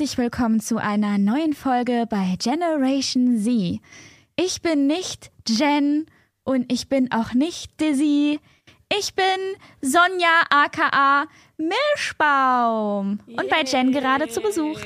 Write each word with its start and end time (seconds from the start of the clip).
herzlich 0.00 0.16
willkommen 0.16 0.60
zu 0.60 0.78
einer 0.78 1.18
neuen 1.18 1.52
Folge 1.52 2.06
bei 2.08 2.36
Generation 2.42 3.38
Z. 3.38 3.80
Ich 4.34 4.62
bin 4.62 4.86
nicht 4.86 5.30
Jen 5.46 6.06
und 6.42 6.72
ich 6.72 6.88
bin 6.88 7.12
auch 7.12 7.34
nicht 7.34 7.78
Dizzy. 7.78 8.40
Ich 8.98 9.12
bin 9.12 9.26
Sonja 9.82 10.40
aka 10.48 11.26
Milchbaum 11.58 13.20
und 13.26 13.50
bei 13.50 13.62
Jen 13.62 13.92
gerade 13.92 14.26
zu 14.30 14.40
Besuch. 14.40 14.80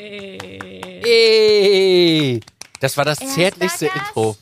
Ey, 1.07 2.41
das 2.81 2.97
war 2.97 3.05
das 3.05 3.21
Erster 3.21 3.35
zärtlichste 3.37 3.87
Gast. 3.87 3.99
Intro. 4.09 4.37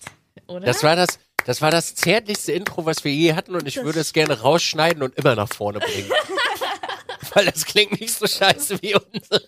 Oder? 0.47 0.65
Das 0.65 0.83
war 0.83 0.97
das, 0.97 1.19
das 1.45 1.61
war 1.61 1.71
das 1.71 1.95
zärtlichste 1.95 2.53
Intro, 2.53 2.87
was 2.87 3.05
wir 3.05 3.13
je 3.13 3.35
hatten 3.35 3.55
und 3.55 3.69
ich 3.69 3.77
würde 3.77 4.01
es 4.01 4.15
gerne 4.15 4.41
rausschneiden 4.41 5.03
und 5.03 5.15
immer 5.17 5.35
nach 5.35 5.51
vorne 5.51 5.81
bringen. 5.81 6.11
Weil 7.35 7.47
das 7.47 7.65
klingt 7.65 7.99
nicht 8.01 8.13
so 8.15 8.27
scheiße 8.27 8.81
wie 8.83 8.95
unsere. 8.95 9.43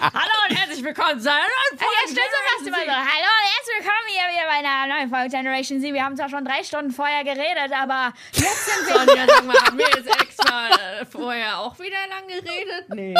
Hallo 0.00 0.36
und 0.48 0.56
herzlich 0.56 0.84
willkommen 0.84 1.20
zu 1.20 1.28
einer 1.30 1.40
neuen 1.40 1.78
Ja, 1.78 1.84
Folge. 1.84 2.12
stimmt, 2.12 2.26
so. 2.64 2.72
Hallo 2.72 2.94
und 2.94 3.48
herzlich 3.50 3.76
willkommen 3.78 4.08
hier 4.08 4.22
wieder 4.32 4.46
bei 4.46 4.58
einer 4.58 4.94
neuen 4.94 5.10
Folge 5.10 5.28
Generation 5.30 5.80
Z. 5.80 5.92
Wir 5.92 6.04
haben 6.04 6.16
zwar 6.16 6.28
schon 6.28 6.44
drei 6.44 6.62
Stunden 6.62 6.90
vorher 6.92 7.24
geredet, 7.24 7.72
aber 7.74 8.12
jetzt 8.32 8.66
sind 8.66 8.86
wir 8.88 8.98
Sonja, 9.06 9.26
sag 9.26 9.44
mal, 9.46 9.56
haben 9.56 9.78
wir 9.78 9.86
jetzt 9.96 10.20
extra 10.20 10.68
äh, 11.00 11.06
vorher 11.06 11.58
auch 11.58 11.78
wieder 11.78 11.96
lang 12.08 12.26
geredet? 12.28 12.84
Nee. 12.90 13.14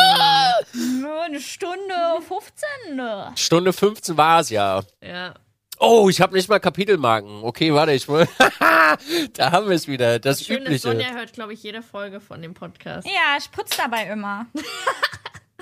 nur 1.01 1.23
eine 1.23 1.41
Stunde 1.41 1.95
15. 2.27 2.97
ne? 2.97 3.33
Stunde 3.37 3.73
15 3.73 4.17
war 4.17 4.41
es 4.41 4.51
ja. 4.51 4.81
Ja. 5.03 5.35
Oh, 5.81 6.09
ich 6.09 6.21
habe 6.21 6.35
nicht 6.35 6.49
mal 6.49 6.59
Kapitelmarken. 6.59 7.43
Okay, 7.43 7.73
warte, 7.73 7.93
ich 7.93 8.09
will. 8.09 8.27
da 9.35 9.53
haben 9.53 9.69
wir 9.69 9.77
es 9.77 9.87
wieder. 9.87 10.19
Das 10.19 10.45
Schön 10.45 10.59
ist, 10.59 10.63
Übliche. 10.63 10.81
Sonja 10.81 11.11
hört, 11.13 11.33
glaube 11.33 11.53
ich, 11.53 11.63
jede 11.63 11.83
Folge 11.83 12.21
von 12.21 12.43
dem 12.43 12.55
Podcast. 12.55 13.07
Ja, 13.07 13.37
ich 13.39 13.51
putze 13.51 13.79
dabei 13.79 14.05
immer. 14.07 14.47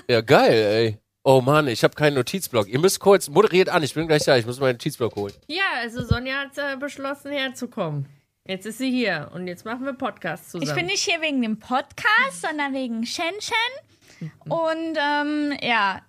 Ja, 0.09 0.21
geil, 0.21 0.53
ey. 0.53 0.99
Oh 1.25 1.41
Mann, 1.41 1.67
ich 1.67 1.83
habe 1.83 1.93
keinen 1.93 2.13
Notizblock. 2.13 2.69
Ihr 2.69 2.79
müsst 2.79 3.01
kurz, 3.01 3.27
moderiert 3.27 3.67
an, 3.67 3.83
ich 3.83 3.93
bin 3.93 4.07
gleich 4.07 4.23
da, 4.23 4.37
ich 4.37 4.45
muss 4.45 4.57
meinen 4.61 4.75
Notizblock 4.75 5.17
holen. 5.17 5.33
Ja, 5.47 5.65
also 5.81 6.01
Sonja 6.01 6.43
hat 6.43 6.57
äh, 6.57 6.77
beschlossen, 6.77 7.33
herzukommen. 7.33 8.05
Jetzt 8.45 8.65
ist 8.65 8.77
sie 8.77 8.89
hier 8.89 9.29
und 9.33 9.47
jetzt 9.47 9.65
machen 9.65 9.83
wir 9.83 9.91
Podcast 9.91 10.49
zusammen. 10.49 10.69
Ich 10.69 10.73
bin 10.73 10.85
nicht 10.85 11.03
hier 11.03 11.19
wegen 11.19 11.41
dem 11.41 11.59
Podcast, 11.59 12.41
sondern 12.41 12.73
wegen 12.73 13.05
Shen 13.05 13.33
Shen. 13.41 14.31
Und 14.47 14.97
ähm, 14.97 15.57
ja, 15.61 16.01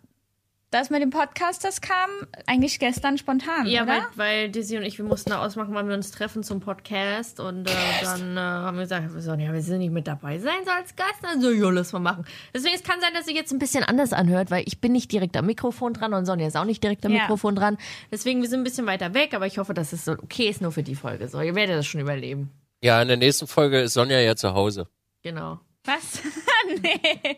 das 0.70 0.90
mit 0.90 1.00
dem 1.00 1.10
Podcast, 1.10 1.64
das 1.64 1.80
kam 1.80 2.10
eigentlich 2.46 2.78
gestern 2.78 3.16
spontan, 3.16 3.66
ja, 3.66 3.86
weil, 3.86 3.98
oder? 4.00 4.06
weil 4.16 4.50
Dizzy 4.50 4.76
und 4.76 4.82
ich, 4.82 4.98
wir 4.98 5.04
mussten 5.04 5.30
da 5.30 5.44
ausmachen, 5.44 5.72
wann 5.74 5.88
wir 5.88 5.94
uns 5.94 6.10
treffen 6.10 6.42
zum 6.42 6.60
Podcast. 6.60 7.40
Und 7.40 7.68
äh, 7.68 7.72
dann 8.02 8.36
äh, 8.36 8.40
haben 8.40 8.76
wir 8.76 8.82
gesagt, 8.82 9.08
Sonja, 9.18 9.52
wir 9.52 9.62
sind 9.62 9.78
nicht 9.78 9.92
mit 9.92 10.06
dabei 10.06 10.38
sein 10.38 10.58
so 10.64 10.70
als 10.70 10.94
Gast. 10.94 11.24
Also, 11.24 11.50
ja, 11.50 11.70
lass 11.70 11.92
mal 11.92 12.00
machen. 12.00 12.26
Deswegen, 12.52 12.74
es 12.74 12.82
kann 12.82 13.00
sein, 13.00 13.14
dass 13.14 13.24
sich 13.24 13.34
jetzt 13.34 13.52
ein 13.52 13.58
bisschen 13.58 13.82
anders 13.82 14.12
anhört, 14.12 14.50
weil 14.50 14.64
ich 14.66 14.80
bin 14.80 14.92
nicht 14.92 15.10
direkt 15.10 15.36
am 15.36 15.46
Mikrofon 15.46 15.94
dran 15.94 16.12
und 16.12 16.26
Sonja 16.26 16.46
ist 16.46 16.56
auch 16.56 16.64
nicht 16.64 16.82
direkt 16.82 17.06
am 17.06 17.12
Ja. 17.12 17.22
Mikrofon 17.22 17.54
dran. 17.56 17.78
Deswegen, 18.12 18.42
wir 18.42 18.48
sind 18.48 18.60
ein 18.60 18.64
bisschen 18.64 18.86
weiter 18.86 19.14
weg, 19.14 19.34
aber 19.34 19.46
ich 19.46 19.58
hoffe, 19.58 19.72
dass 19.72 19.92
es 19.92 20.04
so 20.04 20.12
okay 20.12 20.48
ist 20.48 20.60
nur 20.60 20.72
für 20.72 20.82
die 20.82 20.94
Folge. 20.94 21.28
So, 21.28 21.40
ihr 21.40 21.54
werdet 21.54 21.76
das 21.76 21.86
schon 21.86 22.00
überleben. 22.00 22.50
Ja, 22.82 23.00
in 23.00 23.08
der 23.08 23.16
nächsten 23.16 23.46
Folge 23.46 23.80
ist 23.80 23.94
Sonja 23.94 24.20
ja 24.20 24.36
zu 24.36 24.52
Hause. 24.52 24.86
Genau. 25.22 25.58
Was? 25.88 26.20
nee. 26.82 27.36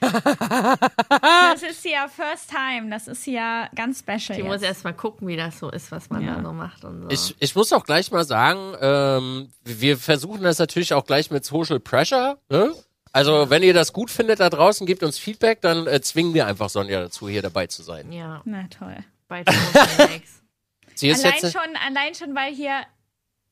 das 0.00 1.62
ist 1.62 1.84
ja 1.84 2.08
First 2.08 2.50
Time. 2.50 2.90
Das 2.90 3.06
ist 3.08 3.26
ja 3.26 3.68
ganz 3.74 3.98
special. 4.00 4.38
Ich 4.38 4.44
muss 4.44 4.62
erst 4.62 4.84
mal 4.84 4.92
gucken, 4.94 5.28
wie 5.28 5.36
das 5.36 5.58
so 5.58 5.70
ist, 5.70 5.90
was 5.92 6.08
man 6.10 6.22
Ja. 6.22 6.36
da 6.36 6.42
so 6.42 6.52
macht 6.52 6.84
und 6.84 7.02
so. 7.02 7.10
Ich, 7.10 7.36
ich 7.38 7.54
muss 7.54 7.72
auch 7.72 7.84
gleich 7.84 8.10
mal 8.10 8.24
sagen, 8.24 8.74
ähm, 8.80 9.48
wir 9.64 9.98
versuchen 9.98 10.42
das 10.42 10.58
natürlich 10.58 10.94
auch 10.94 11.04
gleich 11.04 11.30
mit 11.30 11.44
Social 11.44 11.80
Pressure. 11.80 12.38
Ne? 12.48 12.72
Also, 13.12 13.50
wenn 13.50 13.62
ihr 13.62 13.74
das 13.74 13.92
gut 13.92 14.10
findet 14.10 14.40
da 14.40 14.48
draußen, 14.50 14.86
gebt 14.86 15.02
uns 15.02 15.18
Feedback, 15.18 15.60
dann 15.60 15.86
äh, 15.86 16.00
zwingen 16.00 16.32
wir 16.32 16.46
einfach 16.46 16.68
Sonja 16.70 17.00
dazu, 17.00 17.28
hier 17.28 17.42
dabei 17.42 17.66
zu 17.66 17.82
sein. 17.82 18.12
ja, 18.12 18.40
Na 18.44 18.66
toll. 18.68 18.96
bei. 19.28 19.44
Sie 20.94 21.08
ist 21.08 21.24
Allein 21.24 21.38
jetzt, 21.40 21.52
schon, 21.52 21.76
allein 21.86 22.14
schon, 22.14 22.34
weil 22.34 22.54
hier 22.54 22.82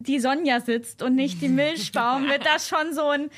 die 0.00 0.20
Sonja 0.20 0.60
sitzt 0.60 1.02
und 1.02 1.14
nicht 1.16 1.40
die 1.40 1.48
Milchbaum, 1.48 2.28
wird 2.28 2.44
das 2.46 2.68
schon 2.68 2.94
so 2.94 3.08
ein. 3.08 3.30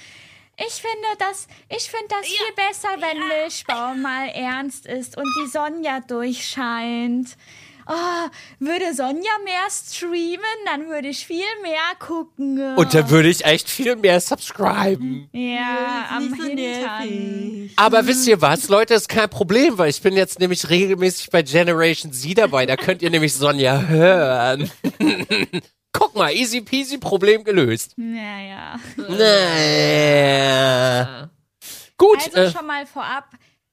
Ich 0.66 0.74
finde 0.74 1.08
das, 1.18 1.46
ich 1.70 1.90
finde 1.90 2.08
das 2.08 2.26
viel 2.26 2.54
besser, 2.54 2.88
wenn 3.00 3.28
Milchbaum 3.28 4.02
mal 4.02 4.28
ernst 4.28 4.86
ist 4.86 5.16
und 5.16 5.26
die 5.42 5.48
Sonja 5.48 6.00
durchscheint. 6.00 7.36
Oh, 7.86 8.28
würde 8.58 8.94
Sonja 8.94 9.30
mehr 9.42 9.66
streamen, 9.70 10.44
dann 10.66 10.86
würde 10.88 11.08
ich 11.08 11.26
viel 11.26 11.42
mehr 11.62 11.96
gucken. 11.98 12.76
und 12.76 12.94
dann 12.94 13.08
würde 13.10 13.28
ich 13.30 13.44
echt 13.44 13.68
viel 13.70 13.96
mehr 13.96 14.20
subscriben. 14.20 15.28
ja, 15.32 16.08
am 16.10 16.34
Hintern. 16.34 17.70
Aber 17.76 18.06
wisst 18.06 18.28
ihr 18.28 18.40
was, 18.42 18.68
Leute, 18.68 18.94
ist 18.94 19.08
kein 19.08 19.30
Problem, 19.30 19.78
weil 19.78 19.88
ich 19.88 20.02
bin 20.02 20.14
jetzt 20.14 20.40
nämlich 20.40 20.68
regelmäßig 20.68 21.30
bei 21.30 21.42
Generation 21.42 22.12
Z 22.12 22.36
dabei. 22.36 22.66
Da 22.66 22.76
könnt 22.76 23.00
ihr 23.02 23.10
nämlich 23.10 23.34
Sonja 23.34 23.80
hören. 23.80 24.70
Guck 25.92 26.14
mal, 26.14 26.32
easy 26.32 26.60
peasy, 26.60 26.98
Problem 26.98 27.42
gelöst. 27.44 27.94
Naja. 27.96 28.78
Naja. 30.20 31.30
Gut, 31.96 32.18
Also 32.24 32.36
äh, 32.38 32.50
schon 32.50 32.66
mal 32.66 32.86
vorab, 32.86 33.24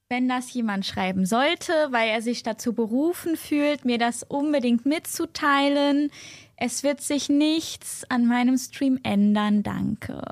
wenn 0.08 0.28
das 0.28 0.52
jemand 0.52 0.84
schreiben 0.86 1.26
sollte, 1.26 1.72
weil 1.90 2.08
er 2.08 2.20
sich 2.22 2.42
dazu 2.42 2.72
berufen 2.72 3.36
fühlt, 3.36 3.84
mir 3.84 3.98
das 3.98 4.22
unbedingt 4.22 4.84
mitzuteilen. 4.86 6.10
Es 6.56 6.82
wird 6.82 7.00
sich 7.00 7.28
nichts 7.28 8.04
an 8.08 8.26
meinem 8.26 8.58
Stream 8.58 8.98
ändern, 9.02 9.62
danke. 9.62 10.22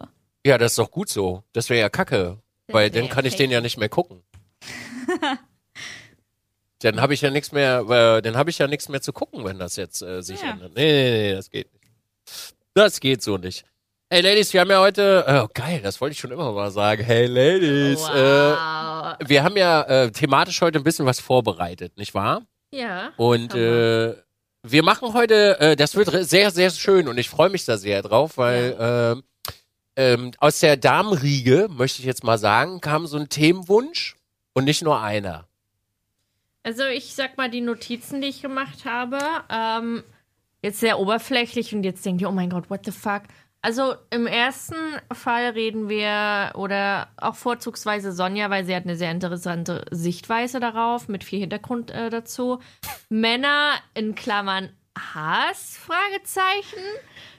ja, 0.45 0.59
das 0.59 0.73
ist 0.73 0.79
doch 0.79 0.91
gut 0.91 1.09
so. 1.09 1.45
Das 1.53 1.71
wäre 1.71 1.81
ja 1.81 1.89
kacke, 1.89 2.39
weil 2.69 2.93
wär 2.93 3.01
dann 3.03 3.09
kann 3.11 3.25
ich 3.27 3.37
den 3.37 3.51
ja 3.51 3.61
nicht 3.61 3.77
mehr 3.79 3.89
gucken. 3.89 4.23
dann 6.81 7.01
habe 7.01 7.15
ich 7.15 7.21
ja 7.23 7.31
nichts 7.31 7.53
mehr, 7.53 7.81
äh, 7.89 8.23
dann 8.23 8.37
habe 8.37 8.51
ich 8.51 8.59
ja 8.59 8.67
nichts 8.67 8.89
mehr 8.89 9.01
zu 9.01 9.13
gucken, 9.13 9.45
wenn 9.45 9.59
das 9.59 9.77
jetzt 9.77 10.03
äh, 10.03 10.23
sich 10.23 10.43
Ja. 10.43 10.51
ändert. 10.51 10.75
Nee, 10.75 10.93
nee, 10.93 11.11
nee, 11.31 11.33
das 11.35 11.51
geht. 11.51 11.69
Das 12.75 13.01
geht 13.01 13.23
so 13.23 13.37
nicht. 13.39 13.65
Hey 14.11 14.21
Ladies, 14.21 14.53
wir 14.53 14.61
haben 14.61 14.71
ja 14.71 14.81
heute, 14.81 15.25
oh 15.27 15.49
geil, 15.53 15.81
das 15.83 16.01
wollte 16.01 16.13
ich 16.13 16.21
schon 16.21 16.31
immer 16.31 16.53
mal 16.53 16.71
sagen. 16.71 17.03
Hey 17.03 17.27
Ladies, 17.27 18.01
äh, 18.09 18.53
Wow. 18.53 19.17
wir 19.27 19.43
haben 19.43 19.57
ja 19.57 19.83
äh, 19.83 20.13
thematisch 20.13 20.61
heute 20.61 20.79
ein 20.79 20.85
bisschen 20.85 21.07
was 21.07 21.19
vorbereitet, 21.21 21.97
nicht 21.97 22.15
wahr? 22.15 22.43
ja. 22.71 23.13
Und 23.17 23.55
äh, 23.55 24.15
wir 24.63 24.83
machen 24.83 25.13
heute, 25.15 25.59
äh, 25.61 25.77
das 25.77 25.95
wird 25.97 26.11
sehr, 26.29 26.51
sehr 26.51 26.71
schön 26.71 27.09
und 27.09 27.19
ich 27.19 27.29
freue 27.31 27.49
mich 27.51 27.65
da 27.65 27.79
sehr 27.79 28.03
drauf, 28.03 28.37
weil 28.37 28.77
ähm, 28.79 29.23
ähm, 29.97 30.31
aus 30.39 30.61
der 30.61 30.77
Damenriege, 30.77 31.69
möchte 31.71 32.01
ich 32.01 32.07
jetzt 32.07 32.23
mal 32.25 32.37
sagen, 32.39 32.81
kam 32.81 33.07
so 33.07 33.17
ein 33.17 33.29
Themenwunsch 33.29 34.17
und 34.55 34.65
nicht 34.65 34.83
nur 34.83 35.01
einer. 35.01 35.49
Also 36.63 36.85
ich 36.85 37.15
sag 37.15 37.37
mal, 37.39 37.49
die 37.51 37.61
Notizen, 37.61 38.21
die 38.21 38.29
ich 38.29 38.43
gemacht 38.43 38.85
habe, 38.85 39.19
ähm, 39.49 40.03
jetzt 40.67 40.81
sehr 40.81 40.99
oberflächlich 40.99 41.75
und 41.75 41.83
jetzt 41.85 42.05
denkt 42.05 42.21
ihr, 42.21 42.29
oh 42.29 42.33
mein 42.33 42.51
Gott, 42.51 42.69
what 42.71 42.85
the 42.85 42.93
fuck. 42.93 43.23
Also 43.63 43.95
im 44.11 44.27
ersten 44.27 44.77
Fall 45.13 45.51
reden 45.51 45.89
wir, 45.89 46.53
oder 46.57 47.09
auch 47.17 47.35
vorzugsweise 47.35 48.13
Sonja, 48.13 48.51
weil 48.51 48.65
sie 48.65 48.77
hat 48.77 48.85
eine 48.85 48.97
sehr 48.97 49.11
interessante 49.11 49.85
Sichtweise 49.91 50.61
darauf, 50.61 51.09
mit 51.09 51.25
viel 51.25 51.41
Hintergrund 51.41 51.91
äh, 51.91 52.11
dazu. 52.11 52.61
Männer 53.09 53.73
in 53.95 54.15
Klammern 54.15 54.71
Hass, 54.97 55.79
Fragezeichen. 55.79 56.85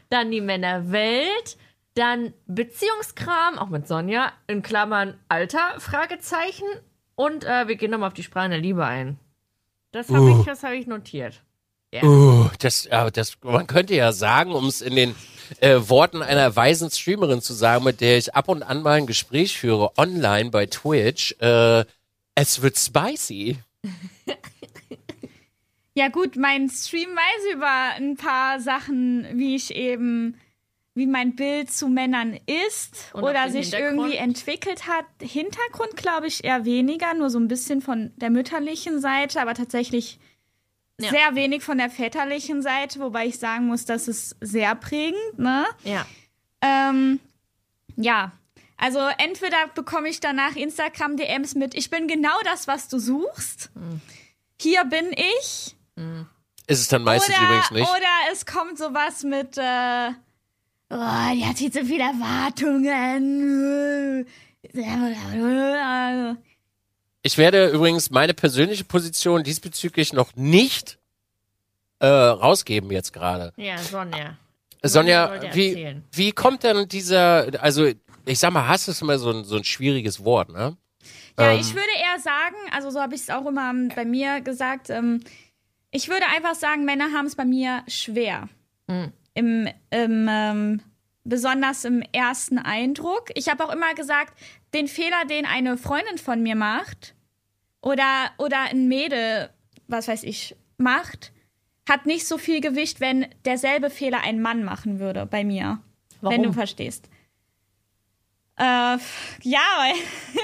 Dann 0.09 0.31
die 0.31 0.41
Männerwelt. 0.41 1.57
Dann 1.95 2.33
Beziehungskram, 2.45 3.57
auch 3.57 3.69
mit 3.69 3.87
Sonja, 3.87 4.31
in 4.47 4.61
Klammern 4.61 5.17
Alter, 5.29 5.79
Fragezeichen. 5.79 6.67
Und 7.15 7.45
äh, 7.45 7.67
wir 7.67 7.75
gehen 7.75 7.91
nochmal 7.91 8.07
auf 8.07 8.13
die 8.13 8.23
Sprache 8.23 8.49
der 8.49 8.59
Liebe 8.59 8.85
ein. 8.85 9.17
Das 9.91 10.09
habe 10.09 10.25
Uh. 10.25 10.39
ich, 10.39 10.45
das 10.45 10.63
hab 10.63 10.73
ich 10.73 10.87
notiert. 10.87 11.41
Uh, 11.93 12.49
das, 12.59 12.89
das, 13.13 13.37
man 13.41 13.65
könnte 13.65 13.95
ja 13.95 14.11
sagen, 14.11 14.51
um 14.51 14.65
es 14.67 14.81
in 14.81 14.95
den 14.95 15.15
äh, 15.59 15.79
Worten 15.87 16.21
einer 16.21 16.55
weisen 16.55 16.91
Streamerin 16.91 17.41
zu 17.41 17.53
sagen, 17.53 17.83
mit 17.85 18.01
der 18.01 18.17
ich 18.17 18.35
ab 18.35 18.49
und 18.49 18.61
an 18.61 18.81
mal 18.81 18.97
ein 18.97 19.07
Gespräch 19.07 19.57
führe, 19.57 19.97
online 19.97 20.49
bei 20.49 20.65
Twitch, 20.65 21.35
äh, 21.39 21.85
es 22.35 22.61
wird 22.61 22.77
spicy. 22.77 23.57
Ja 25.97 26.09
gut, 26.09 26.35
mein 26.35 26.69
Stream 26.69 27.09
weiß 27.09 27.55
über 27.55 27.95
ein 27.95 28.17
paar 28.17 28.59
Sachen, 28.59 29.25
wie 29.33 29.55
ich 29.55 29.73
eben, 29.73 30.39
wie 30.93 31.07
mein 31.07 31.35
Bild 31.35 31.71
zu 31.71 31.87
Männern 31.87 32.37
ist 32.45 33.09
Und 33.13 33.23
oder 33.23 33.49
sich 33.49 33.73
irgendwie 33.73 34.15
entwickelt 34.15 34.87
hat. 34.87 35.05
Hintergrund 35.19 35.97
glaube 35.97 36.27
ich 36.27 36.43
eher 36.43 36.65
weniger, 36.65 37.15
nur 37.15 37.31
so 37.31 37.39
ein 37.39 37.47
bisschen 37.47 37.81
von 37.81 38.11
der 38.17 38.29
mütterlichen 38.29 39.01
Seite, 39.01 39.41
aber 39.41 39.55
tatsächlich 39.55 40.19
Ja. 40.99 41.11
sehr 41.11 41.35
wenig 41.35 41.63
von 41.63 41.77
der 41.77 41.91
väterlichen 41.91 42.63
Seite, 42.63 42.99
wobei 42.99 43.27
ich 43.27 43.37
sagen 43.37 43.67
muss, 43.67 43.85
das 43.85 44.07
ist 44.07 44.35
sehr 44.41 44.73
prägend, 44.73 45.37
ne? 45.37 45.67
Ja. 45.83 46.07
Ähm, 46.61 47.19
ja. 47.95 48.31
Also 48.77 48.99
entweder 49.19 49.67
bekomme 49.75 50.09
ich 50.09 50.19
danach 50.19 50.55
Instagram-DMs 50.55 51.53
mit, 51.55 51.75
ich 51.75 51.91
bin 51.91 52.07
genau 52.07 52.35
das, 52.45 52.67
was 52.67 52.87
du 52.87 52.97
suchst. 52.97 53.69
Hm. 53.75 54.01
Hier 54.59 54.85
bin 54.85 55.11
ich. 55.13 55.75
Ist 56.67 56.79
es 56.81 56.87
dann 56.87 57.03
meistens 57.03 57.35
oder, 57.35 57.45
übrigens 57.45 57.69
nicht. 57.71 57.89
oder 57.89 58.31
es 58.31 58.45
kommt 58.47 58.77
sowas 58.77 59.23
mit, 59.23 59.57
äh, 59.57 60.11
oh, 60.89 61.33
die 61.33 61.45
hat 61.45 61.59
jetzt 61.59 61.75
so 61.75 61.83
viele 61.85 62.03
Erwartungen. 62.05 64.25
Ich 67.27 67.37
werde 67.37 67.67
übrigens 67.67 68.09
meine 68.09 68.33
persönliche 68.33 68.85
Position 68.85 69.43
diesbezüglich 69.43 70.13
noch 70.13 70.37
nicht 70.37 70.97
äh, 71.99 72.07
rausgeben 72.07 72.89
jetzt 72.89 73.11
gerade. 73.11 73.51
Ja, 73.57 73.77
Sonja. 73.77 74.37
Sonja, 74.81 75.31
wollte 75.31 75.53
wie, 75.53 75.67
erzählen. 75.67 76.03
wie 76.13 76.31
kommt 76.31 76.63
denn 76.63 76.87
dieser, 76.87 77.61
also 77.61 77.85
ich 78.23 78.39
sag 78.39 78.53
mal, 78.53 78.65
Hass 78.65 78.87
ist 78.87 79.01
immer 79.01 79.19
so 79.19 79.31
ein, 79.31 79.43
so 79.43 79.57
ein 79.57 79.65
schwieriges 79.65 80.23
Wort, 80.23 80.47
ne? 80.53 80.77
Ja, 81.37 81.51
Ähm. 81.51 81.59
ich 81.59 81.75
würde 81.75 81.89
eher 82.01 82.17
sagen, 82.21 82.55
also 82.71 82.91
so 82.91 83.01
habe 83.01 83.13
ich 83.13 83.19
es 83.19 83.29
auch 83.29 83.45
immer 83.45 83.71
ähm, 83.71 83.91
bei 83.93 84.05
mir 84.05 84.39
gesagt, 84.39 84.89
ähm, 84.89 85.21
ich 85.91 86.07
würde 86.07 86.27
einfach 86.33 86.55
sagen, 86.55 86.85
Männer 86.85 87.11
haben 87.11 87.25
es 87.25 87.35
bei 87.35 87.43
mir 87.43 87.83
schwer. 87.89 88.47
Hm. 88.87 89.11
Im, 89.33 89.67
im 89.89 90.27
ähm, 90.29 90.81
besonders 91.25 91.83
im 91.83 92.03
ersten 92.13 92.57
Eindruck. 92.57 93.31
Ich 93.35 93.49
habe 93.49 93.65
auch 93.65 93.73
immer 93.73 93.93
gesagt, 93.95 94.33
den 94.73 94.87
Fehler, 94.87 95.25
den 95.29 95.45
eine 95.45 95.77
Freundin 95.77 96.19
von 96.19 96.41
mir 96.41 96.55
macht 96.55 97.15
oder, 97.87 98.31
oder 98.37 98.63
ein 98.63 98.89
Mädel, 98.89 99.49
was 99.87 100.09
weiß 100.09 100.23
ich, 100.23 100.57
macht, 100.77 101.31
hat 101.87 102.05
nicht 102.05 102.27
so 102.27 102.37
viel 102.37 102.59
Gewicht, 102.59 102.99
wenn 102.99 103.27
derselbe 103.45 103.89
Fehler 103.89 104.21
ein 104.23 104.41
Mann 104.41 104.65
machen 104.65 104.99
würde 104.99 105.25
bei 105.25 105.45
mir. 105.45 105.79
Wenn 106.19 106.41
du 106.41 106.49
Warum? 106.49 106.53
verstehst. 106.53 107.09
Äh, 108.57 108.63
ja, 108.63 108.99
weil 109.77 109.93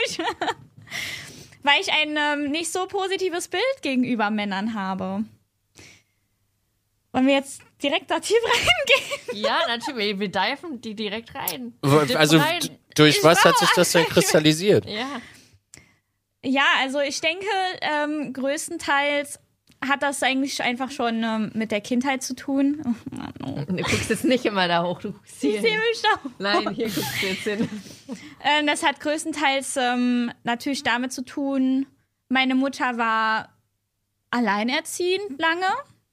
ich, 0.05 0.19
weil 1.63 1.81
ich 1.81 1.91
ein 1.91 2.15
ähm, 2.17 2.51
nicht 2.51 2.71
so 2.71 2.85
positives 2.85 3.49
Bild 3.49 3.81
gegenüber 3.81 4.29
Männern 4.29 4.73
habe. 4.73 5.25
Wollen 7.11 7.27
wir 7.27 7.33
jetzt 7.33 7.61
direkt 7.81 8.09
da 8.09 8.19
tief 8.19 8.37
reingehen? 8.45 9.43
Ja, 9.43 9.59
natürlich. 9.67 10.17
Wir 10.17 10.29
diven 10.29 10.79
die 10.79 10.95
direkt 10.95 11.35
rein. 11.35 11.73
Also 11.81 12.37
rein. 12.37 12.61
durch 12.95 13.21
was 13.21 13.43
hat 13.43 13.57
sich 13.57 13.69
das 13.75 13.91
denn 13.91 14.05
kristallisiert? 14.05 14.85
Ja. 14.85 15.21
Ja, 16.45 16.65
also 16.81 16.99
ich 16.99 17.21
denke, 17.21 17.45
ähm, 17.81 18.33
größtenteils 18.33 19.39
hat 19.85 20.01
das 20.01 20.23
eigentlich 20.23 20.61
einfach 20.61 20.91
schon 20.91 21.23
ähm, 21.23 21.51
mit 21.53 21.71
der 21.71 21.81
Kindheit 21.81 22.23
zu 22.23 22.35
tun. 22.35 22.81
Oh 22.85 23.15
Mann, 23.15 23.33
oh. 23.45 23.65
Du 23.65 23.75
guckst 23.75 24.09
jetzt 24.09 24.23
nicht 24.23 24.45
immer 24.45 24.67
da 24.67 24.83
hoch, 24.83 25.01
du 25.01 25.11
guckst 25.11 25.41
hier. 25.41 25.55
Ich 25.55 25.61
sehe 25.61 25.77
mich 25.77 26.01
doch. 26.01 26.31
Nein, 26.39 26.69
hier 26.73 26.89
guckst 26.89 27.21
du 27.21 27.27
jetzt 27.27 27.43
hin. 27.43 27.69
Ähm, 28.45 28.67
das 28.67 28.83
hat 28.83 28.99
größtenteils 28.99 29.77
ähm, 29.77 30.29
natürlich 30.43 30.83
damit 30.83 31.13
zu 31.13 31.23
tun, 31.23 31.87
meine 32.27 32.55
Mutter 32.55 32.97
war 32.97 33.53
alleinerziehend 34.31 35.39
lange. 35.39 35.67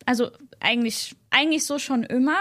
Also 0.07 0.31
eigentlich, 0.61 1.17
eigentlich 1.31 1.65
so 1.65 1.79
schon 1.79 2.05
immer. 2.05 2.39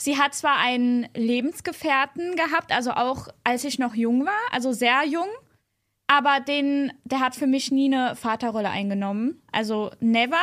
Sie 0.00 0.16
hat 0.16 0.34
zwar 0.34 0.56
einen 0.58 1.08
Lebensgefährten 1.14 2.36
gehabt, 2.36 2.72
also 2.72 2.92
auch 2.92 3.28
als 3.42 3.64
ich 3.64 3.78
noch 3.78 3.94
jung 3.94 4.24
war, 4.24 4.38
also 4.52 4.72
sehr 4.72 5.04
jung, 5.04 5.28
aber 6.08 6.40
den, 6.40 6.92
der 7.04 7.20
hat 7.20 7.36
für 7.36 7.46
mich 7.46 7.70
nie 7.70 7.94
eine 7.94 8.16
Vaterrolle 8.16 8.70
eingenommen. 8.70 9.40
Also 9.52 9.90
never. 10.00 10.36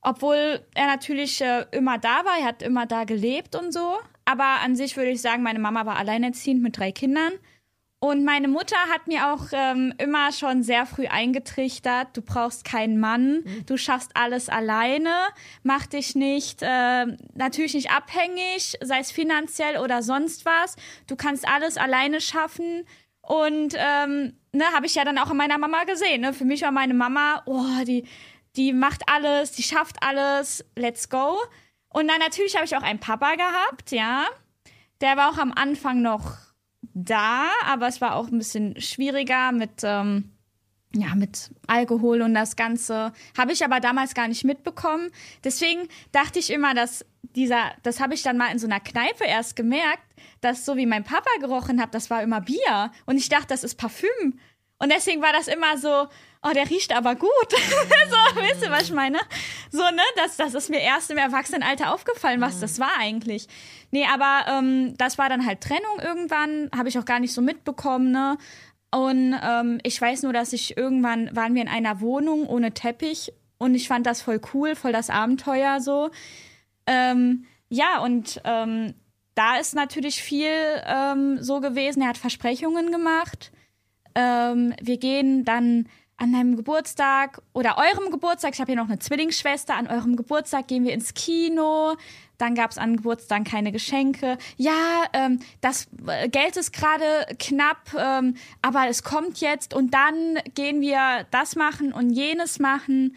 Obwohl 0.00 0.60
er 0.74 0.86
natürlich 0.86 1.40
äh, 1.40 1.66
immer 1.70 1.98
da 1.98 2.24
war, 2.24 2.38
er 2.40 2.46
hat 2.46 2.62
immer 2.62 2.86
da 2.86 3.04
gelebt 3.04 3.54
und 3.54 3.72
so. 3.72 3.98
Aber 4.24 4.60
an 4.64 4.74
sich 4.74 4.96
würde 4.96 5.10
ich 5.10 5.20
sagen, 5.20 5.42
meine 5.42 5.58
Mama 5.58 5.86
war 5.86 5.96
alleinerziehend 5.96 6.62
mit 6.62 6.76
drei 6.76 6.90
Kindern. 6.90 7.32
Und 8.00 8.24
meine 8.24 8.48
Mutter 8.48 8.76
hat 8.92 9.06
mir 9.06 9.32
auch 9.32 9.46
ähm, 9.52 9.94
immer 9.98 10.32
schon 10.32 10.64
sehr 10.64 10.86
früh 10.86 11.06
eingetrichtert, 11.06 12.16
du 12.16 12.22
brauchst 12.22 12.64
keinen 12.64 12.98
Mann, 12.98 13.44
du 13.66 13.76
schaffst 13.76 14.16
alles 14.16 14.48
alleine, 14.48 15.12
mach 15.62 15.86
dich 15.86 16.16
nicht, 16.16 16.62
äh, 16.62 17.06
natürlich 17.34 17.74
nicht 17.74 17.92
abhängig, 17.92 18.76
sei 18.80 18.98
es 18.98 19.12
finanziell 19.12 19.78
oder 19.78 20.02
sonst 20.02 20.44
was, 20.44 20.74
du 21.06 21.14
kannst 21.14 21.46
alles 21.46 21.76
alleine 21.76 22.20
schaffen. 22.20 22.84
Und 23.22 23.74
ähm, 23.76 24.34
ne, 24.52 24.64
habe 24.74 24.86
ich 24.86 24.94
ja 24.94 25.04
dann 25.04 25.18
auch 25.18 25.30
in 25.30 25.36
meiner 25.36 25.58
Mama 25.58 25.84
gesehen. 25.84 26.20
Ne? 26.20 26.32
Für 26.32 26.44
mich 26.44 26.62
war 26.62 26.72
meine 26.72 26.94
Mama, 26.94 27.42
oh, 27.46 27.84
die, 27.86 28.04
die 28.56 28.72
macht 28.72 29.02
alles, 29.08 29.52
die 29.52 29.62
schafft 29.62 29.96
alles, 30.02 30.64
let's 30.76 31.08
go. 31.08 31.38
Und 31.88 32.08
dann 32.08 32.18
natürlich 32.18 32.56
habe 32.56 32.64
ich 32.64 32.76
auch 32.76 32.82
einen 32.82 33.00
Papa 33.00 33.34
gehabt, 33.34 33.90
ja. 33.92 34.26
Der 35.00 35.16
war 35.16 35.30
auch 35.30 35.38
am 35.38 35.52
Anfang 35.52 36.02
noch 36.02 36.36
da, 36.94 37.48
aber 37.66 37.86
es 37.88 38.00
war 38.00 38.16
auch 38.16 38.28
ein 38.28 38.38
bisschen 38.38 38.80
schwieriger 38.80 39.52
mit, 39.52 39.82
ähm, 39.82 40.30
ja, 40.94 41.14
mit 41.14 41.50
Alkohol 41.66 42.22
und 42.22 42.34
das 42.34 42.56
Ganze. 42.56 43.12
Habe 43.36 43.52
ich 43.52 43.64
aber 43.64 43.80
damals 43.80 44.14
gar 44.14 44.28
nicht 44.28 44.44
mitbekommen. 44.44 45.10
Deswegen 45.44 45.88
dachte 46.12 46.38
ich 46.38 46.50
immer, 46.50 46.74
dass 46.74 47.04
dieser, 47.34 47.72
das 47.82 48.00
habe 48.00 48.14
ich 48.14 48.22
dann 48.22 48.36
mal 48.36 48.52
in 48.52 48.58
so 48.58 48.66
einer 48.66 48.80
Kneipe 48.80 49.24
erst 49.24 49.56
gemerkt, 49.56 50.02
dass 50.42 50.66
so 50.66 50.76
wie 50.76 50.86
mein 50.86 51.04
Papa 51.04 51.30
gerochen 51.40 51.80
hat, 51.80 51.94
das 51.94 52.10
war 52.10 52.22
immer 52.22 52.42
Bier. 52.42 52.92
Und 53.06 53.16
ich 53.16 53.28
dachte, 53.28 53.48
das 53.48 53.64
ist 53.64 53.76
Parfüm. 53.76 54.38
Und 54.78 54.92
deswegen 54.92 55.22
war 55.22 55.32
das 55.32 55.46
immer 55.46 55.78
so, 55.78 56.08
oh, 56.42 56.50
der 56.52 56.68
riecht 56.68 56.94
aber 56.94 57.14
gut. 57.14 57.30
so, 57.50 58.40
weißt 58.40 58.64
du, 58.64 58.70
was 58.70 58.82
ich 58.82 58.92
meine? 58.92 59.18
So, 59.70 59.82
ne, 59.82 60.02
das, 60.16 60.36
das 60.36 60.54
ist 60.54 60.70
mir 60.70 60.80
erst 60.80 61.10
im 61.10 61.18
Erwachsenenalter 61.18 61.94
aufgefallen, 61.94 62.40
was 62.40 62.58
das 62.58 62.80
war 62.80 62.90
eigentlich. 62.98 63.46
Nee, 63.92 64.06
aber 64.12 64.44
ähm, 64.48 64.96
das 64.98 65.18
war 65.18 65.28
dann 65.28 65.46
halt 65.46 65.60
Trennung 65.60 66.00
irgendwann, 66.02 66.68
habe 66.76 66.88
ich 66.88 66.98
auch 66.98 67.04
gar 67.04 67.20
nicht 67.20 67.32
so 67.32 67.40
mitbekommen, 67.40 68.10
ne? 68.10 68.36
Und 68.90 69.34
ähm, 69.42 69.78
ich 69.84 69.98
weiß 69.98 70.22
nur, 70.24 70.34
dass 70.34 70.52
ich 70.52 70.76
irgendwann 70.76 71.34
waren 71.34 71.54
wir 71.54 71.62
in 71.62 71.68
einer 71.68 72.00
Wohnung 72.00 72.46
ohne 72.46 72.74
Teppich 72.74 73.32
und 73.56 73.74
ich 73.74 73.88
fand 73.88 74.04
das 74.06 74.20
voll 74.20 74.40
cool, 74.52 74.74
voll 74.74 74.92
das 74.92 75.08
Abenteuer 75.08 75.80
so. 75.80 76.10
Ähm, 76.86 77.46
ja, 77.70 78.00
und 78.00 78.42
ähm, 78.44 78.94
da 79.34 79.56
ist 79.56 79.74
natürlich 79.74 80.22
viel 80.22 80.50
ähm, 80.86 81.42
so 81.42 81.60
gewesen. 81.60 82.02
Er 82.02 82.08
hat 82.08 82.18
Versprechungen 82.18 82.90
gemacht. 82.92 83.52
Ähm, 84.14 84.74
wir 84.80 84.98
gehen 84.98 85.44
dann 85.44 85.88
an 86.22 86.32
deinem 86.32 86.56
Geburtstag 86.56 87.42
oder 87.52 87.78
eurem 87.78 88.12
Geburtstag, 88.12 88.54
ich 88.54 88.60
habe 88.60 88.70
hier 88.70 88.80
noch 88.80 88.88
eine 88.88 88.98
Zwillingsschwester, 88.98 89.74
an 89.74 89.88
eurem 89.88 90.14
Geburtstag 90.14 90.68
gehen 90.68 90.84
wir 90.84 90.92
ins 90.92 91.14
Kino. 91.14 91.96
Dann 92.38 92.54
gab 92.54 92.70
es 92.70 92.78
an 92.78 92.96
Geburtstag 92.96 93.44
keine 93.44 93.72
Geschenke. 93.72 94.38
Ja, 94.56 95.04
ähm, 95.12 95.40
das 95.60 95.88
äh, 96.06 96.28
Geld 96.28 96.56
ist 96.56 96.72
gerade 96.72 97.26
knapp, 97.38 97.94
ähm, 97.96 98.36
aber 98.62 98.88
es 98.88 99.02
kommt 99.02 99.40
jetzt 99.40 99.74
und 99.74 99.94
dann 99.94 100.38
gehen 100.54 100.80
wir 100.80 101.26
das 101.30 101.56
machen 101.56 101.92
und 101.92 102.10
jenes 102.10 102.58
machen. 102.58 103.16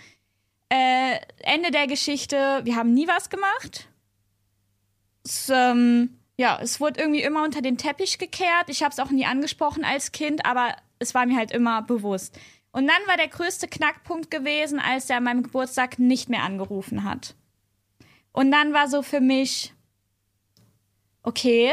Äh, 0.69 1.19
Ende 1.43 1.71
der 1.71 1.87
Geschichte, 1.87 2.61
wir 2.63 2.75
haben 2.75 2.93
nie 2.93 3.07
was 3.07 3.29
gemacht. 3.29 3.87
Es, 5.25 5.49
ähm, 5.49 6.19
ja, 6.37 6.59
es 6.61 6.79
wurde 6.79 7.01
irgendwie 7.01 7.23
immer 7.23 7.43
unter 7.43 7.61
den 7.61 7.77
Teppich 7.77 8.17
gekehrt. 8.17 8.65
Ich 8.67 8.83
habe 8.83 8.91
es 8.91 8.99
auch 8.99 9.09
nie 9.09 9.25
angesprochen 9.25 9.83
als 9.83 10.11
Kind, 10.11 10.45
aber 10.45 10.75
es 10.99 11.13
war 11.13 11.25
mir 11.25 11.37
halt 11.37 11.51
immer 11.51 11.81
bewusst. 11.81 12.39
Und 12.71 12.87
dann 12.87 13.07
war 13.07 13.15
der 13.17 13.29
größte 13.29 13.67
Knackpunkt 13.67 14.29
gewesen, 14.29 14.79
als 14.79 15.09
er 15.09 15.17
an 15.17 15.23
meinem 15.23 15.43
Geburtstag 15.43 15.97
nicht 15.97 16.29
mehr 16.29 16.43
angerufen 16.43 17.03
hat. 17.03 17.35
Und 18.33 18.51
dann 18.51 18.73
war 18.73 18.89
so 18.89 19.01
für 19.01 19.21
mich, 19.21 19.73
okay. 21.23 21.71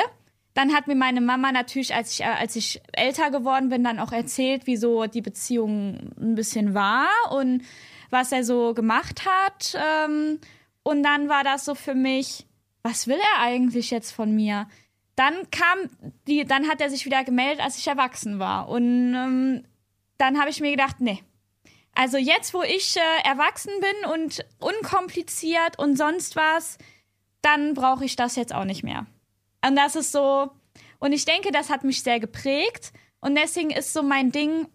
Dann 0.54 0.75
hat 0.75 0.87
mir 0.87 0.94
meine 0.94 1.21
Mama 1.21 1.50
natürlich, 1.50 1.94
als 1.94 2.12
ich, 2.12 2.21
äh, 2.21 2.25
als 2.25 2.54
ich 2.56 2.82
älter 2.92 3.30
geworden 3.30 3.68
bin, 3.68 3.82
dann 3.82 3.99
auch 3.99 4.12
erzählt, 4.12 4.62
wieso 4.66 5.06
die 5.06 5.23
Beziehung 5.23 6.12
ein 6.21 6.35
bisschen 6.35 6.75
war 6.75 7.09
und 7.32 7.64
was 8.11 8.30
er 8.30 8.44
so 8.44 8.75
gemacht 8.75 9.23
hat. 9.26 9.75
Ähm, 9.75 10.38
und 10.82 11.02
dann 11.02 11.28
war 11.28 11.42
das 11.42 11.64
so 11.64 11.75
für 11.75 11.94
mich, 11.94 12.47
was 12.82 13.06
will 13.06 13.18
er 13.18 13.42
eigentlich 13.42 13.90
jetzt 13.90 14.12
von 14.12 14.34
mir? 14.34 14.68
Dann 15.16 15.50
kam 15.50 15.78
die, 16.26 16.44
dann 16.44 16.68
hat 16.68 16.80
er 16.80 16.90
sich 16.90 17.04
wieder 17.04 17.22
gemeldet, 17.24 17.62
als 17.62 17.78
ich 17.78 17.86
erwachsen 17.86 18.38
war. 18.38 18.68
Und 18.68 19.14
ähm, 19.14 19.64
dann 20.18 20.38
habe 20.38 20.50
ich 20.50 20.60
mir 20.60 20.70
gedacht, 20.70 21.00
nee. 21.00 21.22
Also 21.94 22.16
jetzt, 22.16 22.54
wo 22.54 22.62
ich 22.62 22.96
äh, 22.96 23.28
erwachsen 23.28 23.72
bin 23.80 24.10
und 24.12 24.44
unkompliziert 24.58 25.78
und 25.78 25.96
sonst 25.96 26.36
was, 26.36 26.78
dann 27.42 27.74
brauche 27.74 28.04
ich 28.04 28.16
das 28.16 28.36
jetzt 28.36 28.54
auch 28.54 28.64
nicht 28.64 28.82
mehr. 28.82 29.06
Und 29.66 29.76
das 29.76 29.94
ist 29.94 30.12
so, 30.12 30.50
und 30.98 31.12
ich 31.12 31.24
denke, 31.24 31.50
das 31.50 31.68
hat 31.68 31.84
mich 31.84 32.02
sehr 32.02 32.20
geprägt. 32.20 32.92
Und 33.20 33.34
deswegen 33.34 33.70
ist 33.70 33.92
so 33.92 34.02
mein 34.02 34.32
Ding, 34.32 34.68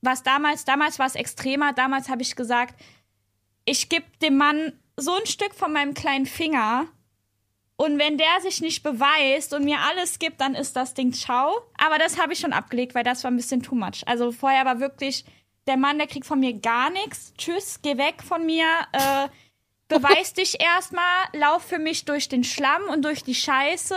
was 0.00 0.22
damals, 0.22 0.64
damals 0.64 0.98
war 0.98 1.06
es 1.06 1.14
extremer, 1.14 1.72
damals 1.72 2.08
habe 2.08 2.22
ich 2.22 2.36
gesagt, 2.36 2.74
ich 3.64 3.88
gebe 3.88 4.04
dem 4.20 4.36
Mann 4.36 4.72
so 4.96 5.14
ein 5.14 5.26
Stück 5.26 5.54
von 5.54 5.72
meinem 5.72 5.94
kleinen 5.94 6.26
Finger. 6.26 6.88
Und 7.80 7.98
wenn 7.98 8.18
der 8.18 8.42
sich 8.42 8.60
nicht 8.60 8.82
beweist 8.82 9.54
und 9.54 9.64
mir 9.64 9.78
alles 9.78 10.18
gibt, 10.18 10.42
dann 10.42 10.54
ist 10.54 10.76
das 10.76 10.92
Ding 10.92 11.14
ciao. 11.14 11.62
Aber 11.78 11.96
das 11.96 12.20
habe 12.20 12.34
ich 12.34 12.38
schon 12.38 12.52
abgelegt, 12.52 12.94
weil 12.94 13.04
das 13.04 13.24
war 13.24 13.30
ein 13.30 13.38
bisschen 13.38 13.62
too 13.62 13.74
much. 13.74 14.02
Also 14.04 14.32
vorher 14.32 14.66
war 14.66 14.80
wirklich, 14.80 15.24
der 15.66 15.78
Mann, 15.78 15.96
der 15.96 16.06
kriegt 16.06 16.26
von 16.26 16.40
mir 16.40 16.52
gar 16.52 16.90
nichts. 16.90 17.32
Tschüss, 17.38 17.80
geh 17.80 17.96
weg 17.96 18.22
von 18.22 18.44
mir. 18.44 18.66
Äh, 18.92 19.28
beweis 19.88 20.34
dich 20.34 20.60
erstmal, 20.62 21.28
lauf 21.32 21.62
für 21.62 21.78
mich 21.78 22.04
durch 22.04 22.28
den 22.28 22.44
Schlamm 22.44 22.82
und 22.92 23.02
durch 23.02 23.24
die 23.24 23.34
Scheiße. 23.34 23.96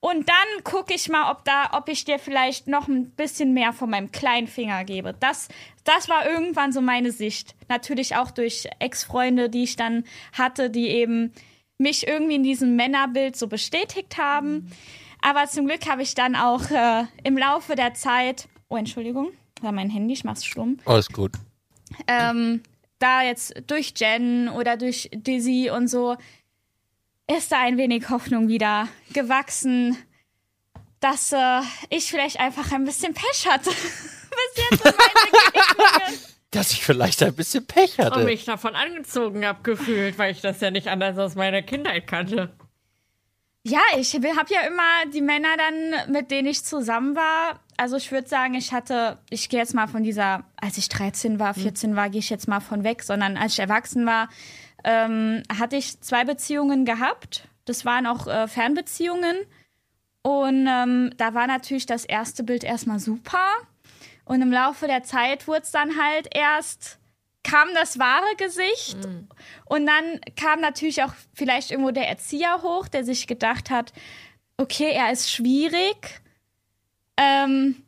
Und 0.00 0.28
dann 0.28 0.64
gucke 0.64 0.92
ich 0.92 1.08
mal, 1.08 1.30
ob 1.30 1.44
da, 1.44 1.70
ob 1.74 1.88
ich 1.88 2.04
dir 2.04 2.18
vielleicht 2.18 2.66
noch 2.66 2.88
ein 2.88 3.10
bisschen 3.10 3.54
mehr 3.54 3.72
von 3.72 3.90
meinem 3.90 4.10
kleinen 4.10 4.48
Finger 4.48 4.82
gebe. 4.82 5.14
Das, 5.20 5.46
das 5.84 6.08
war 6.08 6.28
irgendwann 6.28 6.72
so 6.72 6.80
meine 6.80 7.12
Sicht. 7.12 7.54
Natürlich 7.68 8.16
auch 8.16 8.32
durch 8.32 8.66
Ex-Freunde, 8.80 9.48
die 9.50 9.62
ich 9.62 9.76
dann 9.76 10.02
hatte, 10.32 10.68
die 10.68 10.88
eben 10.88 11.32
mich 11.80 12.06
irgendwie 12.06 12.36
in 12.36 12.42
diesem 12.42 12.76
Männerbild 12.76 13.36
so 13.36 13.48
bestätigt 13.48 14.18
haben. 14.18 14.70
Aber 15.22 15.46
zum 15.46 15.66
Glück 15.66 15.88
habe 15.88 16.02
ich 16.02 16.14
dann 16.14 16.36
auch 16.36 16.70
äh, 16.70 17.04
im 17.24 17.36
Laufe 17.36 17.74
der 17.74 17.94
Zeit, 17.94 18.48
oh 18.68 18.76
Entschuldigung, 18.76 19.28
war 19.60 19.72
mein 19.72 19.90
Handy, 19.90 20.14
ich 20.14 20.24
mach's 20.24 20.44
stumm. 20.44 20.78
Alles 20.84 21.08
gut. 21.08 21.32
Ähm, 22.06 22.62
da 22.98 23.22
jetzt 23.22 23.54
durch 23.66 23.94
Jen 23.96 24.48
oder 24.48 24.76
durch 24.76 25.10
Dizzy 25.12 25.70
und 25.74 25.88
so 25.88 26.16
ist 27.26 27.52
da 27.52 27.60
ein 27.60 27.76
wenig 27.76 28.08
Hoffnung 28.10 28.48
wieder 28.48 28.88
gewachsen, 29.12 29.96
dass 31.00 31.32
äh, 31.32 31.60
ich 31.88 32.10
vielleicht 32.10 32.40
einfach 32.40 32.72
ein 32.72 32.84
bisschen 32.84 33.14
Pech 33.14 33.48
hatte. 33.48 33.70
Bis 33.70 34.64
jetzt 34.70 34.84
in 34.84 34.92
meine. 34.96 36.29
Dass 36.50 36.72
ich 36.72 36.84
vielleicht 36.84 37.22
ein 37.22 37.34
bisschen 37.34 37.64
Pech 37.66 37.98
Und 37.98 38.06
hatte. 38.06 38.24
mich 38.24 38.44
davon 38.44 38.74
angezogen 38.74 39.46
hab 39.46 39.62
gefühlt, 39.62 40.18
weil 40.18 40.32
ich 40.32 40.40
das 40.40 40.60
ja 40.60 40.70
nicht 40.70 40.88
anders 40.88 41.16
aus 41.18 41.36
meiner 41.36 41.62
Kindheit 41.62 42.06
kannte. 42.06 42.50
Ja, 43.62 43.80
ich 43.98 44.14
habe 44.14 44.26
ja 44.26 44.62
immer 44.66 45.12
die 45.12 45.20
Männer 45.20 45.56
dann, 45.58 46.12
mit 46.12 46.30
denen 46.30 46.48
ich 46.48 46.64
zusammen 46.64 47.14
war. 47.14 47.60
Also 47.76 47.96
ich 47.96 48.10
würde 48.10 48.26
sagen, 48.26 48.54
ich 48.54 48.72
hatte, 48.72 49.18
ich 49.28 49.48
gehe 49.50 49.60
jetzt 49.60 49.74
mal 49.74 49.86
von 49.86 50.02
dieser, 50.02 50.44
als 50.56 50.78
ich 50.78 50.88
13 50.88 51.38
war, 51.38 51.52
14 51.52 51.94
war, 51.94 52.08
gehe 52.08 52.20
ich 52.20 52.30
jetzt 52.30 52.48
mal 52.48 52.60
von 52.60 52.84
weg, 52.84 53.02
sondern 53.02 53.36
als 53.36 53.52
ich 53.52 53.58
erwachsen 53.58 54.06
war, 54.06 54.30
ähm, 54.82 55.42
hatte 55.54 55.76
ich 55.76 56.00
zwei 56.00 56.24
Beziehungen 56.24 56.86
gehabt. 56.86 57.48
Das 57.66 57.84
waren 57.84 58.06
auch 58.06 58.26
äh, 58.26 58.48
Fernbeziehungen. 58.48 59.36
Und 60.22 60.66
ähm, 60.66 61.12
da 61.16 61.34
war 61.34 61.46
natürlich 61.46 61.86
das 61.86 62.04
erste 62.04 62.44
Bild 62.44 62.64
erstmal 62.64 62.98
super. 62.98 63.46
Und 64.30 64.42
im 64.42 64.52
Laufe 64.52 64.86
der 64.86 65.02
Zeit 65.02 65.48
wurde 65.48 65.62
es 65.62 65.72
dann 65.72 66.00
halt 66.00 66.28
erst, 66.32 67.00
kam 67.42 67.66
das 67.74 67.98
wahre 67.98 68.36
Gesicht. 68.36 68.94
Und 69.64 69.86
dann 69.86 70.20
kam 70.36 70.60
natürlich 70.60 71.02
auch 71.02 71.12
vielleicht 71.34 71.72
irgendwo 71.72 71.90
der 71.90 72.08
Erzieher 72.08 72.62
hoch, 72.62 72.86
der 72.86 73.02
sich 73.02 73.26
gedacht 73.26 73.70
hat, 73.70 73.92
okay, 74.56 74.92
er 74.92 75.10
ist 75.10 75.32
schwierig. 75.32 76.20
Ähm, 77.16 77.82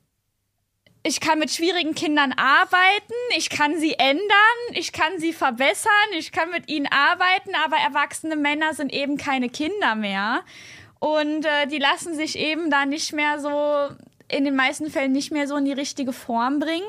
ich 1.05 1.21
kann 1.21 1.39
mit 1.39 1.53
schwierigen 1.53 1.95
Kindern 1.95 2.33
arbeiten, 2.33 3.15
ich 3.37 3.49
kann 3.49 3.79
sie 3.79 3.95
ändern, 3.95 4.59
ich 4.73 4.93
kann 4.93 5.21
sie 5.21 5.33
verbessern, 5.33 5.93
ich 6.19 6.33
kann 6.33 6.51
mit 6.51 6.69
ihnen 6.69 6.89
arbeiten, 6.89 7.55
aber 7.65 7.77
erwachsene 7.77 8.35
Männer 8.35 8.75
sind 8.75 8.93
eben 8.93 9.17
keine 9.17 9.49
Kinder 9.49 9.95
mehr. 9.95 10.43
Und 10.99 11.45
äh, 11.45 11.69
die 11.69 11.79
lassen 11.79 12.17
sich 12.17 12.37
eben 12.37 12.69
da 12.69 12.85
nicht 12.85 13.13
mehr 13.13 13.39
so, 13.39 13.95
in 14.33 14.45
den 14.45 14.57
meisten 14.57 14.91
Fällen 14.91 15.13
nicht 15.13 15.31
mehr 15.31 15.47
so 15.47 15.57
in 15.57 15.65
die 15.65 15.73
richtige 15.73 16.13
Form 16.13 16.59
bringen. 16.59 16.89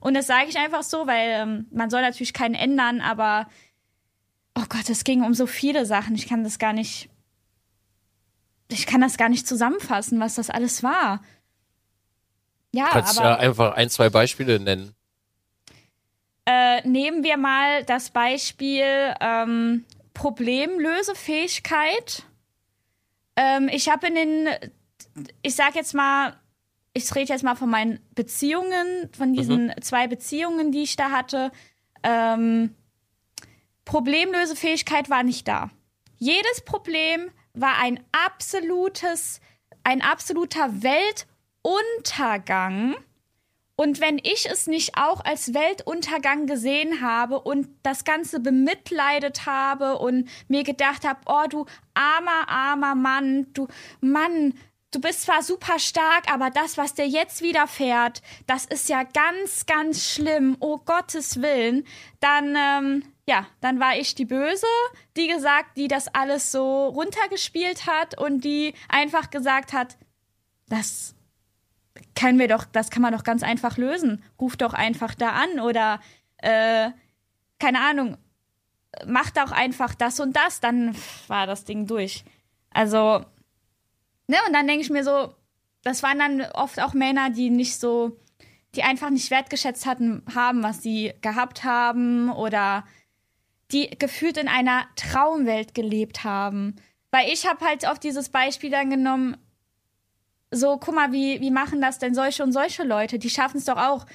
Und 0.00 0.14
das 0.14 0.26
sage 0.26 0.48
ich 0.48 0.58
einfach 0.58 0.82
so, 0.82 1.06
weil 1.06 1.30
ähm, 1.30 1.66
man 1.70 1.90
soll 1.90 2.02
natürlich 2.02 2.32
keinen 2.32 2.54
ändern, 2.54 3.00
aber 3.00 3.48
oh 4.54 4.64
Gott, 4.68 4.88
es 4.90 5.04
ging 5.04 5.24
um 5.24 5.34
so 5.34 5.46
viele 5.46 5.86
Sachen. 5.86 6.14
Ich 6.14 6.28
kann 6.28 6.44
das 6.44 6.58
gar 6.58 6.72
nicht, 6.72 7.08
ich 8.68 8.86
kann 8.86 9.00
das 9.00 9.16
gar 9.16 9.28
nicht 9.28 9.46
zusammenfassen, 9.46 10.20
was 10.20 10.34
das 10.36 10.50
alles 10.50 10.82
war. 10.82 11.22
Ja, 12.72 12.88
Kannst 12.90 13.18
aber 13.18 13.30
ja 13.30 13.36
einfach 13.36 13.74
ein, 13.74 13.90
zwei 13.90 14.10
Beispiele 14.10 14.60
nennen. 14.60 14.94
äh, 16.46 16.86
nehmen 16.86 17.24
wir 17.24 17.36
mal 17.38 17.84
das 17.84 18.10
Beispiel 18.10 19.14
ähm, 19.20 19.84
Problemlösefähigkeit. 20.14 22.24
Ähm, 23.36 23.68
ich 23.72 23.88
habe 23.88 24.08
in 24.08 24.14
den, 24.14 24.48
ich 25.42 25.54
sag 25.54 25.74
jetzt 25.74 25.94
mal, 25.94 26.34
ich 26.96 27.14
rede 27.14 27.32
jetzt 27.32 27.44
mal 27.44 27.54
von 27.56 27.68
meinen 27.68 28.00
Beziehungen, 28.14 29.10
von 29.16 29.34
diesen 29.34 29.72
zwei 29.82 30.08
Beziehungen, 30.08 30.72
die 30.72 30.82
ich 30.82 30.96
da 30.96 31.10
hatte. 31.10 31.52
Ähm, 32.02 32.74
Problemlösefähigkeit 33.84 35.10
war 35.10 35.22
nicht 35.22 35.46
da. 35.46 35.68
Jedes 36.16 36.64
Problem 36.64 37.30
war 37.52 37.76
ein 37.78 38.00
absolutes, 38.12 39.42
ein 39.84 40.00
absoluter 40.00 40.82
Weltuntergang. 40.82 42.96
Und 43.78 44.00
wenn 44.00 44.16
ich 44.16 44.48
es 44.50 44.66
nicht 44.66 44.96
auch 44.96 45.22
als 45.22 45.52
Weltuntergang 45.52 46.46
gesehen 46.46 47.02
habe 47.02 47.40
und 47.40 47.68
das 47.82 48.04
Ganze 48.04 48.40
bemitleidet 48.40 49.44
habe 49.44 49.98
und 49.98 50.30
mir 50.48 50.62
gedacht 50.62 51.06
habe, 51.06 51.20
oh 51.26 51.44
du 51.50 51.66
armer, 51.92 52.48
armer 52.48 52.94
Mann, 52.94 53.52
du 53.52 53.68
Mann, 54.00 54.54
du 54.96 55.02
bist 55.02 55.22
zwar 55.22 55.42
super 55.42 55.78
stark, 55.78 56.32
aber 56.32 56.48
das, 56.48 56.78
was 56.78 56.94
dir 56.94 57.06
jetzt 57.06 57.42
widerfährt, 57.42 58.22
das 58.46 58.64
ist 58.64 58.88
ja 58.88 59.02
ganz, 59.02 59.66
ganz 59.66 60.10
schlimm, 60.10 60.56
oh 60.58 60.78
Gottes 60.78 61.42
Willen, 61.42 61.86
dann, 62.20 62.56
ähm, 62.56 63.02
ja, 63.28 63.46
dann 63.60 63.78
war 63.78 63.98
ich 63.98 64.14
die 64.14 64.24
Böse, 64.24 64.66
die 65.14 65.28
gesagt, 65.28 65.76
die 65.76 65.86
das 65.86 66.08
alles 66.08 66.50
so 66.50 66.86
runtergespielt 66.86 67.86
hat 67.86 68.18
und 68.18 68.42
die 68.42 68.72
einfach 68.88 69.28
gesagt 69.28 69.74
hat, 69.74 69.98
das 70.70 71.14
können 72.14 72.38
wir 72.38 72.48
doch, 72.48 72.64
das 72.64 72.88
kann 72.88 73.02
man 73.02 73.12
doch 73.12 73.22
ganz 73.22 73.42
einfach 73.42 73.76
lösen. 73.76 74.24
Ruf 74.40 74.56
doch 74.56 74.72
einfach 74.72 75.14
da 75.14 75.32
an 75.32 75.60
oder 75.60 76.00
äh, 76.38 76.90
keine 77.58 77.80
Ahnung, 77.82 78.16
mach 79.06 79.28
doch 79.30 79.52
einfach 79.52 79.94
das 79.94 80.20
und 80.20 80.34
das, 80.34 80.60
dann 80.60 80.96
war 81.28 81.46
das 81.46 81.64
Ding 81.64 81.86
durch. 81.86 82.24
Also, 82.70 83.26
ne, 84.26 84.36
und 84.46 84.52
dann 84.52 84.66
denke 84.66 84.82
ich 84.82 84.90
mir 84.90 85.04
so, 85.04 85.34
das 85.82 86.02
waren 86.02 86.18
dann 86.18 86.42
oft 86.52 86.80
auch 86.80 86.94
Männer, 86.94 87.30
die 87.30 87.50
nicht 87.50 87.78
so, 87.78 88.18
die 88.74 88.82
einfach 88.82 89.10
nicht 89.10 89.30
wertgeschätzt 89.30 89.86
hatten, 89.86 90.22
haben, 90.34 90.62
was 90.62 90.82
sie 90.82 91.12
gehabt 91.20 91.64
haben 91.64 92.30
oder 92.30 92.84
die 93.72 93.90
gefühlt 93.98 94.36
in 94.36 94.48
einer 94.48 94.86
Traumwelt 94.96 95.74
gelebt 95.74 96.24
haben. 96.24 96.76
Weil 97.10 97.30
ich 97.32 97.46
habe 97.46 97.64
halt 97.64 97.86
auf 97.86 97.98
dieses 97.98 98.28
Beispiel 98.28 98.70
dann 98.70 98.90
genommen, 98.90 99.36
so, 100.50 100.76
guck 100.78 100.94
mal, 100.94 101.12
wie, 101.12 101.40
wie 101.40 101.50
machen 101.50 101.80
das 101.80 101.98
denn 101.98 102.14
solche 102.14 102.42
und 102.42 102.52
solche 102.52 102.84
Leute? 102.84 103.18
Die 103.18 103.30
schaffen 103.30 103.58
es 103.58 103.64
doch 103.64 103.76
auch 103.76 104.06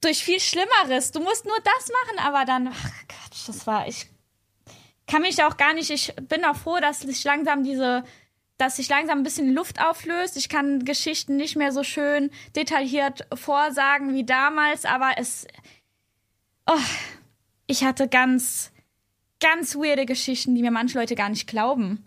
durch 0.00 0.22
viel 0.22 0.40
Schlimmeres. 0.40 1.12
Du 1.12 1.20
musst 1.20 1.44
nur 1.44 1.58
das 1.64 1.88
machen, 1.88 2.26
aber 2.26 2.44
dann, 2.44 2.68
ach 2.68 2.90
Gott, 3.08 3.46
das 3.46 3.66
war, 3.66 3.88
ich 3.88 4.06
kann 5.06 5.22
mich 5.22 5.42
auch 5.42 5.56
gar 5.56 5.74
nicht, 5.74 5.90
ich 5.90 6.14
bin 6.28 6.44
auch 6.44 6.56
froh, 6.56 6.78
dass 6.80 7.00
sich 7.00 7.24
langsam 7.24 7.62
diese, 7.62 8.04
dass 8.56 8.76
sich 8.76 8.88
langsam 8.88 9.18
ein 9.18 9.24
bisschen 9.24 9.52
Luft 9.52 9.80
auflöst. 9.80 10.36
Ich 10.36 10.48
kann 10.48 10.84
Geschichten 10.84 11.36
nicht 11.36 11.56
mehr 11.56 11.72
so 11.72 11.82
schön 11.82 12.30
detailliert 12.54 13.26
vorsagen 13.34 14.14
wie 14.14 14.24
damals, 14.24 14.84
aber 14.84 15.12
es, 15.16 15.46
oh, 16.66 16.78
ich 17.66 17.84
hatte 17.84 18.08
ganz, 18.08 18.72
ganz 19.40 19.74
weirde 19.76 20.06
Geschichten, 20.06 20.54
die 20.54 20.62
mir 20.62 20.70
manche 20.70 20.98
Leute 20.98 21.14
gar 21.14 21.28
nicht 21.28 21.46
glauben. 21.48 22.04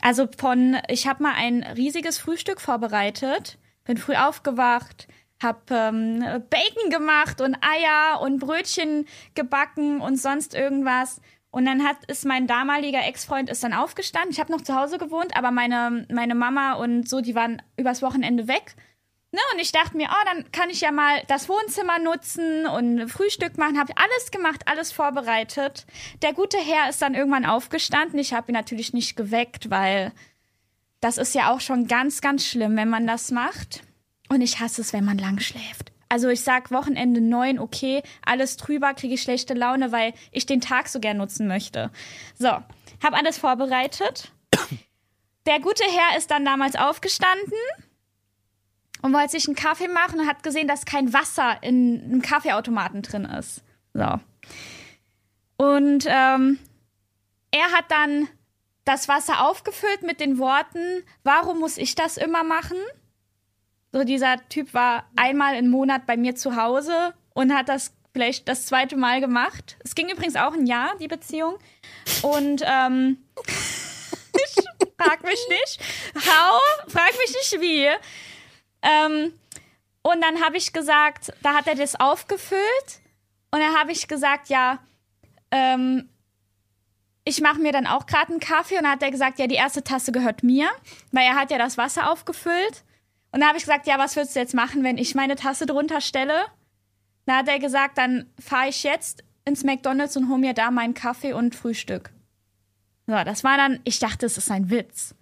Also 0.00 0.28
von, 0.38 0.78
ich 0.88 1.06
habe 1.06 1.22
mal 1.22 1.34
ein 1.34 1.62
riesiges 1.62 2.18
Frühstück 2.18 2.60
vorbereitet, 2.60 3.58
bin 3.84 3.96
früh 3.96 4.14
aufgewacht, 4.14 5.08
hab 5.42 5.70
ähm, 5.70 6.20
Bacon 6.20 6.90
gemacht 6.90 7.40
und 7.40 7.56
Eier 7.60 8.20
und 8.20 8.38
Brötchen 8.38 9.06
gebacken 9.34 10.00
und 10.00 10.16
sonst 10.16 10.54
irgendwas. 10.54 11.20
Und 11.56 11.64
dann 11.64 11.84
hat 11.84 12.04
ist 12.06 12.26
mein 12.26 12.46
damaliger 12.46 13.02
Ex-Freund 13.02 13.48
ist 13.48 13.64
dann 13.64 13.72
aufgestanden. 13.72 14.30
Ich 14.30 14.40
habe 14.40 14.52
noch 14.52 14.60
zu 14.60 14.74
Hause 14.74 14.98
gewohnt, 14.98 15.34
aber 15.38 15.50
meine 15.50 16.06
meine 16.10 16.34
Mama 16.34 16.74
und 16.74 17.08
so, 17.08 17.22
die 17.22 17.34
waren 17.34 17.62
übers 17.78 18.02
Wochenende 18.02 18.46
weg. 18.46 18.74
Ne, 19.32 19.40
und 19.54 19.58
ich 19.58 19.72
dachte 19.72 19.96
mir, 19.96 20.10
oh, 20.10 20.24
dann 20.26 20.52
kann 20.52 20.68
ich 20.68 20.82
ja 20.82 20.92
mal 20.92 21.22
das 21.28 21.48
Wohnzimmer 21.48 21.98
nutzen 21.98 22.66
und 22.66 23.08
Frühstück 23.08 23.56
machen. 23.56 23.78
Habe 23.78 23.94
alles 23.96 24.30
gemacht, 24.30 24.68
alles 24.68 24.92
vorbereitet. 24.92 25.86
Der 26.20 26.34
gute 26.34 26.58
Herr 26.58 26.90
ist 26.90 27.00
dann 27.00 27.14
irgendwann 27.14 27.46
aufgestanden. 27.46 28.18
Ich 28.18 28.34
habe 28.34 28.52
ihn 28.52 28.54
natürlich 28.54 28.92
nicht 28.92 29.16
geweckt, 29.16 29.70
weil 29.70 30.12
das 31.00 31.16
ist 31.16 31.34
ja 31.34 31.50
auch 31.50 31.62
schon 31.62 31.86
ganz, 31.86 32.20
ganz 32.20 32.44
schlimm, 32.44 32.76
wenn 32.76 32.90
man 32.90 33.06
das 33.06 33.30
macht. 33.30 33.82
Und 34.28 34.42
ich 34.42 34.60
hasse 34.60 34.82
es, 34.82 34.92
wenn 34.92 35.06
man 35.06 35.16
lang 35.16 35.40
schläft. 35.40 35.90
Also 36.08 36.28
ich 36.28 36.42
sag 36.42 36.70
Wochenende 36.70 37.20
neun, 37.20 37.58
okay, 37.58 38.02
alles 38.24 38.56
drüber, 38.56 38.94
kriege 38.94 39.14
ich 39.14 39.22
schlechte 39.22 39.54
Laune, 39.54 39.90
weil 39.92 40.12
ich 40.30 40.46
den 40.46 40.60
Tag 40.60 40.88
so 40.88 41.00
gern 41.00 41.16
nutzen 41.16 41.48
möchte. 41.48 41.90
So, 42.38 42.48
habe 42.48 43.16
alles 43.16 43.38
vorbereitet. 43.38 44.30
Der 45.46 45.60
gute 45.60 45.84
Herr 45.84 46.16
ist 46.18 46.30
dann 46.30 46.44
damals 46.44 46.76
aufgestanden 46.76 47.58
und 49.02 49.12
wollte 49.12 49.30
sich 49.30 49.46
einen 49.46 49.56
Kaffee 49.56 49.88
machen 49.88 50.20
und 50.20 50.26
hat 50.26 50.42
gesehen, 50.42 50.68
dass 50.68 50.84
kein 50.84 51.12
Wasser 51.12 51.62
in 51.62 52.02
einem 52.04 52.22
Kaffeeautomaten 52.22 53.02
drin 53.02 53.24
ist. 53.24 53.62
So. 53.94 54.20
Und 55.56 56.06
ähm, 56.08 56.58
er 57.50 57.72
hat 57.72 57.90
dann 57.90 58.28
das 58.84 59.08
Wasser 59.08 59.44
aufgefüllt 59.44 60.02
mit 60.02 60.20
den 60.20 60.38
Worten, 60.38 61.02
warum 61.24 61.58
muss 61.58 61.78
ich 61.78 61.94
das 61.94 62.16
immer 62.16 62.44
machen? 62.44 62.76
So, 63.96 64.04
dieser 64.04 64.46
Typ 64.50 64.74
war 64.74 65.06
einmal 65.16 65.56
im 65.56 65.70
Monat 65.70 66.04
bei 66.04 66.18
mir 66.18 66.36
zu 66.36 66.54
Hause 66.54 67.14
und 67.32 67.54
hat 67.54 67.70
das 67.70 67.94
vielleicht 68.12 68.46
das 68.46 68.66
zweite 68.66 68.94
Mal 68.94 69.22
gemacht. 69.22 69.78
Es 69.84 69.94
ging 69.94 70.10
übrigens 70.10 70.36
auch 70.36 70.52
ein 70.52 70.66
Jahr, 70.66 70.94
die 71.00 71.08
Beziehung. 71.08 71.56
Und 72.20 72.62
ähm, 72.66 73.16
ich 73.46 74.64
frag 74.98 75.22
mich 75.22 75.40
nicht, 75.48 75.80
how, 76.14 76.60
frag 76.88 77.12
mich 77.18 77.34
nicht 77.36 77.62
wie. 77.62 77.86
Ähm, 78.82 79.32
und 80.02 80.20
dann 80.20 80.44
habe 80.44 80.58
ich 80.58 80.74
gesagt, 80.74 81.32
da 81.42 81.54
hat 81.54 81.66
er 81.66 81.74
das 81.74 81.98
aufgefüllt 81.98 83.00
und 83.50 83.60
dann 83.60 83.78
habe 83.78 83.92
ich 83.92 84.08
gesagt, 84.08 84.50
ja, 84.50 84.78
ähm, 85.50 86.10
ich 87.24 87.40
mache 87.40 87.60
mir 87.60 87.72
dann 87.72 87.86
auch 87.86 88.04
gerade 88.04 88.32
einen 88.32 88.40
Kaffee 88.40 88.76
und 88.76 88.82
dann 88.82 88.92
hat 88.92 89.02
er 89.02 89.10
gesagt, 89.10 89.38
ja, 89.38 89.46
die 89.46 89.54
erste 89.54 89.82
Tasse 89.82 90.12
gehört 90.12 90.42
mir, 90.42 90.68
weil 91.12 91.24
er 91.24 91.34
hat 91.36 91.50
ja 91.50 91.56
das 91.56 91.78
Wasser 91.78 92.12
aufgefüllt. 92.12 92.84
Und 93.32 93.40
da 93.40 93.48
habe 93.48 93.58
ich 93.58 93.64
gesagt, 93.64 93.86
ja, 93.86 93.98
was 93.98 94.16
würdest 94.16 94.36
du 94.36 94.40
jetzt 94.40 94.54
machen, 94.54 94.82
wenn 94.84 94.98
ich 94.98 95.14
meine 95.14 95.36
Tasse 95.36 95.66
drunter 95.66 96.00
stelle? 96.00 96.46
Da 97.26 97.38
hat 97.38 97.48
er 97.48 97.58
gesagt, 97.58 97.98
dann 97.98 98.30
fahre 98.38 98.68
ich 98.68 98.82
jetzt 98.82 99.24
ins 99.44 99.64
McDonalds 99.64 100.16
und 100.16 100.28
hole 100.28 100.38
mir 100.38 100.54
da 100.54 100.70
meinen 100.70 100.94
Kaffee 100.94 101.32
und 101.32 101.54
Frühstück. 101.54 102.10
So, 103.06 103.14
das 103.24 103.44
war 103.44 103.56
dann, 103.56 103.80
ich 103.84 103.98
dachte, 103.98 104.26
es 104.26 104.38
ist 104.38 104.50
ein 104.50 104.70
Witz. 104.70 105.14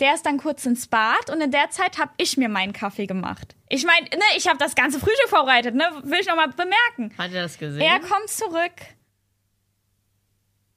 Der 0.00 0.14
ist 0.14 0.24
dann 0.24 0.38
kurz 0.38 0.64
ins 0.64 0.86
Bad 0.88 1.30
und 1.30 1.40
in 1.40 1.50
der 1.50 1.70
Zeit 1.70 1.98
habe 1.98 2.12
ich 2.16 2.36
mir 2.36 2.48
meinen 2.48 2.72
Kaffee 2.72 3.06
gemacht. 3.06 3.54
Ich 3.68 3.84
meine, 3.84 4.06
ne, 4.06 4.24
ich 4.36 4.48
habe 4.48 4.58
das 4.58 4.74
ganze 4.74 4.98
Frühstück 4.98 5.28
vorbereitet, 5.28 5.74
ne, 5.74 5.84
will 6.02 6.20
ich 6.20 6.26
noch 6.26 6.36
mal 6.36 6.48
bemerken. 6.48 7.16
Hat 7.18 7.32
er 7.32 7.42
das 7.42 7.58
gesehen? 7.58 7.80
Er 7.80 8.00
kommt 8.00 8.28
zurück 8.28 8.72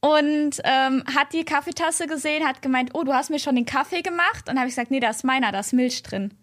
und 0.04 0.60
ähm, 0.66 1.04
hat 1.16 1.32
die 1.32 1.46
Kaffeetasse 1.46 2.08
gesehen, 2.08 2.46
hat 2.46 2.62
gemeint, 2.62 2.90
oh, 2.94 3.06
du 3.06 3.14
hast 3.14 3.30
mir 3.30 3.40
schon 3.40 3.56
den 3.56 3.66
Kaffee 3.66 4.02
gemacht. 4.02 4.50
Und 4.50 4.58
habe 4.58 4.68
ich 4.68 4.76
gesagt, 4.76 4.92
nee, 4.92 5.00
da 5.00 5.10
ist 5.10 5.24
meiner, 5.24 5.54
da 5.54 5.62
ist 5.62 5.72
Milch 5.72 6.04
drin. 6.04 6.34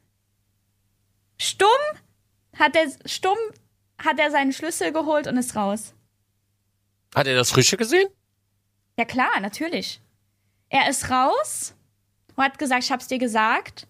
Stumm 1.40 1.68
hat 2.58 2.76
er, 2.76 2.86
stumm 3.06 3.38
hat 3.96 4.18
er 4.18 4.30
seinen 4.30 4.52
Schlüssel 4.52 4.92
geholt 4.92 5.26
und 5.26 5.38
ist 5.38 5.56
raus. 5.56 5.94
Hat 7.14 7.26
er 7.26 7.34
das 7.34 7.50
Frische 7.50 7.78
gesehen? 7.78 8.08
Ja 8.98 9.06
klar, 9.06 9.40
natürlich. 9.40 10.02
Er 10.68 10.90
ist 10.90 11.10
raus 11.10 11.74
und 12.36 12.44
hat 12.44 12.58
gesagt, 12.58 12.84
ich 12.84 12.92
hab's 12.92 13.08
dir 13.08 13.16
gesagt. 13.16 13.86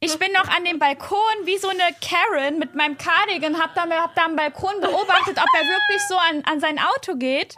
Ich 0.00 0.18
bin 0.18 0.32
noch 0.32 0.48
an 0.48 0.64
dem 0.64 0.80
Balkon 0.80 1.44
wie 1.44 1.58
so 1.58 1.68
eine 1.68 1.94
Karen 2.00 2.58
mit 2.58 2.74
meinem 2.74 2.98
Cardigan, 2.98 3.60
hab 3.60 3.76
da, 3.76 3.88
hab 3.88 4.16
da 4.16 4.24
am 4.24 4.34
Balkon 4.34 4.80
beobachtet, 4.80 5.38
ob 5.38 5.48
er 5.54 5.68
wirklich 5.68 6.02
so 6.08 6.16
an, 6.16 6.42
an 6.44 6.58
sein 6.58 6.80
Auto 6.80 7.14
geht. 7.14 7.54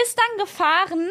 Ist 0.00 0.16
dann 0.16 0.38
gefahren 0.38 1.10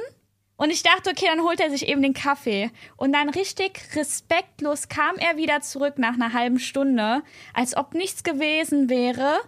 und 0.63 0.69
ich 0.69 0.81
dachte, 0.81 1.09
okay, 1.09 1.25
dann 1.25 1.41
holt 1.41 1.59
er 1.59 1.69
sich 1.69 1.89
eben 1.89 2.01
den 2.01 2.13
Kaffee. 2.13 2.71
Und 2.95 3.11
dann 3.11 3.27
richtig 3.27 3.81
respektlos 3.97 4.87
kam 4.87 5.17
er 5.17 5.35
wieder 5.35 5.59
zurück 5.59 5.97
nach 5.97 6.13
einer 6.13 6.31
halben 6.31 6.57
Stunde, 6.57 7.21
als 7.53 7.75
ob 7.75 7.93
nichts 7.93 8.23
gewesen 8.23 8.87
wäre, 8.87 9.41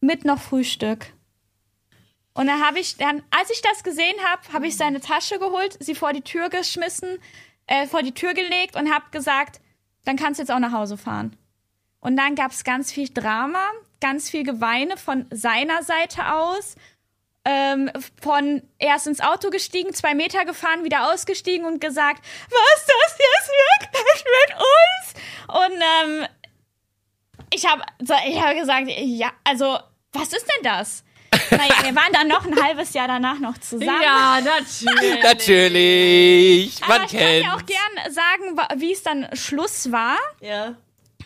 mit 0.00 0.24
noch 0.24 0.40
Frühstück. 0.40 1.06
Und 2.34 2.46
dann 2.46 2.64
habe 2.64 2.78
ich 2.78 2.98
dann, 2.98 3.24
als 3.36 3.50
ich 3.50 3.62
das 3.62 3.82
gesehen 3.82 4.14
habe, 4.26 4.52
habe 4.52 4.68
ich 4.68 4.76
seine 4.76 5.00
Tasche 5.00 5.40
geholt, 5.40 5.76
sie 5.80 5.96
vor 5.96 6.12
die 6.12 6.22
Tür 6.22 6.50
geschmissen, 6.50 7.18
äh, 7.66 7.88
vor 7.88 8.04
die 8.04 8.14
Tür 8.14 8.32
gelegt 8.32 8.76
und 8.76 8.94
habe 8.94 9.06
gesagt, 9.10 9.60
dann 10.04 10.14
kannst 10.14 10.38
du 10.38 10.42
jetzt 10.42 10.52
auch 10.52 10.60
nach 10.60 10.70
Hause 10.70 10.98
fahren. 10.98 11.36
Und 11.98 12.16
dann 12.16 12.36
gab 12.36 12.52
es 12.52 12.62
ganz 12.62 12.92
viel 12.92 13.08
Drama, 13.08 13.66
ganz 14.00 14.30
viel 14.30 14.44
Geweine 14.44 14.96
von 14.96 15.26
seiner 15.32 15.82
Seite 15.82 16.32
aus. 16.32 16.76
Ähm, 17.44 17.90
von 18.20 18.62
erst 18.78 19.06
ins 19.06 19.20
Auto 19.20 19.48
gestiegen, 19.48 19.94
zwei 19.94 20.14
Meter 20.14 20.44
gefahren, 20.44 20.84
wieder 20.84 21.10
ausgestiegen 21.10 21.66
und 21.66 21.80
gesagt, 21.80 22.22
was 22.50 22.86
das 22.86 23.18
jetzt 23.18 23.50
wirklich 23.94 24.24
mit 24.46 24.56
uns? 24.56 25.14
Und 25.48 25.82
ähm, 26.22 26.26
ich 27.52 27.66
habe 27.66 27.82
ich 28.26 28.40
hab 28.40 28.54
gesagt, 28.54 28.88
ja, 28.88 29.32
also 29.44 29.78
was 30.12 30.32
ist 30.32 30.46
denn 30.46 30.64
das? 30.64 31.04
Naja, 31.50 31.74
wir 31.82 31.94
waren 31.96 32.12
dann 32.12 32.28
noch 32.28 32.44
ein 32.46 32.62
halbes 32.62 32.92
Jahr 32.92 33.08
danach 33.08 33.38
noch 33.38 33.58
zusammen. 33.58 34.02
Ja, 34.02 34.40
natürlich. 34.40 35.22
Natürlich. 35.22 36.80
Man 36.82 36.90
Aber 36.92 37.04
ich 37.04 37.10
kann 37.10 37.20
kennt. 37.20 37.44
dir 37.44 37.54
auch 37.54 37.66
gern 37.66 38.12
sagen, 38.12 38.80
wie 38.80 38.92
es 38.92 39.02
dann 39.02 39.28
Schluss 39.34 39.90
war. 39.90 40.16
Ja. 40.40 40.76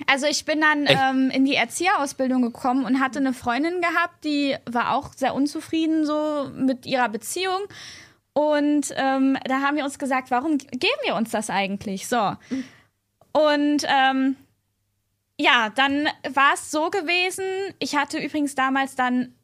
Also 0.06 0.26
ich 0.26 0.44
bin 0.44 0.60
dann 0.60 0.86
ähm, 0.86 1.30
in 1.30 1.44
die 1.44 1.54
Erzieherausbildung 1.54 2.42
gekommen 2.42 2.84
und 2.84 3.00
hatte 3.00 3.18
eine 3.18 3.32
Freundin 3.32 3.80
gehabt, 3.80 4.24
die 4.24 4.56
war 4.66 4.94
auch 4.94 5.12
sehr 5.14 5.34
unzufrieden 5.34 6.04
so 6.04 6.50
mit 6.54 6.86
ihrer 6.86 7.08
Beziehung. 7.08 7.60
Und 8.32 8.92
ähm, 8.96 9.38
da 9.44 9.60
haben 9.60 9.76
wir 9.76 9.84
uns 9.84 9.98
gesagt, 9.98 10.30
warum 10.30 10.58
geben 10.58 11.00
wir 11.04 11.14
uns 11.14 11.30
das 11.30 11.50
eigentlich? 11.50 12.08
So. 12.08 12.36
Und 13.32 13.84
ähm, 13.86 14.36
ja, 15.38 15.70
dann 15.70 16.08
war 16.28 16.54
es 16.54 16.70
so 16.70 16.90
gewesen. 16.90 17.44
Ich 17.78 17.96
hatte 17.96 18.18
übrigens 18.18 18.54
damals 18.54 18.96
dann 18.96 19.34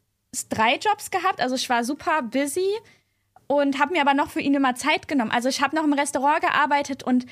drei 0.49 0.75
Jobs 0.75 1.11
gehabt, 1.11 1.41
also 1.41 1.55
ich 1.55 1.69
war 1.69 1.83
super 1.83 2.21
busy 2.21 2.69
und 3.47 3.79
habe 3.79 3.93
mir 3.93 4.01
aber 4.01 4.13
noch 4.13 4.29
für 4.29 4.39
ihn 4.39 4.53
immer 4.53 4.75
Zeit 4.75 5.09
genommen. 5.09 5.31
Also 5.31 5.49
ich 5.49 5.61
habe 5.61 5.75
noch 5.75 5.83
im 5.83 5.91
Restaurant 5.91 6.41
gearbeitet 6.41 7.03
und 7.03 7.25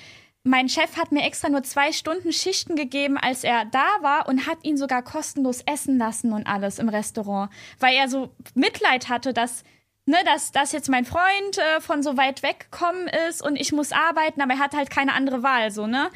mein 0.44 0.70
Chef 0.70 0.98
hat 0.98 1.12
mir 1.12 1.24
extra 1.24 1.50
nur 1.50 1.64
zwei 1.64 1.92
Stunden 1.92 2.32
Schichten 2.32 2.76
gegeben, 2.76 3.18
als 3.18 3.44
er 3.44 3.66
da 3.66 3.88
war 4.02 4.28
und 4.28 4.48
hat 4.48 4.60
ihn 4.64 4.78
sogar 4.78 5.04
kostenlos 5.04 5.62
essen 5.66 5.98
lassen 5.98 6.34
und 6.34 6.48
alles 6.48 6.80
im 6.80 6.90
Restaurant, 6.90 7.52
weil 7.80 7.96
er 7.96 8.08
so 8.08 8.34
Mitleid 8.56 9.10
hatte, 9.10 9.34
dass 9.34 9.64
ne, 10.06 10.18
dass, 10.26 10.52
dass 10.52 10.72
jetzt 10.72 10.90
mein 10.90 11.06
Freund 11.06 11.58
äh, 11.58 11.82
von 11.82 12.04
so 12.04 12.18
weit 12.18 12.42
weg 12.42 12.72
gekommen 12.72 13.08
ist 13.30 13.42
und 13.42 13.56
ich 13.56 13.72
muss 13.72 13.92
arbeiten, 13.92 14.42
aber 14.42 14.54
er 14.54 14.60
hat 14.60 14.74
halt 14.76 14.90
keine 14.90 15.14
andere 15.14 15.44
Wahl, 15.44 15.72
so 15.72 15.88
ne. 15.88 16.10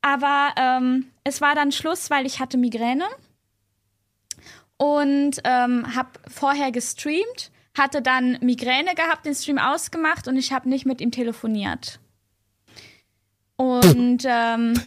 Aber 0.00 0.54
ähm, 0.56 1.10
es 1.22 1.40
war 1.40 1.54
dann 1.54 1.72
Schluss, 1.72 2.10
weil 2.10 2.26
ich 2.26 2.40
hatte 2.40 2.58
Migräne 2.58 3.06
und 4.76 5.40
ähm, 5.44 5.94
habe 5.94 6.10
vorher 6.28 6.72
gestreamt, 6.72 7.50
hatte 7.76 8.02
dann 8.02 8.38
Migräne 8.40 8.94
gehabt, 8.94 9.26
den 9.26 9.34
Stream 9.34 9.58
ausgemacht 9.58 10.28
und 10.28 10.36
ich 10.36 10.52
habe 10.52 10.68
nicht 10.68 10.86
mit 10.86 11.00
ihm 11.00 11.10
telefoniert. 11.10 12.00
Und 13.56 14.24
ähm, 14.26 14.80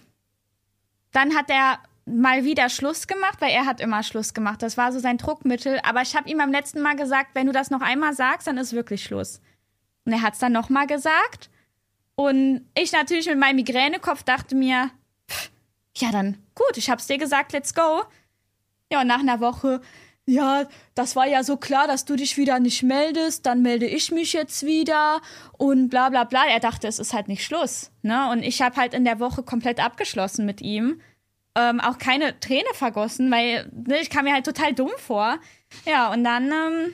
dann 1.12 1.36
hat 1.36 1.50
er 1.50 1.80
mal 2.06 2.44
wieder 2.44 2.70
Schluss 2.70 3.08
gemacht, 3.08 3.42
weil 3.42 3.52
er 3.52 3.66
hat 3.66 3.82
immer 3.82 4.04
Schluss 4.04 4.34
gemacht. 4.34 4.62
Das 4.62 4.78
war 4.78 4.92
so 4.92 5.00
sein 5.00 5.18
Druckmittel. 5.18 5.80
Aber 5.84 6.02
ich 6.02 6.16
habe 6.16 6.30
ihm 6.30 6.38
beim 6.38 6.52
letzten 6.52 6.82
Mal 6.82 6.96
gesagt, 6.96 7.32
wenn 7.34 7.48
du 7.48 7.54
das 7.54 7.70
noch 7.70 7.82
einmal 7.82 8.14
sagst, 8.14 8.48
dann 8.48 8.58
ist 8.58 8.74
wirklich 8.74 9.04
Schluss. 9.04 9.42
Und 10.06 10.14
er 10.14 10.22
hat 10.22 10.34
es 10.34 10.40
dann 10.40 10.54
noch 10.54 10.70
mal 10.70 10.88
gesagt. 10.88 11.50
Und 12.16 12.66
ich 12.76 12.92
natürlich 12.94 13.28
mit 13.28 13.38
meinem 13.38 13.58
Migränekopf 13.58 14.24
dachte 14.24 14.56
mir, 14.56 14.90
pff, 15.30 15.52
ja 15.98 16.12
dann 16.12 16.38
gut, 16.56 16.78
ich 16.78 16.90
hab's 16.90 17.08
dir 17.08 17.18
gesagt, 17.18 17.54
let's 17.54 17.74
go. 17.74 18.04
Ja, 18.92 19.02
und 19.02 19.08
nach 19.08 19.20
einer 19.20 19.40
Woche, 19.40 19.82
ja, 20.30 20.66
das 20.94 21.16
war 21.16 21.26
ja 21.26 21.42
so 21.42 21.56
klar, 21.56 21.88
dass 21.88 22.04
du 22.04 22.18
dich 22.18 22.38
wieder 22.38 22.60
nicht 22.60 22.84
meldest, 22.84 23.46
dann 23.46 23.62
melde 23.62 23.88
ich 23.88 24.12
mich 24.12 24.34
jetzt 24.34 24.66
wieder 24.66 25.22
und 25.58 25.88
bla 25.88 26.10
bla 26.10 26.26
bla. 26.26 26.46
Er 26.46 26.60
dachte, 26.60 26.88
es 26.88 27.00
ist 27.00 27.14
halt 27.14 27.30
nicht 27.30 27.46
Schluss. 27.46 27.92
Ne? 28.02 28.30
Und 28.30 28.44
ich 28.44 28.62
habe 28.62 28.76
halt 28.76 28.94
in 28.94 29.06
der 29.06 29.22
Woche 29.22 29.42
komplett 29.42 29.84
abgeschlossen 29.84 30.46
mit 30.46 30.62
ihm. 30.62 31.00
Ähm, 31.56 31.80
auch 31.80 31.98
keine 31.98 32.38
Träne 32.42 32.68
vergossen, 32.74 33.32
weil 33.32 33.72
ne, 33.72 34.00
ich 34.02 34.10
kam 34.10 34.26
mir 34.26 34.34
halt 34.34 34.46
total 34.46 34.74
dumm 34.74 34.92
vor. 34.98 35.40
Ja, 35.86 36.12
und 36.12 36.26
dann 36.26 36.52
ähm, 36.52 36.94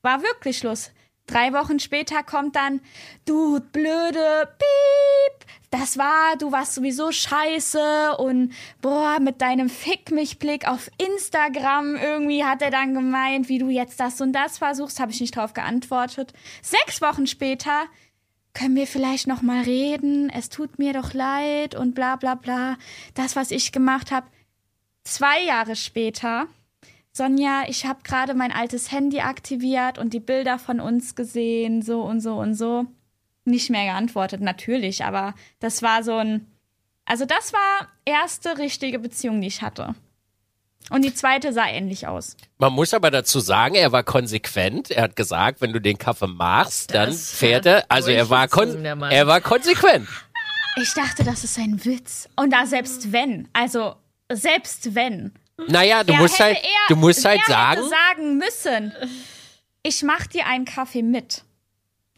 war 0.00 0.22
wirklich 0.22 0.56
Schluss. 0.56 0.90
Drei 1.26 1.52
Wochen 1.54 1.80
später 1.80 2.22
kommt 2.22 2.54
dann, 2.54 2.80
du 3.24 3.58
blöde 3.60 4.48
Piep, 4.58 5.46
das 5.70 5.96
war, 5.96 6.36
du 6.38 6.52
warst 6.52 6.74
sowieso 6.74 7.10
scheiße 7.10 8.16
und 8.18 8.52
boah, 8.82 9.18
mit 9.20 9.40
deinem 9.40 9.70
Fick 9.70 10.10
mich 10.10 10.38
Blick 10.38 10.68
auf 10.68 10.90
Instagram 10.98 11.96
irgendwie 11.96 12.44
hat 12.44 12.62
er 12.62 12.70
dann 12.70 12.94
gemeint, 12.94 13.48
wie 13.48 13.58
du 13.58 13.70
jetzt 13.70 13.98
das 13.98 14.20
und 14.20 14.32
das 14.32 14.58
versuchst, 14.58 15.00
habe 15.00 15.12
ich 15.12 15.20
nicht 15.20 15.34
drauf 15.34 15.54
geantwortet. 15.54 16.32
Sechs 16.62 17.00
Wochen 17.00 17.26
später 17.26 17.86
können 18.52 18.76
wir 18.76 18.86
vielleicht 18.86 19.26
noch 19.26 19.42
mal 19.42 19.62
reden, 19.62 20.30
es 20.30 20.48
tut 20.48 20.78
mir 20.78 20.92
doch 20.92 21.12
leid 21.12 21.74
und 21.74 21.94
bla 21.94 22.16
bla 22.16 22.36
bla, 22.36 22.76
das, 23.14 23.34
was 23.34 23.50
ich 23.50 23.72
gemacht 23.72 24.12
habe. 24.12 24.28
Zwei 25.02 25.42
Jahre 25.42 25.74
später 25.74 26.46
Sonja, 27.16 27.62
ich 27.68 27.86
habe 27.86 28.00
gerade 28.02 28.34
mein 28.34 28.50
altes 28.50 28.90
Handy 28.90 29.20
aktiviert 29.20 29.98
und 29.98 30.12
die 30.12 30.20
Bilder 30.20 30.58
von 30.58 30.80
uns 30.80 31.14
gesehen, 31.14 31.80
so 31.80 32.02
und 32.02 32.20
so 32.20 32.34
und 32.34 32.54
so. 32.54 32.86
Nicht 33.44 33.70
mehr 33.70 33.84
geantwortet, 33.84 34.40
natürlich, 34.40 35.04
aber 35.04 35.34
das 35.60 35.82
war 35.82 36.02
so 36.02 36.16
ein. 36.16 36.46
Also, 37.04 37.24
das 37.24 37.52
war 37.52 37.88
erste 38.04 38.58
richtige 38.58 38.98
Beziehung, 38.98 39.40
die 39.40 39.46
ich 39.46 39.62
hatte. 39.62 39.94
Und 40.90 41.04
die 41.04 41.14
zweite 41.14 41.52
sah 41.52 41.68
ähnlich 41.68 42.08
aus. 42.08 42.36
Man 42.58 42.72
muss 42.72 42.92
aber 42.92 43.10
dazu 43.10 43.38
sagen, 43.38 43.74
er 43.74 43.92
war 43.92 44.02
konsequent. 44.02 44.90
Er 44.90 45.04
hat 45.04 45.16
gesagt, 45.16 45.60
wenn 45.60 45.72
du 45.72 45.80
den 45.80 45.98
Kaffee 45.98 46.26
machst, 46.26 46.94
dann 46.94 47.10
Das 47.10 47.30
fährt 47.30 47.64
hat 47.64 47.66
er. 47.66 47.84
Also 47.90 48.10
er 48.10 48.28
war, 48.28 48.48
kon 48.48 48.84
er 48.84 49.26
war 49.26 49.40
konsequent. 49.40 50.08
Ich 50.76 50.92
dachte, 50.92 51.22
das 51.22 51.44
ist 51.44 51.58
ein 51.58 51.82
Witz. 51.84 52.28
Und 52.36 52.52
da 52.52 52.66
selbst 52.66 53.12
wenn, 53.12 53.48
also 53.52 53.94
selbst 54.32 54.94
wenn. 54.94 55.32
Naja, 55.68 56.04
du 56.04 56.12
Er 56.12 56.20
musst 56.20 56.38
halt, 56.40 56.56
eher- 56.56 56.68
du 56.88 56.96
musst 56.96 57.24
halt 57.24 57.40
er 57.46 57.52
sagen, 57.52 57.80
Hätte 57.82 57.88
sagen 57.90 58.38
müssen, 58.38 58.92
ich 59.82 60.02
mach 60.02 60.26
dir 60.26 60.46
einen 60.46 60.64
Kaffee 60.64 61.02
mit. 61.02 61.42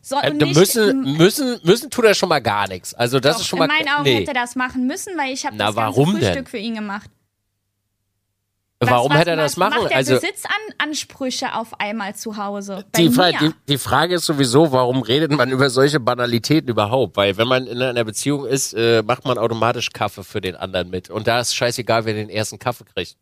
So, 0.03 0.17
äh, 0.21 0.31
nicht, 0.33 0.55
müssen, 0.57 1.17
müssen, 1.17 1.59
müssen 1.65 1.91
tut 1.91 2.05
er 2.05 2.15
schon 2.15 2.29
mal 2.29 2.39
gar 2.41 2.69
nichts. 2.69 2.95
Also 2.95 3.19
das 3.19 3.37
Doch, 3.37 3.41
ist 3.43 3.49
schon 3.49 3.59
mal. 3.59 3.65
in 3.65 3.71
meinen 3.73 3.89
Augen 3.89 4.05
nee. 4.05 4.17
hätte 4.21 4.31
er 4.31 4.35
das 4.35 4.55
machen 4.55 4.87
müssen, 4.87 5.17
weil 5.19 5.33
ich 5.33 5.45
habe 5.45 5.57
das 5.57 5.67
ganze 5.75 5.77
warum 5.77 6.13
Frühstück 6.13 6.33
denn? 6.35 6.47
für 6.47 6.59
ihn 6.59 6.77
gemacht. 6.77 7.11
Was- 8.79 8.91
Warum 8.91 9.11
was- 9.11 9.19
hätte 9.21 9.31
er 9.31 9.37
das 9.37 9.53
was 9.53 9.57
machen? 9.57 9.81
Macht 9.81 9.91
der 9.91 9.97
Also 9.97 10.15
Besitzansprüche 10.21 11.55
auf 11.55 11.81
einmal 11.81 12.15
zu 12.15 12.37
Hause? 12.37 12.85
Bei 12.93 13.01
die, 13.01 13.09
mir. 13.09 13.15
Fra 13.15 13.33
die, 13.33 13.51
die 13.69 13.79
Frage 13.79 14.17
ist 14.17 14.27
sowieso, 14.27 14.71
warum 14.71 15.01
redet 15.03 15.33
man 15.33 15.51
über 15.51 15.71
solche 15.71 15.99
Banalitäten 15.99 16.69
überhaupt? 16.69 17.17
Weil 17.17 17.37
wenn 17.39 17.49
man 17.49 17.67
in 17.67 17.81
einer 17.81 18.05
Beziehung 18.05 18.45
ist, 18.47 18.75
äh, 18.75 19.03
macht 19.03 19.25
man 19.25 19.39
automatisch 19.39 19.91
Kaffee 19.93 20.23
für 20.25 20.43
den 20.43 20.57
anderen 20.57 20.91
mit. 20.91 21.09
Und 21.09 21.27
da 21.27 21.41
ist 21.41 21.55
scheißegal, 21.57 22.05
wer 22.05 22.13
den 22.13 22.29
ersten 22.29 22.59
Kaffee 22.59 22.85
kriegt. 22.85 23.17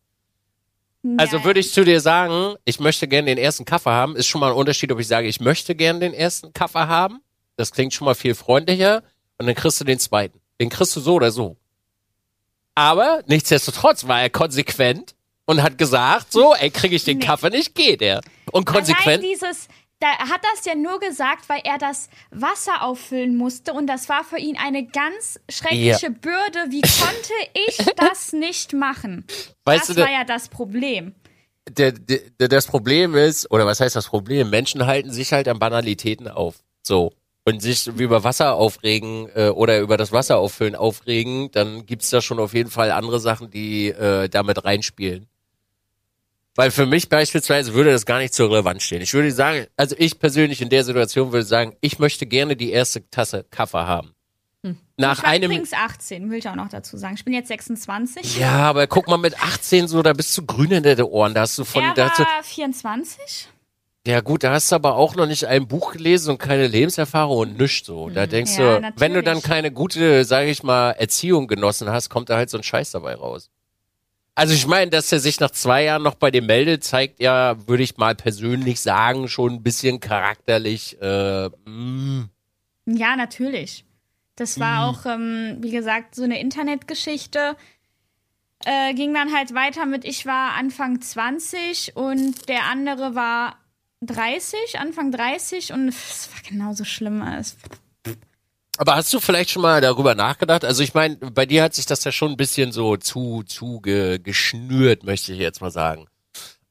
Also 1.19 1.45
würde 1.45 1.61
ich 1.61 1.73
zu 1.73 1.85
dir 1.85 2.01
sagen, 2.01 2.55
ich 2.65 2.81
möchte 2.81 3.07
gerne 3.09 3.27
den 3.27 3.39
ersten 3.39 3.65
Kaffee 3.65 3.91
haben, 3.91 4.17
ist 4.17 4.27
schon 4.27 4.41
mal 4.41 4.51
ein 4.51 4.57
Unterschied, 4.57 4.91
ob 4.91 4.99
ich 5.01 5.07
sage, 5.07 5.29
ich 5.29 5.41
möchte 5.41 5.75
gerne 5.75 6.01
den 6.01 6.15
ersten 6.15 6.53
Kaffee 6.53 6.87
haben. 6.87 7.21
Das 7.57 7.73
klingt 7.73 7.93
schon 7.93 8.07
mal 8.07 8.15
viel 8.15 8.35
freundlicher. 8.35 9.03
Und 9.39 9.47
dann 9.47 9.55
kriegst 9.55 9.81
du 9.81 9.85
den 9.85 9.99
zweiten. 9.99 10.41
Den 10.61 10.71
kriegst 10.71 10.97
du 10.97 11.01
so 11.01 11.15
oder 11.15 11.31
so. 11.31 11.57
Aber 12.75 13.23
nichtsdestotrotz 13.27 14.07
war 14.09 14.23
er 14.23 14.31
konsequent 14.31 15.15
und 15.45 15.63
hat 15.63 15.79
gesagt, 15.79 16.33
so, 16.33 16.55
ey, 16.55 16.71
kriege 16.71 16.97
ich 16.97 17.05
den 17.05 17.19
Nee. 17.19 17.25
Kaffee 17.27 17.51
nicht, 17.51 17.75
geht 17.75 18.03
er. 18.03 18.21
Und 18.51 18.65
konsequent. 18.65 19.07
Allein 19.07 19.21
dieses, 19.23 19.69
da 20.01 20.09
hat 20.19 20.41
das 20.53 20.65
ja 20.67 20.75
nur 20.75 21.01
gesagt, 21.01 21.49
weil 21.49 21.61
er 21.65 21.79
das 21.79 22.09
Wasser 22.31 22.83
auffüllen 22.83 23.37
musste 23.37 23.73
und 23.73 23.87
das 23.87 24.09
war 24.09 24.25
für 24.25 24.39
ihn 24.39 24.57
eine 24.59 24.85
ganz 24.87 25.41
schreckliche 25.49 26.11
Bürde. 26.11 26.67
Wie 26.71 26.83
konnte 26.83 27.33
ich 27.69 27.77
das 27.97 28.33
nicht 28.33 28.73
machen? 28.73 29.25
Weißt 29.65 29.89
das 29.89 29.97
du, 29.97 30.03
war 30.03 30.09
der- 30.09 30.19
ja 30.19 30.25
das 30.25 30.49
Problem. 30.49 31.15
der, 31.71 31.93
der, 31.93 32.49
das 32.49 32.67
Problem 32.67 33.15
ist, 33.15 33.51
oder 33.51 33.65
was 33.67 33.81
heißt 33.81 33.97
das 33.97 34.09
Problem? 34.09 34.51
Menschen 34.51 34.85
halten 34.87 35.11
sich 35.11 35.33
halt 35.33 35.49
an 35.49 35.59
Banalitäten 35.59 36.29
auf. 36.29 36.57
So. 36.83 37.13
Und 37.47 37.61
sich 37.61 37.87
über 37.87 38.25
Wasser 38.25 38.55
aufregen 38.55 39.29
äh, 39.35 39.49
oder 39.51 39.79
über 39.81 39.99
das 39.99 40.13
Wasser 40.13 40.39
auffüllen 40.39 40.75
aufregen, 40.75 41.51
dann 41.53 41.85
gibt's 41.85 42.09
da 42.09 42.23
schon 42.23 42.39
auf 42.39 42.55
jeden 42.55 42.71
Fall 42.71 42.91
andere 42.91 43.21
Sachen, 43.21 43.51
die 43.51 43.89
äh, 43.89 44.29
damit 44.31 44.65
reinspielen. 44.65 45.27
Weil 46.57 46.71
für 46.71 46.87
mich 46.87 47.09
beispielsweise 47.09 47.75
würde 47.75 47.91
das 47.91 48.07
gar 48.07 48.19
nicht 48.19 48.33
zur 48.33 48.49
Relevanz 48.51 48.85
stehen. 48.85 49.03
Ich 49.03 49.13
würde 49.13 49.33
sagen, 49.33 49.67
also 49.77 49.97
ich 49.99 50.19
persönlich 50.19 50.63
in 50.63 50.69
der 50.69 50.85
Situation 50.85 51.33
würde 51.33 51.45
sagen, 51.45 51.77
ich 51.81 51.99
möchte 51.99 52.27
gerne 52.27 52.55
die 52.57 52.71
erste 52.71 53.09
Tasse 53.11 53.45
Kaffee 53.51 53.87
haben. 53.87 54.15
Nach 54.97 55.19
ich 55.19 55.23
war 55.25 55.31
einem 55.31 55.51
übrigens 55.51 55.73
18, 55.73 56.31
will 56.31 56.39
ich 56.39 56.49
auch 56.49 56.55
noch 56.55 56.69
dazu 56.69 56.97
sagen. 56.97 57.17
Ich 57.17 57.25
bin 57.25 57.35
jetzt 57.35 57.49
26. 57.49 58.39
ja, 58.39 58.53
aber 58.53 58.87
guck 58.87 59.09
mal, 59.09 59.17
mit 59.19 59.43
18 59.43 59.89
so, 59.89 60.03
da 60.03 60.13
bist 60.13 60.37
du 60.39 60.47
grün 60.47 60.71
hinter 60.71 60.95
den 60.95 61.07
Ohren. 61.07 61.35
Da 61.35 61.43
hast 61.43 61.59
du 61.59 61.65
von, 61.65 61.83
er 61.83 61.95
da 61.95 62.11
hast 62.11 62.21
du, 62.21 62.23
war 62.23 62.43
24. 62.43 63.49
Ja 64.07 64.21
gut, 64.21 64.45
da 64.45 64.53
hast 64.53 64.71
du 64.71 64.77
aber 64.77 64.95
auch 64.97 65.17
noch 65.17 65.27
nicht 65.27 65.47
ein 65.47 65.67
Buch 65.67 65.93
gelesen 65.93 66.31
und 66.33 66.39
keine 66.39 66.67
Lebenserfahrung 66.69 67.39
und 67.39 67.59
nichts 67.59 67.87
so. 67.87 68.09
Da 68.11 68.27
denkst 68.27 68.57
Ja, 68.57 68.79
du, 68.79 68.93
wenn 68.97 69.15
du 69.15 69.23
dann 69.23 69.37
natürlich. 69.39 69.43
keine 69.51 69.73
gute, 69.73 70.25
sage 70.25 70.51
ich 70.51 70.63
mal, 70.63 70.93
Erziehung 70.93 71.49
genossen 71.49 71.91
hast, 71.91 72.09
kommt 72.09 72.31
da 72.31 72.37
halt 72.37 72.49
so 72.51 72.57
ein 72.59 72.63
Scheiß 72.63 72.93
dabei 72.93 73.17
raus. 73.17 73.51
Also 74.37 74.53
ich 74.53 74.67
meine, 74.67 74.91
dass 74.91 75.13
er 75.13 75.21
sich 75.21 75.39
nach 75.39 75.51
zwei 75.51 75.85
Jahren 75.85 76.03
noch 76.03 76.17
bei 76.17 76.31
dir 76.31 76.43
meldet, 76.43 76.83
zeigt 76.83 77.21
ja, 77.21 77.57
würde 77.69 77.85
ich 77.85 77.97
mal 77.97 78.17
persönlich 78.17 78.81
sagen, 78.81 79.29
schon 79.29 79.55
ein 79.55 79.63
bisschen 79.63 80.01
charakterlich. 80.01 81.01
Äh, 81.01 81.51
mm. 81.65 82.31
Ja, 82.87 83.17
natürlich. 83.17 83.85
Das 84.37 84.59
war 84.59 84.89
auch, 84.89 85.07
ähm, 85.07 85.59
wie 85.61 85.71
gesagt, 85.71 86.17
so 86.17 86.25
eine 86.25 86.41
Internetgeschichte. 86.41 87.57
Äh, 88.65 88.95
ging 88.95 89.15
dann 89.15 89.33
halt 89.33 89.55
weiter 89.55 89.87
mit, 89.87 90.05
ich 90.05 90.27
war 90.27 90.55
Anfang 90.55 91.01
20 91.01 91.97
und 91.97 92.49
der 92.49 92.65
andere 92.65 93.15
war 93.15 93.59
30, 94.01 94.81
Anfang 94.81 95.13
30 95.13 95.73
und 95.73 95.89
es 95.89 96.29
war 96.33 96.51
genauso 96.51 96.85
schlimm. 96.85 97.23
Es 97.23 97.57
Aber 98.77 98.97
hast 98.97 99.13
du 99.13 99.21
vielleicht 99.21 99.51
schon 99.51 99.63
mal 99.63 99.81
darüber 99.81 100.15
nachgedacht? 100.15 100.65
Also 100.65 100.83
ich 100.83 100.95
meine, 100.95 101.17
bei 101.17 101.47
dir 101.47 101.63
hat 101.63 101.75
sich 101.75 101.87
das 101.87 102.03
ja 102.05 102.13
schon 102.13 102.33
ein 102.33 102.37
bisschen 102.37 102.73
so 102.73 102.97
zu, 102.97 103.45
zu 103.45 103.81
ge, 103.81 104.19
geschnürt, 104.19 105.05
möchte 105.05 105.33
ich 105.33 105.39
jetzt 105.39 105.61
mal 105.61 105.71
sagen. 105.71 106.09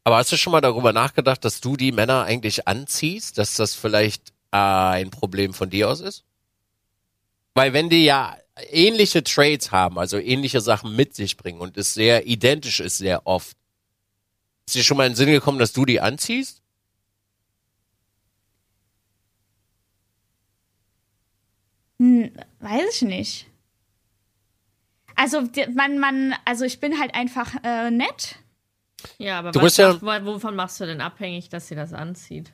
Aber 0.04 0.18
hast 0.18 0.32
du 0.32 0.38
schon 0.38 0.52
mal 0.52 0.62
darüber 0.62 0.92
nachgedacht, 0.92 1.46
dass 1.46 1.62
du 1.62 1.78
die 1.78 1.94
Männer 1.94 2.24
eigentlich 2.24 2.68
anziehst, 2.68 3.38
dass 3.38 3.56
das 3.56 3.74
vielleicht 3.74 4.32
äh, 4.52 4.58
ein 4.58 5.12
Problem 5.12 5.54
von 5.54 5.70
dir 5.70 5.90
aus 5.90 6.02
ist? 6.02 6.26
Weil 7.54 7.72
wenn 7.72 7.90
die 7.90 8.04
ja 8.04 8.36
ähnliche 8.70 9.24
Traits 9.24 9.72
haben, 9.72 9.98
also 9.98 10.18
ähnliche 10.18 10.60
Sachen 10.60 10.96
mit 10.96 11.16
sich 11.16 11.38
bringen 11.38 11.62
und 11.62 11.78
es 11.78 11.94
sehr 11.94 12.28
identisch 12.28 12.82
ist 12.82 12.98
sehr 12.98 13.26
oft, 13.26 13.56
ist 14.66 14.76
dir 14.76 14.84
schon 14.84 14.98
mal 14.98 15.06
in 15.06 15.14
den 15.14 15.18
Sinn 15.18 15.32
gekommen, 15.32 15.60
dass 15.60 15.74
du 15.74 15.86
die 15.86 16.02
anziehst? 16.02 16.63
Weiß 22.00 22.96
ich 22.96 23.02
nicht. 23.04 23.48
Also 25.16 25.42
man, 25.76 26.00
man, 26.00 26.36
also 26.46 26.66
ich 26.66 26.80
bin 26.80 27.00
halt 27.00 27.14
einfach 27.16 27.54
äh, 27.64 27.92
nett. 27.92 28.36
Ja, 29.18 29.40
aber 29.40 29.52
Du 29.52 29.62
was 29.62 29.78
ja- 29.78 30.02
wovon 30.02 30.56
machst 30.56 30.80
du 30.80 30.86
denn 30.86 31.02
abhängig, 31.02 31.50
dass 31.50 31.68
sie 31.68 31.76
das 31.76 31.94
anzieht? 31.94 32.52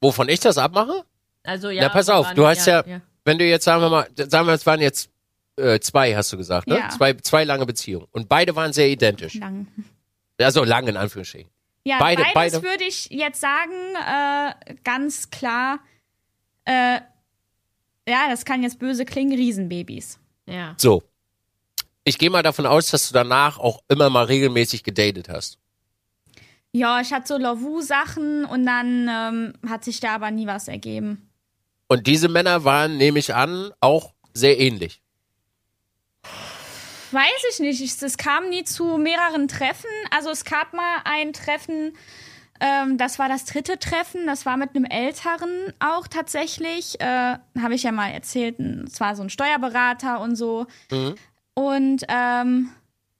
Wovon 0.00 0.28
ich 0.28 0.40
das 0.40 0.56
abmache? 0.58 1.04
Also 1.42 1.70
ja. 1.70 1.82
Na, 1.82 1.88
pass 1.90 2.08
auf, 2.08 2.32
du 2.34 2.46
hast 2.46 2.66
ja, 2.66 2.84
wenn 3.24 3.38
du 3.38 3.44
jetzt, 3.44 3.64
sagen 3.64 3.82
wir 3.82 3.90
mal, 3.90 4.08
sagen 4.16 4.46
wir, 4.46 4.54
es 4.54 4.64
waren 4.66 4.80
jetzt 4.80 5.10
äh, 5.56 5.78
zwei, 5.80 6.14
hast 6.16 6.32
du 6.32 6.36
gesagt, 6.36 6.66
ne? 6.68 6.78
Ja. 6.78 6.88
Zwei, 6.88 7.12
zwei 7.14 7.44
lange 7.44 7.66
Beziehungen. 7.66 8.06
Und 8.12 8.28
beide 8.28 8.56
waren 8.56 8.72
sehr 8.72 8.88
identisch. 8.88 9.34
Lang. 9.34 9.66
Also 10.40 10.64
lang 10.64 10.86
in 10.88 10.96
Anführungsstrichen. 10.96 11.50
Ja, 11.84 11.98
Beide- 11.98 12.22
beides 12.32 12.60
beide. 12.60 12.62
würde 12.62 12.84
ich 12.84 13.06
jetzt 13.10 13.40
sagen, 13.40 13.72
äh, 13.96 14.74
ganz 14.84 15.30
klar. 15.30 15.80
Äh, 16.64 17.00
ja, 18.08 18.28
das 18.28 18.44
kann 18.44 18.62
jetzt 18.62 18.78
böse 18.78 19.04
klingen, 19.04 19.36
Riesenbabys. 19.36 20.18
Ja. 20.46 20.74
So. 20.78 21.02
Ich 22.04 22.18
gehe 22.18 22.30
mal 22.30 22.42
davon 22.42 22.66
aus, 22.66 22.90
dass 22.90 23.08
du 23.08 23.14
danach 23.14 23.58
auch 23.58 23.80
immer 23.88 24.10
mal 24.10 24.24
regelmäßig 24.24 24.82
gedatet 24.82 25.28
hast. 25.28 25.58
Ja, 26.72 27.00
ich 27.00 27.12
hatte 27.12 27.28
so 27.28 27.36
Lavu-Sachen 27.36 28.44
und 28.44 28.66
dann 28.66 29.08
ähm, 29.08 29.52
hat 29.68 29.84
sich 29.84 30.00
da 30.00 30.14
aber 30.14 30.30
nie 30.30 30.46
was 30.46 30.68
ergeben. 30.68 31.28
Und 31.86 32.06
diese 32.06 32.28
Männer 32.28 32.64
waren, 32.64 32.96
nehme 32.96 33.18
ich 33.18 33.34
an, 33.34 33.70
auch 33.80 34.14
sehr 34.32 34.58
ähnlich. 34.58 35.02
Weiß 37.10 37.44
ich 37.50 37.60
nicht. 37.60 37.82
Ich, 37.82 38.00
es 38.00 38.16
kam 38.16 38.48
nie 38.48 38.64
zu 38.64 38.96
mehreren 38.96 39.46
Treffen. 39.46 39.90
Also 40.10 40.30
es 40.30 40.46
gab 40.46 40.72
mal 40.72 41.02
ein 41.04 41.34
Treffen, 41.34 41.94
ähm, 42.62 42.96
das 42.96 43.18
war 43.18 43.28
das 43.28 43.44
dritte 43.44 43.76
Treffen. 43.80 44.24
Das 44.26 44.46
war 44.46 44.56
mit 44.56 44.76
einem 44.76 44.84
Älteren 44.84 45.50
auch 45.80 46.06
tatsächlich. 46.06 47.00
Äh, 47.00 47.38
Habe 47.60 47.74
ich 47.74 47.82
ja 47.82 47.90
mal 47.90 48.10
erzählt. 48.10 48.60
Es 48.60 49.00
war 49.00 49.16
so 49.16 49.22
ein 49.24 49.30
Steuerberater 49.30 50.20
und 50.20 50.36
so. 50.36 50.66
Und 51.54 52.04
ähm, 52.06 52.70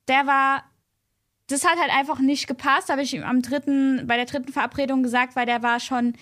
der 0.06 0.26
war, 0.28 0.62
das 1.48 1.64
hat 1.64 1.76
halt 1.76 1.90
einfach 1.90 2.20
nicht 2.20 2.46
gepasst. 2.46 2.88
Habe 2.88 3.02
ich 3.02 3.14
ihm 3.14 3.24
am 3.24 3.42
dritten, 3.42 4.06
bei 4.06 4.14
der 4.14 4.26
dritten 4.26 4.52
Verabredung 4.52 5.02
gesagt, 5.02 5.34
weil 5.34 5.46
der 5.46 5.64
war 5.64 5.80
schon 5.80 6.14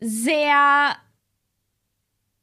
sehr, 0.00 0.96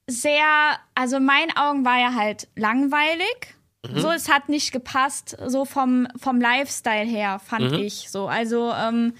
sehr, 0.07 0.79
also 0.95 1.17
in 1.17 1.25
meinen 1.25 1.55
Augen 1.55 1.85
war 1.85 1.99
er 1.99 2.15
halt 2.15 2.47
langweilig. 2.55 3.55
So, 3.93 4.11
es 4.11 4.29
hat 4.29 4.47
nicht 4.47 4.71
gepasst, 4.71 5.35
so 5.47 5.65
vom, 5.65 6.07
vom 6.15 6.39
Lifestyle 6.39 7.05
her, 7.05 7.39
fand 7.39 7.73
ich 7.73 8.11
so. 8.11 8.27
Also, 8.27 8.71
ähm, 8.71 9.15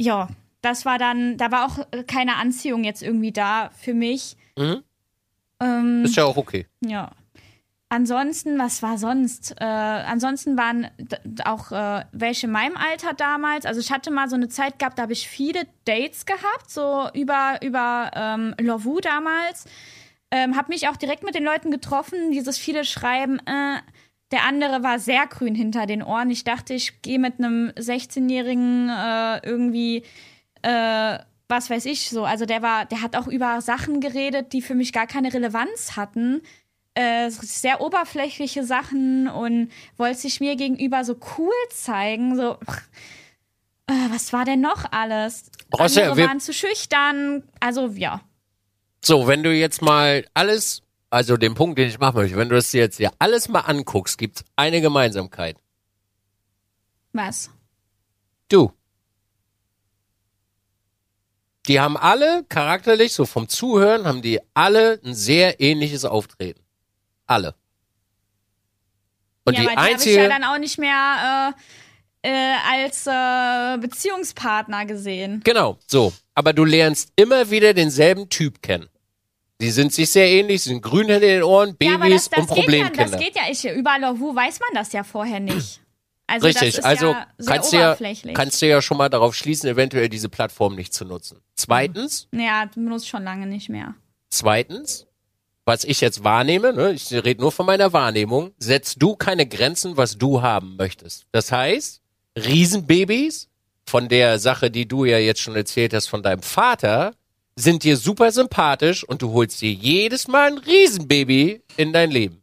ja, 0.00 0.28
das 0.62 0.84
war 0.84 0.98
dann, 0.98 1.36
da 1.36 1.50
war 1.50 1.66
auch 1.66 1.86
äh, 1.90 2.02
keine 2.04 2.36
Anziehung 2.36 2.84
jetzt 2.84 3.02
irgendwie 3.02 3.32
da 3.32 3.70
für 3.78 3.94
mich. 3.94 4.36
Mhm. 4.58 4.82
Ähm, 5.60 6.04
Ist 6.04 6.16
ja 6.16 6.24
auch 6.24 6.36
okay. 6.36 6.66
ja. 6.84 7.10
Ansonsten, 7.92 8.56
was 8.56 8.84
war 8.84 8.98
sonst? 8.98 9.56
Äh, 9.60 9.64
ansonsten 9.64 10.56
waren 10.56 10.86
auch 11.44 11.72
äh, 11.72 12.04
welche 12.12 12.46
in 12.46 12.52
meinem 12.52 12.76
Alter 12.76 13.14
damals. 13.14 13.66
Also 13.66 13.80
ich 13.80 13.90
hatte 13.90 14.12
mal 14.12 14.28
so 14.28 14.36
eine 14.36 14.48
Zeit 14.48 14.78
gehabt, 14.78 14.96
da 14.98 15.02
habe 15.02 15.12
ich 15.12 15.26
viele 15.28 15.64
Dates 15.86 16.24
gehabt, 16.24 16.70
so 16.70 17.08
über, 17.14 17.58
über 17.62 18.12
ähm, 18.14 18.54
Lovoo 18.60 19.00
damals. 19.00 19.64
Ähm, 20.30 20.56
habe 20.56 20.68
mich 20.68 20.86
auch 20.86 20.96
direkt 20.96 21.24
mit 21.24 21.34
den 21.34 21.42
Leuten 21.42 21.72
getroffen, 21.72 22.30
dieses 22.30 22.58
viele 22.58 22.84
Schreiben, 22.84 23.40
äh, 23.40 23.78
der 24.30 24.44
andere 24.44 24.82
war 24.82 24.98
sehr 24.98 25.26
grün 25.26 25.54
hinter 25.54 25.86
den 25.86 26.02
Ohren. 26.02 26.30
Ich 26.30 26.44
dachte, 26.44 26.74
ich 26.74 27.02
gehe 27.02 27.18
mit 27.18 27.38
einem 27.38 27.70
16-Jährigen 27.76 28.88
äh, 28.88 29.38
irgendwie 29.46 30.04
äh, 30.62 31.18
was 31.48 31.68
weiß 31.68 31.84
ich 31.86 32.08
so. 32.08 32.24
Also 32.24 32.46
der 32.46 32.62
war, 32.62 32.86
der 32.86 33.02
hat 33.02 33.16
auch 33.16 33.26
über 33.26 33.60
Sachen 33.60 34.00
geredet, 34.00 34.52
die 34.52 34.62
für 34.62 34.74
mich 34.74 34.92
gar 34.92 35.06
keine 35.06 35.32
Relevanz 35.34 35.96
hatten. 35.96 36.42
Äh, 36.94 37.30
sehr 37.30 37.80
oberflächliche 37.80 38.64
Sachen 38.64 39.28
und 39.28 39.70
wollte 39.96 40.20
sich 40.20 40.40
mir 40.40 40.56
gegenüber 40.56 41.04
so 41.04 41.16
cool 41.38 41.52
zeigen. 41.70 42.36
So, 42.36 42.52
äh, 43.86 43.92
was 44.10 44.32
war 44.32 44.44
denn 44.44 44.60
noch 44.60 44.90
alles? 44.92 45.50
Andere 45.98 46.16
wir- 46.16 46.28
waren 46.28 46.40
zu 46.40 46.52
schüchtern. 46.52 47.42
Also 47.58 47.88
ja. 47.88 48.20
So, 49.04 49.26
wenn 49.26 49.42
du 49.42 49.52
jetzt 49.52 49.82
mal 49.82 50.24
alles, 50.34 50.82
also 51.10 51.36
den 51.36 51.54
Punkt, 51.54 51.78
den 51.78 51.88
ich 51.88 51.98
machen 51.98 52.16
möchte, 52.16 52.36
wenn 52.36 52.48
du 52.48 52.54
das 52.54 52.70
dir 52.70 52.80
jetzt 52.80 52.96
hier 52.96 53.12
alles 53.18 53.48
mal 53.48 53.60
anguckst, 53.60 54.16
gibt's 54.16 54.44
eine 54.56 54.80
Gemeinsamkeit. 54.80 55.56
Was? 57.12 57.50
Du. 58.48 58.72
Die 61.66 61.80
haben 61.80 61.96
alle 61.96 62.44
charakterlich, 62.48 63.12
so 63.12 63.26
vom 63.26 63.48
Zuhören, 63.48 64.06
haben 64.06 64.22
die 64.22 64.40
alle 64.54 65.00
ein 65.04 65.14
sehr 65.14 65.60
ähnliches 65.60 66.04
Auftreten. 66.04 66.60
Alle. 67.26 67.54
Und 69.44 69.54
ja, 69.54 69.62
die 69.62 69.66
aber 69.66 69.74
die 69.74 69.76
habe 69.76 69.88
ich 69.88 69.94
einzige, 69.94 70.22
ja 70.22 70.28
dann 70.28 70.44
auch 70.44 70.58
nicht 70.58 70.78
mehr 70.78 71.54
äh, 72.22 72.28
äh, 72.28 72.56
als 72.72 73.06
äh, 73.06 73.78
Beziehungspartner 73.78 74.86
gesehen. 74.86 75.40
genau, 75.44 75.78
so. 75.86 76.12
Aber 76.34 76.52
du 76.52 76.64
lernst 76.64 77.12
immer 77.16 77.50
wieder 77.50 77.74
denselben 77.74 78.28
Typ 78.30 78.62
kennen. 78.62 78.88
Die 79.60 79.70
sind 79.70 79.92
sich 79.92 80.10
sehr 80.10 80.28
ähnlich, 80.28 80.62
sind 80.62 80.82
grün 80.82 81.06
hinter 81.08 81.20
den 81.20 81.42
Ohren, 81.42 81.76
ja, 81.82 81.94
aber 81.94 82.04
Babys 82.04 82.28
das, 82.28 82.30
das 82.30 82.38
und 82.38 82.46
geht 82.48 82.56
ja, 82.56 82.62
Problemkinder. 82.62 83.10
das 83.10 83.20
geht 83.20 83.36
ja, 83.36 83.42
ich, 83.50 83.64
über 83.78 83.98
Lovoo 83.98 84.34
weiß 84.34 84.60
man 84.60 84.70
das 84.74 84.92
ja 84.92 85.04
vorher 85.04 85.40
nicht. 85.40 85.80
Also 86.32 86.46
Richtig, 86.46 86.76
das 86.76 86.78
ist 86.78 86.84
also 86.84 87.06
ja 87.06 87.26
kannst, 87.44 87.72
du 87.72 87.76
ja, 87.76 87.98
kannst 88.34 88.62
du 88.62 88.68
ja 88.68 88.80
schon 88.80 88.98
mal 88.98 89.08
darauf 89.08 89.34
schließen, 89.34 89.68
eventuell 89.68 90.08
diese 90.08 90.28
Plattform 90.28 90.76
nicht 90.76 90.94
zu 90.94 91.04
nutzen. 91.04 91.40
Zweitens, 91.56 92.28
ja, 92.32 92.66
du 92.66 92.84
benutzt 92.84 93.08
schon 93.08 93.24
lange 93.24 93.48
nicht 93.48 93.68
mehr. 93.68 93.96
zweitens, 94.28 95.08
was 95.64 95.82
ich 95.82 96.00
jetzt 96.00 96.22
wahrnehme, 96.22 96.72
ne, 96.72 96.92
ich 96.92 97.12
rede 97.12 97.40
nur 97.40 97.50
von 97.50 97.66
meiner 97.66 97.92
Wahrnehmung, 97.92 98.52
setzt 98.58 99.02
du 99.02 99.16
keine 99.16 99.44
Grenzen, 99.44 99.96
was 99.96 100.18
du 100.18 100.40
haben 100.40 100.76
möchtest. 100.76 101.26
Das 101.32 101.50
heißt, 101.50 102.00
Riesenbabys 102.38 103.48
von 103.84 104.08
der 104.08 104.38
Sache, 104.38 104.70
die 104.70 104.86
du 104.86 105.04
ja 105.04 105.18
jetzt 105.18 105.40
schon 105.40 105.56
erzählt 105.56 105.92
hast 105.94 106.06
von 106.06 106.22
deinem 106.22 106.42
Vater, 106.42 107.16
sind 107.60 107.84
dir 107.84 107.96
super 107.96 108.32
sympathisch 108.32 109.04
und 109.04 109.22
du 109.22 109.32
holst 109.32 109.60
dir 109.60 109.72
jedes 109.72 110.28
Mal 110.28 110.52
ein 110.52 110.58
Riesenbaby 110.58 111.62
in 111.76 111.92
dein 111.92 112.10
Leben. 112.10 112.42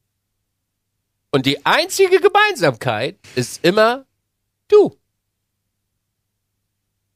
Und 1.31 1.45
die 1.45 1.65
einzige 1.65 2.19
Gemeinsamkeit 2.19 3.17
ist 3.35 3.63
immer 3.63 4.05
du. 4.67 4.97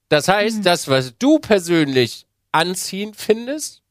Das 0.09 0.27
heißt, 0.27 0.65
das, 0.65 0.87
was 0.89 1.17
du 1.17 1.39
persönlich 1.39 2.25
anziehend 2.51 3.15
findest, 3.15 3.81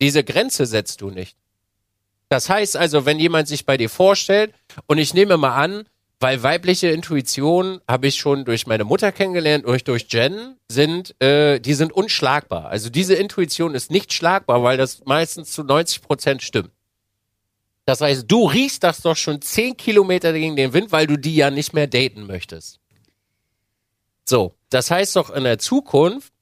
diese 0.00 0.22
Grenze 0.22 0.66
setzt 0.66 1.00
du 1.00 1.10
nicht. 1.10 1.36
Das 2.28 2.48
heißt 2.48 2.76
also, 2.76 3.04
wenn 3.04 3.18
jemand 3.18 3.48
sich 3.48 3.66
bei 3.66 3.76
dir 3.76 3.90
vorstellt, 3.90 4.54
und 4.86 4.98
ich 4.98 5.14
nehme 5.14 5.36
mal 5.36 5.56
an, 5.56 5.88
weil 6.24 6.42
weibliche 6.42 6.88
Intuition 6.88 7.82
habe 7.86 8.06
ich 8.06 8.14
schon 8.14 8.46
durch 8.46 8.66
meine 8.66 8.84
Mutter 8.84 9.12
kennengelernt, 9.12 9.66
durch, 9.66 9.84
durch 9.84 10.06
Jen, 10.08 10.56
sind, 10.70 11.14
äh, 11.22 11.60
die 11.60 11.74
sind 11.74 11.92
unschlagbar. 11.92 12.70
Also 12.70 12.88
diese 12.88 13.12
Intuition 13.12 13.74
ist 13.74 13.90
nicht 13.90 14.10
schlagbar, 14.10 14.62
weil 14.62 14.78
das 14.78 15.04
meistens 15.04 15.52
zu 15.52 15.64
90 15.64 16.00
Prozent 16.00 16.42
stimmt. 16.42 16.70
Das 17.84 18.00
heißt, 18.00 18.24
du 18.26 18.46
riechst 18.46 18.84
das 18.84 19.02
doch 19.02 19.18
schon 19.18 19.42
10 19.42 19.76
Kilometer 19.76 20.32
gegen 20.32 20.56
den 20.56 20.72
Wind, 20.72 20.92
weil 20.92 21.06
du 21.06 21.18
die 21.18 21.36
ja 21.36 21.50
nicht 21.50 21.74
mehr 21.74 21.86
daten 21.86 22.26
möchtest. 22.26 22.80
So, 24.24 24.54
das 24.70 24.90
heißt 24.90 25.16
doch 25.16 25.28
in 25.28 25.44
der 25.44 25.58
Zukunft, 25.58 26.32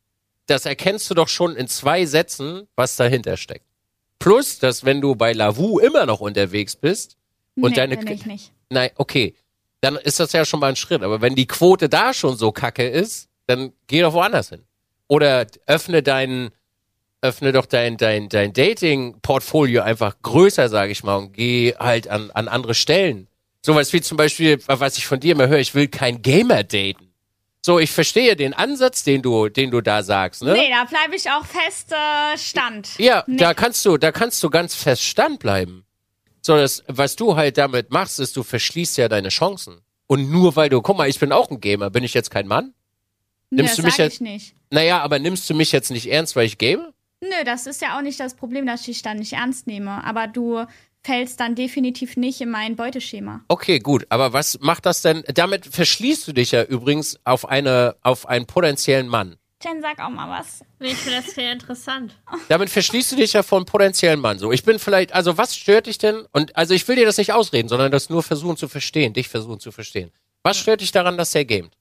das 0.46 0.64
erkennst 0.64 1.10
du 1.10 1.14
doch 1.14 1.26
schon 1.26 1.56
in 1.56 1.66
zwei 1.66 2.06
Sätzen, 2.06 2.68
was 2.76 2.94
dahinter 2.94 3.36
steckt. 3.36 3.66
Plus, 4.20 4.60
dass 4.60 4.84
wenn 4.84 5.00
du 5.00 5.16
bei 5.16 5.32
Lavu 5.32 5.80
immer 5.80 6.06
noch 6.06 6.20
unterwegs 6.20 6.76
bist 6.76 7.16
und 7.56 7.70
nee, 7.70 7.74
deine 7.74 7.96
kenn 7.96 8.14
ich 8.14 8.26
nicht. 8.26 8.52
Nein, 8.70 8.90
okay. 8.94 9.34
Dann 9.82 9.96
ist 9.96 10.18
das 10.20 10.32
ja 10.32 10.44
schon 10.46 10.60
mal 10.60 10.68
ein 10.68 10.76
Schritt. 10.76 11.02
Aber 11.02 11.20
wenn 11.20 11.34
die 11.34 11.46
Quote 11.46 11.88
da 11.90 12.14
schon 12.14 12.36
so 12.36 12.50
kacke 12.52 12.88
ist, 12.88 13.28
dann 13.46 13.72
geh 13.88 14.00
doch 14.00 14.14
woanders 14.14 14.48
hin. 14.48 14.64
Oder 15.08 15.46
öffne 15.66 16.02
deinen, 16.02 16.50
öffne 17.20 17.52
doch 17.52 17.66
dein, 17.66 17.98
dein, 17.98 18.28
dein 18.30 18.52
Dating-Portfolio 18.54 19.82
einfach 19.82 20.14
größer, 20.22 20.68
sage 20.68 20.92
ich 20.92 21.02
mal, 21.02 21.16
und 21.16 21.32
geh 21.34 21.74
halt 21.78 22.08
an, 22.08 22.30
an 22.30 22.48
andere 22.48 22.74
Stellen. 22.74 23.28
Sowas 23.64 23.92
wie 23.92 24.00
zum 24.00 24.16
Beispiel, 24.16 24.58
was 24.66 24.96
ich 24.98 25.06
von 25.06 25.20
dir 25.20 25.32
immer 25.32 25.48
höre, 25.48 25.58
ich 25.58 25.74
will 25.74 25.88
kein 25.88 26.22
Gamer 26.22 26.62
daten. 26.64 27.12
So, 27.64 27.78
ich 27.78 27.92
verstehe 27.92 28.34
den 28.34 28.54
Ansatz, 28.54 29.04
den 29.04 29.22
du, 29.22 29.48
den 29.48 29.70
du 29.70 29.80
da 29.80 30.02
sagst, 30.02 30.42
ne? 30.42 30.52
Nee, 30.54 30.68
da 30.70 30.84
bleibe 30.84 31.14
ich 31.14 31.30
auch 31.30 31.44
fest 31.46 31.92
äh, 31.92 32.36
Stand. 32.36 32.98
Ja, 32.98 33.22
Nee. 33.28 33.36
da 33.36 33.54
kannst 33.54 33.84
du, 33.84 33.98
da 33.98 34.10
kannst 34.10 34.42
du 34.42 34.50
ganz 34.50 34.74
fest 34.74 35.02
stand 35.04 35.38
bleiben. 35.38 35.84
So, 36.44 36.56
das, 36.56 36.82
was 36.88 37.16
du 37.16 37.36
halt 37.36 37.56
damit 37.56 37.90
machst, 37.90 38.18
ist, 38.20 38.36
du 38.36 38.42
verschließt 38.42 38.98
ja 38.98 39.08
deine 39.08 39.28
Chancen. 39.28 39.80
Und 40.08 40.30
nur 40.30 40.56
weil 40.56 40.68
du, 40.68 40.82
guck 40.82 40.96
mal, 40.98 41.08
ich 41.08 41.18
bin 41.18 41.32
auch 41.32 41.50
ein 41.50 41.60
Gamer, 41.60 41.88
bin 41.90 42.04
ich 42.04 42.14
jetzt 42.14 42.30
kein 42.30 42.46
Mann? 42.48 42.74
Nimmst 43.50 43.72
das 43.72 43.76
du 43.76 43.82
mich 43.84 43.96
jetzt- 43.96 44.14
ich 44.14 44.20
nicht. 44.20 44.54
Naja, 44.70 45.00
aber 45.02 45.18
nimmst 45.18 45.48
du 45.48 45.54
mich 45.54 45.72
jetzt 45.72 45.90
nicht 45.90 46.10
ernst, 46.10 46.34
weil 46.36 46.46
ich 46.46 46.58
game? 46.58 46.86
Nö, 47.20 47.44
das 47.44 47.66
ist 47.66 47.80
ja 47.80 47.96
auch 47.96 48.02
nicht 48.02 48.18
das 48.18 48.34
Problem, 48.34 48.66
dass 48.66 48.80
ich 48.80 48.86
dich 48.86 49.02
dann 49.02 49.18
nicht 49.18 49.34
ernst 49.34 49.66
nehme. 49.66 50.02
Aber 50.04 50.26
du 50.26 50.64
fällst 51.04 51.38
dann 51.40 51.54
definitiv 51.54 52.16
nicht 52.16 52.40
in 52.40 52.50
mein 52.50 52.74
Beuteschema. 52.76 53.44
Okay, 53.48 53.78
gut, 53.78 54.06
aber 54.08 54.32
was 54.32 54.58
macht 54.60 54.86
das 54.86 55.02
denn? 55.02 55.22
Damit 55.34 55.66
verschließt 55.66 56.26
du 56.26 56.32
dich 56.32 56.50
ja 56.52 56.64
übrigens 56.64 57.18
auf 57.24 57.48
eine, 57.48 57.96
auf 58.02 58.26
einen 58.28 58.46
potenziellen 58.46 59.08
Mann. 59.08 59.36
Jen, 59.64 59.80
sag 59.80 59.98
auch 60.00 60.08
mal 60.10 60.28
was. 60.40 60.64
Nee, 60.80 60.88
ich 60.92 60.96
finde 60.96 61.20
das 61.22 61.34
sehr 61.34 61.52
interessant. 61.52 62.16
Damit 62.48 62.70
verschließt 62.70 63.12
du 63.12 63.16
dich 63.16 63.32
ja 63.34 63.42
von 63.42 63.64
potenziellen 63.64 64.20
Mann. 64.20 64.38
So, 64.38 64.50
ich 64.52 64.64
bin 64.64 64.78
vielleicht, 64.78 65.12
also 65.12 65.38
was 65.38 65.56
stört 65.56 65.86
dich 65.86 65.98
denn? 65.98 66.26
Und 66.32 66.56
also 66.56 66.74
ich 66.74 66.86
will 66.88 66.96
dir 66.96 67.06
das 67.06 67.18
nicht 67.18 67.32
ausreden, 67.32 67.68
sondern 67.68 67.92
das 67.92 68.10
nur 68.10 68.22
versuchen 68.22 68.56
zu 68.56 68.68
verstehen, 68.68 69.12
dich 69.12 69.28
versuchen 69.28 69.60
zu 69.60 69.70
verstehen. 69.72 70.10
Was 70.42 70.58
stört 70.58 70.80
dich 70.80 70.90
daran, 70.92 71.16
dass 71.16 71.30
der 71.30 71.44
gamet? 71.44 71.72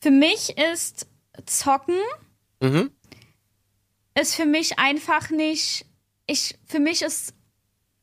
Für 0.00 0.10
mich 0.10 0.56
ist 0.58 1.06
Zocken 1.46 1.98
Mhm. 2.60 2.90
ist 4.14 4.34
für 4.36 4.46
mich 4.46 4.78
einfach 4.78 5.30
nicht. 5.30 5.84
Ich, 6.26 6.56
für 6.66 6.78
mich 6.78 7.02
ist. 7.02 7.34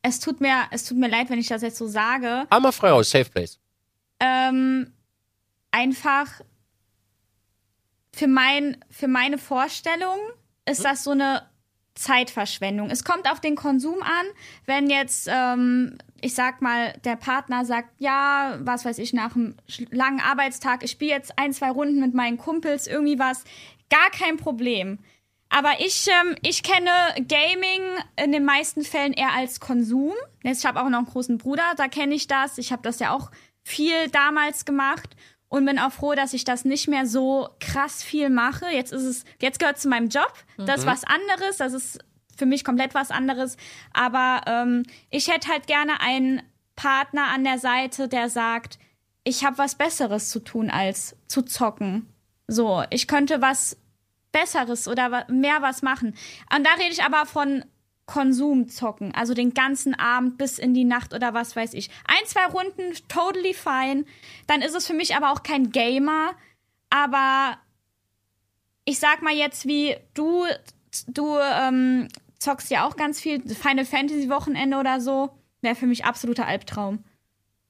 Es 0.02 0.18
tut 0.20 0.40
mir, 0.40 0.64
es 0.72 0.84
tut 0.84 0.98
mir 0.98 1.08
leid, 1.08 1.30
wenn 1.30 1.38
ich 1.38 1.46
das 1.48 1.62
jetzt 1.62 1.78
so 1.78 1.86
sage. 1.86 2.46
Einmal 2.50 2.72
frei 2.72 2.92
aus, 2.92 3.10
Safe 3.10 3.30
Place. 3.30 3.58
ähm, 4.20 4.92
einfach 5.70 6.40
für, 8.14 8.26
mein, 8.26 8.76
für 8.90 9.08
meine 9.08 9.38
Vorstellung 9.38 10.18
ist 10.66 10.84
das 10.84 11.04
so 11.04 11.10
eine 11.10 11.42
Zeitverschwendung. 11.94 12.90
Es 12.90 13.04
kommt 13.04 13.30
auf 13.30 13.40
den 13.40 13.56
Konsum 13.56 14.02
an, 14.02 14.26
wenn 14.64 14.88
jetzt, 14.88 15.28
ähm, 15.30 15.98
ich 16.20 16.34
sag 16.34 16.62
mal, 16.62 16.94
der 17.04 17.16
Partner 17.16 17.64
sagt, 17.64 17.90
ja, 17.98 18.58
was 18.60 18.84
weiß 18.84 18.98
ich, 18.98 19.12
nach 19.12 19.36
einem 19.36 19.56
langen 19.90 20.20
Arbeitstag, 20.20 20.84
ich 20.84 20.92
spiele 20.92 21.10
jetzt 21.12 21.38
ein, 21.38 21.52
zwei 21.52 21.70
Runden 21.70 22.00
mit 22.00 22.14
meinen 22.14 22.38
Kumpels, 22.38 22.86
irgendwie 22.86 23.18
was, 23.18 23.44
gar 23.90 24.10
kein 24.10 24.36
Problem. 24.36 24.98
Aber 25.50 25.80
ich, 25.80 26.08
ähm, 26.08 26.34
ich 26.42 26.62
kenne 26.62 26.90
Gaming 27.28 27.82
in 28.16 28.32
den 28.32 28.44
meisten 28.44 28.84
Fällen 28.84 29.12
eher 29.12 29.34
als 29.34 29.60
Konsum. 29.60 30.14
Jetzt, 30.42 30.60
ich 30.60 30.66
habe 30.66 30.80
auch 30.80 30.88
noch 30.88 30.98
einen 30.98 31.06
großen 31.06 31.36
Bruder, 31.36 31.74
da 31.76 31.88
kenne 31.88 32.14
ich 32.14 32.26
das. 32.26 32.56
Ich 32.56 32.72
habe 32.72 32.82
das 32.82 33.00
ja 33.00 33.14
auch 33.14 33.30
viel 33.62 34.08
damals 34.08 34.64
gemacht 34.64 35.14
und 35.52 35.66
bin 35.66 35.78
auch 35.78 35.92
froh, 35.92 36.14
dass 36.14 36.32
ich 36.32 36.44
das 36.44 36.64
nicht 36.64 36.88
mehr 36.88 37.04
so 37.04 37.46
krass 37.60 38.02
viel 38.02 38.30
mache. 38.30 38.70
Jetzt 38.72 38.90
ist 38.90 39.02
es, 39.02 39.24
jetzt 39.38 39.58
gehört 39.58 39.78
zu 39.78 39.86
meinem 39.86 40.08
Job. 40.08 40.32
Das 40.56 40.80
ist 40.80 40.86
was 40.86 41.04
anderes. 41.04 41.58
Das 41.58 41.74
ist 41.74 41.98
für 42.34 42.46
mich 42.46 42.64
komplett 42.64 42.94
was 42.94 43.10
anderes. 43.10 43.58
Aber 43.92 44.40
ähm, 44.46 44.84
ich 45.10 45.28
hätte 45.28 45.48
halt 45.48 45.66
gerne 45.66 46.00
einen 46.00 46.40
Partner 46.74 47.26
an 47.34 47.44
der 47.44 47.58
Seite, 47.58 48.08
der 48.08 48.30
sagt, 48.30 48.78
ich 49.24 49.44
habe 49.44 49.58
was 49.58 49.74
Besseres 49.74 50.30
zu 50.30 50.40
tun 50.40 50.70
als 50.70 51.16
zu 51.26 51.42
zocken. 51.42 52.08
So, 52.48 52.82
ich 52.88 53.06
könnte 53.06 53.42
was 53.42 53.76
Besseres 54.32 54.88
oder 54.88 55.26
mehr 55.30 55.60
was 55.60 55.82
machen. 55.82 56.16
Und 56.56 56.66
da 56.66 56.70
rede 56.78 56.92
ich 56.92 57.04
aber 57.04 57.26
von 57.26 57.62
Konsum 58.06 58.68
zocken, 58.68 59.14
also 59.14 59.32
den 59.32 59.54
ganzen 59.54 59.94
Abend 59.94 60.36
bis 60.36 60.58
in 60.58 60.74
die 60.74 60.84
Nacht 60.84 61.14
oder 61.14 61.34
was 61.34 61.54
weiß 61.56 61.72
ich. 61.74 61.88
Ein, 62.04 62.26
zwei 62.26 62.46
Runden, 62.46 62.92
totally 63.08 63.54
fine. 63.54 64.04
Dann 64.46 64.60
ist 64.60 64.74
es 64.74 64.86
für 64.86 64.92
mich 64.94 65.14
aber 65.16 65.30
auch 65.32 65.42
kein 65.42 65.70
Gamer. 65.70 66.32
Aber 66.90 67.56
ich 68.84 68.98
sag 68.98 69.22
mal 69.22 69.32
jetzt, 69.34 69.66
wie 69.66 69.96
du, 70.14 70.44
du 71.06 71.38
ähm, 71.38 72.08
zockst 72.38 72.70
ja 72.70 72.86
auch 72.86 72.96
ganz 72.96 73.20
viel, 73.20 73.40
Final 73.48 73.84
Fantasy 73.84 74.28
Wochenende 74.28 74.76
oder 74.78 75.00
so, 75.00 75.30
wäre 75.60 75.76
für 75.76 75.86
mich 75.86 76.04
absoluter 76.04 76.46
Albtraum. 76.46 77.04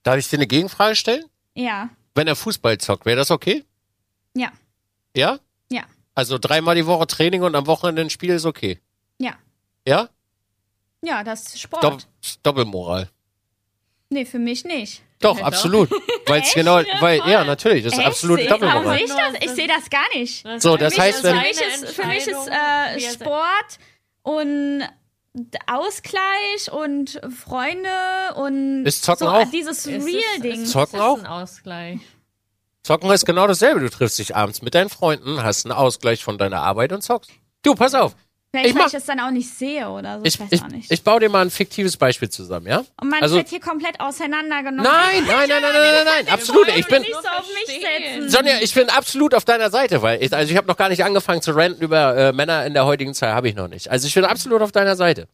Darf 0.03 0.17
ich 0.17 0.29
dir 0.29 0.39
eine 0.39 0.47
Gegenfrage 0.47 0.97
stellen? 0.97 1.25
Ja, 1.55 1.91
Wenn 2.15 2.27
er 2.27 2.35
Fußball 2.37 2.79
zockt, 2.79 3.05
wäre 3.05 3.19
das 3.19 3.31
okay? 3.31 3.65
ja, 4.35 4.51
Ja? 5.15 5.39
ja, 5.71 5.83
Also 6.15 6.39
dreimal 6.39 6.75
die 6.75 6.87
Woche 6.87 7.07
Training 7.07 7.43
und 7.43 7.55
am 7.55 7.67
Wochenende 7.67 8.01
ein 8.03 8.11
Spiel 8.11 8.31
ist 8.31 8.47
okay. 8.47 8.81
ja. 9.19 9.35
Ja? 9.87 10.09
Ja, 11.05 11.25
das 11.25 11.43
ist 11.49 11.61
Sport. 11.61 11.83
Dopp 11.85 12.01
Doppelmoral. 12.43 13.09
Nee, 14.09 14.25
für 14.25 14.39
mich 14.39 14.65
nicht. 14.65 15.03
Doch, 15.21 15.39
Ja, 15.39 15.45
absolut. 15.45 15.91
Weil 16.27 16.43
es 16.43 16.53
genau, 16.53 16.81
weil, 17.01 17.19
ja, 17.29 17.45
natürlich, 17.45 17.83
das 17.85 17.95
ist 17.95 17.99
Echt? 18.01 18.09
absolut 18.09 18.41
Doppelmoral. 18.51 18.97
sehe 18.97 19.05
ich 19.07 19.13
das? 19.13 19.35
Ich 19.41 19.51
sehe 19.51 19.69
das 19.69 19.91
gar 19.91 20.09
nicht. 20.15 20.45
So, 20.63 20.77
das 20.77 20.95
Für 20.95 21.01
mich 21.01 21.09
heißt, 21.09 21.19
ist- 21.19 21.25
wenn- 21.25 21.37
für 21.37 21.47
mich 21.47 21.61
ist, 21.61 21.95
für 21.95 22.07
mich 22.07 22.27
ist 22.27 22.49
äh, 22.49 23.13
Sport 23.13 23.79
und 24.23 24.83
Ausgleich 25.67 26.71
und 26.71 27.21
Freunde 27.45 27.89
und 28.37 28.85
Ist 28.87 29.03
Zocken 29.05 29.27
so, 29.27 29.33
auch? 29.33 29.51
dieses 29.51 29.87
Real-Ding. 29.87 30.63
es 30.63 30.71
Zocken 30.73 30.97
ist 30.99 31.03
auch? 31.05 31.19
ein 31.19 31.27
Ausgleich. 31.27 32.01
Zocken 32.83 33.11
ist 33.11 33.25
genau 33.25 33.47
dasselbe. 33.47 33.81
Du 33.81 33.89
triffst 33.91 34.19
dich 34.19 34.37
abends 34.37 34.61
mit 34.63 34.75
deinen 34.75 34.91
Freunden, 34.91 35.43
hast 35.43 35.65
einen 35.65 35.73
Ausgleich 35.73 36.23
von 36.23 36.37
deiner 36.39 36.61
Arbeit 36.63 36.93
und 36.93 37.03
zockst. 37.03 37.31
Du, 37.63 37.75
pass 37.75 37.95
auf. 37.95 38.15
Vielleicht, 38.55 38.69
ich 38.69 38.75
weil 38.75 38.83
mach- 38.83 38.89
ich 38.89 38.95
es 38.99 39.05
dann 39.07 39.19
auch 39.21 39.31
nicht 39.31 39.49
sehe 39.49 39.89
oder 39.89 40.19
so. 40.19 40.25
Ich, 40.27 40.35
Ich, 40.35 40.41
weiß 40.41 40.49
ich, 40.53 40.63
auch 40.63 40.69
nicht. 40.69 40.93
ich 40.93 41.03
baue 41.03 41.21
dir 41.21 41.31
mal 41.31 41.41
ein 41.41 41.51
fiktives 41.51 41.97
Beispiel 41.97 42.29
zusammen, 42.29 42.67
ja? 42.67 42.85
und 43.01 43.09
man 43.09 43.23
also- 43.23 43.37
wird 43.37 43.49
hier 43.49 43.61
komplett 43.61 43.99
auseinandergenommen. 43.99 44.83
Nein, 44.85 45.25
nein, 45.27 45.49
nein, 45.49 45.63
nein, 45.63 45.73
nein, 45.73 45.73
nein, 46.05 46.05
nein, 46.27 46.29
absolut. 46.35 46.69
Ich 46.77 46.87
bin, 46.87 47.01
nicht 47.01 47.13
so 47.15 47.19
auf 47.29 47.47
mich 47.55 47.81
setzen. 47.81 48.29
Sonja, 48.29 48.57
ich 48.61 48.75
bin 48.75 48.91
absolut 48.91 49.35
auf 49.35 49.47
deiner 49.47 49.71
Seite, 49.71 50.03
weil 50.03 50.23
ich, 50.23 50.31
also 50.35 50.51
ich 50.51 50.57
habe 50.59 50.67
noch 50.69 50.77
gar 50.77 50.91
nicht 50.91 51.03
angefangen 51.03 51.41
zu 51.41 51.53
ranten 51.53 51.83
über 51.83 52.15
äh, 52.15 52.33
Männer 52.33 52.67
in 52.67 52.75
der 52.75 52.85
heutigen 52.85 53.15
Zeit, 53.15 53.33
habe 53.35 53.49
ich 53.49 53.55
noch 53.55 53.69
nicht. 53.69 53.91
Also 53.91 54.07
ich 54.07 54.15
bin 54.15 54.25
absolut 54.27 54.61
auf 54.61 54.71
deiner 54.73 54.97
Seite. 54.97 55.29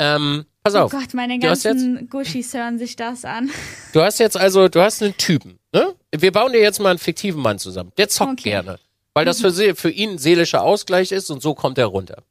Ähm, 0.00 0.44
pass 0.64 0.74
Oh 0.74 0.78
auf. 0.78 0.90
Gott, 0.92 1.14
meine 1.14 1.38
ganzen 1.38 2.08
Gushis 2.10 2.52
hören 2.54 2.78
sich 2.80 2.96
das 2.96 3.24
an. 3.24 3.50
Du 3.92 4.00
hast 4.02 4.18
jetzt 4.18 4.36
also, 4.36 4.66
du 4.68 4.80
hast 4.80 5.02
einen 5.02 5.16
Typen, 5.16 5.60
ne? 5.72 5.94
Wir 6.10 6.32
bauen 6.32 6.52
dir 6.52 6.60
jetzt 6.60 6.80
mal 6.80 6.90
einen 6.90 6.98
fiktiven 6.98 7.40
Mann 7.40 7.60
zusammen. 7.60 7.92
Der 7.96 8.08
zockt 8.08 8.32
Okay. 8.40 8.50
gerne, 8.50 8.80
weil 9.14 9.24
das 9.24 9.40
für, 9.40 9.52
für 9.76 9.90
ihn 9.90 10.10
ein 10.12 10.18
seelischer 10.18 10.62
Ausgleich 10.62 11.12
ist 11.12 11.30
und 11.30 11.42
so 11.42 11.54
kommt 11.54 11.78
er 11.78 11.86
runter. 11.86 12.24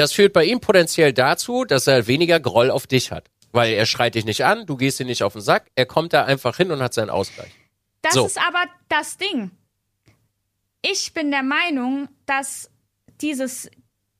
Das 0.00 0.12
führt 0.14 0.32
bei 0.32 0.44
ihm 0.44 0.60
potenziell 0.60 1.12
dazu, 1.12 1.66
dass 1.66 1.86
er 1.86 2.06
weniger 2.06 2.40
Groll 2.40 2.70
auf 2.70 2.86
dich 2.86 3.12
hat, 3.12 3.28
weil 3.52 3.74
er 3.74 3.84
schreit 3.84 4.14
dich 4.14 4.24
nicht 4.24 4.46
an, 4.46 4.64
du 4.64 4.78
gehst 4.78 4.98
ihn 4.98 5.08
nicht 5.08 5.22
auf 5.22 5.34
den 5.34 5.42
Sack, 5.42 5.70
er 5.74 5.84
kommt 5.84 6.14
da 6.14 6.24
einfach 6.24 6.56
hin 6.56 6.70
und 6.70 6.80
hat 6.80 6.94
seinen 6.94 7.10
Ausgleich. 7.10 7.50
Das 8.00 8.14
So. 8.14 8.24
ist 8.24 8.38
aber 8.38 8.64
das 8.88 9.18
Ding. 9.18 9.50
Ich 10.80 11.12
bin 11.12 11.30
der 11.30 11.42
Meinung, 11.42 12.08
dass 12.24 12.70
dieses 13.20 13.70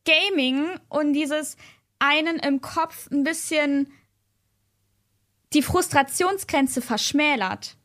Gaming 0.05 0.79
und 0.91 1.15
dieses 1.15 1.57
einen 1.99 2.39
im 2.41 2.61
Kopf 2.61 3.11
ein 3.11 3.25
bisschen 3.25 3.91
die 5.55 5.63
Frustrationsgrenze 5.63 6.83
verschmälert. 6.83 7.79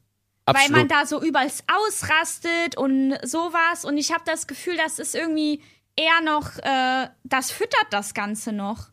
Absolut. 0.45 0.69
Weil 0.69 0.77
man 0.77 0.87
da 0.89 1.05
so 1.05 1.21
überall 1.23 1.49
ausrastet 1.67 2.77
und 2.77 3.17
sowas. 3.23 3.85
Und 3.85 3.97
ich 3.97 4.11
habe 4.11 4.23
das 4.25 4.47
Gefühl, 4.47 4.75
das 4.75 4.99
ist 4.99 5.15
irgendwie 5.15 5.61
eher 5.95 6.21
noch, 6.23 6.57
äh, 6.57 7.07
das 7.23 7.51
füttert 7.51 7.87
das 7.91 8.13
Ganze 8.13 8.51
noch. 8.51 8.87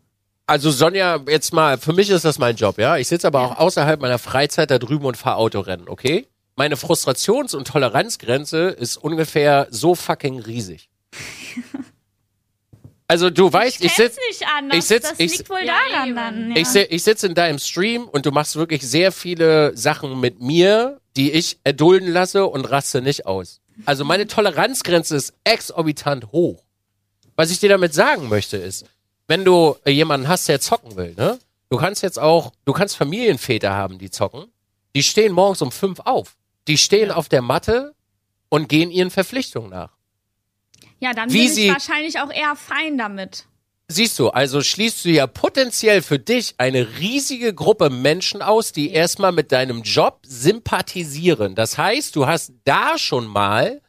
Also 0.46 0.70
Sonja, 0.70 1.20
jetzt 1.28 1.52
mal, 1.52 1.78
für 1.78 1.92
mich 1.92 2.10
ist 2.10 2.24
das 2.24 2.38
mein 2.38 2.56
Job, 2.56 2.78
ja. 2.78 2.96
Ich 2.96 3.08
sitze 3.08 3.26
aber 3.28 3.40
auch 3.42 3.58
außerhalb 3.58 4.00
meiner 4.00 4.18
Freizeit 4.18 4.70
da 4.70 4.78
drüben 4.78 5.04
und 5.06 5.16
fahre 5.16 5.36
Autorennen, 5.36 5.88
okay? 5.88 6.26
Meine 6.56 6.76
Frustrations- 6.76 7.54
und 7.54 7.66
Toleranzgrenze 7.68 8.68
ist 8.68 8.96
ungefähr 8.98 9.66
so 9.70 9.94
fucking 9.94 10.38
riesig. 10.40 10.88
Also 13.08 13.28
du 13.28 13.52
weißt, 13.52 13.80
ich, 13.80 13.86
ich 13.86 13.94
sitze 13.94 14.18
ich 14.72 14.84
sitz- 14.86 15.02
das 15.10 15.14
ich- 15.20 15.36
liegt 15.36 15.50
wohl 15.50 15.58
Ja, 15.64 15.74
daran 15.90 16.06
eben. 16.08 16.16
dann. 16.16 16.50
Ja. 16.56 16.62
Ich, 16.62 16.74
ich 16.90 17.02
sitze 17.02 17.26
in 17.26 17.34
deinem 17.34 17.58
Stream 17.58 18.04
und 18.08 18.24
du 18.24 18.30
machst 18.30 18.56
wirklich 18.56 18.80
sehr 18.88 19.12
viele 19.12 19.76
Sachen 19.76 20.18
mit 20.18 20.40
mir, 20.40 20.98
die 21.16 21.30
ich 21.30 21.58
erdulden 21.62 22.08
lasse 22.10 22.46
und 22.46 22.64
raste 22.70 23.02
nicht 23.02 23.26
aus. 23.26 23.60
Also 23.84 24.04
meine 24.06 24.26
Toleranzgrenze 24.28 25.16
ist 25.16 25.34
exorbitant 25.44 26.32
hoch. 26.32 26.64
Was 27.36 27.50
ich 27.50 27.60
dir 27.60 27.68
damit 27.68 27.94
sagen 27.94 28.28
möchte 28.28 28.56
ist, 28.56 28.84
wenn 29.28 29.44
du 29.44 29.76
jemanden 29.86 30.28
hast, 30.28 30.48
der 30.48 30.60
zocken 30.60 30.96
will, 30.96 31.14
ne? 31.16 31.38
Du 31.70 31.78
kannst 31.78 32.02
jetzt 32.02 32.18
auch, 32.18 32.52
du 32.66 32.72
kannst 32.74 32.96
Familienväter 32.96 33.72
haben, 33.72 33.98
die 33.98 34.10
zocken. 34.10 34.44
Die 34.94 35.02
stehen 35.02 35.32
morgens 35.32 35.62
um 35.62 35.72
fünf 35.72 36.00
auf. 36.00 36.36
Die 36.68 36.76
stehen 36.76 37.10
auf 37.10 37.30
der 37.30 37.40
Matte 37.40 37.94
und 38.50 38.68
gehen 38.68 38.90
ihren 38.90 39.10
Verpflichtungen 39.10 39.70
nach. 39.70 39.90
ja, 41.00 41.14
dann 41.14 41.32
wie 41.32 41.44
bin 41.46 41.52
sie- 41.54 41.66
ich 41.68 41.72
wahrscheinlich 41.72 42.20
auch 42.20 42.30
eher 42.30 42.54
fein 42.56 42.98
damit. 42.98 43.46
Siehst 43.88 44.18
du, 44.18 44.28
also 44.30 44.62
schließt 44.62 45.04
du 45.04 45.10
ja 45.10 45.26
potenziell 45.26 46.00
für 46.02 46.18
dich 46.18 46.54
eine 46.58 46.98
riesige 46.98 47.52
Gruppe 47.54 47.90
Menschen 47.90 48.40
aus, 48.40 48.72
die 48.72 48.90
erstmal 48.90 49.32
mit 49.32 49.50
deinem 49.52 49.82
Job 49.82 50.20
sympathisieren. 50.24 51.54
Das 51.54 51.76
heißt, 51.78 52.14
du 52.16 52.26
hast 52.26 52.52
da 52.64 52.96
schon 52.98 53.26
mal 53.26 53.80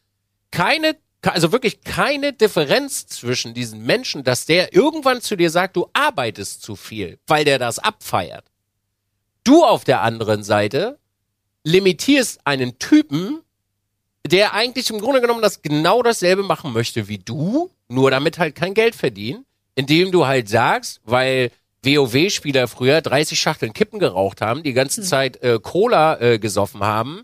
keine, 0.52 0.96
also 1.32 1.52
wirklich 1.52 1.82
keine 1.82 2.34
Differenz 2.34 3.08
zwischen 3.08 3.54
diesen 3.54 3.86
Menschen, 3.86 4.24
dass 4.24 4.46
der 4.46 4.74
irgendwann 4.74 5.22
zu 5.22 5.36
dir 5.36 5.50
sagt, 5.50 5.76
du 5.76 5.88
arbeitest 5.94 6.62
zu 6.62 6.76
viel, 6.76 7.20
weil 7.28 7.46
der 7.46 7.60
das 7.60 7.80
abfeiert. 7.80 8.46
Du 9.44 9.64
auf 9.64 9.84
der 9.84 10.02
anderen 10.02 10.44
Seite 10.44 11.00
limitierst 11.64 12.42
einen 12.46 12.78
Typen, 12.78 13.42
der 14.26 14.54
eigentlich 14.54 14.90
im 14.90 15.00
Grunde 15.00 15.22
genommen 15.22 15.42
das 15.42 15.62
genau 15.62 16.04
dasselbe 16.04 16.44
machen 16.44 16.74
möchte 16.74 17.08
wie 17.08 17.18
du, 17.18 17.70
nur 17.88 18.12
damit 18.12 18.38
halt 18.40 18.56
kein 18.56 18.74
Geld 18.74 18.96
verdienen, 18.96 19.46
indem 19.76 20.12
du 20.12 20.26
halt 20.26 20.50
sagst, 20.50 21.02
weil 21.04 21.52
WoW-Spieler 21.84 22.68
früher 22.68 23.02
30 23.02 23.40
Schachteln 23.40 23.74
Kippen 23.74 24.00
geraucht 24.00 24.42
haben, 24.42 24.64
die 24.64 24.74
ganze 24.74 25.02
Zeit 25.02 25.42
äh, 25.44 25.60
Cola 25.62 26.20
äh, 26.20 26.40
gesoffen 26.40 26.82
haben, 26.82 27.24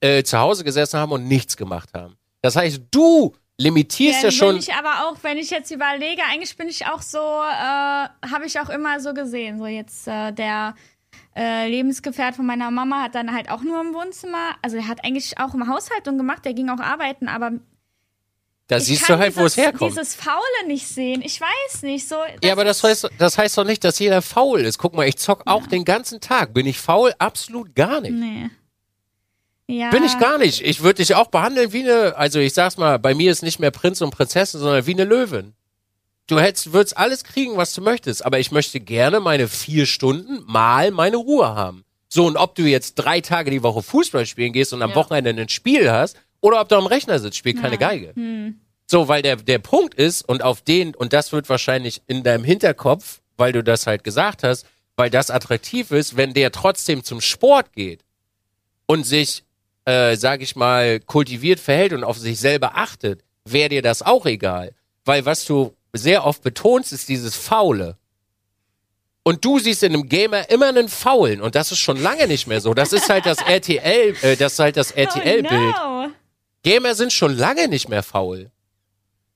äh, 0.00 0.22
zu 0.22 0.38
Hause 0.38 0.64
gesessen 0.64 0.98
haben 0.98 1.12
und 1.12 1.28
nichts 1.28 1.56
gemacht 1.56 1.90
haben. 1.94 2.17
Das 2.42 2.56
heißt, 2.56 2.82
du 2.90 3.34
limitierst 3.60 4.18
ja 4.22 4.28
Dann 4.28 4.32
schon. 4.32 4.48
bin 4.54 4.58
ich 4.58 4.74
aber 4.74 5.08
auch, 5.08 5.16
wenn 5.22 5.36
ich 5.38 5.50
jetzt 5.50 5.70
überlege, 5.70 6.22
eigentlich 6.30 6.56
bin 6.56 6.68
ich 6.68 6.86
auch 6.86 7.02
so, 7.02 7.18
äh, 7.18 7.20
habe 7.20 8.44
ich 8.46 8.60
auch 8.60 8.68
immer 8.68 9.00
so 9.00 9.12
gesehen. 9.14 9.58
So 9.58 9.66
jetzt 9.66 10.06
äh, 10.06 10.32
der 10.32 10.74
äh, 11.36 11.68
Lebensgefährt 11.68 12.36
von 12.36 12.46
meiner 12.46 12.70
Mama 12.70 13.02
hat 13.02 13.14
dann 13.14 13.32
halt 13.34 13.50
auch 13.50 13.62
nur 13.62 13.80
im 13.80 13.94
Wohnzimmer, 13.94 14.54
also 14.62 14.76
er 14.76 14.86
hat 14.88 15.04
eigentlich 15.04 15.38
auch 15.38 15.54
im 15.54 15.68
Haushaltung 15.68 16.16
gemacht, 16.18 16.44
der 16.44 16.54
ging 16.54 16.68
auch 16.68 16.80
arbeiten, 16.80 17.28
aber 17.28 17.52
Da 18.68 18.78
siehst 18.80 19.08
du 19.08 19.18
halt, 19.18 19.36
wo 19.36 19.44
es 19.44 19.56
herkommt. 19.56 19.90
Dieses 19.90 20.14
Faule 20.14 20.66
nicht 20.66 20.86
sehen. 20.86 21.22
Ich 21.24 21.40
weiß 21.40 21.82
nicht 21.82 22.06
so. 22.06 22.16
Ja, 22.44 22.52
aber 22.52 22.64
das 22.64 22.84
heißt, 22.84 23.08
das 23.18 23.38
heißt 23.38 23.56
doch 23.56 23.64
nicht, 23.64 23.82
dass 23.82 23.98
jeder 23.98 24.20
faul 24.22 24.60
ist. 24.60 24.78
Guck 24.78 24.94
mal, 24.94 25.08
ich 25.08 25.16
zock 25.16 25.42
auch 25.46 25.66
den 25.66 25.84
ganzen 25.84 26.20
Tag. 26.20 26.52
Bin 26.54 26.66
ich 26.66 26.78
faul? 26.78 27.12
Absolut 27.18 27.74
gar 27.74 28.00
nicht. 28.00 28.12
Nee. 28.12 28.50
Ja. 29.70 29.90
Bin 29.90 30.02
ich 30.02 30.18
gar 30.18 30.38
nicht. 30.38 30.62
Ich 30.62 30.82
würde 30.82 31.02
dich 31.02 31.14
auch 31.14 31.26
behandeln 31.28 31.72
wie 31.72 31.82
eine, 31.82 32.16
also 32.16 32.38
ich 32.38 32.54
sag's 32.54 32.78
mal, 32.78 32.98
bei 32.98 33.14
mir 33.14 33.30
ist 33.30 33.42
nicht 33.42 33.58
mehr 33.60 33.70
Prinz 33.70 34.00
und 34.00 34.10
Prinzessin, 34.10 34.60
sondern 34.60 34.86
wie 34.86 34.94
eine 34.94 35.04
Löwin. 35.04 35.52
Du 36.26 36.40
hättest, 36.40 36.72
würdest 36.72 36.96
alles 36.96 37.22
kriegen, 37.24 37.56
was 37.56 37.74
du 37.74 37.82
möchtest, 37.82 38.24
aber 38.24 38.38
ich 38.38 38.50
möchte 38.50 38.80
gerne 38.80 39.20
meine 39.20 39.46
vier 39.46 39.86
Stunden 39.86 40.42
mal 40.46 40.90
meine 40.90 41.16
Ruhe 41.16 41.54
haben. 41.54 41.84
So, 42.08 42.26
und 42.26 42.36
ob 42.36 42.54
du 42.54 42.62
jetzt 42.62 42.94
drei 42.94 43.20
Tage 43.20 43.50
die 43.50 43.62
Woche 43.62 43.82
Fußball 43.82 44.24
spielen 44.24 44.52
gehst 44.54 44.72
und 44.72 44.82
am 44.82 44.90
Ja. 44.90 44.96
Wochenende 44.96 45.30
ein 45.30 45.48
Spiel 45.48 45.90
hast, 45.90 46.16
oder 46.40 46.60
ob 46.60 46.68
du 46.68 46.76
am 46.76 46.86
Rechner 46.86 47.18
sitzt, 47.18 47.36
spielt 47.36 47.60
keine 47.60 47.76
Geige. 47.78 48.14
So, 48.86 49.08
weil 49.08 49.20
der, 49.22 49.36
der 49.36 49.58
Punkt 49.58 49.94
ist, 49.94 50.26
und 50.26 50.42
auf 50.42 50.62
den, 50.62 50.94
und 50.94 51.12
das 51.12 51.32
wird 51.32 51.48
wahrscheinlich 51.50 52.00
in 52.06 52.22
deinem 52.22 52.44
Hinterkopf, 52.44 53.20
weil 53.36 53.52
du 53.52 53.62
das 53.62 53.86
halt 53.86 54.04
gesagt 54.04 54.42
hast, 54.44 54.64
weil 54.96 55.10
das 55.10 55.30
attraktiv 55.30 55.90
ist, 55.90 56.16
wenn 56.16 56.32
der 56.32 56.52
trotzdem 56.52 57.04
zum 57.04 57.20
Sport 57.20 57.72
geht 57.74 58.00
und 58.86 59.04
sich, 59.04 59.44
äh, 59.88 60.16
sag 60.16 60.42
ich 60.42 60.54
mal, 60.54 61.00
kultiviert 61.00 61.58
verhält 61.58 61.94
und 61.94 62.04
auf 62.04 62.18
sich 62.18 62.38
selber 62.38 62.76
achtet, 62.76 63.24
wäre 63.46 63.70
dir 63.70 63.80
das 63.80 64.02
auch 64.02 64.26
egal. 64.26 64.74
Weil 65.06 65.24
was 65.24 65.46
du 65.46 65.74
sehr 65.94 66.26
oft 66.26 66.42
betonst, 66.42 66.92
ist 66.92 67.08
dieses 67.08 67.34
Faule. 67.34 67.96
Und 69.22 69.46
du 69.46 69.58
siehst 69.58 69.82
in 69.82 69.94
einem 69.94 70.06
Gamer 70.06 70.50
immer 70.50 70.68
einen 70.68 70.90
Faulen 70.90 71.40
und 71.40 71.54
das 71.54 71.72
ist 71.72 71.78
schon 71.78 72.02
lange 72.02 72.28
nicht 72.28 72.46
mehr 72.46 72.60
so. 72.60 72.74
Das 72.74 72.92
ist 72.92 73.08
halt 73.08 73.24
das 73.24 73.38
RTL, 73.46 74.14
äh, 74.20 74.36
das 74.36 74.52
ist 74.54 74.58
halt 74.58 74.76
das 74.76 74.90
RTL-Bild. 74.90 75.74
Oh, 75.82 76.06
no. 76.06 76.10
Gamer 76.62 76.94
sind 76.94 77.12
schon 77.12 77.34
lange 77.34 77.68
nicht 77.68 77.88
mehr 77.88 78.02
faul. 78.02 78.50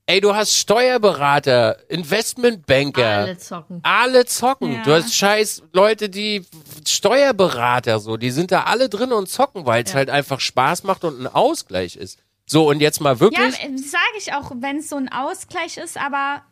Ey, 0.06 0.20
du 0.20 0.34
hast 0.34 0.56
Steuerberater, 0.56 1.76
Investmentbanker, 1.88 3.06
Alle 3.06 3.38
zocken. 3.38 3.80
alle 3.84 4.24
zocken. 4.26 4.72
Ja. 4.72 4.82
Du 4.82 4.92
hast 4.92 5.14
scheiß 5.14 5.62
Leute, 5.72 6.08
die 6.08 6.44
Steuerberater 6.86 8.00
so, 8.00 8.16
die 8.16 8.30
sind 8.32 8.50
da 8.50 8.64
alle 8.64 8.88
drin 8.88 9.12
und 9.12 9.28
zocken, 9.28 9.64
weil 9.64 9.84
es 9.84 9.90
Ja. 9.92 9.98
halt 9.98 10.10
einfach 10.10 10.40
Spaß 10.40 10.82
macht 10.82 11.04
und 11.04 11.20
ein 11.20 11.28
Ausgleich 11.28 11.94
ist. 11.96 12.18
So, 12.46 12.68
und 12.68 12.80
jetzt 12.80 13.00
mal 13.00 13.14
Ja, 13.14 13.20
wirklich. 13.20 13.54
sage 13.54 14.18
ich 14.18 14.32
auch, 14.34 14.50
wenn 14.56 14.78
es 14.78 14.88
so 14.88 14.96
ein 14.96 15.08
Ausgleich 15.10 15.76
ist, 15.76 15.96
aber 15.96 16.42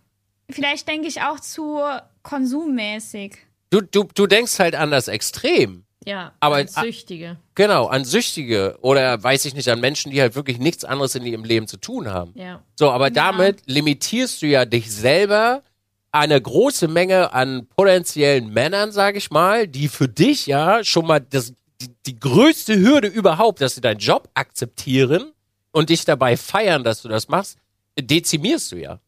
vielleicht 0.48 0.86
denke 0.86 1.08
ich 1.08 1.20
auch 1.22 1.40
zu 1.40 1.80
konsummäßig. 2.22 3.36
du, 3.70 3.80
du, 3.80 4.04
du 4.14 4.26
denkst 4.28 4.58
halt 4.60 4.76
an 4.76 4.90
das 4.92 5.08
Extrem. 5.08 5.84
Ja, 6.06 6.32
Aber- 6.40 6.56
als 6.56 6.74
Süchtige. 6.74 7.36
Genau, 7.54 7.86
an 7.86 8.04
Süchtige 8.06 8.78
oder 8.80 9.22
weiß 9.22 9.44
ich 9.44 9.54
nicht, 9.54 9.68
an 9.68 9.80
Menschen, 9.80 10.10
die 10.10 10.20
halt 10.20 10.34
wirklich 10.34 10.58
nichts 10.58 10.84
anderes 10.84 11.14
in 11.14 11.26
ihrem 11.26 11.44
Leben 11.44 11.66
zu 11.68 11.76
tun 11.76 12.08
haben. 12.08 12.32
Ja. 12.36 12.62
So, 12.78 12.90
aber 12.90 13.10
damit 13.10 13.62
limitierst 13.66 14.40
du 14.40 14.46
ja 14.46 14.64
dich 14.64 14.90
selber 14.90 15.62
eine 16.10 16.40
große 16.40 16.88
Menge 16.88 17.32
an 17.34 17.66
potenziellen 17.66 18.48
Männern, 18.48 18.92
sage 18.92 19.18
ich 19.18 19.30
mal, 19.30 19.68
die 19.68 19.88
für 19.88 20.08
dich 20.08 20.46
ja 20.46 20.82
schon 20.84 21.06
mal 21.06 21.20
das, 21.20 21.52
die, 21.80 21.88
die 22.06 22.18
größte 22.18 22.78
Hürde 22.78 23.06
überhaupt, 23.08 23.60
dass 23.60 23.74
sie 23.74 23.80
deinen 23.82 23.98
Job 24.00 24.28
akzeptieren 24.34 25.32
und 25.72 25.90
dich 25.90 26.04
dabei 26.06 26.36
feiern, 26.38 26.82
dass 26.82 27.02
du 27.02 27.08
das 27.08 27.28
machst, 27.28 27.58
dezimierst 27.98 28.72
du 28.72 28.76
ja. 28.76 28.98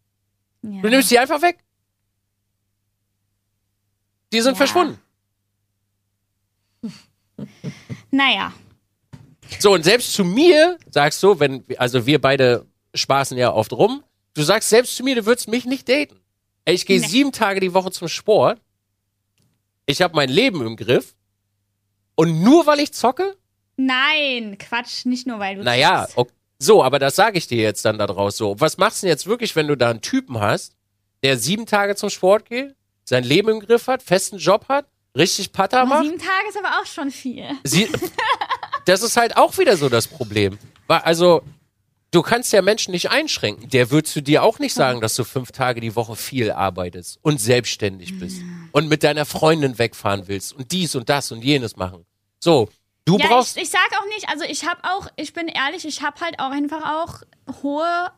Ja. 0.62 0.82
Du 0.82 0.88
nimmst 0.90 1.10
die 1.10 1.18
einfach 1.18 1.40
weg. 1.42 1.58
Die 4.32 4.40
sind 4.40 4.52
Ja. 4.52 4.56
verschwunden. 4.58 4.98
Naja, 8.10 8.52
So, 9.58 9.72
und 9.72 9.84
selbst 9.84 10.12
zu 10.14 10.24
mir 10.24 10.78
sagst 10.90 11.22
du, 11.22 11.38
wenn, 11.40 11.64
also 11.76 12.06
wir 12.06 12.20
beide 12.20 12.66
spaßen 12.94 13.36
ja 13.38 13.52
oft 13.52 13.72
rum, 13.72 14.02
du 14.34 14.42
sagst 14.42 14.68
selbst 14.70 14.96
zu 14.96 15.02
mir, 15.04 15.14
du 15.14 15.26
würdest 15.26 15.48
mich 15.48 15.64
nicht 15.66 15.88
daten. 15.88 16.18
Ey, 16.64 16.74
ich 16.74 16.86
gehe 16.86 17.00
Nee. 17.00 17.06
sieben 17.06 17.32
Tage 17.32 17.60
die 17.60 17.74
Woche 17.74 17.90
zum 17.90 18.08
Sport. 18.08 18.60
Ich 19.86 20.00
habe 20.00 20.14
mein 20.14 20.28
Leben 20.28 20.64
im 20.66 20.76
Griff. 20.76 21.14
Und 22.14 22.42
nur 22.42 22.66
weil 22.66 22.80
ich 22.80 22.92
zocke? 22.92 23.36
nein, 23.76 24.58
Quatsch, 24.58 25.06
nicht 25.06 25.26
nur 25.26 25.38
weil 25.40 25.56
du 25.56 25.62
Naja, 25.64 26.02
zockst. 26.02 26.18
ok- 26.18 26.32
so, 26.58 26.84
aber 26.84 27.00
das 27.00 27.16
sage 27.16 27.36
ich 27.38 27.48
dir 27.48 27.60
jetzt 27.60 27.84
dann 27.84 27.98
da 27.98 28.06
draus 28.06 28.36
so. 28.36 28.60
Was 28.60 28.76
machst 28.78 29.02
du 29.02 29.06
denn 29.06 29.12
jetzt 29.12 29.26
wirklich, 29.26 29.56
wenn 29.56 29.66
du 29.66 29.76
da 29.76 29.90
einen 29.90 30.02
Typen 30.02 30.38
hast, 30.38 30.76
der 31.24 31.36
sieben 31.36 31.66
Tage 31.66 31.96
zum 31.96 32.08
Sport 32.10 32.44
geht, 32.48 32.76
sein 33.04 33.24
Leben 33.24 33.48
im 33.48 33.58
Griff 33.60 33.88
hat, 33.88 34.02
festen 34.02 34.36
Job 34.38 34.66
hat, 34.68 34.86
richtig 35.16 35.52
Patter 35.52 35.84
macht? 35.86 36.04
sieben 36.04 36.18
Tage 36.18 36.48
ist 36.48 36.56
aber 36.58 36.80
auch 36.80 36.86
schon 36.86 37.10
viel. 37.10 37.44
Sie, 37.64 37.88
das 38.86 39.02
ist 39.02 39.16
halt 39.16 39.36
auch 39.36 39.58
wieder 39.58 39.76
so 39.76 39.88
das 39.88 40.06
Problem. 40.08 40.58
Weil, 40.86 41.00
also, 41.00 41.42
du 42.10 42.22
kannst 42.22 42.52
ja 42.52 42.62
Menschen 42.62 42.92
nicht 42.92 43.10
einschränken. 43.10 43.68
Der 43.70 43.90
wird 43.90 44.06
zu 44.06 44.20
dir 44.22 44.42
auch 44.42 44.58
nicht 44.58 44.74
sagen, 44.74 45.00
dass 45.00 45.14
du 45.14 45.24
fünf 45.24 45.52
Tage 45.52 45.80
die 45.80 45.94
Woche 45.96 46.16
viel 46.16 46.50
arbeitest 46.50 47.18
und 47.22 47.40
selbstständig 47.40 48.18
bist 48.18 48.42
und 48.72 48.88
mit 48.88 49.02
deiner 49.02 49.24
Freundin 49.24 49.78
wegfahren 49.78 50.28
willst 50.28 50.52
und 50.52 50.72
dies 50.72 50.94
und 50.94 51.08
das 51.08 51.32
und 51.32 51.42
jenes 51.42 51.76
machen. 51.76 52.04
So, 52.40 52.68
du 53.04 53.18
Ja, 53.18 53.28
brauchst. 53.28 53.56
ich, 53.56 53.64
ich 53.64 53.70
sag 53.70 53.88
auch 53.98 54.06
nicht, 54.14 54.28
also 54.28 54.44
ich 54.44 54.66
habe 54.66 54.80
auch, 54.84 55.08
ich 55.16 55.32
bin 55.32 55.48
ehrlich, 55.48 55.86
ich 55.86 56.02
habe 56.02 56.20
halt 56.20 56.38
auch 56.38 56.50
einfach 56.50 56.82
auch 57.02 57.22
hohe 57.62 58.10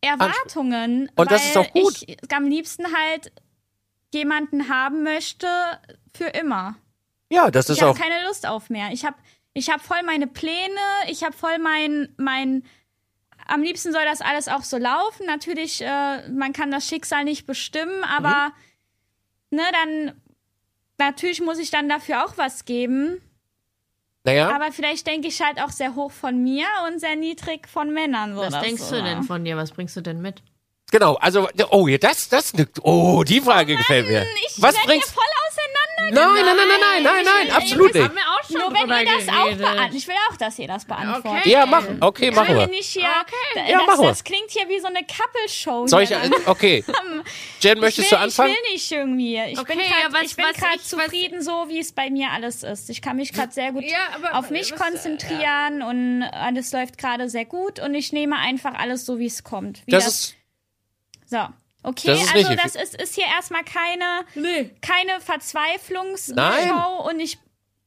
Erwartungen. 0.00 1.10
Und 1.16 1.30
das 1.30 1.44
ist 1.44 1.56
auch 1.56 1.70
gut. 1.72 2.02
Ich 2.06 2.18
am 2.34 2.46
liebsten 2.46 2.84
halt 2.92 3.32
jemanden 4.14 4.68
haben 4.68 5.02
möchte 5.02 5.46
für 6.14 6.26
immer. 6.26 6.76
ja, 7.30 7.50
das 7.50 7.66
Ich 7.68 7.76
ist 7.76 7.82
habe 7.82 7.92
auch. 7.92 7.98
keine 7.98 8.24
Lust 8.26 8.46
auf 8.46 8.70
mehr. 8.70 8.90
Ich 8.92 9.04
habe 9.04 9.16
ich 9.54 9.70
hab 9.70 9.80
voll 9.82 10.02
meine 10.04 10.26
Pläne, 10.26 10.80
ich 11.08 11.24
habe 11.24 11.34
voll 11.34 11.58
mein, 11.58 12.08
mein 12.16 12.64
am 13.46 13.62
liebsten 13.62 13.92
soll 13.92 14.04
das 14.04 14.20
alles 14.20 14.48
auch 14.48 14.62
so 14.62 14.78
laufen. 14.78 15.26
Natürlich, 15.26 15.82
äh, 15.82 16.28
man 16.30 16.52
kann 16.52 16.70
das 16.70 16.86
Schicksal 16.86 17.24
nicht 17.24 17.46
bestimmen, 17.46 18.04
aber 18.04 18.52
Mhm. 19.50 19.56
ne, 19.58 19.62
dann 19.72 20.22
natürlich 20.98 21.40
muss 21.40 21.58
ich 21.58 21.70
dann 21.70 21.88
dafür 21.88 22.24
auch 22.24 22.38
was 22.38 22.64
geben. 22.64 23.20
Naja, 24.24 24.54
Aber 24.54 24.70
vielleicht 24.70 25.06
denke 25.08 25.26
ich 25.26 25.42
halt 25.42 25.60
auch 25.60 25.70
sehr 25.70 25.96
hoch 25.96 26.12
von 26.12 26.42
mir 26.44 26.66
und 26.86 27.00
sehr 27.00 27.16
niedrig 27.16 27.66
von 27.68 27.92
Männern. 27.92 28.36
So 28.36 28.42
Was 28.42 28.52
das 28.52 28.62
denkst 28.62 28.82
so. 28.82 28.94
du 28.96 29.02
denn 29.02 29.24
von 29.24 29.44
dir? 29.44 29.56
Was 29.56 29.72
bringst 29.72 29.96
du 29.96 30.00
denn 30.00 30.22
mit? 30.22 30.42
Genau. 30.92 31.14
Also, 31.14 31.48
oh, 31.70 31.88
ja, 31.88 31.98
das, 31.98 32.28
das, 32.28 32.52
oh, 32.82 33.24
die 33.24 33.40
Frage 33.40 33.76
gefällt 33.76 34.06
mir. 34.06 34.24
Ich 34.46 34.62
Was 34.62 34.76
bringst 34.84 35.08
hier 35.08 35.14
voll 35.14 35.24
auseinander. 35.48 35.82
Nein, 36.12 36.44
nein, 36.44 36.56
nein, 36.56 36.56
nein, 36.56 37.02
nein, 37.02 37.24
nein, 37.24 37.24
nein, 37.46 37.56
absolut 37.56 37.94
nicht. 37.94 38.04
haben 38.04 38.14
wir 38.14 38.22
auch 38.22 38.44
schon 38.46 38.58
Nur 38.58 38.72
wenn 38.72 39.06
ihr 39.06 39.14
das 39.16 39.28
auch 39.28 39.44
geredet. 39.44 39.58
beantwortet. 39.58 39.94
Ich 39.94 40.08
will 40.08 40.14
auch, 40.30 40.36
dass 40.36 40.58
ihr 40.58 40.68
das 40.68 40.84
beantwortet. 40.84 41.40
Okay. 41.42 41.50
Ja, 41.50 41.66
machen. 41.66 41.96
Okay, 42.00 42.30
machen 42.30 42.56
wir 42.56 42.66
nicht 42.66 42.88
hier. 42.90 43.02
Okay. 43.02 43.70
Ja, 43.70 43.78
das, 43.78 43.86
machen 43.86 44.00
wir. 44.02 44.08
das 44.08 44.24
klingt 44.24 44.50
hier 44.50 44.68
wie 44.68 44.80
so 44.80 44.88
eine 44.88 45.00
Couple-Show. 45.00 45.86
Soll 45.86 46.02
ich, 46.02 46.08
hier. 46.10 46.30
okay. 46.46 46.84
Jen, 47.60 47.78
möchtest 47.80 48.10
will, 48.10 48.18
du 48.18 48.22
anfangen? 48.22 48.50
Ich 48.52 48.56
will 48.56 48.72
nicht 48.72 48.92
irgendwie. 48.92 49.52
Ich 49.52 49.58
Okay, 49.58 49.76
bin 49.76 49.84
ja, 49.84 50.08
gerade 50.08 50.28
bin 50.28 50.44
was 50.76 50.88
zufrieden, 50.88 51.42
so 51.42 51.68
wie 51.68 51.78
es 51.78 51.92
bei 51.92 52.10
mir 52.10 52.30
alles 52.30 52.62
ist. 52.62 52.90
Ich 52.90 53.00
kann 53.00 53.16
mich 53.16 53.32
gerade 53.32 53.52
sehr 53.52 53.72
gut 53.72 53.84
Ja, 53.84 53.98
aber 54.16 54.34
auf 54.38 54.50
mich 54.50 54.72
was, 54.72 54.80
äh, 54.80 54.84
konzentrieren 54.84 55.82
und 55.82 56.22
alles 56.22 56.72
läuft 56.72 56.98
gerade 56.98 57.28
sehr 57.28 57.44
gut 57.44 57.78
und 57.80 57.94
ich 57.94 58.12
nehme 58.12 58.36
einfach 58.36 58.74
alles 58.74 59.06
so, 59.06 59.18
wie 59.18 59.26
es 59.26 59.44
kommt. 59.44 59.82
Wie 59.86 59.92
Das 59.92 60.04
das, 60.04 60.14
ist, 60.14 60.34
so. 61.32 61.48
Okay, 61.84 62.06
das 62.06 62.20
also 62.32 62.48
richtig. 62.50 62.62
das 62.62 62.74
ist, 62.76 62.94
ist 63.02 63.14
hier 63.16 63.24
erstmal 63.26 63.64
keine, 63.64 64.24
Nee. 64.36 64.70
keine 64.80 65.12
Nein. 65.14 65.20
Verzweiflungsshow 65.20 67.08
und 67.08 67.18
ich, 67.18 67.38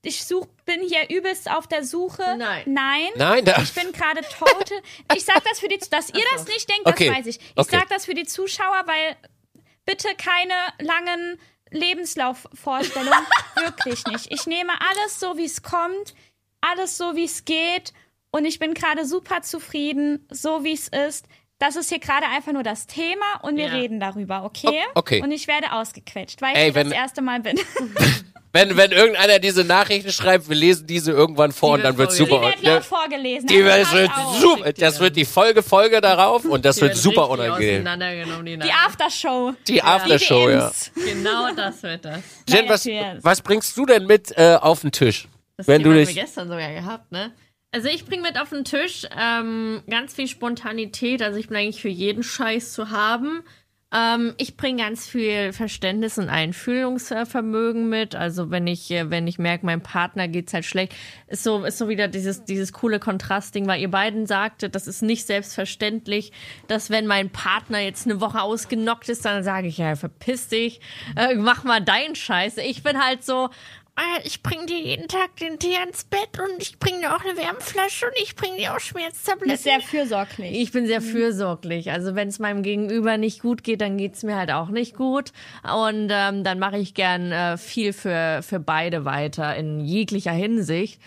ich 0.02 0.26
such, 0.26 0.48
bin 0.66 0.82
hier 0.82 1.10
übelst 1.10 1.50
auf 1.50 1.68
der 1.68 1.86
Suche. 1.86 2.36
Nein. 2.38 2.64
Nein. 2.66 3.08
nein, 3.16 3.46
da, 3.46 3.62
Ich 3.62 3.74
bin 3.74 3.92
gerade 3.94 4.22
total. 4.22 4.82
Ich 5.16 5.24
sag 5.24 5.44
das 5.46 5.60
für 5.60 5.70
die, 5.70 5.80
dass 5.90 6.10
ihr 6.10 6.24
das 6.34 6.46
nicht 6.48 6.70
denkt, 6.70 6.88
Okay. 6.88 7.08
das 7.08 7.18
weiß 7.18 7.26
ich. 7.28 7.38
Ich 7.40 7.52
Okay. 7.56 7.78
sag 7.80 7.88
das 7.90 8.06
für 8.06 8.14
die 8.14 8.26
Zuschauer, 8.26 8.84
weil 8.86 9.16
bitte 9.86 10.10
keine 10.18 10.54
langen 10.80 11.40
Lebenslaufvorstellungen. 11.72 13.26
Wirklich 13.56 14.04
nicht. 14.08 14.32
Ich 14.32 14.46
nehme 14.46 14.74
alles 14.82 15.20
so, 15.20 15.38
wie 15.38 15.46
es 15.46 15.62
kommt, 15.62 16.14
alles 16.62 16.98
so, 16.98 17.16
wie 17.16 17.26
es 17.26 17.46
geht. 17.46 17.94
Und 18.32 18.44
ich 18.46 18.60
bin 18.60 18.74
gerade 18.74 19.06
super 19.06 19.42
zufrieden, 19.42 20.28
so 20.30 20.64
wie 20.66 20.74
es 20.74 20.90
ist. 20.90 21.26
Das 21.60 21.76
ist 21.78 21.88
hier 21.90 22.00
gerade 22.00 22.26
einfach 22.28 22.52
nur 22.52 22.64
das 22.64 22.86
Thema 22.86 23.40
und 23.42 23.56
wir 23.56 23.68
Ja. 23.68 23.74
reden 23.74 24.00
darüber, 24.02 24.44
okay? 24.44 24.68
O- 24.94 25.00
okay. 25.00 25.22
Und 25.24 25.32
ich 25.32 25.48
werde 25.48 25.72
ausgequetscht, 25.72 26.42
weil 26.42 26.52
ich 26.54 26.58
Ey, 26.60 26.76
wenn- 26.76 26.90
das 26.90 26.98
erste 26.98 27.22
Mal 27.22 27.40
bin. 27.40 27.58
wenn, 28.52 28.76
wenn 28.76 28.92
irgendeiner 28.92 29.40
diese 29.40 29.64
Nachrichten 29.64 30.12
schreibt, 30.12 30.50
wir 30.50 30.56
lesen 30.56 30.86
diese 30.86 31.12
irgendwann 31.14 31.54
vor 31.54 31.72
und 31.72 31.78
wird 31.78 31.86
dann 31.88 31.98
wird 31.98 32.12
vorgelesen. 32.12 32.36
super. 32.42 32.52
Die 32.58 32.66
wird 32.66 32.74
laut 32.76 32.84
vorgelesen. 32.84 33.48
Die 33.48 33.64
also 33.64 33.84
das 33.84 33.94
wird 33.94 34.12
super. 34.42 34.74
Das 34.74 35.00
wird 35.00 35.16
die 35.16 35.26
Folge 35.26 35.64
Folge 35.64 36.02
darauf 36.02 36.44
und 36.44 36.66
das 36.66 36.76
Die 36.76 36.82
wird 36.84 36.98
super 36.98 37.30
unangenehm. 37.30 37.86
die 38.46 38.58
Die. 38.58 38.72
Aftershow. 38.72 39.54
Die 39.68 39.82
Aftershow, 39.82 40.50
ja. 40.50 40.72
Genau 40.96 41.54
das 41.56 41.82
wird 41.84 42.04
das. 42.04 42.20
Jen, 42.50 42.68
was, 42.68 42.86
was 43.24 43.42
bringst 43.42 43.78
du 43.78 43.86
denn 43.86 44.06
mit 44.06 44.38
äh, 44.38 44.58
auf 44.60 44.82
den 44.82 44.92
Tisch? 44.92 45.28
Das 45.58 45.68
Wenn 45.70 45.82
Thema 45.84 45.94
du 45.94 46.00
haben 46.02 46.06
dich- 46.08 46.16
wir 46.18 46.24
gestern 46.24 46.48
sogar 46.50 46.70
gehabt, 46.74 47.12
ne? 47.14 47.32
Also 47.76 47.90
ich 47.90 48.06
bringe 48.06 48.22
mit 48.22 48.40
auf 48.40 48.52
den 48.52 48.64
Tisch 48.64 49.06
ähm, 49.20 49.84
ganz 49.90 50.14
viel 50.14 50.30
Spontanität. 50.30 51.22
Also 51.22 51.38
ich 51.38 51.50
bin 51.50 51.58
eigentlich 51.58 51.82
für 51.82 51.90
jeden 51.90 52.24
Scheiß 52.24 52.72
zu 52.72 52.90
haben. 52.90 53.44
Ähm, 53.94 54.34
ich 54.38 54.56
bringe 54.56 54.82
ganz 54.82 55.06
viel 55.06 55.52
Verständnis 55.52 56.18
und 56.18 56.30
Einfühlungsvermögen 56.30 57.90
mit. 57.90 58.16
Also 58.16 58.50
wenn 58.50 58.66
ich, 58.66 58.90
äh, 58.92 59.10
wenn 59.10 59.28
ich 59.28 59.40
merke, 59.40 59.66
meinem 59.66 59.82
Partner 59.82 60.30
geht's 60.30 60.54
halt 60.54 60.64
schlecht, 60.64 60.96
ist 61.28 61.44
so, 61.44 61.66
ist 61.66 61.78
so 61.78 61.90
wieder 61.90 62.08
dieses, 62.08 62.46
dieses 62.46 62.72
coole 62.72 63.02
Kontrastding, 63.02 63.68
weil 63.68 63.82
ihr 63.82 63.92
beiden 63.92 64.26
sagtet, 64.26 64.74
das 64.74 64.88
ist 64.88 65.02
nicht 65.02 65.28
selbstverständlich, 65.28 66.32
dass 66.70 66.90
wenn 66.90 67.08
mein 67.08 67.30
Partner 67.30 67.80
jetzt 67.80 68.06
eine 68.08 68.22
Woche 68.22 68.42
ausgenockt 68.42 69.10
ist, 69.10 69.26
dann 69.26 69.44
sage 69.44 69.68
ich, 69.68 69.80
ja, 69.80 69.98
verpiss 69.98 70.48
dich, 70.48 70.80
äh, 71.18 71.36
mach 71.36 71.66
mal 71.66 71.82
deinen 71.82 72.16
Scheiß. 72.16 72.56
Ich 72.60 72.84
bin 72.84 73.04
halt 73.04 73.26
so, 73.26 73.50
ich 74.24 74.44
bring 74.44 74.66
dir 74.66 74.80
jeden 74.80 75.08
Tag 75.08 75.36
den 75.38 75.60
Tee 75.60 75.78
ans 75.78 76.04
Bett 76.04 76.40
und 76.40 76.62
ich 76.62 76.80
bring 76.80 77.00
dir 77.00 77.16
auch 77.16 77.24
eine 77.24 77.38
Wärmflasche 77.38 78.06
und 78.06 78.14
ich 78.22 78.36
bring 78.36 78.56
dir 78.58 78.72
auch 78.72 78.76
Das 78.76 78.88
Schmerztabletten. 78.88 79.54
ist 79.54 79.64
sehr 79.64 79.80
fürsorglich. 79.82 80.52
Ich 80.60 80.72
bin 80.72 80.86
sehr 80.88 81.02
fürsorglich. 81.02 81.92
Also 81.92 82.16
wenn 82.16 82.28
es 82.28 82.40
meinem 82.40 82.62
Gegenüber 82.64 83.18
nicht 83.18 83.42
gut 83.42 83.64
geht, 83.64 83.82
dann 83.82 83.98
geht's 83.98 84.24
mir 84.24 84.36
halt 84.36 84.52
auch 84.52 84.70
nicht 84.70 84.96
gut. 84.96 85.32
Und 85.64 86.10
ähm, 86.12 86.44
dann 86.44 86.60
mache 86.60 86.78
ich 86.78 86.94
gern 86.94 87.32
äh, 87.32 87.58
viel 87.58 87.94
für, 87.94 88.42
für 88.44 88.60
beide 88.60 89.06
weiter 89.06 89.56
in 89.56 89.80
jeglicher 89.80 90.32
Hinsicht. 90.34 91.00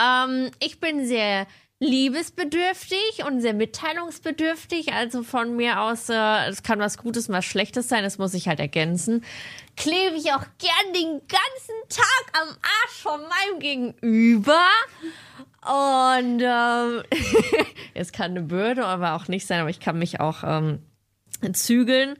Ähm, 0.00 0.50
ich 0.60 0.78
bin 0.78 1.06
sehr 1.06 1.46
liebesbedürftig 1.78 3.24
und 3.26 3.40
sehr 3.40 3.54
mitteilungsbedürftig. 3.54 4.92
Also 4.92 5.22
von 5.22 5.56
mir 5.56 5.80
aus, 5.80 6.08
äh, 6.08 6.48
es 6.48 6.62
kann 6.62 6.78
was 6.78 6.98
Gutes 6.98 7.28
was 7.28 7.44
Schlechtes 7.44 7.88
sein, 7.88 8.02
das 8.02 8.18
muss 8.18 8.34
ich 8.34 8.48
halt 8.48 8.60
ergänzen. 8.60 9.24
Klebe 9.76 10.16
ich 10.16 10.32
auch 10.32 10.44
gern 10.58 10.94
den 10.94 11.20
ganzen 11.28 11.88
Tag 11.88 12.42
am 12.42 12.48
Arsch 12.48 13.02
von 13.02 13.20
meinem 13.20 13.60
Gegenüber. 13.60 14.60
Und 15.66 16.40
ähm, 16.42 17.02
es 17.94 18.12
kann 18.12 18.30
eine 18.30 18.42
Bürde, 18.42 18.86
aber 18.86 19.14
auch 19.14 19.28
nicht 19.28 19.46
sein, 19.46 19.60
aber 19.60 19.70
ich 19.70 19.80
kann 19.80 19.98
mich 19.98 20.20
auch 20.20 20.44
ähm, 20.44 20.78
zügeln. 21.52 22.16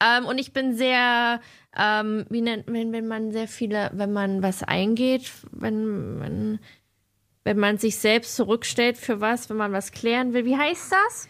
Ähm, 0.00 0.26
und 0.26 0.38
ich 0.38 0.52
bin 0.52 0.76
sehr, 0.76 1.40
ähm, 1.76 2.26
wie 2.28 2.40
nennt 2.40 2.64
wenn, 2.66 2.92
wenn 2.92 3.08
man 3.08 3.32
sehr 3.32 3.48
viele, 3.48 3.90
wenn 3.94 4.12
man 4.12 4.42
was 4.42 4.62
eingeht, 4.62 5.30
wenn, 5.52 6.20
wenn, 6.20 6.58
wenn 7.48 7.58
man 7.58 7.78
sich 7.78 7.96
selbst 7.96 8.36
zurückstellt 8.36 8.98
für 8.98 9.22
was, 9.22 9.48
wenn 9.48 9.56
man 9.56 9.72
was 9.72 9.90
klären 9.90 10.34
will, 10.34 10.44
wie 10.44 10.58
heißt 10.58 10.92
das? 10.92 11.28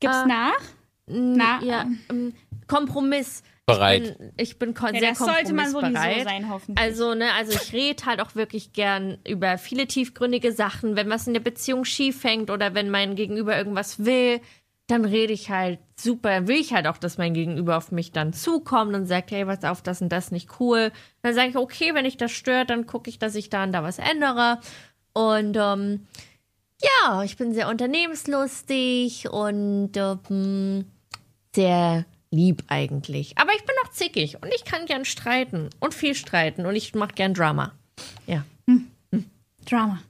Gibt's 0.00 0.22
äh, 0.24 0.26
nach? 0.26 0.60
Na, 1.06 1.62
Ja, 1.62 1.86
ähm, 2.10 2.34
Kompromiss. 2.66 3.44
Bereit. 3.64 4.02
Ich 4.02 4.18
bin, 4.18 4.32
ich 4.36 4.58
bin 4.58 4.74
Ja, 4.74 4.90
sehr 4.90 5.08
das 5.10 5.18
sollte 5.18 5.52
man 5.54 5.70
sowieso 5.70 5.92
sein, 6.24 6.50
hoffentlich. 6.50 6.84
Also, 6.84 7.14
ne, 7.14 7.32
also 7.38 7.52
ich 7.52 7.72
rede 7.72 8.04
halt 8.04 8.20
auch 8.20 8.34
wirklich 8.34 8.72
gern 8.72 9.18
über 9.26 9.56
viele 9.56 9.86
tiefgründige 9.86 10.50
Sachen. 10.50 10.96
Wenn 10.96 11.08
was 11.08 11.28
in 11.28 11.34
der 11.34 11.40
Beziehung 11.40 11.84
schief 11.84 12.24
hängt 12.24 12.50
oder 12.50 12.74
wenn 12.74 12.90
mein 12.90 13.14
Gegenüber 13.14 13.56
irgendwas 13.56 14.04
will, 14.04 14.40
dann 14.88 15.04
rede 15.04 15.32
ich 15.32 15.50
halt 15.50 15.78
super. 15.94 16.30
Dann 16.30 16.48
will 16.48 16.56
ich 16.56 16.74
halt 16.74 16.88
auch, 16.88 16.98
dass 16.98 17.16
mein 17.16 17.32
Gegenüber 17.32 17.76
auf 17.76 17.92
mich 17.92 18.10
dann 18.10 18.32
zukommt 18.32 18.94
und 18.94 19.06
sagt, 19.06 19.30
hey, 19.30 19.46
was 19.46 19.62
auf 19.62 19.82
das 19.82 20.02
und 20.02 20.10
das 20.10 20.32
nicht 20.32 20.58
cool. 20.58 20.90
Dann 21.22 21.32
sage 21.32 21.50
ich, 21.50 21.56
okay, 21.56 21.94
wenn 21.94 22.06
ich 22.06 22.16
das 22.16 22.32
stört, 22.32 22.70
dann 22.70 22.86
gucke 22.86 23.08
ich, 23.08 23.20
dass 23.20 23.36
ich 23.36 23.50
da 23.50 23.62
und 23.62 23.72
da 23.72 23.84
was 23.84 24.00
ändere. 24.00 24.58
Und 25.14 25.56
ähm, 25.56 26.06
ja, 26.82 27.22
ich 27.22 27.36
bin 27.36 27.54
sehr 27.54 27.68
unternehmenslustig 27.68 29.28
und 29.30 29.92
ähm, 29.96 30.84
sehr 31.54 32.04
lieb 32.30 32.64
eigentlich. 32.68 33.38
Aber 33.38 33.52
ich 33.54 33.64
bin 33.64 33.74
auch 33.84 33.90
zickig 33.90 34.42
und 34.42 34.52
ich 34.54 34.64
kann 34.64 34.86
gern 34.86 35.04
streiten 35.04 35.70
und 35.80 35.94
viel 35.94 36.14
streiten 36.14 36.66
und 36.66 36.74
ich 36.76 36.94
mache 36.94 37.14
gern 37.14 37.32
Drama. 37.32 37.72
Ja. 38.26 38.44
Drama. 39.64 40.02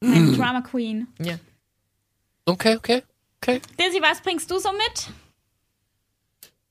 Eine 0.00 0.32
Drama 0.36 0.62
Queen. 0.62 1.06
ja. 1.18 1.38
Okay, 2.46 2.76
okay, 2.76 3.02
okay. 3.40 3.60
Dizzy, 3.78 4.00
was 4.00 4.22
bringst 4.22 4.50
du 4.50 4.58
so 4.58 4.70
mit? 4.72 5.10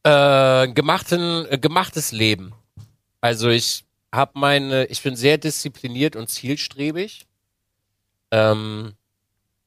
Äh, 0.03 0.73
gemachten, 0.73 1.45
äh, 1.49 1.57
gemachtes 1.57 2.11
Leben. 2.11 2.53
Also 3.21 3.49
ich 3.49 3.85
habe 4.11 4.31
meine, 4.39 4.85
ich 4.87 5.03
bin 5.03 5.15
sehr 5.15 5.37
diszipliniert 5.37 6.15
und 6.15 6.29
zielstrebig. 6.29 7.27
Ähm, 8.31 8.93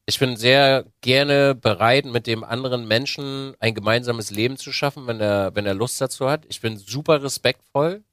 ich 0.05 0.19
bin 0.19 0.35
sehr 0.35 0.85
gerne 1.01 1.55
bereit, 1.55 2.05
mit 2.05 2.27
dem 2.27 2.43
anderen 2.43 2.87
Menschen 2.87 3.55
ein 3.59 3.73
gemeinsames 3.73 4.31
Leben 4.31 4.57
zu 4.57 4.73
schaffen, 4.73 5.07
wenn 5.07 5.21
er, 5.21 5.55
wenn 5.55 5.65
er 5.65 5.73
Lust 5.73 6.01
dazu 6.01 6.29
hat. 6.29 6.45
Ich 6.49 6.59
bin 6.61 6.77
super 6.77 7.23
respektvoll. 7.23 8.03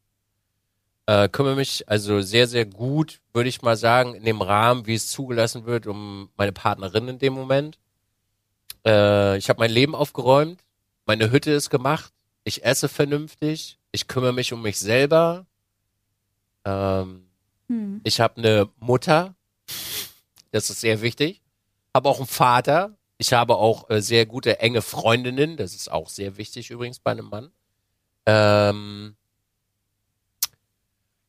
Äh, 1.07 1.29
kümmere 1.29 1.57
mich 1.57 1.89
also 1.89 2.21
sehr, 2.21 2.47
sehr 2.47 2.65
gut, 2.67 3.21
würde 3.33 3.49
ich 3.49 3.63
mal 3.63 3.77
sagen, 3.77 4.15
in 4.15 4.25
dem 4.25 4.43
Rahmen, 4.43 4.87
wie 4.87 4.95
es 4.95 5.11
zugelassen 5.11 5.67
wird, 5.67 5.89
um 5.89 6.31
meine 6.37 6.53
Partnerin 6.53 7.09
in 7.09 7.19
dem 7.19 7.33
Moment. 7.33 7.79
Äh, 8.87 9.37
ich 9.39 9.49
habe 9.49 9.59
mein 9.59 9.71
Leben 9.73 9.95
aufgeräumt. 9.97 10.61
Meine 11.07 11.33
Hütte 11.33 11.51
ist 11.51 11.71
gemacht. 11.71 12.13
Ich 12.45 12.65
esse 12.65 12.89
vernünftig. 12.89 13.79
Ich 13.91 14.07
kümmere 14.07 14.33
mich 14.33 14.53
um 14.53 14.63
mich 14.63 14.79
selber. 14.79 15.47
Ähm, 16.65 17.27
Hm. 17.69 18.01
ich 18.05 18.21
habe 18.21 18.37
eine 18.37 18.69
Mutter. 18.79 19.35
Das 20.51 20.71
ist 20.71 20.81
sehr 20.81 21.03
wichtig. 21.03 21.43
Habe 21.95 22.09
auch 22.09 22.19
einen 22.19 22.27
Vater. 22.27 22.97
Ich 23.19 23.33
habe 23.33 23.57
auch 23.57 23.91
äh, 23.91 24.01
sehr 24.01 24.27
gute, 24.27 24.61
enge 24.61 24.83
Freundinnen. 24.83 25.57
Das 25.57 25.75
ist 25.75 25.91
auch 25.91 26.09
sehr 26.09 26.37
wichtig 26.37 26.71
übrigens 26.71 26.99
bei 26.99 27.13
einem 27.13 27.29
Mann. 27.29 27.51
Ähm, 28.27 29.17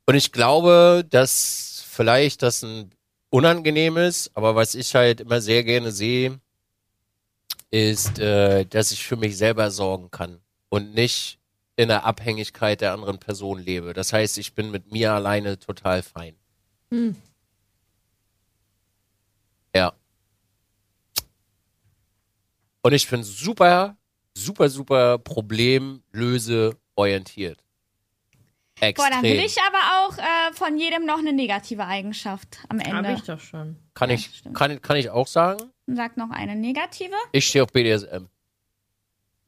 und 0.06 0.16
ich 0.16 0.32
glaube, 0.32 1.06
dass 1.10 1.84
vielleicht 1.88 2.42
das 2.44 2.64
ein 2.64 2.92
unangenehm 3.30 3.98
ist, 3.98 4.32
aber 4.36 4.56
was 4.56 4.76
ich 4.76 4.94
halt 4.94 5.22
immer 5.22 5.42
sehr 5.42 5.64
gerne 5.64 5.92
sehe, 5.92 6.40
ist, 7.72 8.20
äh, 8.20 8.66
dass 8.66 8.92
ich 8.92 9.06
für 9.06 9.16
mich 9.16 9.38
selber 9.38 9.72
sorgen 9.72 10.12
kann 10.12 10.40
und 10.70 10.94
nicht 10.94 11.40
in 11.78 11.88
der 11.88 12.06
Abhängigkeit 12.06 12.82
der 12.82 12.94
anderen 12.94 13.18
Person 13.20 13.60
lebe. 13.60 13.94
Das 13.94 14.14
heißt, 14.14 14.38
ich 14.38 14.54
bin 14.54 14.70
mit 14.72 14.92
mir 14.92 15.14
alleine 15.14 15.58
total 15.58 16.04
fein. 16.04 16.36
Hm. 16.92 17.16
Ja. 19.76 19.94
Und 22.82 22.94
ich 22.94 23.08
bin 23.10 23.24
super, 23.24 23.98
super, 24.36 24.70
super 24.70 25.18
problemlöseorientiert. 25.20 27.60
Extrem. 28.80 29.06
Boah, 29.06 29.10
dann 29.12 29.24
will 29.24 29.40
ich 29.40 29.58
aber 29.62 29.78
auch 30.08 30.18
äh, 30.18 30.54
von 30.54 30.78
jedem 30.78 31.06
noch 31.06 31.20
eine 31.20 31.34
negative 31.34 31.86
Eigenschaft 31.86 32.58
am 32.68 32.80
Habe 32.80 32.90
Ende. 33.08 33.14
ich 33.14 33.22
doch 33.24 33.40
schon. 33.40 33.78
kann, 33.94 34.10
Ja, 34.10 34.16
ich, 34.16 34.38
stimmt. 34.38 34.58
kann, 34.58 34.82
kann 34.82 34.98
ich 34.98 35.10
auch 35.12 35.28
sagen? 35.28 35.72
Sag 35.86 36.18
noch 36.18 36.32
eine 36.32 36.56
negative. 36.56 37.14
Ich 37.32 37.46
stehe 37.48 37.64
auf 37.64 37.72
BDSM. 37.72 38.26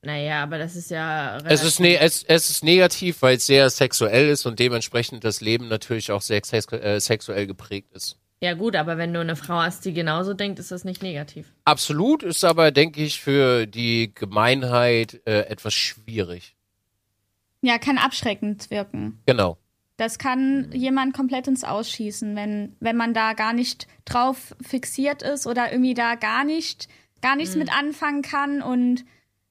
Naja, 0.04 0.44
aber 0.44 0.58
das 0.60 0.76
ist 0.76 0.92
ja. 0.92 1.38
Es 1.46 1.64
ist, 1.64 1.80
ne, 1.80 1.98
es, 1.98 2.24
es 2.24 2.50
ist 2.50 2.64
negativ, 2.64 3.22
weil 3.22 3.38
es 3.38 3.46
sehr 3.46 3.70
sexuell 3.70 4.30
ist 4.30 4.46
und 4.46 4.60
dementsprechend 4.60 5.24
das 5.24 5.40
Leben 5.42 5.68
natürlich 5.70 6.12
auch 6.12 6.22
sehr 6.22 6.44
sex 6.44 6.72
äh, 6.74 7.00
sexuell 7.00 7.48
geprägt 7.48 7.92
ist. 7.94 8.18
Ja, 8.44 8.56
gut, 8.56 8.76
aber 8.76 8.98
wenn 8.98 9.14
du 9.14 9.22
eine 9.22 9.38
Frau 9.38 9.62
hast, 9.62 9.86
die 9.86 9.94
genauso 9.94 10.34
denkt, 10.34 10.60
ist 10.60 10.70
das 10.70 10.84
nicht 10.84 11.02
negativ. 11.02 11.54
Absolut 11.64 12.24
ist 12.24 12.44
aber, 12.44 12.72
denke 12.72 13.02
ich, 13.02 13.22
für 13.22 13.66
die 13.66 14.12
Gemeinheit 14.14 15.22
äh, 15.26 15.44
etwas 15.44 15.74
schwierig. 15.74 16.54
Ja, 17.62 17.78
kann 17.78 17.98
abschreckend 17.98 18.70
wirken. 18.70 19.22
Genau. 19.26 19.58
Das 19.96 20.18
kann 20.18 20.70
jemand 20.74 21.14
komplett 21.14 21.48
ins 21.48 21.64
Ausschießen, 21.64 22.36
wenn, 22.36 22.76
wenn 22.82 22.98
man 22.98 23.14
da 23.14 23.32
gar 23.32 23.54
nicht 23.54 23.88
drauf 24.04 24.54
fixiert 24.62 25.22
ist 25.22 25.48
oder 25.48 25.72
irgendwie 25.72 25.94
da 25.94 26.16
gar 26.16 26.44
nicht, 26.44 26.90
gar 27.22 27.38
nichts 27.38 27.56
mit 27.56 27.74
anfangen 27.74 28.24
kann 28.24 28.62
und 28.62 29.06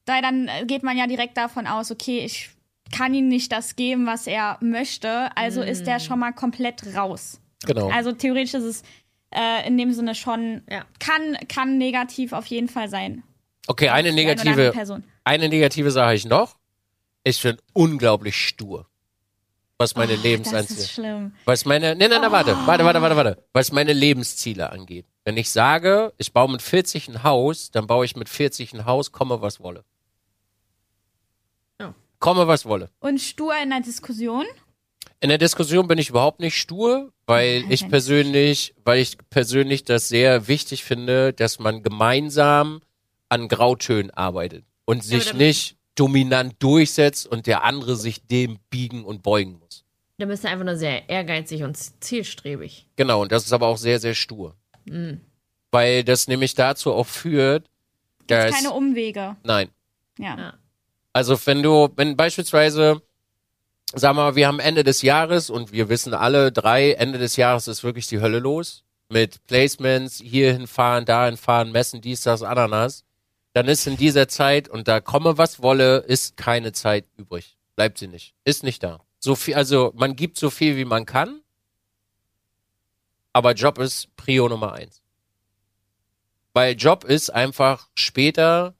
da 0.05 0.21
dann 0.21 0.47
äh, 0.47 0.65
geht 0.67 0.83
man 0.83 0.95
ja 0.99 1.07
direkt 1.07 1.35
davon 1.37 1.65
aus, 1.65 1.89
okay, 1.89 2.19
ich 2.19 2.51
kann 2.95 3.15
ihm 3.15 3.27
nicht 3.27 3.51
das 3.51 3.75
geben, 3.75 4.05
was 4.05 4.27
er 4.27 4.59
möchte, 4.61 5.35
also 5.35 5.63
ist 5.63 5.87
der 5.87 5.99
schon 5.99 6.19
mal 6.19 6.31
komplett 6.31 6.95
raus. 6.95 7.39
Genau. 7.65 7.89
Also 7.89 8.11
theoretisch 8.11 8.53
ist 8.53 8.63
es 8.63 8.83
äh, 9.31 9.67
in 9.67 9.77
dem 9.77 9.91
Sinne 9.93 10.15
schon, 10.15 10.61
Ja. 10.69 10.85
kann, 10.99 11.37
kann 11.47 11.77
negativ 11.77 12.33
auf 12.33 12.45
jeden 12.47 12.67
Fall 12.69 12.89
sein. 12.89 13.23
Okay, 13.67 13.89
eine 13.89 14.09
eine 14.09 14.15
negative, 14.15 14.71
Person. 14.71 15.03
eine 15.23 15.47
negative 15.49 15.89
Sache 15.91 16.13
ich 16.15 16.25
noch. 16.25 16.57
Ich 17.23 17.41
bin 17.41 17.57
unglaublich 17.73 18.35
stur. 18.35 18.87
Was 19.77 19.95
meine 19.95 20.13
Oh, 20.13 20.15
Das 20.15 20.23
Lebensanziehung. 20.23 20.79
ist 20.79 20.91
schlimm. 20.91 21.33
Was 21.45 21.65
meine, 21.65 21.95
nee, 21.95 22.07
nee, 22.07 22.19
nee, 22.19 22.31
warte, 22.31 22.55
warte, 22.65 22.83
warte, 22.85 23.01
warte, 23.01 23.15
warte. 23.15 23.43
Was 23.53 23.71
meine 23.71 23.93
Lebensziele 23.93 24.69
angeht. 24.71 25.05
Wenn 25.25 25.37
ich 25.37 25.49
sage, 25.49 26.13
ich 26.17 26.31
baue 26.33 26.51
mit 26.51 26.61
40 26.61 27.07
ein 27.07 27.23
Haus, 27.23 27.71
dann 27.71 27.87
baue 27.87 28.05
ich 28.05 28.15
mit 28.17 28.27
40 28.29 28.73
ein 28.73 28.85
Haus, 28.85 29.11
komme 29.13 29.41
was 29.41 29.61
wolle. 29.61 29.83
Ja. 31.79 31.93
Komme 32.19 32.47
was 32.47 32.65
wolle. 32.65 32.89
Und 32.99 33.19
stur 33.19 33.53
in 33.61 33.69
der 33.69 33.79
Diskussion. 33.81 34.45
In 35.23 35.29
der 35.29 35.37
Diskussion 35.37 35.87
bin 35.87 35.97
ich 35.97 36.09
überhaupt 36.09 36.41
nicht 36.41 36.57
stur, 36.59 37.13
weil 37.27 37.61
Ja, 37.61 37.69
ich 37.69 37.87
persönlich, 37.87 38.75
weil 38.83 38.99
ich 38.99 39.17
persönlich 39.29 39.85
das 39.85 40.09
sehr 40.09 40.49
wichtig 40.49 40.83
finde, 40.83 41.31
dass 41.31 41.59
man 41.59 41.81
gemeinsam 41.81 42.81
an 43.29 43.47
Grautönen 43.47 44.11
arbeitet 44.11 44.65
und 44.83 45.01
sich 45.01 45.27
da- 45.31 45.37
nicht 45.37 45.77
dominant 45.95 46.55
durchsetzt 46.59 47.25
und 47.25 47.47
der 47.47 47.63
andere 47.63 47.95
sich 47.95 48.27
dem 48.27 48.59
biegen 48.69 49.05
und 49.05 49.23
beugen 49.23 49.59
muss. 49.59 49.85
Da 50.17 50.25
bist 50.25 50.43
du 50.43 50.49
einfach 50.49 50.65
nur 50.65 50.75
sehr 50.75 51.07
ehrgeizig 51.09 51.63
und 51.63 51.77
zielstrebig. 52.03 52.85
Genau, 52.97 53.21
und 53.21 53.31
das 53.31 53.45
ist 53.45 53.53
aber 53.53 53.67
auch 53.67 53.77
sehr, 53.77 53.99
sehr 53.99 54.15
stur. 54.15 54.55
Mhm. 54.83 55.21
Weil 55.71 56.03
das 56.03 56.27
nämlich 56.27 56.53
dazu 56.53 56.91
auch 56.91 57.07
führt, 57.07 57.69
dass. 58.27 58.53
Keine 58.53 58.71
Umwege. 58.73 59.37
nein. 59.43 59.69
Ja. 60.19 60.37
Ja. 60.37 60.53
Also 61.13 61.39
wenn 61.45 61.63
du, 61.63 61.87
wenn 61.95 62.17
beispielsweise, 62.17 63.01
sagen 63.93 64.17
wir 64.17 64.23
mal, 64.23 64.35
wir 64.35 64.47
haben 64.47 64.59
Ende 64.59 64.83
des 64.83 65.01
Jahres 65.01 65.49
und 65.49 65.71
wir 65.71 65.89
wissen 65.89 66.13
alle 66.13 66.51
drei, 66.51 66.93
Ende 66.93 67.19
des 67.19 67.35
Jahres 67.35 67.67
ist 67.67 67.83
wirklich 67.83 68.07
die 68.07 68.19
Hölle 68.21 68.39
los. 68.39 68.83
Mit 69.09 69.45
Placements, 69.45 70.17
hierhin 70.17 70.67
fahren, 70.67 71.05
dahin 71.05 71.37
fahren, 71.37 71.71
messen, 71.71 72.01
dies, 72.01 72.21
das, 72.21 72.41
Ananas. 72.41 73.03
Dann 73.53 73.67
ist 73.67 73.85
in 73.85 73.97
dieser 73.97 74.27
Zeit, 74.27 74.67
und 74.67 74.87
da 74.87 74.99
komme 74.99 75.37
was 75.37 75.61
wolle, 75.61 75.97
ist 75.97 76.37
keine 76.37 76.71
Zeit 76.71 77.05
übrig. 77.17 77.57
Bleibt 77.75 77.99
sie 77.99 78.07
nicht. 78.07 78.33
Ist 78.43 78.63
nicht 78.63 78.81
da. 78.81 79.01
So 79.19 79.35
viel, 79.35 79.55
also 79.55 79.93
man 79.95 80.15
gibt 80.15 80.37
so 80.37 80.49
viel, 80.49 80.75
wie 80.75 80.85
man 80.85 81.05
kann. 81.05 81.41
Aber 83.31 83.53
Job 83.53 83.77
ist 83.77 84.15
Prio 84.15 84.49
Nummer 84.49 84.73
eins. 84.73 85.01
Weil 86.53 86.75
Job 86.75 87.03
ist 87.03 87.29
einfach 87.29 87.89
später 87.95 88.75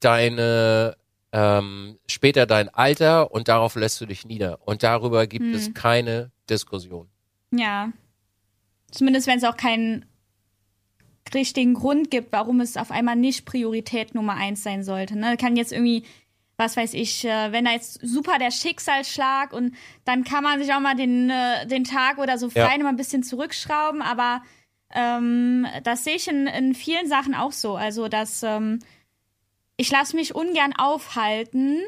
deine, 0.00 0.96
ähm, 1.32 1.98
später 2.08 2.46
dein 2.46 2.68
Alter 2.68 3.30
und 3.32 3.48
darauf 3.48 3.76
lässt 3.76 4.00
du 4.00 4.06
dich 4.06 4.26
nieder. 4.26 4.58
Und 4.66 4.82
darüber 4.82 5.26
gibt 5.26 5.44
Hm. 5.44 5.54
es 5.54 5.74
keine 5.74 6.30
Diskussion. 6.48 7.08
Ja. 7.52 7.92
Zumindest 8.90 9.26
wenn 9.26 9.38
es 9.38 9.44
auch 9.44 9.56
keinen 9.56 10.04
richtigen 11.32 11.74
Grund 11.74 12.10
gibt, 12.10 12.32
warum 12.32 12.60
es 12.60 12.76
auf 12.76 12.90
einmal 12.90 13.14
nicht 13.16 13.44
Priorität 13.44 14.14
Nummer 14.14 14.34
eins 14.34 14.62
sein 14.64 14.82
sollte. 14.82 15.16
Ne? 15.16 15.36
Kann 15.36 15.54
jetzt 15.54 15.70
irgendwie, 15.72 16.02
was 16.56 16.76
weiß 16.76 16.94
ich, 16.94 17.24
äh, 17.24 17.52
wenn 17.52 17.64
da 17.66 17.70
jetzt 17.70 18.00
super 18.02 18.38
der 18.38 18.50
Schicksalsschlag 18.50 19.52
und 19.52 19.74
dann 20.04 20.24
kann 20.24 20.42
man 20.42 20.60
sich 20.60 20.72
auch 20.74 20.80
mal 20.80 20.96
den, 20.96 21.30
äh, 21.30 21.66
den 21.68 21.84
Tag 21.84 22.18
oder 22.18 22.36
so 22.36 22.48
Ja. 22.48 22.66
frei 22.66 22.76
noch 22.78 22.84
mal 22.84 22.88
ein 22.90 22.96
bisschen 22.96 23.22
zurückschrauben, 23.22 24.02
aber 24.02 24.42
ähm, 24.92 25.66
das 25.84 26.02
sehe 26.02 26.16
ich 26.16 26.26
in, 26.26 26.48
in 26.48 26.74
vielen 26.74 27.06
Sachen 27.06 27.34
auch 27.36 27.52
so. 27.52 27.76
Also, 27.76 28.08
dass 28.08 28.42
ähm, 28.42 28.80
ich 29.80 29.90
lasse 29.90 30.14
mich 30.14 30.34
ungern 30.34 30.74
aufhalten 30.76 31.80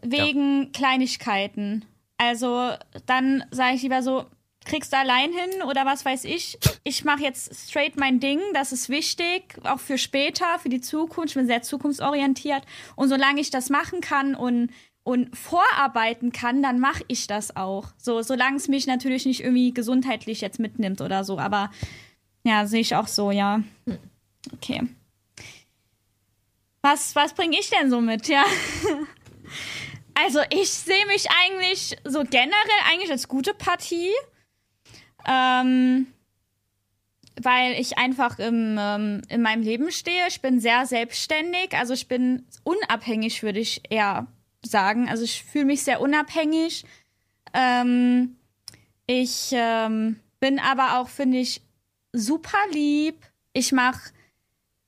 wegen 0.00 0.70
Kleinigkeiten. 0.70 1.84
Also 2.18 2.70
dann 3.06 3.44
sage 3.50 3.74
ich 3.74 3.82
lieber 3.82 4.00
so, 4.04 4.26
kriegst 4.64 4.92
du 4.92 4.96
allein 4.96 5.32
hin 5.32 5.62
oder 5.68 5.84
was 5.84 6.04
weiß 6.04 6.22
ich. 6.22 6.56
Ich 6.84 7.04
mache 7.04 7.22
jetzt 7.22 7.68
straight 7.68 7.96
mein 7.96 8.20
Ding, 8.20 8.38
das 8.54 8.70
ist 8.70 8.88
wichtig, 8.88 9.58
auch 9.64 9.80
für 9.80 9.98
später, 9.98 10.60
für 10.60 10.68
die 10.68 10.80
Zukunft. 10.80 11.30
Ich 11.30 11.34
bin 11.34 11.48
sehr 11.48 11.62
zukunftsorientiert. 11.62 12.62
Und 12.94 13.08
solange 13.08 13.40
ich 13.40 13.50
das 13.50 13.70
machen 13.70 14.00
kann 14.00 14.36
und, 14.36 14.70
und 15.02 15.36
vorarbeiten 15.36 16.30
kann, 16.30 16.62
dann 16.62 16.78
mache 16.78 17.02
ich 17.08 17.26
das 17.26 17.56
auch. 17.56 17.88
So, 17.96 18.22
solange 18.22 18.58
es 18.58 18.68
mich 18.68 18.86
natürlich 18.86 19.26
nicht 19.26 19.40
irgendwie 19.40 19.74
gesundheitlich 19.74 20.42
jetzt 20.42 20.60
mitnimmt 20.60 21.00
oder 21.00 21.24
so. 21.24 21.40
Aber 21.40 21.72
ja, 22.44 22.66
sehe 22.66 22.82
ich 22.82 22.94
auch 22.94 23.08
so, 23.08 23.32
ja. 23.32 23.64
Okay. 24.54 24.86
Was, 26.88 27.16
was 27.16 27.34
bringe 27.34 27.58
ich 27.58 27.68
denn 27.68 27.90
so 27.90 28.00
mit, 28.00 28.28
ja? 28.28 28.44
Also 30.18 30.40
ich 30.48 30.70
sehe 30.70 31.04
mich 31.08 31.26
eigentlich 31.44 31.94
so 32.04 32.20
generell 32.24 32.80
eigentlich 32.90 33.10
als 33.10 33.28
gute 33.28 33.52
Partie, 33.52 34.10
ähm, 35.26 36.06
weil 37.38 37.78
ich 37.78 37.98
einfach 37.98 38.38
im, 38.38 38.78
ähm, 38.80 39.20
in 39.28 39.42
meinem 39.42 39.62
Leben 39.62 39.90
stehe. 39.90 40.26
Ich 40.28 40.40
bin 40.40 40.58
sehr 40.58 40.86
selbstständig, 40.86 41.74
also 41.74 41.92
ich 41.92 42.08
bin 42.08 42.46
unabhängig, 42.64 43.42
würde 43.42 43.60
ich 43.60 43.82
eher 43.90 44.26
sagen. 44.62 45.06
Also 45.10 45.24
ich 45.24 45.44
fühle 45.44 45.66
mich 45.66 45.82
sehr 45.82 46.00
unabhängig. 46.00 46.86
Ähm, 47.52 48.36
ich 49.06 49.50
ähm, 49.52 50.18
bin 50.40 50.58
aber 50.58 50.98
auch, 50.98 51.10
finde 51.10 51.38
ich, 51.40 51.60
super 52.14 52.58
lieb. 52.72 53.26
Ich 53.52 53.70
mache 53.72 54.00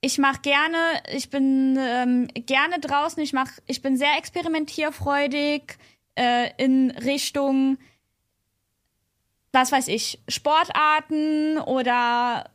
ich 0.00 0.18
mache 0.18 0.40
gerne, 0.42 1.02
ich 1.12 1.30
bin 1.30 1.76
ähm, 1.78 2.28
gerne 2.34 2.78
draußen, 2.78 3.22
ich 3.22 3.32
mach, 3.32 3.50
ich 3.66 3.82
bin 3.82 3.96
sehr 3.96 4.16
experimentierfreudig 4.16 5.76
äh, 6.14 6.50
in 6.56 6.90
Richtung, 6.92 7.78
was 9.52 9.72
weiß 9.72 9.88
ich, 9.88 10.20
Sportarten 10.28 11.58
oder 11.58 12.50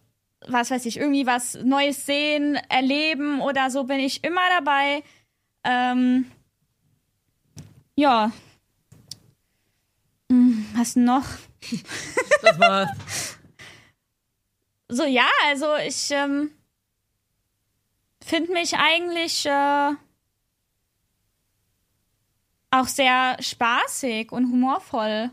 was 0.47 0.71
weiß 0.71 0.85
ich, 0.85 0.97
irgendwie 0.97 1.25
was 1.25 1.55
Neues 1.55 2.05
sehen, 2.05 2.55
erleben 2.69 3.41
oder 3.41 3.69
so 3.69 3.83
bin 3.83 3.99
ich 3.99 4.23
immer 4.23 4.41
dabei. 4.57 5.03
Ähm, 5.63 6.31
ja. 7.95 8.31
Hm, 10.29 10.65
was 10.75 10.95
noch? 10.95 11.25
Das 12.41 12.59
war's. 12.59 13.37
So, 14.89 15.05
ja, 15.05 15.25
also 15.47 15.75
ich 15.77 16.11
ähm, 16.11 16.51
finde 18.23 18.53
mich 18.53 18.75
eigentlich 18.77 19.45
äh, 19.45 19.91
auch 22.71 22.87
sehr 22.87 23.37
spaßig 23.39 24.31
und 24.31 24.51
humorvoll. 24.51 25.29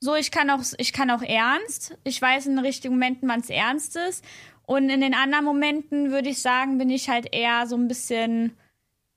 So, 0.00 0.14
ich 0.14 0.30
kann 0.30 0.50
auch, 0.50 0.62
ich 0.78 0.92
kann 0.92 1.10
auch 1.10 1.22
ernst. 1.22 1.96
Ich 2.04 2.20
weiß 2.20 2.46
in 2.46 2.56
den 2.56 2.64
richtigen 2.64 2.94
Momenten, 2.94 3.28
wann 3.28 3.40
es 3.40 3.50
ernst 3.50 3.96
ist. 3.96 4.24
Und 4.66 4.88
in 4.90 5.00
den 5.00 5.14
anderen 5.14 5.44
Momenten 5.44 6.10
würde 6.10 6.28
ich 6.28 6.42
sagen, 6.42 6.78
bin 6.78 6.90
ich 6.90 7.08
halt 7.08 7.32
eher 7.32 7.66
so 7.66 7.76
ein 7.76 7.88
bisschen 7.88 8.56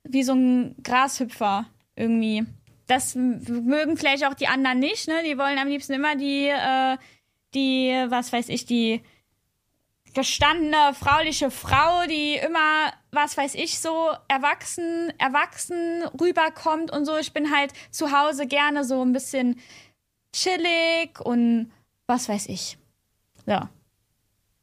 wie 0.03 0.23
so 0.23 0.33
ein 0.33 0.75
Grashüpfer 0.83 1.65
irgendwie. 1.95 2.45
Das 2.87 3.15
mögen 3.15 3.97
vielleicht 3.97 4.25
auch 4.25 4.33
die 4.33 4.47
anderen 4.47 4.79
nicht, 4.79 5.07
ne? 5.07 5.21
Die 5.25 5.37
wollen 5.37 5.59
am 5.59 5.67
liebsten 5.67 5.93
immer 5.93 6.15
die, 6.15 6.47
äh, 6.47 6.97
die, 7.53 8.05
was 8.09 8.31
weiß 8.31 8.49
ich, 8.49 8.65
die 8.65 9.01
gestandene 10.13 10.93
frauliche 10.93 11.51
Frau, 11.51 12.05
die 12.07 12.35
immer, 12.35 12.91
was 13.11 13.37
weiß 13.37 13.55
ich, 13.55 13.79
so 13.79 14.11
erwachsen, 14.27 15.13
erwachsen 15.19 16.03
rüberkommt 16.19 16.91
und 16.91 17.05
so. 17.05 17.17
Ich 17.17 17.33
bin 17.33 17.55
halt 17.55 17.71
zu 17.91 18.11
Hause 18.11 18.47
gerne 18.47 18.83
so 18.83 19.03
ein 19.03 19.13
bisschen 19.13 19.59
chillig 20.33 21.19
und 21.19 21.71
was 22.07 22.27
weiß 22.29 22.47
ich. 22.47 22.77
Ja. 23.45 23.69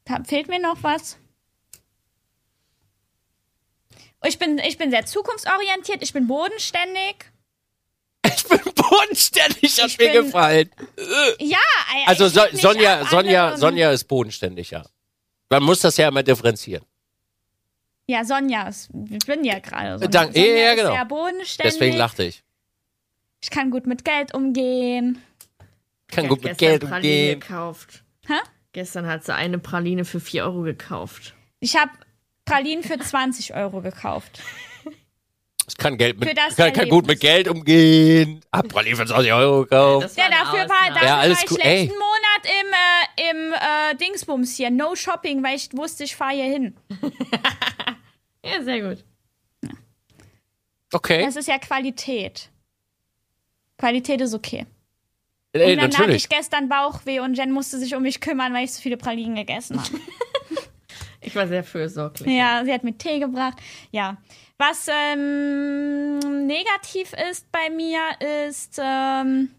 Da 0.05 0.23
fehlt 0.23 0.47
mir 0.47 0.59
noch 0.59 0.83
was. 0.83 1.17
Ich 4.25 4.39
bin, 4.39 4.57
ich 4.59 4.77
bin 4.77 4.89
sehr 4.91 5.05
zukunftsorientiert, 5.05 6.01
ich 6.01 6.11
bin 6.13 6.27
bodenständig. 6.27 7.31
Ich 8.25 8.43
bin 8.47 8.59
bodenständig, 8.73 9.79
hat 9.81 9.87
Ich 9.87 9.97
mir 9.97 10.11
bin- 10.11 10.23
gefallen. 10.25 10.69
Ja, 11.39 11.57
Also 12.07 12.27
so, 12.27 12.41
Sonja, 12.53 13.05
Sonja. 13.05 13.55
Sonja 13.57 13.91
ist 13.91 14.05
bodenständig, 14.05 14.71
ja. 14.71 14.83
Man 15.49 15.63
muss 15.63 15.79
das 15.81 15.97
ja 15.97 16.07
immer 16.09 16.23
differenzieren. 16.23 16.83
Ja, 18.09 18.23
Sonja, 18.23 18.67
ist- 18.69 18.89
ich 19.09 19.25
bin 19.25 19.43
ja 19.43 19.59
gerade 19.59 19.97
Sonja. 19.99 20.07
Dank- 20.07 20.33
Sonja 20.33 20.47
ja, 20.49 20.55
ja, 20.57 20.71
ist 20.71 20.77
genau. 20.77 20.91
sehr 20.93 21.05
bodenständig. 21.05 21.73
Deswegen 21.73 21.97
lachte 21.97 22.23
ich. 22.23 22.43
Ich 23.41 23.49
kann 23.49 23.69
gut 23.69 23.85
mit 23.85 24.03
Geld 24.05 24.33
umgehen. 24.33 25.21
Kann 26.07 26.25
Ich 26.25 26.29
gut 26.29 26.43
mit 26.43 26.57
Geld 26.57 26.81
Praline 26.81 26.95
umgehen. 26.97 27.39
gekauft. 27.41 28.03
Hä? 28.27 28.33
Gestern 28.71 29.07
hat 29.07 29.25
sie 29.25 29.33
eine 29.33 29.59
Praline 29.59 30.05
für 30.05 30.19
4 30.19 30.43
Euro 30.45 30.61
gekauft. 30.61 31.33
Ich 31.59 31.75
habe 31.75 31.91
Pralinen 32.45 32.83
für 32.83 32.97
20 32.97 33.53
Euro 33.55 33.81
gekauft. 33.81 34.41
Ich 35.69 35.75
kann 35.77 35.97
Geld 35.97 36.17
mit, 36.19 36.33
kann, 36.55 36.71
kann 36.73 36.87
gut 36.89 37.07
mit. 37.07 37.19
Geld 37.19 37.49
umgehen. 37.49 38.39
Hab 38.53 38.69
Pralinen 38.69 38.95
für 38.97 39.05
20 39.05 39.33
Euro 39.33 39.63
gekauft. 39.63 40.15
Ja, 40.17 40.25
eine 40.25 40.35
dafür 40.35 40.59
war, 40.69 40.89
dafür 40.93 41.07
Ja, 41.07 41.17
alles 41.17 41.37
war 41.39 41.43
ich 41.43 41.49
letzten 41.51 41.67
ey. 41.67 41.87
Monat 41.87 42.26
im, 42.47 42.71
äh, 42.73 43.29
im 43.31 43.53
äh, 43.53 43.95
Dingsbums 43.95 44.55
hier. 44.55 44.69
No 44.71 44.95
Shopping, 44.95 45.43
weil 45.43 45.55
ich 45.55 45.69
wusste, 45.75 46.03
ich 46.03 46.15
fahre 46.15 46.33
hier 46.35 46.45
hin. 46.45 46.75
Ja, 48.45 48.63
sehr 48.63 48.81
gut. 48.81 49.03
Okay, 50.93 51.25
Das 51.25 51.35
ist 51.35 51.49
ja 51.49 51.57
Qualität. 51.57 52.49
Qualität 53.77 54.21
ist 54.21 54.33
okay. 54.33 54.65
Ey, 55.51 55.73
und 55.73 55.77
dann 55.77 55.87
hatte 55.87 55.97
natürlich. 56.01 56.23
ich 56.23 56.29
gestern 56.29 56.69
Bauchweh 56.69 57.19
und 57.19 57.33
Jen 57.35 57.51
musste 57.51 57.77
sich 57.77 57.93
um 57.93 58.03
mich 58.03 58.21
kümmern, 58.21 58.53
weil 58.53 58.63
ich 58.63 58.71
so 58.73 58.81
viele 58.81 58.95
Pralinen 58.97 59.35
gegessen 59.35 59.79
habe. 59.79 59.99
Ich 61.19 61.35
war 61.35 61.45
sehr 61.45 61.63
fürsorglich. 61.65 62.33
ja, 62.33 62.63
sie 62.63 62.71
hat 62.71 62.85
mir 62.85 62.97
Tee 62.97 63.19
gebracht. 63.19 63.57
Ja. 63.91 64.15
Was 64.57 64.87
ähm, 64.87 66.19
negativ 66.47 67.11
ist 67.29 67.51
bei 67.51 67.69
mir 67.69 67.99
ist 68.47 68.79
ähm, 68.81 69.49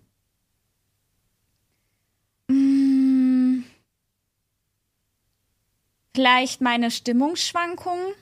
vielleicht 6.19 6.61
meine 6.61 6.91
Stimmungsschwankungen. 6.91 8.13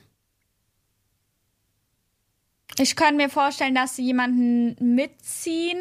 Ich 2.77 2.95
könnte 2.95 3.15
mir 3.15 3.27
vorstellen, 3.27 3.73
dass 3.73 3.95
sie 3.95 4.03
jemanden 4.03 4.75
mitziehen, 4.95 5.79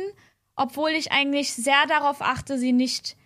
obwohl 0.55 0.93
ich 0.93 1.13
eigentlich 1.13 1.53
sehr 1.53 1.87
darauf 1.87 2.23
achte, 2.23 2.59
sie 2.59 2.73
nicht 2.73 3.19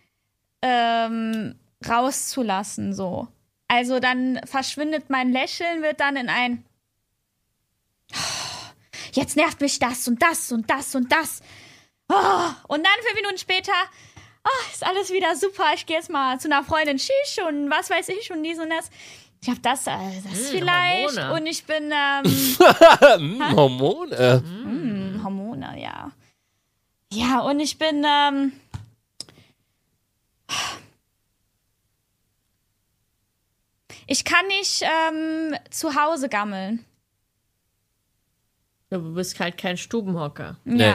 ähm, 0.61 1.55
rauszulassen, 1.89 2.93
so. 2.93 3.29
Also 3.69 4.01
dann 4.01 4.41
verschwindet 4.45 5.09
mein 5.09 5.31
Lächeln, 5.31 5.83
wird 5.83 6.01
dann 6.01 6.17
in 6.17 6.29
ein 6.29 6.65
Jetzt 9.13 9.37
nervt 9.37 9.61
mich 9.61 9.79
das 9.79 10.09
und 10.09 10.21
das 10.21 10.51
und 10.51 10.69
das 10.69 10.97
und 10.97 11.13
das. 11.13 11.43
Oh, 12.09 12.51
und 12.67 12.85
dann 12.85 13.05
fünf 13.05 13.15
Minuten 13.15 13.39
später 13.39 13.73
oh, 14.45 14.71
ist 14.73 14.85
alles 14.87 15.11
wieder 15.11 15.35
super. 15.37 15.65
Ich 15.75 15.87
gehe 15.87 15.97
jetzt 15.97 16.11
mal 16.11 16.39
zu 16.41 16.49
einer 16.49 16.65
Freundin 16.65 16.99
Shish 16.99 17.39
und 17.47 17.71
was 17.71 17.91
weiß 17.91 18.09
ich 18.11 18.31
und 18.31 18.43
dies 18.43 18.59
und 18.59 18.71
das. 18.71 18.91
Ich 19.43 19.49
habe 19.49 19.61
das, 19.61 19.87
äh, 19.87 19.91
das 20.23 20.33
Hm, 20.33 20.45
vielleicht 20.51 21.17
Hormone. 21.19 21.33
und 21.41 21.47
ich 21.47 21.65
bin 21.65 21.91
ähm, 21.93 22.25
Hm, 23.41 23.57
Hormone. 23.57 24.43
hm, 24.45 25.21
Hormone, 25.25 25.81
ja. 25.81 26.13
Ja, 27.13 27.41
und 27.41 27.59
ich 27.61 27.79
bin 27.79 28.05
ähm, 28.07 28.53
ich 34.07 34.25
kann 34.25 34.47
nicht 34.49 34.83
ähm, 34.83 35.55
zu 35.71 35.95
Hause 35.95 36.29
gammeln. 36.29 36.85
Du 38.91 39.15
bist 39.15 39.39
halt 39.39 39.57
kein 39.57 39.77
Stubenhocker. 39.77 40.57
Nee. 40.65 40.95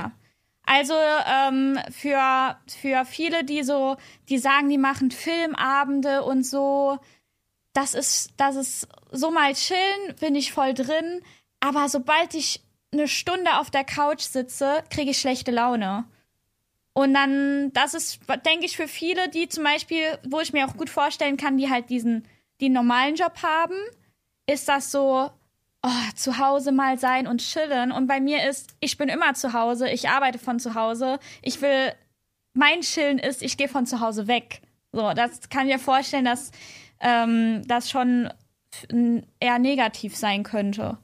Also 0.66 0.96
ähm, 0.96 1.80
für, 1.92 2.58
für 2.68 3.06
viele, 3.06 3.44
die 3.44 3.64
so, 3.64 3.98
die 4.30 4.40
sagen, 4.40 4.70
die 4.70 4.78
machen 4.78 5.12
Filmabende 5.12 6.24
und 6.24 6.44
so, 6.44 7.00
das 7.74 7.94
ist, 7.94 8.34
das 8.38 8.56
ist 8.56 8.88
so 9.12 9.32
mal 9.32 9.54
chillen, 9.54 10.16
bin 10.20 10.36
ich 10.36 10.54
voll 10.54 10.74
drin. 10.74 11.22
Aber 11.60 11.90
sobald 11.90 12.34
ich 12.34 12.64
eine 12.92 13.08
Stunde 13.08 13.58
auf 13.58 13.70
der 13.70 13.84
Couch 13.84 14.22
sitze, 14.22 14.84
kriege 14.90 15.12
ich 15.12 15.20
schlechte 15.20 15.52
Laune. 15.52 16.06
Und 16.94 17.14
dann, 17.14 17.74
das 17.74 17.94
ist, 17.94 18.22
denke 18.46 18.66
ich, 18.66 18.78
für 18.78 18.88
viele, 18.88 19.30
die 19.30 19.50
zum 19.50 19.66
Beispiel, 19.66 20.18
wo 20.26 20.40
ich 20.40 20.54
mir 20.54 20.66
auch 20.66 20.78
gut 20.78 20.90
vorstellen 20.90 21.36
kann, 21.36 21.58
die 21.58 21.70
halt 21.70 21.90
diesen, 21.90 22.26
die 22.62 22.66
einen 22.66 22.76
normalen 22.76 23.16
Job 23.16 23.44
haben, 23.44 23.76
ist 24.48 24.70
das 24.70 24.92
so, 24.92 25.30
oh, 25.86 26.16
zu 26.16 26.38
Hause 26.40 26.72
mal 26.72 26.98
sein 26.98 27.28
und 27.28 27.42
chillen. 27.42 27.92
Und 27.92 28.08
bei 28.08 28.20
mir 28.20 28.50
ist, 28.50 28.76
ich 28.80 28.98
bin 28.98 29.08
immer 29.08 29.34
zu 29.36 29.54
Hause, 29.54 29.90
ich 29.90 30.10
arbeite 30.10 30.40
von 30.40 30.60
zu 30.60 30.74
Hause. 30.76 31.20
Ich 31.42 31.62
will, 31.62 31.94
mein 32.54 32.82
Chillen 32.82 33.20
ist, 33.20 33.44
ich 33.44 33.56
gehe 33.58 33.68
von 33.70 33.86
zu 33.86 34.00
Hause 34.00 34.28
weg. 34.28 34.62
So, 34.92 35.14
das 35.14 35.50
kann 35.50 35.68
ich 35.68 35.74
mir 35.74 35.80
vorstellen, 35.80 36.26
dass 36.26 36.52
ähm, 37.00 37.62
das 37.68 37.90
schon 37.90 38.30
eher 39.40 39.60
negativ 39.60 40.16
sein 40.16 40.44
könnte. 40.44 40.98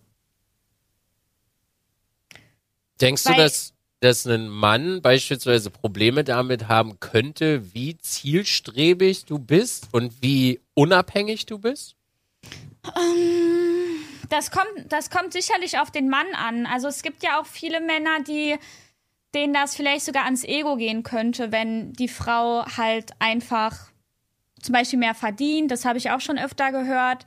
Denkst 3.00 3.24
du, 3.24 3.30
Weil- 3.32 3.38
dass, 3.38 3.74
dass 4.00 4.26
ein 4.26 4.48
Mann 4.48 5.02
beispielsweise 5.02 5.70
Probleme 5.70 6.24
damit 6.24 6.68
haben 6.68 7.00
könnte, 7.00 7.74
wie 7.74 7.98
zielstrebig 7.98 9.26
du 9.26 9.38
bist 9.38 9.90
und 9.92 10.22
wie 10.22 10.60
unabhängig 10.74 11.46
du 11.46 11.60
bist? 11.60 11.96
Das 14.32 14.50
kommt, 14.50 14.66
das 14.88 15.10
kommt 15.10 15.34
sicherlich 15.34 15.78
auf 15.78 15.92
den 15.92 16.08
Mann 16.08 16.28
an. 16.34 16.66
Also 16.66 16.88
es 16.88 17.02
gibt 17.02 17.22
ja 17.22 17.42
auch 17.42 17.46
viele 17.46 17.82
Männer, 17.82 18.22
die 18.26 18.56
denen 19.36 19.54
das 19.54 19.76
vielleicht 19.76 20.06
sogar 20.06 20.24
ans 20.24 20.46
Ego 20.46 20.78
gehen 20.78 21.04
könnte, 21.04 21.52
wenn 21.52 21.92
die 21.94 22.08
Frau 22.08 22.66
halt 22.78 23.12
einfach 23.20 23.92
zum 24.62 24.72
Beispiel 24.72 25.00
mehr 25.00 25.16
verdient. 25.16 25.70
Das 25.70 25.84
habe 25.84 25.98
ich 25.98 26.12
auch 26.12 26.22
schon 26.22 26.38
öfter 26.38 26.72
gehört, 26.72 27.26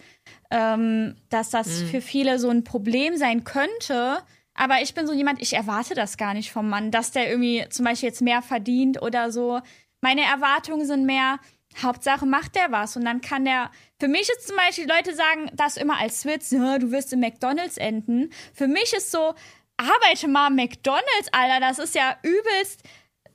ähm, 0.51 1.17
dass 1.29 1.51
das 1.51 1.83
für 1.83 2.01
viele 2.01 2.39
so 2.39 2.49
ein 2.49 2.65
Problem 2.65 3.19
sein 3.19 3.45
könnte. 3.45 4.23
Aber 4.55 4.81
ich 4.81 4.95
bin 4.95 5.07
so 5.07 5.13
jemand, 5.13 5.43
ich 5.43 5.53
erwarte 5.53 5.95
das 5.95 6.17
gar 6.17 6.33
nicht 6.33 6.53
vom 6.53 6.71
Mann, 6.71 6.91
dass 6.91 7.11
der 7.11 7.29
irgendwie 7.29 7.67
zum 7.69 7.85
Beispiel 7.85 8.09
jetzt 8.09 8.23
mehr 8.23 8.41
verdient 8.41 9.03
oder 9.03 9.31
so. 9.31 9.61
Meine 10.01 10.23
Erwartungen 10.23 10.87
sind 10.87 11.05
mehr, 11.05 11.39
Hauptsache 11.83 12.27
macht 12.27 12.55
der 12.55 12.71
was 12.73 12.97
und 12.97 13.05
dann 13.05 13.21
kann 13.21 13.45
der. 13.45 13.71
Für 14.01 14.09
mich 14.09 14.29
ist 14.29 14.47
zum 14.47 14.57
Beispiel, 14.57 14.89
Leute 14.89 15.15
sagen 15.15 15.51
das 15.55 15.77
immer 15.77 15.99
als 15.99 16.25
Witz, 16.25 16.51
ja, 16.51 16.79
du 16.79 16.91
wirst 16.91 17.13
im 17.13 17.21
McDonalds 17.21 17.77
enden. 17.77 18.31
Für 18.53 18.69
mich 18.69 18.93
ist 18.93 19.11
so, 19.11 19.35
arbeite 19.77 20.29
mal 20.29 20.51
McDonalds, 20.51 21.29
Alter, 21.33 21.61
das 21.61 21.79
ist 21.79 21.95
ja 21.95 22.17
übelst 22.23 22.83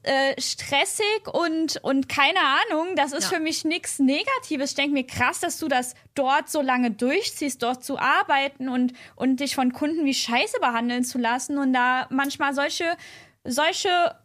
äh, 0.03 0.39
stressig 0.39 1.27
und, 1.31 1.77
und 1.83 2.07
keine 2.07 2.39
Ahnung, 2.39 2.95
das 2.95 3.11
ist 3.11 3.25
Ja. 3.29 3.37
für 3.37 3.43
mich 3.43 3.65
nichts 3.65 3.99
Negatives. 3.99 4.71
Ich 4.71 4.75
denke 4.75 4.93
mir, 4.93 5.05
krass, 5.05 5.41
dass 5.41 5.57
du 5.59 5.67
das 5.67 5.93
dort 6.15 6.49
so 6.49 6.61
lange 6.61 6.91
durchziehst, 6.91 7.61
dort 7.61 7.83
zu 7.83 7.99
arbeiten 7.99 8.69
und, 8.69 8.93
und 9.17 9.41
dich 9.41 9.55
von 9.55 9.73
Kunden 9.73 10.05
wie 10.05 10.13
Scheiße 10.13 10.59
behandeln 10.61 11.03
zu 11.03 11.17
lassen 11.17 11.57
und 11.57 11.73
da 11.73 12.07
manchmal 12.11 12.53
solche, 12.53 12.95
solche 13.43 14.15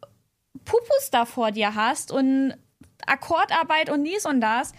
Pupus 0.64 1.10
da 1.10 1.24
vor 1.26 1.50
dir 1.50 1.74
hast 1.74 2.12
und 2.12 2.54
Akkordarbeit 3.06 3.90
und 3.90 4.04
dies 4.04 4.26
und 4.26 4.40
das. 4.40 4.72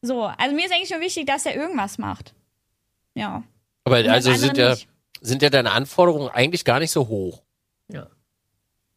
So, 0.00 0.24
also 0.24 0.54
mir 0.54 0.66
ist 0.66 0.72
eigentlich 0.72 0.90
nur 0.90 1.00
wichtig, 1.00 1.26
dass 1.26 1.46
er 1.46 1.54
irgendwas 1.54 1.98
macht. 1.98 2.34
Ja. 3.14 3.42
Aber 3.84 3.98
Und 3.98 4.08
also 4.08 4.32
sind 4.34 4.50
andere 4.50 4.64
ja, 4.64 4.70
nicht. 4.70 4.88
sind 5.20 5.42
ja 5.42 5.50
deine 5.50 5.72
Anforderungen 5.72 6.28
eigentlich 6.28 6.64
gar 6.64 6.78
nicht 6.80 6.90
so 6.90 7.08
hoch. 7.08 7.42
Ja. 7.88 8.06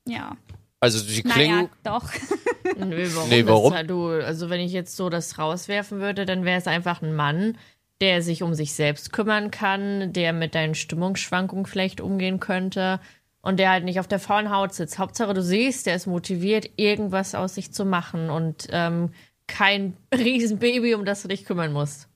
Ja. 0.07 0.37
Also 0.79 1.03
die 1.03 1.23
klingen, 1.23 1.69
Naja, 1.83 1.99
doch. 1.99 2.11
Nö, 2.77 3.09
warum? 3.15 3.29
Nee, 3.29 3.45
warum? 3.45 3.73
Das, 3.73 3.87
du, 3.87 4.09
also 4.09 4.49
wenn 4.49 4.59
ich 4.59 4.71
jetzt 4.71 4.95
so 4.95 5.09
das 5.09 5.37
rauswerfen 5.37 5.99
würde, 5.99 6.25
dann 6.25 6.45
wäre 6.45 6.59
es 6.59 6.67
einfach 6.67 7.01
ein 7.01 7.15
Mann, 7.15 7.57
der 8.01 8.21
sich 8.21 8.43
um 8.43 8.53
sich 8.53 8.73
selbst 8.73 9.13
kümmern 9.13 9.51
kann, 9.51 10.11
der 10.13 10.33
mit 10.33 10.53
deinen 10.55 10.75
Stimmungsschwankungen 10.75 11.65
vielleicht 11.65 12.01
umgehen 12.01 12.39
könnte 12.39 12.99
und 13.45 13.57
der 13.57 13.69
halt 13.69 13.83
nicht 13.83 13.99
auf 13.99 14.07
der 14.07 14.19
faulen 14.19 14.49
Haut 14.49 14.73
sitzt. 14.73 14.97
Hauptsache 14.97 15.35
du 15.35 15.43
siehst, 15.43 15.85
der 15.85 15.95
ist 15.95 16.07
motiviert, 16.07 16.67
irgendwas 16.77 17.35
aus 17.35 17.53
sich 17.53 17.71
zu 17.71 17.85
machen 17.85 18.31
und 18.31 18.67
ähm, 18.71 19.11
kein 19.45 19.95
Riesenbaby, 20.13 20.95
um 20.95 21.05
das 21.05 21.21
du 21.21 21.27
dich 21.27 21.45
kümmern 21.45 21.71
musst. 21.71 22.09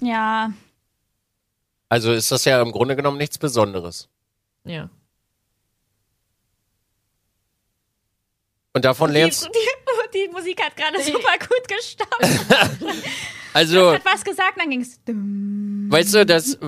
Ja. 0.00 0.52
also 1.90 2.12
ist 2.12 2.32
das 2.32 2.44
ja 2.46 2.60
im 2.60 2.72
Grunde 2.72 2.96
genommen 2.96 3.18
nichts 3.18 3.36
Besonderes. 3.38 4.08
Ja. 4.64 4.88
Und 8.72 8.84
davon 8.84 9.10
Die, 9.10 9.14
lernst 9.14 9.46
die, 9.46 10.18
die 10.18 10.28
Musik 10.32 10.62
hat 10.62 10.74
gerade 10.74 11.02
super 11.02 11.38
gut 11.38 11.68
gestartet. 11.68 13.04
also 13.52 13.92
Hat 13.92 14.04
was 14.06 14.24
gesagt, 14.24 14.58
dann 14.58 14.70
ging's. 14.70 15.00
Weißt 15.06 16.14
du, 16.14 16.24
das, 16.26 16.58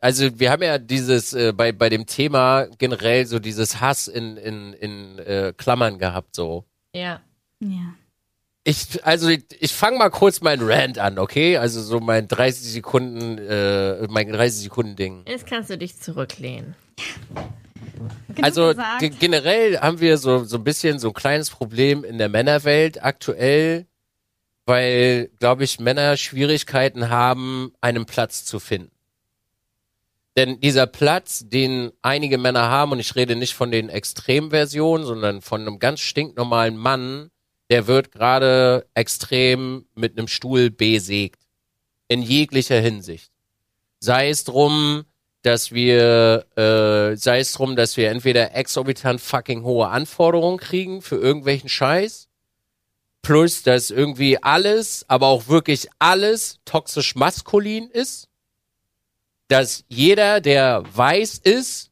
also 0.00 0.38
wir 0.38 0.50
haben 0.50 0.62
ja 0.62 0.78
dieses 0.78 1.32
äh, 1.32 1.52
bei 1.52 1.72
bei 1.72 1.88
dem 1.88 2.06
Thema 2.06 2.66
generell 2.78 3.26
so 3.26 3.38
dieses 3.38 3.80
Hass 3.80 4.08
in 4.08 4.36
in 4.36 4.72
in 4.74 5.18
äh, 5.18 5.52
Klammern 5.56 5.98
gehabt 5.98 6.34
so. 6.36 6.64
Ja. 6.94 7.20
Ja. 7.60 7.94
Ich, 8.66 9.04
also 9.04 9.28
ich, 9.28 9.44
ich 9.60 9.74
fange 9.74 9.98
mal 9.98 10.08
kurz 10.10 10.40
meinen 10.40 10.62
Rant 10.66 10.98
an, 10.98 11.18
okay? 11.18 11.58
Also 11.58 11.82
so 11.82 12.00
mein 12.00 12.28
30 12.28 12.72
Sekunden, 12.72 13.36
äh, 13.38 14.06
mein 14.08 14.30
30 14.32 14.62
Sekunden 14.62 14.96
Ding. 14.96 15.22
Jetzt 15.28 15.46
kannst 15.46 15.68
du 15.68 15.76
dich 15.76 15.98
zurücklehnen. 16.00 16.74
Also 18.40 18.72
ge- 19.00 19.10
generell 19.10 19.78
haben 19.80 20.00
wir 20.00 20.16
so, 20.18 20.44
so 20.44 20.56
ein 20.56 20.64
bisschen 20.64 20.98
so 20.98 21.08
ein 21.08 21.14
kleines 21.14 21.50
Problem 21.50 22.04
in 22.04 22.16
der 22.16 22.28
Männerwelt 22.30 23.04
aktuell, 23.04 23.86
weil, 24.66 25.28
glaube 25.40 25.64
ich, 25.64 25.78
Männer 25.78 26.16
Schwierigkeiten 26.16 27.10
haben, 27.10 27.72
einen 27.82 28.06
Platz 28.06 28.44
zu 28.46 28.60
finden. 28.60 28.90
Denn 30.36 30.60
dieser 30.60 30.86
Platz, 30.86 31.44
den 31.46 31.92
einige 32.02 32.38
Männer 32.38 32.68
haben, 32.68 32.92
und 32.92 33.00
ich 33.00 33.14
rede 33.14 33.36
nicht 33.36 33.54
von 33.54 33.70
den 33.70 33.88
Extremversionen, 33.88 35.06
sondern 35.06 35.42
von 35.42 35.60
einem 35.60 35.78
ganz 35.78 36.00
stinknormalen 36.00 36.76
Mann, 36.76 37.30
der 37.70 37.86
wird 37.86 38.10
gerade 38.10 38.86
extrem 38.94 39.86
mit 39.94 40.18
einem 40.18 40.28
Stuhl 40.28 40.70
besägt. 40.70 41.40
In 42.08 42.20
jeglicher 42.20 42.80
Hinsicht. 42.80 43.30
Sei 44.00 44.28
es 44.28 44.44
drum, 44.44 45.04
dass 45.42 45.72
wir, 45.72 46.46
äh, 46.56 47.16
sei 47.16 47.38
es 47.38 47.52
drum, 47.52 47.76
dass 47.76 47.96
wir 47.96 48.10
entweder 48.10 48.54
exorbitant 48.54 49.20
fucking 49.20 49.62
hohe 49.62 49.88
Anforderungen 49.88 50.58
kriegen 50.58 51.00
für 51.00 51.16
irgendwelchen 51.16 51.68
Scheiß, 51.68 52.28
plus, 53.22 53.62
dass 53.62 53.90
irgendwie 53.90 54.42
alles, 54.42 55.04
aber 55.08 55.28
auch 55.28 55.48
wirklich 55.48 55.88
alles 55.98 56.58
toxisch 56.64 57.14
maskulin 57.14 57.88
ist, 57.88 58.28
dass 59.48 59.84
jeder, 59.88 60.40
der 60.40 60.82
weiß 60.92 61.38
ist, 61.38 61.90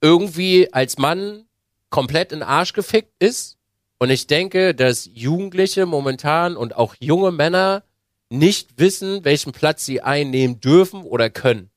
irgendwie 0.00 0.72
als 0.72 0.98
Mann 0.98 1.46
komplett 1.90 2.32
in 2.32 2.40
den 2.40 2.48
Arsch 2.48 2.72
gefickt 2.72 3.12
ist. 3.18 3.58
Und 3.98 4.10
ich 4.10 4.26
denke, 4.26 4.74
dass 4.74 5.08
Jugendliche 5.12 5.86
momentan 5.86 6.56
und 6.56 6.74
auch 6.76 6.94
junge 6.98 7.30
Männer 7.30 7.84
nicht 8.30 8.78
wissen, 8.78 9.24
welchen 9.24 9.52
Platz 9.52 9.84
sie 9.84 10.00
einnehmen 10.00 10.60
dürfen 10.60 11.02
oder 11.02 11.30
können 11.30 11.72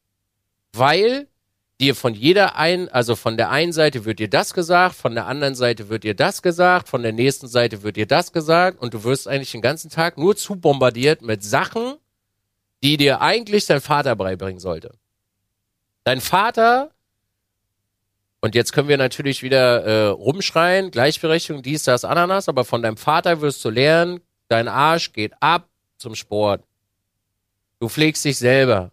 weil 0.78 1.28
dir 1.82 1.95
von 1.95 2.13
jeder 2.13 2.55
ein, 2.55 2.89
also 2.89 3.16
von 3.16 3.36
der 3.38 3.49
einen 3.49 3.74
Seite 3.74 4.05
wird 4.05 4.20
dir 4.20 4.30
das 4.30 4.53
gesagt, 4.53 4.95
von 4.95 5.13
der 5.13 5.26
anderen 5.26 5.55
Seite 5.55 5.89
wird 5.89 6.03
dir 6.03 6.16
das 6.16 6.41
gesagt, 6.41 6.88
von 6.88 7.03
der 7.03 7.11
nächsten 7.11 7.47
Seite 7.47 7.84
wird 7.84 7.97
dir 7.97 8.05
das 8.05 8.32
gesagt 8.32 8.82
und 8.82 8.93
du 8.93 9.03
wirst 9.03 9.28
eigentlich 9.28 9.51
den 9.51 9.61
ganzen 9.61 9.89
Tag 9.89 10.18
nur 10.18 10.36
zu 10.36 10.55
bombardiert 10.55 11.22
mit 11.22 11.43
Sachen, 11.43 11.95
die 12.84 12.97
dir 12.97 13.22
eigentlich 13.22 13.66
dein 13.66 13.82
Vater 13.82 14.16
beibringen 14.16 14.59
sollte. 14.59 14.97
Dein 16.06 16.22
Vater, 16.22 16.91
und 18.39 18.53
jetzt 18.53 18.74
können 18.74 18.88
wir 18.88 18.97
natürlich 18.97 19.41
wieder 19.41 19.84
äh, 19.84 20.08
rumschreien, 20.10 20.91
Gleichberechtigung, 20.91 21.64
dies, 21.64 21.82
das, 21.82 22.06
Ananas, 22.06 22.47
aber 22.47 22.64
von 22.64 22.84
deinem 22.84 22.95
Vater 22.95 23.41
wirst 23.41 23.66
du 23.66 23.72
lernen, 23.72 24.22
dein 24.47 24.68
Arsch 24.68 25.14
geht 25.14 25.34
ab 25.39 25.68
zum 25.97 26.14
Sport. 26.14 26.64
Du 27.80 27.89
pflegst 27.89 28.24
dich 28.24 28.38
selber. 28.38 28.91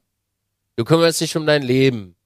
Du 0.76 0.84
kümmerst 0.84 1.20
dich 1.20 1.36
um 1.36 1.44
dein 1.44 1.62
Leben. 1.62 2.16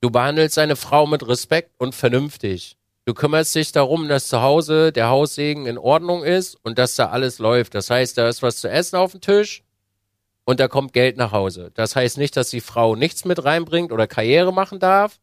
Du 0.00 0.10
behandelst 0.10 0.58
deine 0.58 0.76
Frau 0.76 1.08
mit 1.08 1.26
Respekt 1.26 1.72
und 1.78 1.92
vernünftig. 1.92 2.76
Du 3.06 3.14
kümmerst 3.14 3.52
dich 3.56 3.72
darum, 3.72 4.06
dass 4.06 4.28
zu 4.28 4.40
Hause 4.40 4.92
der 4.92 5.08
Haussegen 5.08 5.66
in 5.66 5.76
Ordnung 5.76 6.22
ist 6.22 6.56
und 6.62 6.78
dass 6.78 6.94
da 6.94 7.10
alles 7.10 7.40
läuft. 7.40 7.74
Das 7.74 7.90
heißt, 7.90 8.16
da 8.16 8.28
ist 8.28 8.44
was 8.44 8.58
zu 8.58 8.70
essen 8.70 8.94
auf 8.94 9.10
dem 9.10 9.20
Tisch 9.20 9.64
und 10.44 10.60
da 10.60 10.68
kommt 10.68 10.92
Geld 10.92 11.16
nach 11.16 11.32
Hause. 11.32 11.70
Das 11.74 11.96
heißt 11.96 12.18
nicht, 12.18 12.36
dass 12.36 12.50
die 12.50 12.60
Frau 12.60 12.96
nichts 12.96 13.24
mit 13.24 13.44
reinbringt 13.44 13.92
oder 13.92 14.06
Karriere 14.06 14.52
machen 14.52 14.78
darf. 14.78 15.20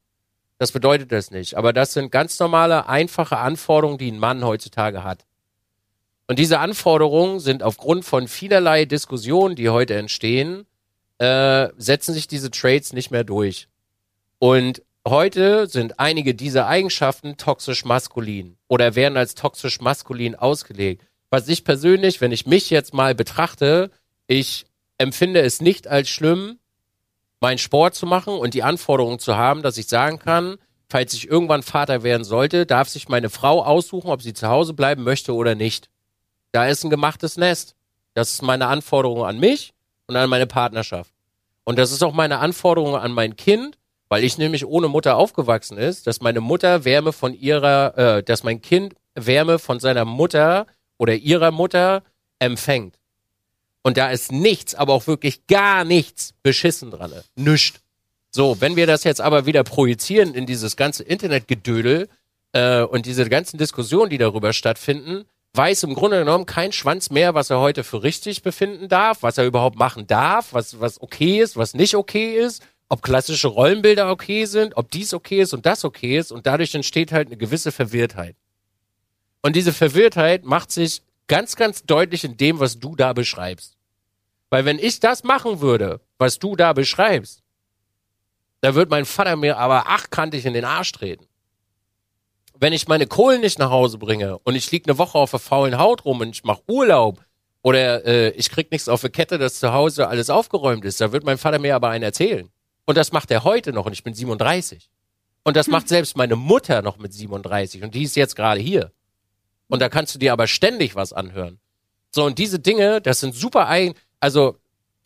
Das 0.57 0.71
bedeutet 0.71 1.11
das 1.11 1.31
nicht. 1.31 1.55
Aber 1.55 1.73
das 1.73 1.93
sind 1.93 2.11
ganz 2.11 2.39
normale, 2.39 2.87
einfache 2.87 3.37
Anforderungen, 3.37 3.97
die 3.97 4.11
ein 4.11 4.19
Mann 4.19 4.43
heutzutage 4.43 5.03
hat. 5.03 5.25
Und 6.27 6.39
diese 6.39 6.59
Anforderungen 6.59 7.39
sind 7.39 7.61
aufgrund 7.61 8.05
von 8.05 8.27
vielerlei 8.27 8.85
Diskussionen, 8.85 9.55
die 9.55 9.69
heute 9.69 9.95
entstehen, 9.95 10.65
äh, 11.17 11.69
setzen 11.77 12.13
sich 12.13 12.27
diese 12.27 12.49
Traits 12.51 12.93
nicht 12.93 13.11
mehr 13.11 13.23
durch. 13.23 13.67
Und 14.39 14.81
heute 15.07 15.67
sind 15.67 15.99
einige 15.99 16.33
dieser 16.33 16.67
Eigenschaften 16.67 17.37
toxisch 17.37 17.85
maskulin 17.85 18.57
oder 18.67 18.95
werden 18.95 19.17
als 19.17 19.35
toxisch 19.35 19.81
maskulin 19.81 20.35
ausgelegt. 20.35 21.05
Was 21.29 21.47
ich 21.47 21.63
persönlich, 21.63 22.21
wenn 22.21 22.31
ich 22.31 22.45
mich 22.45 22.69
jetzt 22.69 22.93
mal 22.93 23.13
betrachte, 23.13 23.91
ich 24.27 24.65
empfinde 25.01 25.41
es 25.41 25.61
nicht 25.61 25.87
als 25.87 26.09
schlimm, 26.09 26.59
meinen 27.39 27.57
Sport 27.57 27.95
zu 27.95 28.05
machen 28.05 28.33
und 28.33 28.53
die 28.53 28.63
Anforderungen 28.63 29.19
zu 29.19 29.35
haben, 29.35 29.63
dass 29.63 29.77
ich 29.77 29.87
sagen 29.87 30.19
kann, 30.19 30.57
falls 30.89 31.13
ich 31.13 31.27
irgendwann 31.27 31.63
Vater 31.63 32.03
werden 32.03 32.23
sollte, 32.23 32.65
darf 32.65 32.87
sich 32.87 33.09
meine 33.09 33.29
Frau 33.29 33.63
aussuchen, 33.63 34.09
ob 34.09 34.21
sie 34.21 34.33
zu 34.33 34.47
Hause 34.47 34.73
bleiben 34.73 35.03
möchte 35.03 35.33
oder 35.33 35.55
nicht. 35.55 35.89
Da 36.51 36.67
ist 36.67 36.83
ein 36.83 36.89
gemachtes 36.89 37.37
Nest. 37.37 37.75
Das 38.13 38.31
ist 38.31 38.41
meine 38.41 38.67
Anforderung 38.67 39.25
an 39.25 39.39
mich 39.39 39.73
und 40.07 40.15
an 40.15 40.29
meine 40.29 40.47
Partnerschaft. 40.47 41.11
Und 41.63 41.79
das 41.79 41.91
ist 41.91 42.03
auch 42.03 42.13
meine 42.13 42.39
Anforderung 42.39 42.95
an 42.95 43.11
mein 43.13 43.35
Kind, 43.35 43.77
weil 44.09 44.23
ich 44.23 44.37
nämlich 44.37 44.65
ohne 44.65 44.89
Mutter 44.89 45.15
aufgewachsen 45.15 45.77
ist, 45.77 46.05
dass 46.05 46.19
meine 46.19 46.41
Mutter 46.41 46.83
Wärme 46.83 47.13
von 47.13 47.33
ihrer, 47.33 47.97
äh, 47.97 48.23
dass 48.23 48.43
mein 48.43 48.61
Kind 48.61 48.95
Wärme 49.15 49.57
von 49.57 49.79
seiner 49.79 50.03
Mutter 50.03 50.67
oder 50.97 51.15
ihrer 51.15 51.51
Mutter 51.51 52.03
empfängt. 52.39 52.97
Und 53.83 53.97
da 53.97 54.11
ist 54.11 54.31
nichts, 54.31 54.75
aber 54.75 54.93
auch 54.93 55.07
wirklich 55.07 55.47
gar 55.47 55.83
nichts 55.83 56.33
beschissen 56.43 56.91
dran. 56.91 57.13
Nischt. 57.35 57.79
So, 58.29 58.61
wenn 58.61 58.75
wir 58.75 58.87
das 58.87 59.03
jetzt 59.03 59.19
aber 59.19 59.45
wieder 59.45 59.63
projizieren 59.63 60.33
in 60.33 60.45
dieses 60.45 60.77
ganze 60.77 61.03
Internetgedödel 61.03 62.07
äh, 62.53 62.81
und 62.83 63.05
diese 63.05 63.27
ganzen 63.27 63.57
Diskussionen, 63.57 64.09
die 64.09 64.17
darüber 64.17 64.53
stattfinden, 64.53 65.25
weiß 65.53 65.83
im 65.83 65.95
Grunde 65.95 66.19
genommen 66.19 66.45
kein 66.45 66.71
Schwanz 66.71 67.09
mehr, 67.09 67.33
was 67.33 67.49
er 67.49 67.59
heute 67.59 67.83
für 67.83 68.03
richtig 68.03 68.41
befinden 68.41 68.87
darf, 68.87 69.21
was 69.21 69.37
er 69.37 69.45
überhaupt 69.45 69.77
machen 69.77 70.07
darf, 70.07 70.53
was, 70.53 70.79
was 70.79 71.01
okay 71.01 71.41
ist, 71.41 71.57
was 71.57 71.73
nicht 71.73 71.95
okay 71.95 72.37
ist, 72.37 72.63
ob 72.87 73.01
klassische 73.01 73.49
Rollenbilder 73.49 74.09
okay 74.09 74.45
sind, 74.45 74.77
ob 74.77 74.91
dies 74.91 75.13
okay 75.13 75.41
ist 75.41 75.53
und 75.53 75.65
das 75.65 75.83
okay 75.83 76.17
ist 76.17 76.31
und 76.31 76.47
dadurch 76.47 76.73
entsteht 76.73 77.11
halt 77.11 77.27
eine 77.27 77.37
gewisse 77.37 77.71
Verwirrtheit. 77.71 78.35
Und 79.41 79.55
diese 79.55 79.73
Verwirrtheit 79.73 80.45
macht 80.45 80.71
sich 80.71 81.01
ganz, 81.27 81.55
ganz 81.55 81.83
deutlich 81.83 82.23
in 82.23 82.37
dem, 82.37 82.59
was 82.59 82.79
du 82.79 82.95
da 82.95 83.13
beschreibst. 83.13 83.77
Weil 84.49 84.65
wenn 84.65 84.79
ich 84.79 84.99
das 84.99 85.23
machen 85.23 85.61
würde, 85.61 86.01
was 86.17 86.39
du 86.39 86.55
da 86.55 86.73
beschreibst, 86.73 87.41
da 88.61 88.75
wird 88.75 88.89
mein 88.89 89.05
Vater 89.05 89.35
mir 89.35 89.57
aber 89.57 89.87
achtkantig 89.87 90.45
in 90.45 90.53
den 90.53 90.65
Arsch 90.65 90.91
treten 90.91 91.25
wenn 92.61 92.73
ich 92.73 92.87
meine 92.87 93.07
Kohlen 93.07 93.41
nicht 93.41 93.57
nach 93.57 93.71
Hause 93.71 93.97
bringe 93.97 94.37
und 94.37 94.55
ich 94.55 94.71
lieg 94.71 94.87
eine 94.87 94.99
Woche 94.99 95.17
auf 95.17 95.31
der 95.31 95.39
faulen 95.39 95.79
Haut 95.79 96.05
rum 96.05 96.21
und 96.21 96.29
ich 96.29 96.43
mache 96.43 96.61
Urlaub 96.67 97.19
oder 97.63 98.05
äh, 98.05 98.29
ich 98.31 98.51
krieg 98.51 98.71
nichts 98.71 98.87
auf 98.87 99.01
der 99.01 99.09
Kette, 99.09 99.39
dass 99.39 99.55
zu 99.55 99.73
Hause 99.73 100.07
alles 100.07 100.29
aufgeräumt 100.29 100.85
ist, 100.85 101.01
da 101.01 101.11
wird 101.11 101.25
mein 101.25 101.39
Vater 101.39 101.57
mir 101.57 101.75
aber 101.75 101.89
einen 101.89 102.03
erzählen. 102.03 102.49
Und 102.85 102.97
das 102.97 103.11
macht 103.11 103.31
er 103.31 103.43
heute 103.43 103.73
noch 103.73 103.87
und 103.87 103.93
ich 103.93 104.03
bin 104.03 104.13
37. 104.13 104.91
Und 105.43 105.57
das 105.57 105.67
macht 105.67 105.87
selbst 105.87 106.15
meine 106.15 106.35
Mutter 106.35 106.83
noch 106.83 106.99
mit 106.99 107.13
37 107.13 107.81
und 107.81 107.95
die 107.95 108.03
ist 108.03 108.15
jetzt 108.15 108.35
gerade 108.35 108.61
hier. 108.61 108.91
Und 109.71 109.79
da 109.79 109.87
kannst 109.87 110.13
du 110.13 110.19
dir 110.19 110.33
aber 110.33 110.47
ständig 110.47 110.95
was 110.95 111.13
anhören. 111.13 111.57
So, 112.13 112.25
und 112.25 112.37
diese 112.39 112.59
Dinge, 112.59 112.99
das 112.99 113.21
sind 113.21 113.33
super 113.33 113.69
eigen, 113.69 113.95
also 114.19 114.57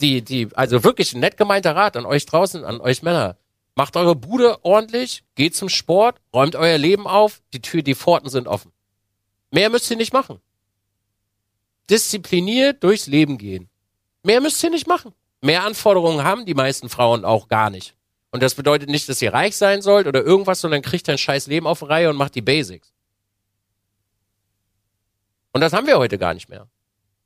die, 0.02 0.24
die, 0.24 0.50
also 0.56 0.84
wirklich 0.84 1.14
ein 1.14 1.20
nett 1.20 1.38
gemeinter 1.38 1.76
Rat 1.76 1.96
an 1.96 2.08
euch 2.08 2.26
draußen, 2.26 2.66
an 2.66 2.82
euch 2.82 3.04
Männer. 3.04 3.38
Macht 3.76 3.96
eure 3.96 4.16
Bude 4.16 4.66
ordentlich, 4.66 5.24
geht 5.36 5.56
zum 5.56 5.70
Sport, 5.70 6.20
räumt 6.34 6.56
euer 6.56 6.80
Leben 6.80 7.06
auf, 7.06 7.44
die 7.54 7.62
Tür, 7.62 7.84
die 7.84 7.94
Pforten 7.94 8.28
sind 8.28 8.48
offen. 8.48 8.72
Mehr 9.52 9.70
müsst 9.70 9.92
ihr 9.92 9.98
nicht 9.98 10.14
machen. 10.14 10.40
Diszipliniert 11.88 12.84
durchs 12.84 13.06
Leben 13.06 13.38
gehen. 13.38 13.70
Mehr 14.24 14.42
müsst 14.42 14.64
ihr 14.64 14.72
nicht 14.72 14.88
machen. 14.88 15.14
Mehr 15.42 15.64
Anforderungen 15.64 16.24
haben 16.24 16.48
die 16.48 16.56
meisten 16.56 16.90
Frauen 16.90 17.24
auch 17.24 17.50
gar 17.50 17.70
nicht. 17.70 17.94
Und 18.32 18.42
das 18.42 18.56
bedeutet 18.56 18.90
nicht, 18.90 19.08
dass 19.10 19.22
ihr 19.22 19.32
reich 19.32 19.56
sein 19.56 19.84
sollt 19.84 20.08
oder 20.08 20.24
irgendwas, 20.24 20.60
sondern 20.60 20.82
kriegt 20.82 21.08
ein 21.08 21.20
scheiß 21.20 21.46
Leben 21.46 21.68
auf 21.68 21.88
Reihe 21.88 22.10
und 22.10 22.16
macht 22.16 22.34
die 22.34 22.42
Basics. 22.42 22.95
Und 25.56 25.62
das 25.62 25.72
haben 25.72 25.88
wir 25.88 25.98
heute 25.98 26.18
gar 26.18 26.34
nicht 26.34 26.50
mehr. 26.50 26.68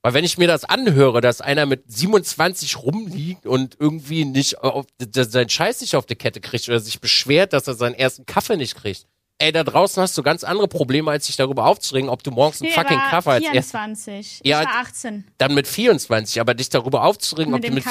Weil 0.04 0.14
wenn 0.14 0.24
ich 0.24 0.38
mir 0.38 0.48
das 0.48 0.64
anhöre, 0.64 1.20
dass 1.20 1.42
einer 1.42 1.66
mit 1.66 1.92
27 1.92 2.78
rumliegt 2.78 3.48
und 3.48 3.76
irgendwie 3.80 4.24
nicht 4.24 4.60
auf, 4.60 4.86
seinen 5.00 5.50
Scheiß 5.50 5.82
nicht 5.82 5.96
auf 5.96 6.06
die 6.06 6.16
Kette 6.16 6.40
kriegt 6.40 6.70
oder 6.70 6.80
sich 6.80 7.02
beschwert, 7.02 7.54
dass 7.54 7.68
er 7.68 7.74
seinen 7.74 7.96
ersten 7.96 8.28
Kaffee 8.28 8.56
nicht 8.56 8.76
kriegt. 8.76 9.08
Ey, 9.40 9.52
da 9.52 9.64
draußen 9.64 10.04
hast 10.04 10.16
du 10.16 10.22
ganz 10.22 10.44
andere 10.44 10.68
Probleme, 10.68 11.10
als 11.10 11.26
sich 11.26 11.38
darüber 11.38 11.66
aufzuregen, 11.66 12.08
ob 12.08 12.22
du 12.22 12.30
morgens 12.30 12.62
einen 12.62 12.70
Nee, 12.70 12.76
fucking 12.76 13.00
Kaffee 13.00 13.32
als 13.32 13.46
erstes 13.46 13.72
24. 13.72 14.42
Ja, 14.44 14.62
ich 14.62 14.68
war 14.68 14.76
18. 14.76 15.26
dann 15.40 15.56
mit 15.56 15.66
24, 15.66 16.40
aber 16.40 16.54
dich 16.54 16.70
darüber 16.70 17.06
aufzuregen, 17.06 17.56
ob 17.56 17.62
du 17.64 17.72
mit, 17.72 17.84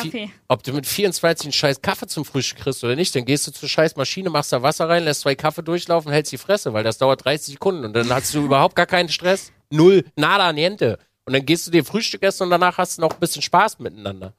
ob 0.47 0.63
du 0.63 0.73
mit 0.73 0.87
24 0.87 1.47
einen 1.47 1.53
scheiß 1.53 1.83
Kaffee 1.83 2.07
zum 2.07 2.25
Frühstück 2.25 2.61
kriegst 2.61 2.85
oder 2.85 2.95
nicht, 2.95 3.13
dann 3.17 3.25
gehst 3.25 3.49
du 3.49 3.51
zur 3.51 3.69
scheiß 3.69 3.97
Maschine, 3.97 4.31
machst 4.31 4.53
da 4.53 4.63
Wasser 4.63 4.89
rein, 4.89 5.03
lässt 5.03 5.23
zwei 5.23 5.35
Kaffee 5.35 5.65
durchlaufen, 5.65 6.13
hältst 6.13 6.31
die 6.31 6.39
Fresse, 6.39 6.75
weil 6.75 6.85
das 6.85 6.99
dauert 6.99 7.25
30 7.25 7.55
Sekunden 7.55 7.85
und 7.85 7.93
dann 7.95 8.09
hast 8.11 8.33
du 8.35 8.45
überhaupt 8.45 8.77
gar 8.77 8.87
keinen 8.87 9.09
Stress. 9.09 9.51
Null, 9.71 10.05
nada, 10.17 10.53
niente. 10.53 10.99
Und 11.25 11.35
dann 11.35 11.45
gehst 11.45 11.67
du 11.67 11.71
dir 11.71 11.85
Frühstück 11.85 12.23
essen 12.23 12.45
und 12.45 12.51
danach 12.51 12.79
hast 12.79 12.99
du 12.99 13.03
noch 13.03 13.13
ein 13.13 13.21
bisschen 13.21 13.43
Spaß 13.43 13.79
miteinander. 13.81 14.35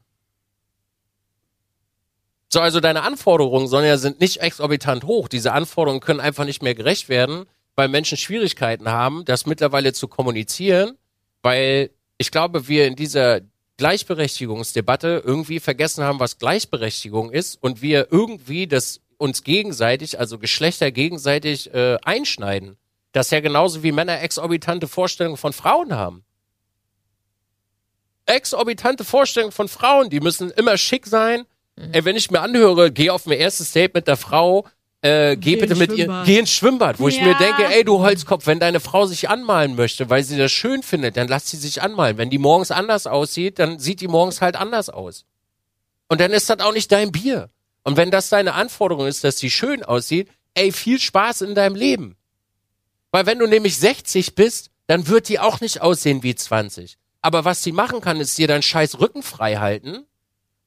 So, 2.52 2.62
also 2.62 2.80
deine 2.80 3.04
Anforderungen, 3.04 3.68
Sonja, 3.68 3.98
sind 3.98 4.20
nicht 4.20 4.42
exorbitant 4.42 5.04
hoch. 5.04 5.28
Diese 5.28 5.54
Anforderungen 5.54 6.02
können 6.02 6.20
einfach 6.20 6.46
nicht 6.46 6.64
mehr 6.64 6.74
gerecht 6.74 7.08
werden, 7.08 7.46
weil 7.76 7.90
Menschen 7.90 8.18
Schwierigkeiten 8.18 8.90
haben, 8.90 9.24
das 9.24 9.46
mittlerweile 9.46 9.94
zu 9.94 10.08
kommunizieren, 10.08 10.98
weil 11.44 11.92
ich 12.18 12.32
glaube, 12.32 12.68
wir 12.68 12.88
in 12.88 12.96
dieser 12.96 13.42
Gleichberechtigungsdebatte 13.78 15.22
irgendwie 15.24 15.60
vergessen 15.60 16.04
haben, 16.04 16.20
was 16.20 16.40
Gleichberechtigung 16.40 17.32
ist 17.32 17.62
und 17.62 17.84
wir 17.84 18.08
irgendwie 18.12 18.66
das 18.66 19.00
uns 19.18 19.44
gegenseitig, 19.44 20.20
also 20.20 20.40
Geschlechter 20.40 20.92
gegenseitig 20.92 21.74
äh, 21.74 21.98
einschneiden. 22.04 22.78
Das 23.12 23.28
ist 23.28 23.32
ja 23.32 23.40
genauso 23.40 23.82
wie 23.84 23.92
Männer 23.92 24.22
exorbitante 24.22 24.88
Vorstellungen 24.88 25.38
von 25.38 25.54
Frauen 25.54 25.96
haben. 25.96 26.24
Exorbitante 28.26 29.04
Vorstellungen 29.04 29.52
von 29.52 29.68
Frauen, 29.68 30.10
die 30.10 30.20
müssen 30.20 30.52
immer 30.52 30.78
schick 30.78 31.08
sein. 31.08 31.46
Mhm. 31.76 31.90
Ey, 31.94 32.06
wenn 32.06 32.16
ich 32.16 32.30
mir 32.30 32.42
anhöre, 32.42 32.92
geh 32.92 33.10
auf 33.10 33.26
mein 33.26 33.40
erstes 33.40 33.72
Date 33.72 33.96
mit 33.96 34.08
der 34.08 34.18
Frau, 34.18 34.68
äh, 35.02 35.36
geh, 35.36 35.56
bitte 35.56 35.72
ins 35.74 35.80
mit 35.80 35.94
ihr, 35.94 36.24
geh 36.26 36.38
ins 36.38 36.52
Schwimmbad, 36.52 37.00
wo 37.00 37.08
ich 37.08 37.18
Ja. 37.18 37.24
mir 37.24 37.36
denke, 37.36 37.66
ey, 37.66 37.84
du 37.84 38.00
Holzkopf, 38.00 38.46
wenn 38.46 38.60
deine 38.60 38.80
Frau 38.80 39.06
sich 39.08 39.30
anmalen 39.30 39.76
möchte, 39.76 40.10
weil 40.10 40.24
sie 40.24 40.38
das 40.38 40.52
schön 40.52 40.84
findet, 40.84 41.18
dann 41.18 41.28
lass 41.28 41.50
sie 41.50 41.58
sich 41.58 41.82
anmalen. 41.82 42.18
Wenn 42.18 42.30
die 42.30 42.38
morgens 42.38 42.70
anders 42.70 43.08
aussieht, 43.08 43.58
dann 43.58 43.80
sieht 43.80 44.02
die 44.02 44.08
morgens 44.08 44.42
halt 44.42 44.56
anders 44.56 44.90
aus. 44.90 45.26
Und 46.10 46.22
dann 46.22 46.32
ist 46.32 46.50
das 46.50 46.60
auch 46.60 46.74
nicht 46.74 46.92
dein 46.92 47.12
Bier. 47.12 47.50
Und 47.84 47.98
wenn 47.98 48.12
das 48.12 48.30
deine 48.30 48.54
Anforderung 48.54 49.08
ist, 49.08 49.24
dass 49.24 49.40
sie 49.40 49.50
schön 49.50 49.84
aussieht, 49.84 50.30
ey, 50.54 50.72
viel 50.72 51.00
Spaß 51.00 51.42
in 51.42 51.56
deinem 51.56 51.76
Leben. 51.76 52.16
Weil 53.12 53.26
wenn 53.26 53.40
du 53.40 53.48
nämlich 53.48 53.78
60 53.78 54.36
bist, 54.36 54.72
dann 54.88 55.08
wird 55.08 55.30
die 55.30 55.40
auch 55.40 55.62
nicht 55.62 55.82
aussehen 55.82 56.24
wie 56.24 56.36
20. 56.36 56.98
Aber 57.22 57.46
was 57.46 57.64
sie 57.64 57.72
machen 57.72 58.02
kann, 58.02 58.20
ist 58.20 58.38
dir 58.38 58.48
deinen 58.48 58.62
scheiß 58.62 59.00
Rücken 59.00 59.24
frei 59.24 59.58
halten 59.58 60.06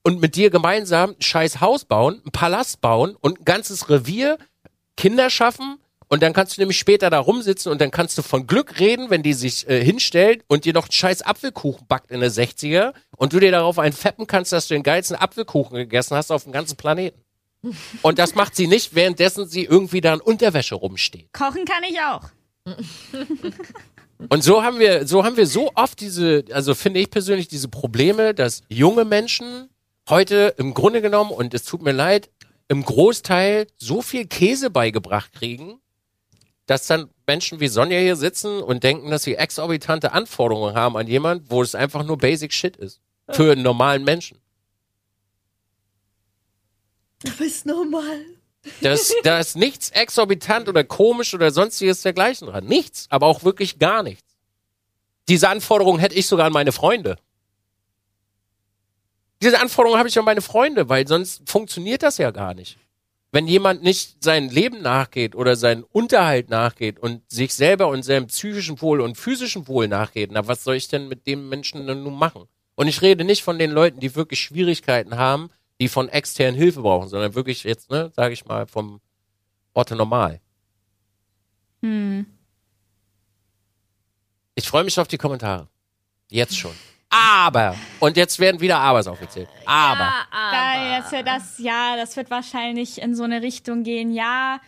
und 0.03 0.21
mit 0.21 0.37
dir 0.37 0.51
gemeinsam 0.51 1.11
ein 1.11 1.23
scheiß 1.23 1.61
Haus 1.61 1.85
bauen, 1.85 2.21
ein 2.27 2.33
Palast 2.33 2.81
bauen 2.81 3.17
und 3.21 3.41
ein 3.41 3.45
ganzes 3.45 3.89
Revier, 3.89 4.39
Kinder 4.97 5.31
schaffen 5.31 5.79
und 6.09 6.23
dann 6.23 6.35
kannst 6.35 6.57
du 6.57 6.61
nämlich 6.61 6.79
später 6.79 7.09
da 7.09 7.21
rumsitzen 7.21 7.73
und 7.73 7.81
dann 7.81 7.91
kannst 7.91 8.19
du 8.19 8.23
von 8.23 8.47
Glück 8.47 8.79
reden, 8.79 9.09
wenn 9.09 9.23
die 9.23 9.33
sich 9.33 9.67
äh, 9.69 9.83
hinstellt 9.83 10.45
und 10.47 10.67
dir 10.67 10.75
noch 10.75 10.85
einen 10.85 10.93
scheiß 10.93 11.23
Apfelkuchen 11.23 11.87
backt 11.87 12.11
in 12.11 12.21
der 12.21 12.31
60er 12.31 12.93
und 13.17 13.33
du 13.33 13.41
dir 13.41 13.51
darauf 13.51 13.79
einfeppen 13.79 14.27
kannst, 14.27 14.53
dass 14.53 14.69
du 14.69 14.75
den 14.75 14.83
geilsten 14.83 15.17
Apfelkuchen 15.17 15.75
gegessen 15.75 16.15
hast 16.15 16.31
auf 16.31 16.43
dem 16.43 16.53
ganzen 16.53 16.77
Planeten. 16.77 17.19
Und 18.03 18.19
das 18.19 18.35
macht 18.35 18.57
sie 18.57 18.67
nicht, 18.67 18.95
währenddessen 18.95 19.49
sie 19.49 19.65
irgendwie 19.65 20.01
da 20.01 20.15
in 20.15 20.21
Unterwäsche 20.21 20.75
rumsteht. 20.75 21.33
Kochen 21.33 21.65
kann 21.65 21.85
ich 21.85 22.01
auch. 22.01 22.23
Und 24.29 24.43
so 24.43 24.63
haben 24.63 24.79
wir, 24.79 25.07
so 25.07 25.25
haben 25.25 25.37
wir 25.37 25.47
so 25.47 25.71
oft 25.75 26.01
diese, 26.01 26.45
also 26.53 26.75
finde 26.75 27.01
ich 27.01 27.11
persönlich 27.11 27.49
diese 27.49 27.69
Probleme, 27.69 28.35
dass 28.35 28.63
junge 28.69 29.05
Menschen 29.05 29.69
heute 30.09 30.55
im 30.59 30.75
Grunde 30.75 31.03
genommen, 31.03 31.31
und 31.31 31.55
es 31.55 31.65
tut 31.65 31.83
mir 31.83 31.93
leid, 31.93 32.31
im 32.69 32.85
Großteil 32.85 33.67
so 33.77 34.03
viel 34.03 34.27
Käse 34.27 34.71
beigebracht 34.71 35.33
kriegen, 35.33 35.81
dass 36.67 36.87
dann 36.87 37.11
Menschen 37.27 37.61
wie 37.61 37.69
Sonja 37.69 37.99
hier 37.99 38.17
sitzen 38.17 38.63
und 38.63 38.83
denken, 38.83 39.11
dass 39.11 39.25
sie 39.25 39.35
exorbitante 39.35 40.13
Anforderungen 40.13 40.75
haben 40.75 40.97
an 40.97 41.07
jemand, 41.07 41.51
wo 41.51 41.63
es 41.63 41.75
einfach 41.75 42.05
nur 42.05 42.19
Basic 42.19 42.53
Shit 42.53 42.77
ist. 42.77 43.01
Für 43.31 43.53
einen 43.53 43.63
normalen 43.63 44.05
Menschen. 44.05 44.39
Du 47.25 47.31
bist 47.37 47.67
normal. 47.67 48.25
Das, 48.81 49.13
da 49.25 49.41
ist 49.41 49.57
nichts 49.57 49.91
exorbitant 49.91 50.69
oder 50.69 50.85
komisch 50.85 51.35
oder 51.35 51.51
sonstiges 51.51 52.03
dergleichen 52.03 52.47
dran. 52.49 52.65
Nichts, 52.65 53.07
aber 53.11 53.27
auch 53.27 53.43
wirklich 53.43 53.79
gar 53.79 54.03
nichts. 54.03 54.25
Diese 55.29 55.49
Anforderung 55.49 55.99
hätte 55.99 56.15
ich 56.15 56.27
sogar 56.27 56.47
an 56.47 56.53
meine 56.53 56.73
Freunde. 56.73 57.17
Diese 59.43 59.61
Anforderung 59.61 59.99
habe 59.99 60.09
ich 60.09 60.19
an 60.19 60.25
meine 60.25 60.43
Freunde, 60.43 60.89
weil 60.89 61.07
sonst 61.09 61.43
funktioniert 61.47 62.03
das 62.03 62.19
ja 62.19 62.31
gar 62.31 62.55
nicht. 62.55 62.79
Wenn 63.33 63.49
jemand 63.49 63.83
nicht 63.83 64.23
sein 64.23 64.51
Leben 64.51 64.83
nachgeht 64.83 65.35
oder 65.35 65.57
seinen 65.57 65.85
Unterhalt 65.85 66.51
nachgeht 66.51 66.99
und 66.99 67.23
sich 67.31 67.55
selber 67.55 67.89
und 67.89 68.03
seinem 68.05 68.27
psychischen 68.27 68.81
Wohl 68.83 69.01
und 69.01 69.17
physischen 69.17 69.67
Wohl 69.67 69.89
nachgeht, 69.89 70.31
na, 70.33 70.47
was 70.47 70.63
soll 70.63 70.77
ich 70.77 70.89
denn 70.89 71.09
mit 71.09 71.27
dem 71.27 71.49
Menschen 71.49 71.87
denn 71.87 72.03
nun 72.03 72.15
machen? 72.15 72.45
Und 72.75 72.89
ich 72.89 73.03
rede 73.03 73.25
nicht 73.25 73.43
von 73.43 73.59
den 73.59 73.71
Leuten, 73.71 74.01
die 74.01 74.15
wirklich 74.15 74.41
Schwierigkeiten 74.41 75.17
haben, 75.17 75.51
die 75.83 75.89
von 75.89 76.09
externen 76.09 76.55
Hilfe 76.55 76.81
brauchen, 76.81 77.09
sondern 77.09 77.35
wirklich 77.35 77.65
jetzt, 77.65 77.91
ne, 77.91 78.13
sage 78.15 78.35
ich 78.35 78.45
mal, 78.45 78.69
vom 78.69 79.01
Orte 79.75 79.97
normal. 79.97 80.41
Hm. 81.83 82.25
Ich 84.55 84.69
freue 84.69 84.85
mich 84.85 84.97
auf 85.01 85.09
die 85.09 85.19
Kommentare. 85.19 85.67
Jetzt 86.31 86.57
schon. 86.57 86.71
Aber, 87.11 87.75
und 87.99 88.17
jetzt 88.17 88.39
werden 88.39 88.61
wieder 88.61 88.79
Abers 88.79 89.09
aufgezählt. 89.09 89.49
Aber, 89.67 90.01
Ja, 90.05 90.27
aber. 90.31 90.57
Da 90.57 90.97
jetzt 90.99 91.13
ja 91.13 91.23
das, 91.25 91.59
ja, 91.59 91.97
das 91.97 92.17
wird 92.17 92.31
wahrscheinlich 92.31 93.03
in 93.03 93.17
so 93.17 93.25
eine 93.25 93.43
Richtung 93.43 93.83
gehen. 93.83 94.13
Ja, 94.13 94.61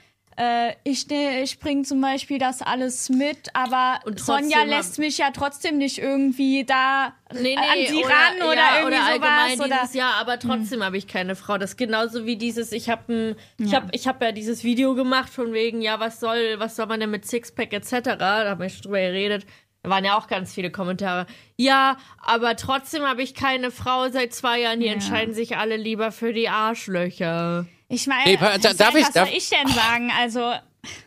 ich, 0.85 1.07
ne, 1.09 1.43
ich 1.43 1.59
bringe 1.59 1.83
zum 1.83 2.01
Beispiel 2.01 2.39
das 2.39 2.61
alles 2.63 3.09
mit, 3.09 3.51
aber 3.55 4.01
Sonja 4.17 4.63
lässt 4.65 4.99
mich 4.99 5.19
ja 5.19 5.31
trotzdem 5.31 5.79
nicht 5.79 5.99
irgendwie 5.99 6.65
da 6.65 7.15
Nee, 7.33 7.41
nee, 7.43 7.57
an 7.57 7.87
sie 7.87 8.05
oder, 8.05 8.09
ran 8.15 8.37
oder 8.37 8.55
ja, 8.55 8.77
irgendwie 8.79 8.97
oder 8.97 9.07
allgemein 9.07 9.57
sowas. 9.57 9.67
Oder, 9.67 9.77
dieses 9.83 9.95
Jahr, 9.95 10.15
aber 10.21 10.39
trotzdem 10.39 10.83
habe 10.85 10.97
ich 10.97 11.07
keine 11.07 11.37
Frau. 11.37 11.59
Das 11.59 11.71
ist 11.71 11.77
genauso 11.77 12.27
wie 12.27 12.37
dieses, 12.37 12.73
ich 12.73 12.89
habe 12.91 13.37
ich 13.59 13.71
Ja. 13.73 13.81
hab, 13.83 13.95
ich 13.95 14.07
hab 14.09 14.23
ja 14.23 14.33
dieses 14.33 14.65
Video 14.65 14.95
gemacht 14.95 15.31
von 15.31 15.53
wegen, 15.53 15.83
ja, 15.83 16.01
was 16.01 16.21
soll, 16.21 16.55
was 16.59 16.77
soll 16.77 16.87
man 16.87 17.01
denn 17.01 17.11
mit 17.11 17.27
Sixpack 17.27 17.73
etc. 17.73 18.17
Da 18.19 18.49
haben 18.51 18.61
wir 18.61 18.69
schon 18.69 18.83
drüber 18.83 19.01
geredet. 19.01 19.47
Da 19.83 19.91
waren 19.91 20.05
ja 20.05 20.17
auch 20.17 20.29
ganz 20.29 20.55
viele 20.55 20.71
Kommentare. 20.71 21.27
Ja, 21.59 21.99
aber 22.19 22.57
trotzdem 22.57 23.03
habe 23.03 23.23
ich 23.23 23.35
keine 23.35 23.71
Frau 23.71 24.09
seit 24.09 24.33
zwei 24.33 24.61
Jahren. 24.61 24.81
Die 24.81 24.87
Ja. 24.87 24.93
entscheiden 24.93 25.35
sich 25.35 25.57
alle 25.59 25.77
lieber 25.77 26.11
für 26.11 26.33
die 26.33 26.49
Arschlöcher. 26.49 27.67
Ich 27.95 28.07
meine, 28.07 28.25
Nee, 28.31 28.37
da- 28.37 28.59
darf 28.75 28.95
ich- 28.95 29.05
was 29.07 29.13
darf- 29.13 29.29
soll 29.29 29.37
ich 29.37 29.49
denn 29.51 29.69
sagen? 29.69 30.11
Also, 30.19 30.53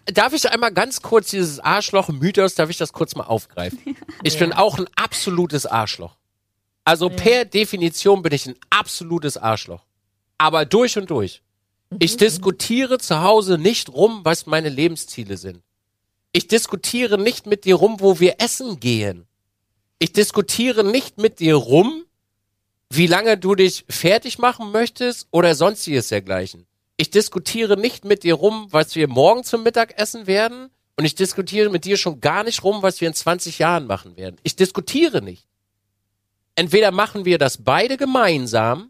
darf 0.06 0.34
ich 0.34 0.50
einmal 0.50 0.72
ganz 0.74 1.02
kurz 1.02 1.30
dieses 1.30 1.60
Arschloch-Mythos, 1.60 2.56
darf 2.56 2.70
ich 2.70 2.78
das 2.78 2.94
kurz 2.94 3.16
mal 3.16 3.26
aufgreifen? 3.26 3.80
Ich 4.24 4.38
bin 4.40 4.54
auch 4.54 4.78
ein 4.80 4.88
absolutes 4.96 5.66
Arschloch. 5.66 6.16
Also 6.84 7.10
per 7.10 7.44
Definition 7.46 8.22
bin 8.22 8.32
ich 8.34 8.46
ein 8.48 8.56
absolutes 8.70 9.36
Arschloch. 9.38 9.84
Aber 10.38 10.66
durch 10.66 10.98
und 10.98 11.10
durch. 11.10 11.42
Ich 12.00 12.18
diskutiere 12.18 12.98
zu 12.98 13.22
Hause 13.22 13.58
nicht 13.58 13.90
rum, 13.90 14.22
was 14.24 14.46
meine 14.46 14.70
Lebensziele 14.70 15.38
sind. 15.38 15.62
Ich 16.32 16.48
diskutiere 16.48 17.18
nicht 17.18 17.46
mit 17.46 17.66
dir 17.66 17.76
rum, 17.76 17.98
wo 18.00 18.20
wir 18.20 18.36
essen 18.40 18.80
gehen. 18.80 19.28
Ich 20.00 20.14
diskutiere 20.14 20.84
nicht 20.84 21.18
mit 21.18 21.40
dir 21.40 21.56
rum, 21.56 22.04
wie 22.90 23.08
lange 23.08 23.38
du 23.38 23.56
dich 23.56 23.84
fertig 23.90 24.38
machen 24.38 24.72
möchtest 24.72 25.28
oder 25.32 25.56
sonstiges 25.56 26.08
dergleichen. 26.10 26.68
Ich 26.98 27.12
diskutiere 27.12 27.78
nicht 27.78 28.06
mit 28.06 28.24
dir 28.24 28.34
rum, 28.34 28.68
was 28.72 28.96
wir 28.96 29.08
morgen 29.08 29.44
zum 29.44 29.64
Mittag 29.64 29.98
essen 30.00 30.26
werden. 30.26 30.72
Und 30.96 31.06
ich 31.06 31.14
diskutiere 31.14 31.70
mit 31.70 31.86
dir 31.86 31.96
schon 31.96 32.22
gar 32.22 32.44
nicht 32.44 32.64
rum, 32.64 32.82
was 32.82 33.00
wir 33.02 33.08
in 33.08 33.14
20 33.14 33.60
Jahren 33.60 33.86
machen 33.86 34.18
werden. 34.18 34.38
Ich 34.42 34.56
diskutiere 34.56 35.22
nicht. 35.22 35.48
Entweder 36.56 36.90
machen 36.90 37.24
wir 37.24 37.38
das 37.38 37.64
beide 37.64 37.98
gemeinsam, 37.98 38.90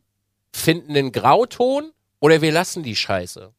finden 0.54 0.94
den 0.94 1.12
Grauton 1.12 1.92
oder 2.22 2.42
wir 2.42 2.54
lassen 2.54 2.82
die 2.82 2.96
Scheiße. 2.96 3.52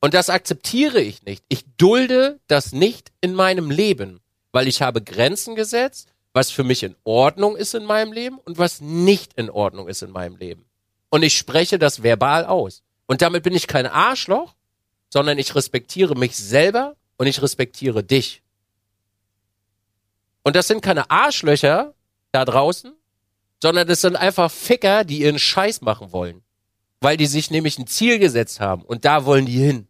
Und 0.00 0.14
das 0.14 0.30
akzeptiere 0.30 1.02
ich 1.02 1.22
nicht. 1.22 1.44
Ich 1.48 1.64
dulde 1.76 2.40
das 2.46 2.72
nicht 2.72 3.12
in 3.20 3.34
meinem 3.34 3.70
Leben, 3.70 4.20
weil 4.52 4.68
ich 4.68 4.80
habe 4.80 5.02
Grenzen 5.02 5.54
gesetzt, 5.54 6.08
was 6.32 6.50
für 6.50 6.64
mich 6.64 6.82
in 6.82 6.96
Ordnung 7.04 7.56
ist 7.56 7.74
in 7.74 7.84
meinem 7.84 8.12
Leben 8.12 8.38
und 8.38 8.56
was 8.56 8.80
nicht 8.80 9.34
in 9.34 9.50
Ordnung 9.50 9.86
ist 9.86 10.02
in 10.02 10.10
meinem 10.10 10.36
Leben. 10.36 10.64
Und 11.10 11.22
ich 11.22 11.36
spreche 11.36 11.78
das 11.78 12.02
verbal 12.02 12.46
aus. 12.46 12.83
Und 13.06 13.22
damit 13.22 13.42
bin 13.42 13.54
ich 13.54 13.66
kein 13.66 13.86
Arschloch, 13.86 14.54
sondern 15.10 15.38
ich 15.38 15.54
respektiere 15.54 16.16
mich 16.16 16.36
selber 16.36 16.96
und 17.16 17.26
ich 17.26 17.40
respektiere 17.42 18.02
dich. 18.02 18.42
Und 20.42 20.56
das 20.56 20.68
sind 20.68 20.82
keine 20.82 21.10
Arschlöcher 21.10 21.94
da 22.32 22.44
draußen, 22.44 22.92
sondern 23.62 23.86
das 23.86 24.00
sind 24.02 24.16
einfach 24.16 24.50
Ficker, 24.50 25.04
die 25.04 25.20
ihren 25.20 25.38
Scheiß 25.38 25.80
machen 25.80 26.12
wollen. 26.12 26.42
Weil 27.00 27.16
die 27.16 27.26
sich 27.26 27.50
nämlich 27.50 27.78
ein 27.78 27.86
Ziel 27.86 28.18
gesetzt 28.18 28.60
haben 28.60 28.82
und 28.82 29.04
da 29.04 29.24
wollen 29.24 29.46
die 29.46 29.58
hin. 29.58 29.88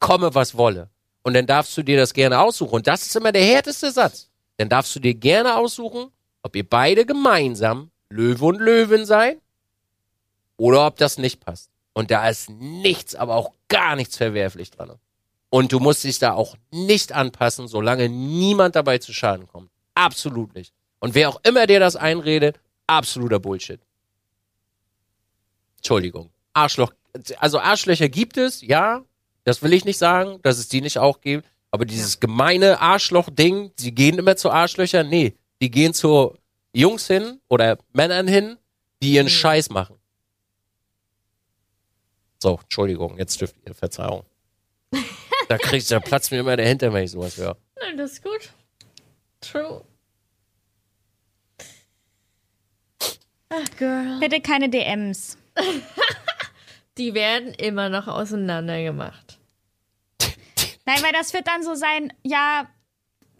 Komme, 0.00 0.34
was 0.34 0.56
wolle. 0.56 0.90
Und 1.22 1.34
dann 1.34 1.46
darfst 1.46 1.76
du 1.76 1.82
dir 1.82 1.96
das 1.96 2.14
gerne 2.14 2.38
aussuchen. 2.38 2.74
Und 2.74 2.86
das 2.86 3.02
ist 3.02 3.16
immer 3.16 3.32
der 3.32 3.42
härteste 3.42 3.90
Satz. 3.90 4.30
Dann 4.56 4.68
darfst 4.68 4.94
du 4.94 5.00
dir 5.00 5.14
gerne 5.14 5.56
aussuchen, 5.56 6.10
ob 6.42 6.56
ihr 6.56 6.68
beide 6.68 7.04
gemeinsam 7.04 7.90
Löwe 8.08 8.44
und 8.44 8.60
Löwin 8.60 9.04
seid 9.04 9.38
oder 10.56 10.86
ob 10.86 10.96
das 10.96 11.18
nicht 11.18 11.40
passt. 11.40 11.70
Und 11.98 12.12
da 12.12 12.28
ist 12.28 12.48
nichts, 12.48 13.16
aber 13.16 13.34
auch 13.34 13.50
gar 13.66 13.96
nichts 13.96 14.16
verwerflich 14.16 14.70
dran. 14.70 14.92
Und 15.50 15.72
du 15.72 15.80
musst 15.80 16.04
dich 16.04 16.20
da 16.20 16.32
auch 16.32 16.54
nicht 16.70 17.10
anpassen, 17.10 17.66
solange 17.66 18.08
niemand 18.08 18.76
dabei 18.76 18.98
zu 18.98 19.12
Schaden 19.12 19.48
kommt. 19.48 19.68
Absolut 19.96 20.54
nicht. 20.54 20.72
Und 21.00 21.16
wer 21.16 21.28
auch 21.28 21.40
immer 21.42 21.66
dir 21.66 21.80
das 21.80 21.96
einredet, 21.96 22.60
absoluter 22.86 23.40
Bullshit. 23.40 23.80
Entschuldigung. 25.78 26.30
Arschloch. 26.52 26.92
Also 27.38 27.58
Arschlöcher 27.58 28.08
gibt 28.08 28.36
es, 28.36 28.62
ja. 28.62 29.02
Das 29.42 29.60
will 29.64 29.72
ich 29.72 29.84
nicht 29.84 29.98
sagen, 29.98 30.38
dass 30.42 30.58
es 30.58 30.68
die 30.68 30.82
nicht 30.82 30.98
auch 30.98 31.20
gibt. 31.20 31.48
Aber 31.72 31.84
dieses 31.84 32.20
gemeine 32.20 32.80
Arschloch-Ding, 32.80 33.72
sie 33.74 33.92
gehen 33.92 34.20
immer 34.20 34.36
zu 34.36 34.52
Arschlöchern. 34.52 35.08
Nee, 35.08 35.34
die 35.60 35.72
gehen 35.72 35.94
zu 35.94 36.36
Jungs 36.72 37.08
hin 37.08 37.40
oder 37.48 37.76
Männern 37.92 38.28
hin, 38.28 38.56
die 39.02 39.14
ihren 39.14 39.28
Scheiß 39.28 39.70
machen. 39.70 39.97
So, 42.38 42.58
Entschuldigung, 42.62 43.18
jetzt 43.18 43.40
dürft 43.40 43.56
ihr 43.66 43.74
Verzeihung. 43.74 44.24
Da 45.48 45.58
kriegst 45.58 45.90
da 45.90 45.98
platzt 45.98 46.30
mir 46.30 46.40
immer 46.40 46.56
der 46.56 46.68
Hintern, 46.68 46.92
wenn 46.92 47.04
ich 47.04 47.10
sowas 47.10 47.36
höre. 47.36 47.56
Nein, 47.80 47.96
das 47.96 48.12
ist 48.12 48.22
gut. 48.22 48.52
True. 49.40 49.84
Girl. 53.78 54.18
Bitte 54.20 54.40
keine 54.40 54.68
DMs. 54.68 55.38
Die 56.98 57.14
werden 57.14 57.54
immer 57.54 57.88
noch 57.88 58.08
auseinander 58.08 58.82
gemacht. 58.82 59.38
Nein, 60.84 61.02
weil 61.02 61.12
das 61.12 61.32
wird 61.32 61.46
dann 61.46 61.62
so 61.62 61.74
sein, 61.74 62.12
ja, 62.22 62.66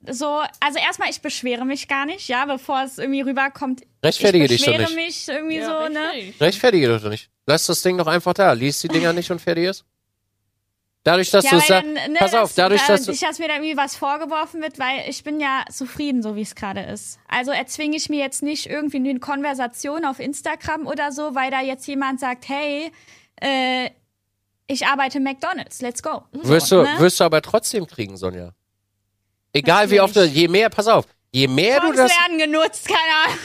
so, 0.06 0.42
also 0.60 0.78
erstmal, 0.78 1.10
ich 1.10 1.20
beschwere 1.20 1.64
mich 1.64 1.88
gar 1.88 2.06
nicht, 2.06 2.28
ja, 2.28 2.44
bevor 2.46 2.84
es 2.84 2.98
irgendwie 2.98 3.22
rüberkommt. 3.22 3.82
Rechtfertige 4.02 4.44
ich 4.44 4.50
dich 4.50 4.60
doch 4.64 4.76
beschwere 4.76 4.94
nicht. 4.94 5.06
mich 5.06 5.28
irgendwie 5.28 5.60
so, 5.60 5.88
ne? 5.88 6.32
Rechtfertige 6.40 6.92
dich 6.92 7.02
doch 7.02 7.10
nicht. 7.10 7.30
Lass 7.48 7.64
das 7.64 7.80
Ding 7.80 7.96
doch 7.96 8.06
einfach 8.06 8.34
da. 8.34 8.52
Lies 8.52 8.78
die 8.80 8.88
Dinger 8.88 9.14
nicht 9.14 9.30
und 9.30 9.40
fertig 9.40 9.64
ist. 9.64 9.84
Dadurch, 11.02 11.30
dass 11.30 11.46
Ja, 11.46 11.52
du 11.52 11.60
dann, 11.66 11.94
ne, 11.94 12.16
pass 12.18 12.34
auf, 12.34 12.52
dadurch, 12.54 12.82
da, 12.82 12.88
dass 12.88 13.04
du, 13.06 13.12
ich, 13.12 13.20
dass 13.20 13.38
mir 13.38 13.48
da 13.48 13.54
irgendwie 13.54 13.74
was 13.78 13.96
vorgeworfen 13.96 14.60
wird, 14.60 14.78
weil 14.78 15.08
ich 15.08 15.24
bin 15.24 15.40
ja 15.40 15.64
zufrieden, 15.72 16.22
so 16.22 16.36
wie 16.36 16.42
es 16.42 16.54
gerade 16.54 16.82
ist. 16.82 17.18
Also 17.26 17.50
erzwinge 17.50 17.96
ich 17.96 18.10
mir 18.10 18.18
jetzt 18.18 18.42
nicht 18.42 18.66
irgendwie 18.66 18.98
eine 18.98 19.18
Konversation 19.18 20.04
auf 20.04 20.18
Instagram 20.20 20.86
oder 20.86 21.10
so, 21.10 21.34
weil 21.34 21.50
da 21.50 21.62
jetzt 21.62 21.86
jemand 21.86 22.20
sagt, 22.20 22.50
hey, 22.50 22.92
äh, 23.40 23.88
ich 24.66 24.86
arbeite 24.86 25.18
McDonalds, 25.18 25.80
let's 25.80 26.02
go. 26.02 26.24
wirst 26.32 26.66
So, 26.66 26.82
du, 26.84 26.90
ne? 26.90 26.98
wirst 26.98 27.18
du 27.20 27.24
aber 27.24 27.40
trotzdem 27.40 27.86
kriegen, 27.86 28.18
Sonja. 28.18 28.52
Egal 29.54 29.90
wie 29.90 30.02
oft 30.02 30.14
du, 30.16 30.20
Natürlich. 30.20 30.38
je 30.42 30.48
mehr, 30.48 30.68
pass 30.68 30.86
auf, 30.86 31.06
je 31.32 31.48
mehr 31.48 31.80
du 31.80 31.86
Songs 31.86 31.96
das, 31.96 32.10
werden 32.10 32.38
genutzt, 32.38 32.86
keine 32.86 33.24
Ahnung. 33.24 33.38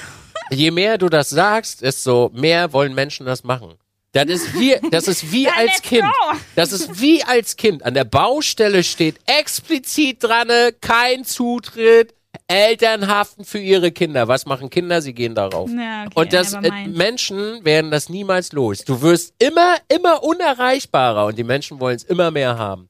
je 0.52 0.72
mehr 0.72 0.98
du 0.98 1.08
das 1.08 1.30
sagst, 1.30 1.82
desto 1.84 2.30
mehr 2.34 2.74
wollen 2.74 2.94
Menschen 2.94 3.26
das 3.26 3.46
machen. 3.46 3.76
Das 4.14 4.26
ist 4.28 4.54
wie, 4.54 4.76
das 4.92 5.08
ist 5.08 5.32
wie 5.32 5.44
Dann 5.46 5.54
als 5.56 5.82
Kind. 5.82 6.04
go. 6.04 6.38
Das 6.56 6.72
ist 6.72 7.02
wie 7.02 7.24
als 7.24 7.56
Kind. 7.56 7.84
An 7.84 7.94
der 7.96 8.06
Baustelle 8.06 8.84
steht 8.84 9.18
explizit 9.26 10.24
dran, 10.24 10.48
kein 10.82 11.26
Zutritt, 11.26 12.14
Eltern 12.48 13.08
haften 13.08 13.44
für 13.46 13.60
ihre 13.60 13.92
Kinder. 13.92 14.28
Was 14.28 14.46
machen 14.46 14.70
Kinder? 14.70 15.02
Sie 15.02 15.14
gehen 15.14 15.34
darauf. 15.34 15.70
Ja, 15.70 16.06
okay, 16.06 16.14
Und 16.16 16.34
das, 16.34 16.54
äh. 16.54 16.88
Menschen 16.88 17.66
werden 17.66 17.90
das 17.90 18.10
niemals 18.10 18.52
los. 18.52 18.86
Du 18.86 19.02
wirst 19.02 19.34
immer, 19.40 19.78
immer 19.88 20.24
unerreichbarer 20.24 21.26
und 21.26 21.38
die 21.38 21.44
Menschen 21.44 21.80
wollen 21.80 21.96
es 21.96 22.04
immer 22.04 22.32
mehr 22.32 22.58
haben. 22.58 22.90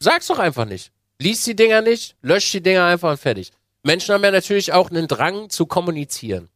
Sag's 0.00 0.26
doch 0.26 0.38
einfach 0.38 0.64
nicht. 0.66 0.92
Lies 1.18 1.42
die 1.44 1.56
Dinger 1.56 1.82
nicht, 1.82 2.16
lösch 2.22 2.50
die 2.52 2.60
Dinger 2.60 2.84
einfach 2.84 3.10
und 3.10 3.18
fertig. 3.20 3.50
Menschen 3.82 4.14
haben 4.14 4.22
ja 4.24 4.30
natürlich 4.30 4.72
auch 4.72 4.90
einen 4.90 5.08
Drang 5.08 5.50
zu 5.50 5.66
kommunizieren. 5.66 6.48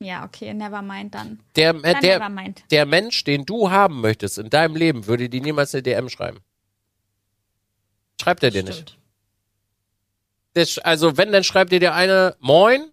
Ja, 0.00 0.24
okay, 0.24 0.54
never 0.54 0.80
mind 0.80 1.14
dann. 1.14 1.40
Der, 1.56 1.70
äh, 1.70 1.92
Dann 1.92 2.00
der, 2.02 2.54
der 2.70 2.86
Mensch, 2.86 3.24
den 3.24 3.44
du 3.44 3.70
haben 3.70 4.00
möchtest 4.00 4.38
in 4.38 4.48
deinem 4.48 4.76
Leben, 4.76 5.06
würde 5.06 5.28
dir 5.28 5.40
niemals 5.40 5.74
eine 5.74 5.82
DM 5.82 6.08
schreiben. 6.08 6.38
Schreibt 8.20 8.42
er 8.44 8.50
dir 8.50 8.62
nicht. 8.62 8.74
Stimmt. 8.74 8.98
Das, 10.54 10.78
also 10.78 11.16
wenn, 11.16 11.32
dann 11.32 11.44
schreibt 11.44 11.72
dir 11.72 11.80
der 11.80 11.94
eine 11.94 12.36
Moin, 12.40 12.92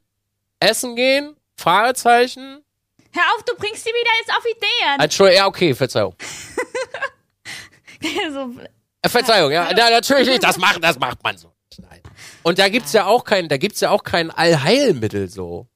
Essen 0.60 0.96
gehen, 0.96 1.36
Fragezeichen. 1.58 2.64
Hör 3.14 3.24
auf, 3.36 3.44
du 3.44 3.56
bringst 3.56 3.86
die 3.86 3.90
wieder 3.90 4.12
jetzt 4.20 4.32
auf 4.32 4.46
Ideen. 4.46 5.00
Entschuldigung, 5.00 5.38
ja, 5.38 5.48
okay, 5.48 5.74
Verzeihung. 5.76 6.16
so, 8.32 8.56
Äh, 9.02 9.10
Verzeihung, 9.10 9.52
ja, 9.52 9.72
ja, 9.72 9.90
natürlich 9.92 10.28
nicht, 10.28 10.44
das 10.44 10.58
macht, 10.58 10.84
das 10.84 10.98
macht 11.00 11.24
man 11.24 11.38
so. 11.38 11.54
nicht. 11.70 11.88
Nein. 11.88 12.02
Und 12.44 12.58
da 12.60 12.68
gibt's 12.70 12.94
ja 12.94 13.06
auch 13.06 13.24
kein, 13.24 13.48
da 13.48 13.58
gibt's 13.58 13.80
ja 13.80 13.92
auch 13.92 14.04
kein 14.04 14.32
Allheilmittel 14.32 15.30
so. 15.30 15.68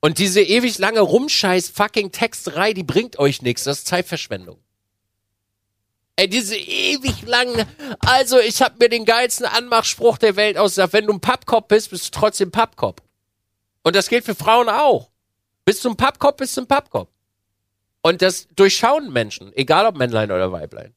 Und 0.00 0.18
diese 0.18 0.40
ewig 0.40 0.78
lange 0.78 1.00
Rumscheiß 1.00 1.70
fucking 1.70 2.12
Texterei, 2.12 2.72
die 2.72 2.84
bringt 2.84 3.18
euch 3.18 3.42
nichts, 3.42 3.64
das 3.64 3.78
ist 3.78 3.88
Zeitverschwendung. 3.88 4.58
Ey, 6.16 6.28
diese 6.28 6.56
ewig 6.56 7.22
langen, 7.26 7.64
also 8.00 8.40
ich 8.40 8.60
hab 8.60 8.80
mir 8.80 8.88
den 8.88 9.04
geilsten 9.04 9.46
Anmachspruch 9.46 10.18
der 10.18 10.36
Welt 10.36 10.56
ausgesagt, 10.56 10.92
wenn 10.92 11.06
du 11.06 11.12
ein 11.12 11.20
Pappkopf 11.20 11.68
bist, 11.68 11.90
bist 11.90 12.06
du 12.06 12.18
trotzdem 12.18 12.50
Pappkopf. 12.50 13.02
Und 13.82 13.94
das 13.94 14.08
gilt 14.08 14.24
für 14.24 14.34
Frauen 14.34 14.68
auch. 14.68 15.10
Bist 15.64 15.84
du 15.84 15.90
ein 15.90 15.96
Pappkopf, 15.96 16.36
bist 16.36 16.56
du 16.56 16.62
ein 16.62 16.66
Pappkopf. 16.66 17.08
Und 18.02 18.22
das 18.22 18.48
durchschauen 18.56 19.12
Menschen, 19.12 19.52
egal 19.54 19.86
ob 19.86 19.96
Männlein 19.96 20.30
oder 20.30 20.50
Weiblein. 20.50 20.94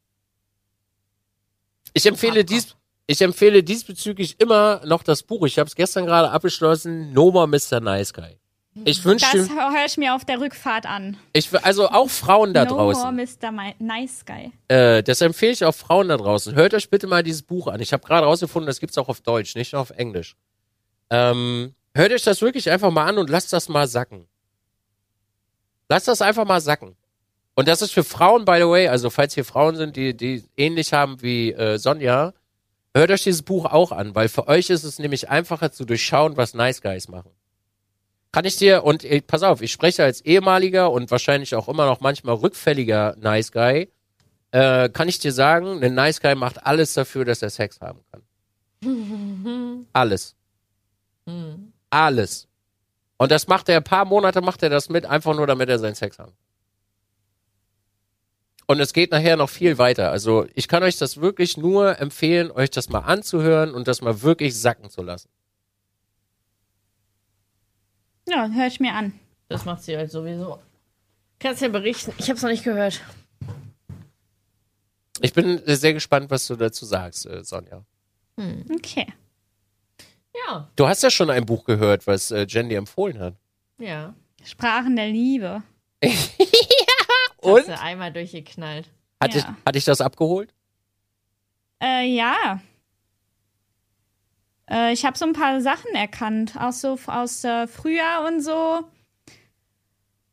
Ich 1.93 2.05
empfehle 2.05 2.43
dies, 2.43 2.75
ich 3.05 3.21
empfehle 3.21 3.63
diesbezüglich 3.63 4.39
immer 4.39 4.81
noch 4.85 5.03
das 5.03 5.23
Buch. 5.23 5.45
Ich 5.45 5.59
habe 5.59 5.67
es 5.67 5.75
gestern 5.75 6.05
gerade 6.05 6.31
abgeschlossen. 6.31 7.13
No 7.13 7.31
More 7.31 7.47
Mr. 7.47 7.79
Nice 7.79 8.13
Guy. 8.13 8.40
Ich 8.85 9.03
wünsche, 9.03 9.25
das 9.33 9.49
höre 9.49 9.85
ich 9.85 9.97
mir 9.97 10.15
auf 10.15 10.23
der 10.23 10.39
Rückfahrt 10.39 10.85
an. 10.85 11.17
ich 11.33 11.49
also 11.63 11.89
auch 11.89 12.09
Frauen 12.09 12.53
da 12.53 12.63
no 12.63 12.75
more 12.75 12.93
draußen. 12.93 13.15
Mr. 13.15 13.51
Mi 13.51 13.75
nice 13.79 14.23
Guy. 14.25 14.51
Äh, 14.69 15.03
das 15.03 15.19
empfehle 15.19 15.51
ich 15.51 15.65
auch 15.65 15.75
Frauen 15.75 16.07
da 16.07 16.15
draußen. 16.15 16.55
Hört 16.55 16.73
euch 16.73 16.89
bitte 16.89 17.07
mal 17.07 17.21
dieses 17.21 17.41
Buch 17.41 17.67
an. 17.67 17.81
Ich 17.81 17.91
habe 17.91 18.05
gerade 18.05 18.25
rausgefunden, 18.25 18.67
das 18.67 18.79
gibt's 18.79 18.97
auch 18.97 19.09
auf 19.09 19.19
Deutsch, 19.19 19.55
nicht 19.55 19.73
nur 19.73 19.81
auf 19.81 19.89
Englisch. 19.89 20.37
Ähm, 21.09 21.75
hört 21.93 22.13
euch 22.13 22.23
das 22.23 22.41
wirklich 22.41 22.71
einfach 22.71 22.91
mal 22.91 23.05
an 23.05 23.17
und 23.17 23.29
lasst 23.29 23.51
das 23.51 23.67
mal 23.67 23.87
sacken. 23.87 24.27
Lasst 25.89 26.07
das 26.07 26.21
einfach 26.21 26.45
mal 26.45 26.61
sacken. 26.61 26.95
Und 27.55 27.67
das 27.67 27.81
ist 27.81 27.91
für 27.91 28.05
Frauen, 28.05 28.45
by 28.45 28.55
the 28.59 28.67
way, 28.67 28.87
also 28.87 29.09
falls 29.09 29.33
hier 29.33 29.43
Frauen 29.43 29.75
sind, 29.75 29.97
die, 29.97 30.15
die 30.15 30.45
ähnlich 30.55 30.93
haben 30.93 31.21
wie 31.21 31.51
äh, 31.51 31.77
Sonja, 31.77 32.31
hört 32.95 33.11
euch 33.11 33.23
dieses 33.23 33.41
Buch 33.41 33.65
auch 33.65 33.91
an, 33.91 34.15
weil 34.15 34.29
für 34.29 34.47
euch 34.47 34.69
ist 34.69 34.85
es 34.85 34.97
nämlich 34.97 35.29
einfacher 35.29 35.73
zu 35.73 35.83
durchschauen, 35.83 36.37
was 36.37 36.53
Nice 36.53 36.81
Guys 36.81 37.09
machen. 37.09 37.31
Kann 38.31 38.45
ich 38.45 38.55
dir, 38.55 38.83
und 38.83 39.03
äh, 39.03 39.21
pass 39.21 39.43
auf, 39.43 39.61
ich 39.61 39.71
spreche 39.71 40.03
als 40.03 40.21
ehemaliger 40.21 40.91
und 40.91 41.11
wahrscheinlich 41.11 41.53
auch 41.55 41.67
immer 41.67 41.85
noch 41.85 41.99
manchmal 41.99 42.35
rückfälliger 42.35 43.15
Nice 43.19 43.51
Guy, 43.51 43.91
äh, 44.51 44.89
kann 44.89 45.09
ich 45.09 45.19
dir 45.19 45.33
sagen, 45.33 45.83
ein 45.83 45.93
Nice 45.93 46.21
Guy 46.21 46.35
macht 46.35 46.65
alles 46.65 46.93
dafür, 46.93 47.25
dass 47.25 47.41
er 47.41 47.49
Sex 47.49 47.81
haben 47.81 47.99
kann. 48.11 48.21
Alles. 49.93 50.35
Alles. 51.89 52.47
Und 53.17 53.31
das 53.31 53.47
macht 53.47 53.69
er, 53.69 53.77
ein 53.77 53.83
paar 53.83 54.05
Monate 54.05 54.41
macht 54.41 54.63
er 54.63 54.69
das 54.69 54.89
mit, 54.89 55.05
einfach 55.05 55.35
nur 55.35 55.45
damit 55.45 55.69
er 55.69 55.77
seinen 55.77 55.95
Sex 55.95 56.17
haben 56.17 56.31
kann. 56.31 56.37
Und 58.71 58.79
es 58.79 58.93
geht 58.93 59.11
nachher 59.11 59.35
noch 59.35 59.49
viel 59.49 59.77
weiter. 59.77 60.11
Also 60.11 60.47
ich 60.55 60.69
kann 60.69 60.81
euch 60.81 60.97
das 60.97 61.19
wirklich 61.19 61.57
nur 61.57 61.99
empfehlen, 61.99 62.51
euch 62.51 62.69
das 62.71 62.87
mal 62.87 62.99
anzuhören 62.99 63.73
und 63.73 63.87
das 63.87 64.01
mal 64.01 64.21
wirklich 64.21 64.57
sacken 64.57 64.89
zu 64.89 65.03
lassen. 65.03 65.29
Ja, 68.27 68.47
höre 68.49 68.67
ich 68.67 68.79
mir 68.79 68.93
an. 68.93 69.13
Das 69.49 69.65
macht 69.65 69.83
sie 69.83 69.97
halt 69.97 70.11
sowieso. 70.11 70.59
Kannst 71.39 71.61
ja 71.61 71.67
berichten. 71.69 72.13
Ich 72.17 72.29
hab's 72.29 72.41
noch 72.41 72.49
nicht 72.49 72.63
gehört. 72.63 73.01
Ich 75.19 75.33
bin 75.33 75.61
sehr 75.65 75.93
gespannt, 75.93 76.29
was 76.31 76.47
du 76.47 76.55
dazu 76.55 76.85
sagst, 76.85 77.25
äh, 77.25 77.43
Sonja. 77.43 77.83
Okay. 78.73 79.07
Ja. 80.47 80.69
Du 80.75 80.87
hast 80.87 81.03
ja 81.03 81.09
schon 81.11 81.29
ein 81.29 81.45
Buch 81.45 81.63
gehört, 81.65 82.07
was 82.07 82.31
äh, 82.31 82.45
Jen 82.47 82.69
dir 82.69 82.77
empfohlen 82.77 83.19
hat. 83.19 83.35
Ja. 83.77 84.15
Sprachen 84.43 84.95
der 84.95 85.09
Liebe. 85.09 85.61
Und? 87.37 87.59
Hast 87.59 87.67
du 87.67 87.79
einmal 87.79 88.11
durchgeknallt. 88.13 88.89
Hat, 89.19 89.33
Ja. 89.33 89.39
ich, 89.39 89.45
hat 89.65 89.75
dich 89.75 89.85
das 89.85 90.01
abgeholt? 90.01 90.53
Äh, 91.83 92.05
ja. 92.15 92.61
Äh, 94.71 94.93
ich 94.93 95.05
habe 95.05 95.17
so 95.17 95.25
ein 95.25 95.33
paar 95.33 95.61
Sachen 95.61 95.93
erkannt, 95.93 96.53
auch 96.57 96.71
so 96.71 96.97
aus 97.07 97.43
äh, 97.43 97.67
Frühjahr 97.67 98.25
und 98.25 98.41
so. 98.41 98.85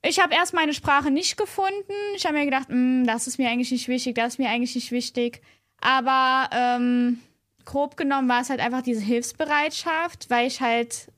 Ich 0.02 0.20
habe 0.20 0.34
erst 0.34 0.54
meine 0.54 0.72
Sprache 0.72 1.10
nicht 1.10 1.36
gefunden. 1.36 1.92
Ich 2.14 2.24
habe 2.24 2.38
mir 2.38 2.44
gedacht, 2.44 2.68
"Mm, 2.70 3.04
das 3.04 3.26
ist 3.26 3.38
mir 3.38 3.50
eigentlich 3.50 3.72
nicht 3.72 3.88
wichtig, 3.88 4.14
das 4.14 4.34
ist 4.34 4.38
mir 4.38 4.48
eigentlich 4.48 4.76
nicht 4.76 4.92
wichtig. 4.92 5.42
Aber 5.80 6.48
ähm, 6.52 7.20
grob 7.64 7.96
genommen 7.96 8.28
war 8.28 8.40
es 8.40 8.50
halt 8.50 8.60
einfach 8.60 8.82
diese 8.82 9.00
Hilfsbereitschaft, 9.00 10.30
weil 10.30 10.46
ich 10.46 10.60
halt 10.60 11.08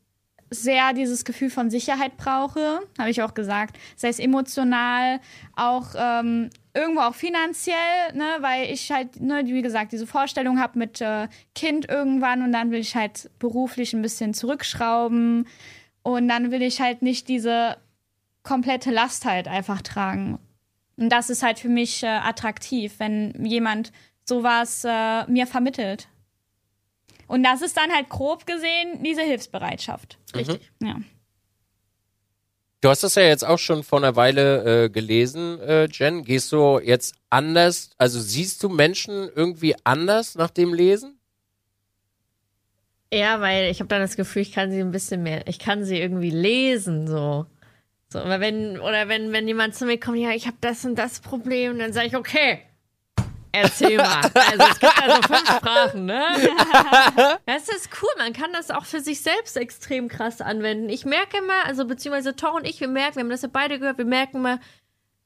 sehr 0.50 0.92
dieses 0.94 1.24
Gefühl 1.24 1.50
von 1.50 1.70
Sicherheit 1.70 2.16
brauche, 2.16 2.80
habe 2.98 3.10
ich 3.10 3.22
auch 3.22 3.34
gesagt. 3.34 3.78
Sei 3.96 4.08
es 4.08 4.18
emotional, 4.18 5.20
auch 5.54 5.94
ähm, 5.96 6.50
irgendwo 6.74 7.00
auch 7.02 7.14
finanziell, 7.14 8.12
ne, 8.14 8.36
weil 8.40 8.70
ich 8.70 8.90
halt, 8.90 9.20
ne, 9.20 9.42
wie 9.44 9.62
gesagt, 9.62 9.92
diese 9.92 10.06
Vorstellung 10.06 10.60
habe 10.60 10.78
mit 10.78 11.00
äh, 11.00 11.28
Kind 11.54 11.88
irgendwann 11.88 12.42
und 12.42 12.52
dann 12.52 12.70
will 12.70 12.80
ich 12.80 12.94
halt 12.94 13.30
beruflich 13.38 13.92
ein 13.92 14.02
bisschen 14.02 14.34
zurückschrauben 14.34 15.46
und 16.02 16.28
dann 16.28 16.50
will 16.50 16.62
ich 16.62 16.80
halt 16.80 17.02
nicht 17.02 17.28
diese 17.28 17.76
komplette 18.42 18.90
Last 18.90 19.24
halt 19.24 19.48
einfach 19.48 19.82
tragen. 19.82 20.38
Und 20.96 21.10
das 21.10 21.30
ist 21.30 21.42
halt 21.42 21.58
für 21.58 21.68
mich 21.68 22.02
äh, 22.02 22.06
attraktiv, 22.06 22.94
wenn 22.98 23.44
jemand 23.44 23.92
sowas 24.24 24.84
äh, 24.84 25.26
mir 25.30 25.46
vermittelt. 25.46 26.08
Und 27.26 27.42
das 27.42 27.62
ist 27.62 27.76
dann 27.76 27.92
halt 27.92 28.08
grob 28.08 28.46
gesehen 28.46 29.02
diese 29.02 29.22
Hilfsbereitschaft. 29.22 30.18
Richtig. 30.34 30.70
Ja. 30.82 30.96
Du 32.80 32.88
hast 32.88 33.02
das 33.02 33.14
ja 33.14 33.22
jetzt 33.22 33.44
auch 33.44 33.58
schon 33.58 33.82
vor 33.82 33.98
einer 33.98 34.16
Weile 34.16 34.84
äh, 34.84 34.88
gelesen, 34.88 35.60
äh, 35.60 35.84
Jen. 35.84 36.24
Gehst 36.24 36.50
du 36.50 36.80
jetzt 36.82 37.14
anders, 37.28 37.90
also 37.98 38.18
siehst 38.18 38.62
du 38.62 38.70
Menschen 38.70 39.28
irgendwie 39.34 39.76
anders 39.84 40.34
nach 40.34 40.50
dem 40.50 40.72
Lesen? 40.72 41.18
Ja, 43.12 43.40
weil 43.40 43.70
ich 43.70 43.80
habe 43.80 43.88
dann 43.88 44.00
das 44.00 44.16
Gefühl, 44.16 44.42
ich 44.42 44.52
kann 44.52 44.70
sie 44.70 44.80
ein 44.80 44.92
bisschen 44.92 45.22
mehr, 45.22 45.46
ich 45.46 45.58
kann 45.58 45.84
sie 45.84 45.98
irgendwie 45.98 46.30
lesen, 46.30 47.06
so. 47.06 47.46
So, 48.08 48.18
aber 48.18 48.40
wenn, 48.40 48.80
oder 48.80 49.08
wenn, 49.08 49.32
wenn 49.32 49.46
jemand 49.46 49.74
zu 49.74 49.84
mir 49.84 49.98
kommt, 49.98 50.18
ja, 50.18 50.30
ich 50.30 50.46
habe 50.46 50.56
das 50.60 50.84
und 50.84 50.96
das 50.96 51.20
Problem, 51.20 51.78
dann 51.78 51.92
sage 51.92 52.06
ich, 52.08 52.16
okay, 52.16 52.60
Erzähl 53.52 53.96
mal. 53.96 54.22
Also 54.34 54.64
es 54.70 54.80
gibt 54.80 55.02
also 55.02 55.22
fünf 55.22 55.56
Sprachen, 55.56 56.04
ne? 56.06 56.22
Das 57.46 57.68
ist 57.68 57.90
cool. 58.00 58.08
Man 58.18 58.32
kann 58.32 58.52
das 58.52 58.70
auch 58.70 58.84
für 58.84 59.00
sich 59.00 59.22
selbst 59.22 59.56
extrem 59.56 60.08
krass 60.08 60.40
anwenden. 60.40 60.88
Ich 60.88 61.04
merke 61.04 61.38
immer, 61.38 61.64
also 61.66 61.84
beziehungsweise 61.84 62.36
Tor 62.36 62.54
und 62.54 62.66
ich, 62.66 62.80
wir 62.80 62.88
merken, 62.88 63.16
wir 63.16 63.22
haben 63.22 63.30
das 63.30 63.42
ja 63.42 63.48
beide 63.52 63.78
gehört, 63.78 63.98
wir 63.98 64.04
merken 64.04 64.38
immer, 64.38 64.60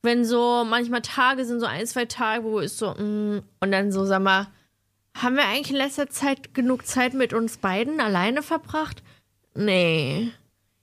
wenn 0.03 0.25
so 0.25 0.65
manchmal 0.65 1.03
Tage 1.03 1.45
sind, 1.45 1.61
so 1.61 1.67
ein, 1.67 1.87
zwei 1.87 2.05
Tage, 2.05 2.45
wo 2.45 2.61
es 2.61 2.79
so, 2.79 2.91
mm, 2.91 3.43
und 3.61 3.73
dann 3.73 3.93
so, 3.93 4.05
sag 4.05 4.23
mal, 4.23 4.49
haben 5.17 5.37
wir 5.37 5.45
eigentlich 5.45 5.71
in 5.71 5.77
letzter 5.77 6.09
Zeit 6.11 6.55
genug 6.55 6.87
Zeit 6.87 7.15
mit 7.15 7.33
uns 7.33 7.59
beiden 7.59 8.01
alleine 8.01 8.43
verbracht? 8.43 9.03
Nee. 9.55 10.33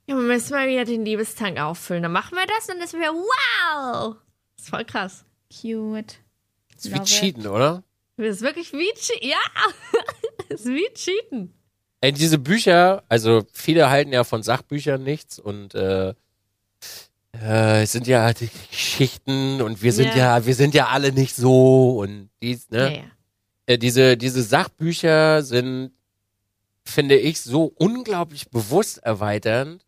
Ja, 0.06 0.16
wir 0.16 0.22
müssen 0.22 0.54
mal 0.54 0.68
wieder 0.68 0.84
den 0.84 1.04
Liebestank 1.04 1.60
auffüllen. 1.60 2.02
Dann 2.02 2.12
machen 2.12 2.36
wir 2.36 2.46
das 2.46 2.68
und 2.68 2.80
das 2.80 2.94
wäre 2.94 3.12
wow. 3.12 4.16
Das 4.56 4.64
ist 4.64 4.70
voll 4.70 4.84
krass. 4.84 5.24
Cute. 5.52 6.21
Das 6.82 6.86
ist 6.86 6.92
wie 6.92 6.98
Love 6.98 7.02
it. 7.02 7.08
Cheaten, 7.20 7.46
oder? 7.46 7.82
Das 8.16 8.26
ist 8.36 8.42
wirklich 8.42 8.72
wie 8.72 8.90
Cheaten. 8.94 9.28
Ja, 9.28 9.38
das 10.48 10.60
ist 10.62 10.66
wie 10.68 10.88
Cheaten. 10.94 11.52
Ey, 12.00 12.12
diese 12.12 12.38
Bücher, 12.38 13.04
also 13.08 13.44
viele 13.52 13.88
halten 13.88 14.12
ja 14.12 14.24
von 14.24 14.42
Sachbüchern 14.42 15.02
nichts 15.04 15.38
und 15.38 15.74
äh, 15.74 16.14
äh, 17.40 17.82
es 17.82 17.92
sind 17.92 18.06
ja 18.06 18.32
die 18.32 18.50
Geschichten 18.70 19.62
und 19.62 19.82
wir 19.82 19.92
sind 19.92 20.08
Ja. 20.08 20.38
ja, 20.38 20.46
wir 20.46 20.54
sind 20.54 20.74
ja 20.74 20.88
alle 20.88 21.12
nicht 21.12 21.36
so 21.36 21.98
und 22.00 22.28
dies, 22.42 22.68
ne? 22.70 22.78
Ja, 22.78 22.90
ja. 22.98 23.02
äh, 23.66 23.78
diese, 23.78 24.16
diese 24.16 24.42
Sachbücher 24.42 25.42
sind, 25.42 25.92
finde 26.84 27.16
ich, 27.16 27.40
so 27.40 27.72
unglaublich 27.76 28.50
bewusst 28.50 28.98
erweiternd, 28.98 29.84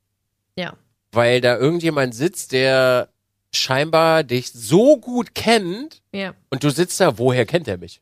Ja. 0.56 0.74
weil 1.12 1.40
da 1.40 1.56
irgendjemand 1.58 2.14
sitzt, 2.14 2.52
der 2.52 3.08
scheinbar 3.56 4.22
dich 4.24 4.52
so 4.52 4.96
gut 4.98 5.34
kennt 5.34 6.02
Ja. 6.12 6.34
und 6.50 6.62
du 6.64 6.70
sitzt 6.70 7.00
da, 7.00 7.18
woher 7.18 7.46
kennt 7.46 7.68
er 7.68 7.78
mich? 7.78 8.00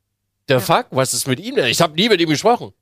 The 0.48 0.59
fuck? 0.59 0.86
Was 0.90 1.14
ist 1.14 1.26
mit 1.26 1.38
ihm 1.40 1.55
denn? 1.55 1.66
Ich 1.66 1.80
habe 1.80 1.94
nie 1.94 2.09
mit 2.09 2.20
ihm 2.20 2.28
gesprochen. 2.28 2.72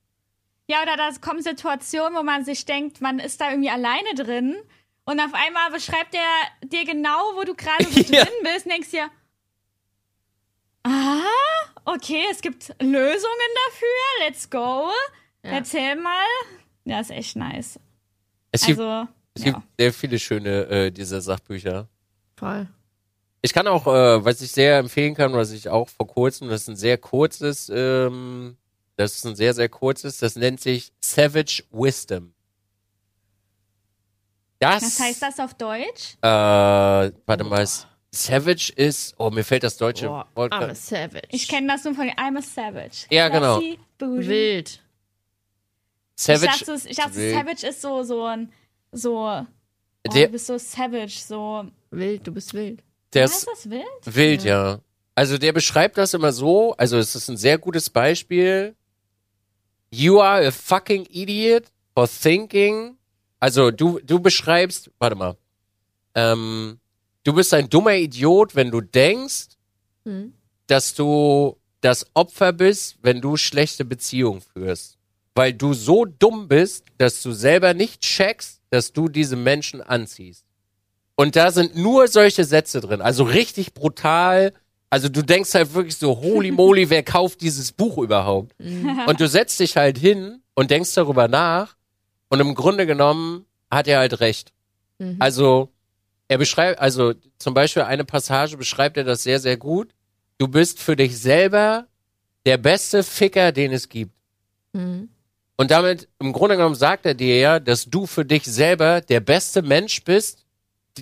Ja, 0.69 0.83
oder 0.83 0.97
da 0.97 1.11
kommen 1.21 1.43
Situationen, 1.43 2.17
wo 2.17 2.23
man 2.23 2.45
sich 2.45 2.65
denkt, 2.65 3.01
man 3.01 3.19
ist 3.19 3.41
da 3.41 3.51
irgendwie 3.51 3.71
alleine 3.71 4.15
drin 4.17 4.57
und 5.05 5.21
auf 5.21 5.35
einmal 5.35 5.71
beschreibt 5.73 6.15
er 6.15 6.67
dir 6.69 6.85
genau, 6.85 7.19
wo 7.37 7.43
du 7.45 7.55
gerade 7.55 7.85
so 7.85 8.01
Ja. 8.15 8.25
drin 8.25 8.35
bist 8.45 8.67
und 8.67 8.73
denkst 8.73 8.91
dir, 8.91 9.09
ah, 10.85 11.23
okay, 11.85 12.23
es 12.31 12.41
gibt 12.41 12.69
Lösungen 12.81 13.51
dafür, 13.67 14.27
let's 14.27 14.49
go. 14.49 14.91
Ja. 15.43 15.51
Erzähl 15.53 15.97
mal. 15.97 16.25
Ja, 16.85 17.01
ist 17.01 17.11
echt 17.11 17.37
nice. 17.37 17.79
Es 18.53 18.65
gibt, 18.65 18.79
Also, 18.81 19.09
es 19.35 19.45
gibt 19.45 19.57
ja. 19.57 19.63
sehr 19.79 19.93
viele 19.93 20.19
schöne 20.19 20.67
äh, 20.69 20.91
dieser 20.91 21.21
Sachbücher. 21.21 21.89
Voll. 22.41 22.67
Ich 23.43 23.53
kann 23.53 23.67
auch, 23.67 23.87
äh, 23.87 24.25
was 24.25 24.41
ich 24.41 24.51
sehr 24.51 24.79
empfehlen 24.79 25.15
kann, 25.15 25.33
was 25.35 25.51
ich 25.53 25.69
auch 25.69 25.89
vor 25.89 26.07
kurzem, 26.07 26.49
das 26.49 26.63
ist 26.63 26.69
ein 26.69 26.77
sehr 26.77 26.97
kurzes, 26.97 27.71
ähm, 27.73 28.57
das 28.97 29.17
ist 29.17 29.27
ein 29.27 29.37
sehr, 29.37 29.53
sehr 29.55 29.69
kurzes, 29.69 30.19
das 30.19 30.37
nennt 30.37 30.61
sich 30.61 30.93
Savage 31.01 31.63
Wisdom. 31.71 32.33
Das, 34.59 34.83
Was 34.83 35.01
heißt 35.01 35.23
das 35.23 35.39
auf 35.39 35.55
Deutsch? 35.55 36.17
Äh, 36.23 36.27
warte 37.27 37.45
mal, 37.45 37.67
Savage 38.11 38.73
ist, 38.75 39.15
oh, 39.19 39.31
mir 39.31 39.45
fällt 39.45 39.65
das 39.65 39.77
deutsche 39.77 40.07
Boah, 40.07 40.27
Wort. 40.35 40.53
I'm 40.53 40.71
a 40.71 40.75
savage. 40.75 41.29
Ich 41.31 41.47
kenne 41.47 41.67
das 41.69 41.85
nur 41.85 41.95
von 41.95 42.09
I'm 42.11 42.39
a 42.39 42.43
Savage. 42.43 43.07
Ja, 43.11 43.29
genau. 43.29 43.61
Wild. 44.01 44.83
Savage, 46.17 46.53
ich 46.53 46.65
dachte, 46.65 46.89
ich 46.89 46.97
dachte 46.97 47.17
wild. 47.17 47.35
Savage 47.35 47.67
ist 47.67 47.81
so, 47.83 48.03
so 48.03 48.25
ein, 48.25 48.51
so, 48.93 49.27
oh, 49.27 49.47
du 50.05 50.29
bist 50.29 50.47
so 50.47 50.59
savage, 50.59 51.19
so, 51.27 51.71
Wild, 51.91 52.27
du 52.27 52.33
bist 52.33 52.55
wild. 52.55 52.83
der 53.13 53.25
heißt 53.25 53.35
ist 53.35 53.49
das 53.49 53.71
wild? 53.71 53.85
wild, 54.05 54.45
ja. 54.45 54.81
Also 55.15 55.39
der 55.39 55.53
beschreibt 55.53 55.99
das 55.99 56.15
immer 56.15 56.33
so, 56.33 56.73
also 56.77 56.97
es 56.99 57.15
ist 57.15 57.29
ein 57.29 57.37
sehr 57.37 57.59
gutes 57.59 57.91
Beispiel. 57.91 58.75
You 59.93 60.21
are 60.21 60.47
a 60.47 60.51
fucking 60.51 61.07
idiot 61.11 61.65
for 61.95 62.09
thinking. 62.09 62.97
Also 63.41 63.71
du, 63.71 63.99
du 64.01 64.21
beschreibst, 64.21 64.91
warte 64.99 65.17
mal, 65.17 65.37
ähm, 66.15 66.79
du 67.25 67.33
bist 67.33 67.53
ein 67.55 67.69
dummer 67.69 67.95
Idiot, 67.97 68.55
wenn 68.55 68.71
du 68.71 68.81
denkst, 68.81 69.49
Hm. 70.05 70.33
dass 70.67 70.95
du 70.95 71.59
das 71.83 72.07
Opfer 72.15 72.53
bist, 72.53 72.97
wenn 73.03 73.21
du 73.21 73.37
schlechte 73.37 73.85
Beziehungen 73.85 74.41
führst. 74.41 74.97
Weil 75.35 75.53
du 75.53 75.75
so 75.75 76.05
dumm 76.07 76.49
bist, 76.49 76.85
dass 76.99 77.21
du 77.23 77.33
selber 77.33 77.75
nicht 77.75 78.01
checkst, 78.01 78.61
dass 78.71 78.93
du 78.93 79.09
diese 79.09 79.37
Menschen 79.37 79.81
anziehst. 79.83 80.45
Und 81.21 81.37
da 81.37 81.51
sind 81.51 81.77
nur 81.77 82.09
solche 82.09 82.45
Sätze 82.45 82.81
drin. 82.81 83.03
Also 83.03 83.25
richtig 83.25 83.75
brutal. 83.75 84.55
Also 84.89 85.11
du 85.11 85.21
denkst 85.21 85.53
halt 85.53 85.75
wirklich 85.75 85.99
so, 85.99 86.19
holy 86.19 86.51
moly, 86.51 86.89
wer 86.89 87.03
kauft 87.03 87.43
dieses 87.43 87.73
Buch 87.73 87.99
überhaupt? 87.99 88.55
Und 89.07 89.21
du 89.21 89.29
setzt 89.29 89.61
dich 89.61 89.77
halt 89.77 89.99
hin 89.99 90.41
und 90.55 90.71
denkst 90.71 90.95
darüber 90.95 91.29
nach. 91.29 91.77
Und 92.31 92.41
im 92.41 92.55
Grunde 92.55 92.87
genommen 92.87 93.45
hat 93.71 93.87
er 93.87 93.99
halt 93.99 94.21
recht. 94.21 94.55
Mhm. 94.99 95.17
Also, 95.19 95.69
er 96.29 96.39
beschreibt, 96.39 96.79
also 96.79 97.13
zum 97.37 97.53
Beispiel 97.53 97.83
eine 97.83 98.07
Passage 98.07 98.57
beschreibt 98.57 98.97
er 98.97 99.05
das 99.05 99.23
sehr, 99.23 99.41
sehr 99.41 99.59
gut. 99.59 99.91
Du 100.39 100.49
bist 100.49 100.81
für 100.81 100.97
dich 100.97 101.19
selber 101.19 101.87
der 102.47 102.57
beste 102.57 103.03
Ficker, 103.03 103.53
den 103.53 103.73
es 103.73 103.91
gibt. 103.91 104.15
Mhm. 104.73 105.11
Und 105.59 105.71
damit, 105.71 106.09
im 106.19 106.33
Grunde 106.33 106.57
genommen 106.57 106.77
sagt 106.77 107.05
er 107.05 107.13
dir 107.13 107.39
ja, 107.39 107.61
dass 107.61 107.85
du 107.85 108.07
für 108.07 108.25
dich 108.25 108.45
selber 108.45 109.03
der 109.03 109.21
beste 109.21 109.61
Mensch 109.61 110.03
bist, 110.03 110.47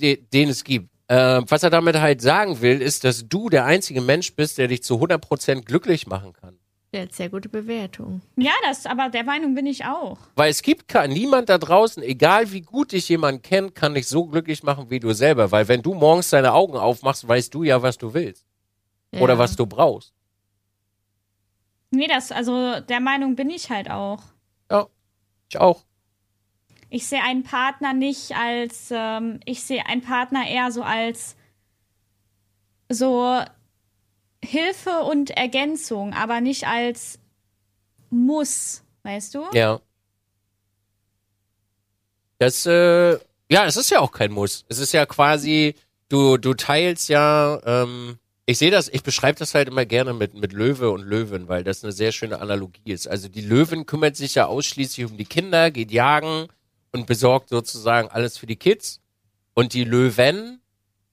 de, 0.01 0.23
den 0.33 0.49
es 0.49 0.65
gibt. 0.65 0.91
Ähm, 1.09 1.45
was 1.49 1.63
er 1.63 1.71
damit 1.71 1.97
halt 1.97 2.21
sagen 2.21 2.61
will, 2.61 2.83
ist, 2.83 3.05
dass 3.05 3.29
du 3.29 3.49
der 3.49 3.65
einzige 3.65 4.01
Mensch 4.01 4.35
bist, 4.35 4.59
der 4.59 4.69
dich 4.69 4.83
zu 4.83 4.97
100% 4.97 5.63
glücklich 5.63 6.07
machen 6.07 6.35
kann. 6.35 6.59
Der 6.93 7.03
hat 7.03 7.13
sehr 7.13 7.29
gute 7.29 7.51
Bewertung. 7.51 8.23
Ja, 8.37 8.53
das, 8.67 8.87
aber 8.87 9.11
der 9.11 9.25
Meinung 9.25 9.55
bin 9.55 9.67
ich 9.67 9.85
auch. 9.85 10.19
Weil 10.37 10.51
es 10.51 10.63
gibt 10.63 10.89
kein, 10.89 11.11
niemand 11.11 11.51
da 11.51 11.59
draußen, 11.59 12.03
egal 12.03 12.51
wie 12.53 12.63
gut 12.63 12.93
dich 12.93 13.09
jemand 13.11 13.43
kennt, 13.43 13.75
kann 13.75 13.95
dich 13.95 14.09
so 14.09 14.25
glücklich 14.25 14.63
machen 14.63 14.89
wie 14.89 15.01
du 15.01 15.13
selber. 15.13 15.51
Weil 15.51 15.69
wenn 15.69 15.83
du 15.83 15.93
morgens 15.93 16.31
deine 16.31 16.53
Augen 16.53 16.77
aufmachst, 16.77 17.29
weißt 17.29 17.53
du 17.53 17.63
ja, 17.63 17.83
was 17.83 17.99
du 17.99 18.15
willst. 18.15 18.47
Ja. 19.13 19.21
Oder 19.21 19.39
was 19.39 19.55
du 19.55 19.67
brauchst. 19.67 20.15
Nee, 21.91 22.07
das, 22.07 22.33
also 22.33 22.81
der 22.81 23.01
Meinung 23.01 23.35
bin 23.35 23.51
ich 23.51 23.71
halt 23.71 23.91
auch. 23.91 24.23
Ja, 24.71 24.87
ich 25.51 25.59
auch. 25.59 25.85
Ich 26.91 27.07
sehe 27.07 27.23
einen 27.23 27.43
Partner 27.43 27.93
nicht 27.93 28.35
als, 28.35 28.89
ähm, 28.91 29.41
ich 29.45 29.63
sehe 29.63 29.85
einen 29.87 30.03
Partner 30.03 30.49
eher 30.49 30.73
so 30.73 30.83
als 30.83 31.37
so 32.89 33.43
Hilfe 34.43 35.01
und 35.01 35.31
Ergänzung, 35.31 36.15
aber 36.15 36.41
nicht 36.41 36.67
als 36.67 37.19
Muss, 38.09 38.83
weißt 39.03 39.35
du? 39.35 39.45
Ja. 39.53 39.81
Das, 42.39 42.65
äh, 42.65 43.19
ja, 43.51 43.67
es 43.67 43.77
ist 43.77 43.91
ja 43.91 44.01
auch 44.01 44.13
kein 44.13 44.33
Muss. 44.33 44.65
Es 44.69 44.79
ist 44.79 44.93
ja 44.93 45.05
quasi, 45.05 45.75
du, 46.09 46.39
du 46.39 46.55
teilst 46.55 47.11
ja, 47.11 47.61
ähm, 47.67 48.19
ich 48.47 48.57
sehe 48.57 48.71
das, 48.71 48.89
ich 48.89 49.03
beschreibe 49.03 49.39
das 49.39 49.55
halt 49.55 49.69
immer 49.69 49.85
gerne 49.85 50.15
mit, 50.15 50.33
mit 50.33 50.55
Löwe 50.55 50.91
und 50.91 51.03
Löwen, 51.03 51.49
weil 51.49 51.65
das 51.65 51.85
eine 51.85 51.93
sehr 51.93 52.13
schöne 52.13 52.41
Analogie 52.41 52.93
ist. 52.93 53.07
Also 53.07 53.29
die 53.29 53.43
Löwin 53.43 53.85
kümmert 53.85 54.17
sich 54.17 54.37
ja 54.37 54.47
ausschließlich 54.47 55.05
um 55.05 55.19
die 55.19 55.27
Kinder, 55.27 55.71
geht 55.71 55.91
jagen 55.91 56.49
und 56.93 57.07
besorgt 57.07 57.49
sozusagen 57.49 58.09
alles 58.09 58.39
für 58.39 58.47
die 58.47 58.57
Kids. 58.57 59.01
Und 59.55 59.73
die 59.73 59.85
Löwen, 59.85 60.61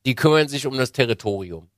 die 0.05 0.15
kümmern 0.15 0.47
sich 0.47 0.67
um 0.67 0.77
das 0.77 0.91
Territorium. 0.91 1.69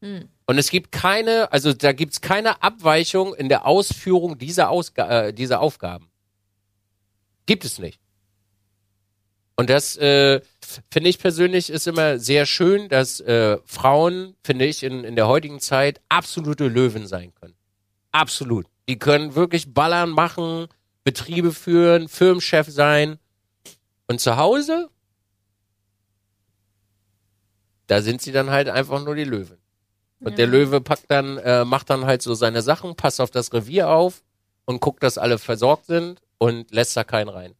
Hm. 0.00 0.28
Und 0.46 0.58
es 0.58 0.70
gibt 0.70 0.92
keine, 0.92 1.52
also 1.52 1.72
da 1.72 1.92
gibt's 1.92 2.20
keine 2.20 2.62
Abweichung 2.62 3.34
in 3.34 3.48
der 3.48 3.66
Ausführung 3.66 4.38
dieser, 4.38 4.70
Ausga 4.70 5.26
äh, 5.26 5.32
dieser 5.32 5.60
Aufgaben. 5.60 6.10
Gibt 7.46 7.64
es 7.64 7.78
nicht. 7.78 7.98
Und 9.56 9.70
das 9.70 9.96
äh, 9.96 10.40
finde 10.90 11.10
ich 11.10 11.18
persönlich 11.18 11.70
ist 11.70 11.86
immer 11.86 12.18
sehr 12.18 12.46
schön, 12.46 12.88
dass 12.88 13.20
äh, 13.20 13.58
Frauen, 13.64 14.34
finde 14.42 14.64
ich, 14.64 14.82
in, 14.82 15.04
in 15.04 15.14
der 15.14 15.28
heutigen 15.28 15.60
Zeit 15.60 16.00
absolute 16.08 16.66
Löwen 16.66 17.06
sein 17.06 17.32
können. 17.34 17.54
Absolut. 18.10 18.66
Die 18.88 18.98
können 18.98 19.34
wirklich 19.34 19.72
ballern 19.72 20.10
machen, 20.10 20.68
Betriebe 21.04 21.52
führen, 21.52 22.08
Firmenchef 22.08 22.68
sein. 22.68 23.18
Und 24.06 24.20
zu 24.20 24.36
Hause, 24.36 24.88
da 27.86 28.02
sind 28.02 28.22
sie 28.22 28.32
dann 28.32 28.50
halt 28.50 28.68
einfach 28.68 29.04
nur 29.04 29.14
die 29.14 29.24
Löwen. 29.24 29.58
Und 30.20 30.38
der 30.38 30.46
Löwe 30.46 30.80
packt 30.80 31.10
dann, 31.10 31.38
äh, 31.38 31.64
macht 31.64 31.90
dann 31.90 32.06
halt 32.06 32.22
so 32.22 32.34
seine 32.34 32.62
Sachen, 32.62 32.94
passt 32.94 33.20
auf 33.20 33.30
das 33.30 33.52
Revier 33.52 33.88
auf 33.88 34.22
und 34.64 34.80
guckt, 34.80 35.02
dass 35.02 35.18
alle 35.18 35.38
versorgt 35.38 35.86
sind 35.86 36.20
und 36.38 36.70
lässt 36.70 36.96
da 36.96 37.04
keinen 37.04 37.28
rein. 37.28 37.54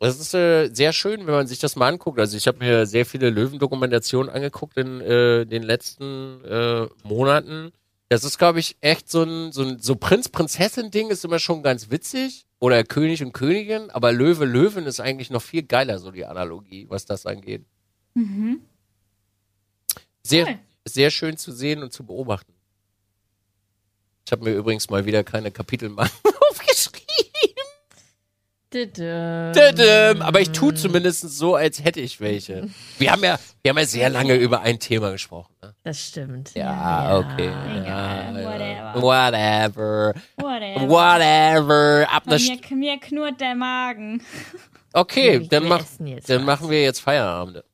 Das 0.00 0.20
ist 0.20 0.32
äh, 0.34 0.68
sehr 0.72 0.92
schön, 0.92 1.26
wenn 1.26 1.34
man 1.34 1.46
sich 1.48 1.58
das 1.58 1.74
mal 1.74 1.88
anguckt. 1.88 2.20
Also 2.20 2.36
ich 2.36 2.46
habe 2.46 2.58
mir 2.58 2.86
sehr 2.86 3.04
viele 3.04 3.30
Löwendokumentationen 3.30 4.32
angeguckt 4.32 4.76
in 4.76 5.00
äh, 5.00 5.44
den 5.44 5.64
letzten 5.64 6.44
äh, 6.44 6.86
Monaten. 7.02 7.72
Das 8.08 8.22
ist, 8.22 8.38
glaube 8.38 8.60
ich, 8.60 8.76
echt 8.80 9.10
so 9.10 9.24
ein, 9.24 9.50
so 9.50 9.62
ein 9.62 9.80
so 9.80 9.96
Prinz-Prinzessin-Ding 9.96 11.10
ist 11.10 11.24
immer 11.24 11.40
schon 11.40 11.62
ganz 11.62 11.90
witzig. 11.90 12.46
Oder 12.60 12.82
König 12.84 13.22
und 13.22 13.32
Königin, 13.32 13.90
aber 13.90 14.12
Löwe, 14.12 14.44
Löwen 14.44 14.86
ist 14.86 15.00
eigentlich 15.00 15.30
noch 15.30 15.42
viel 15.42 15.62
geiler, 15.62 15.98
so 15.98 16.10
die 16.10 16.24
Analogie, 16.24 16.86
was 16.88 17.04
das 17.06 17.24
angeht. 17.24 17.64
Mhm. 18.14 18.60
Sehr, 20.24 20.46
Cool. 20.46 20.58
sehr 20.84 21.10
schön 21.10 21.36
zu 21.36 21.52
sehen 21.52 21.82
und 21.82 21.92
zu 21.92 22.04
beobachten. 22.04 22.52
Ich 24.26 24.32
habe 24.32 24.44
mir 24.44 24.54
übrigens 24.54 24.90
mal 24.90 25.06
wieder 25.06 25.24
keine 25.24 25.50
aufgeschrieben. 25.50 25.96
Aber 28.70 30.40
ich 30.40 30.50
tue 30.50 30.74
zumindest 30.74 31.22
so, 31.22 31.54
als 31.54 31.82
hätte 31.82 32.00
ich 32.00 32.20
welche. 32.20 32.68
Wir 32.98 33.12
haben 33.12 33.24
ja, 33.24 33.38
wir 33.62 33.70
haben 33.70 33.78
ja 33.78 33.86
sehr 33.86 34.10
lange 34.10 34.34
über 34.34 34.60
ein 34.60 34.78
Thema 34.78 35.10
gesprochen. 35.10 35.54
Ne? 35.62 35.74
Das 35.84 35.98
stimmt. 35.98 36.54
Ja, 36.54 37.18
okay. 37.18 37.46
Egal, 37.46 38.36
ja, 38.36 38.94
whatever. 39.00 39.02
Whatever. 39.02 40.14
Whatever. 40.36 40.88
Whatever. 40.88 42.06
Ab 42.10 42.26
Mir, 42.26 42.38
St 42.38 42.70
mir 42.72 42.98
knurrt 42.98 43.40
der 43.40 43.54
Magen. 43.54 44.22
okay, 44.92 45.46
dann, 45.48 45.66
mach, 45.66 45.84
dann 46.26 46.44
machen 46.44 46.68
wir 46.68 46.82
jetzt 46.82 47.00
Feierabend. 47.00 47.64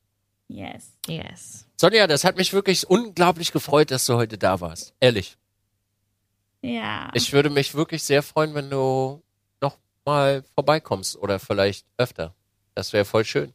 Yes. 0.46 0.92
Yes. 1.08 1.66
Sonja, 1.76 2.06
das 2.06 2.22
hat 2.22 2.36
mich 2.36 2.52
wirklich 2.52 2.88
unglaublich 2.88 3.50
gefreut, 3.50 3.90
dass 3.90 4.06
du 4.06 4.14
heute 4.14 4.38
da 4.38 4.60
warst. 4.60 4.94
Ehrlich. 5.00 5.36
Ja. 6.62 7.10
Ich 7.14 7.32
würde 7.32 7.50
mich 7.50 7.74
wirklich 7.74 8.04
sehr 8.04 8.22
freuen, 8.22 8.54
wenn 8.54 8.70
du 8.70 9.22
mal 10.04 10.44
vorbeikommst 10.54 11.16
oder 11.16 11.38
vielleicht 11.38 11.86
öfter. 11.98 12.34
Das 12.74 12.92
wäre 12.92 13.04
voll 13.04 13.24
schön. 13.24 13.52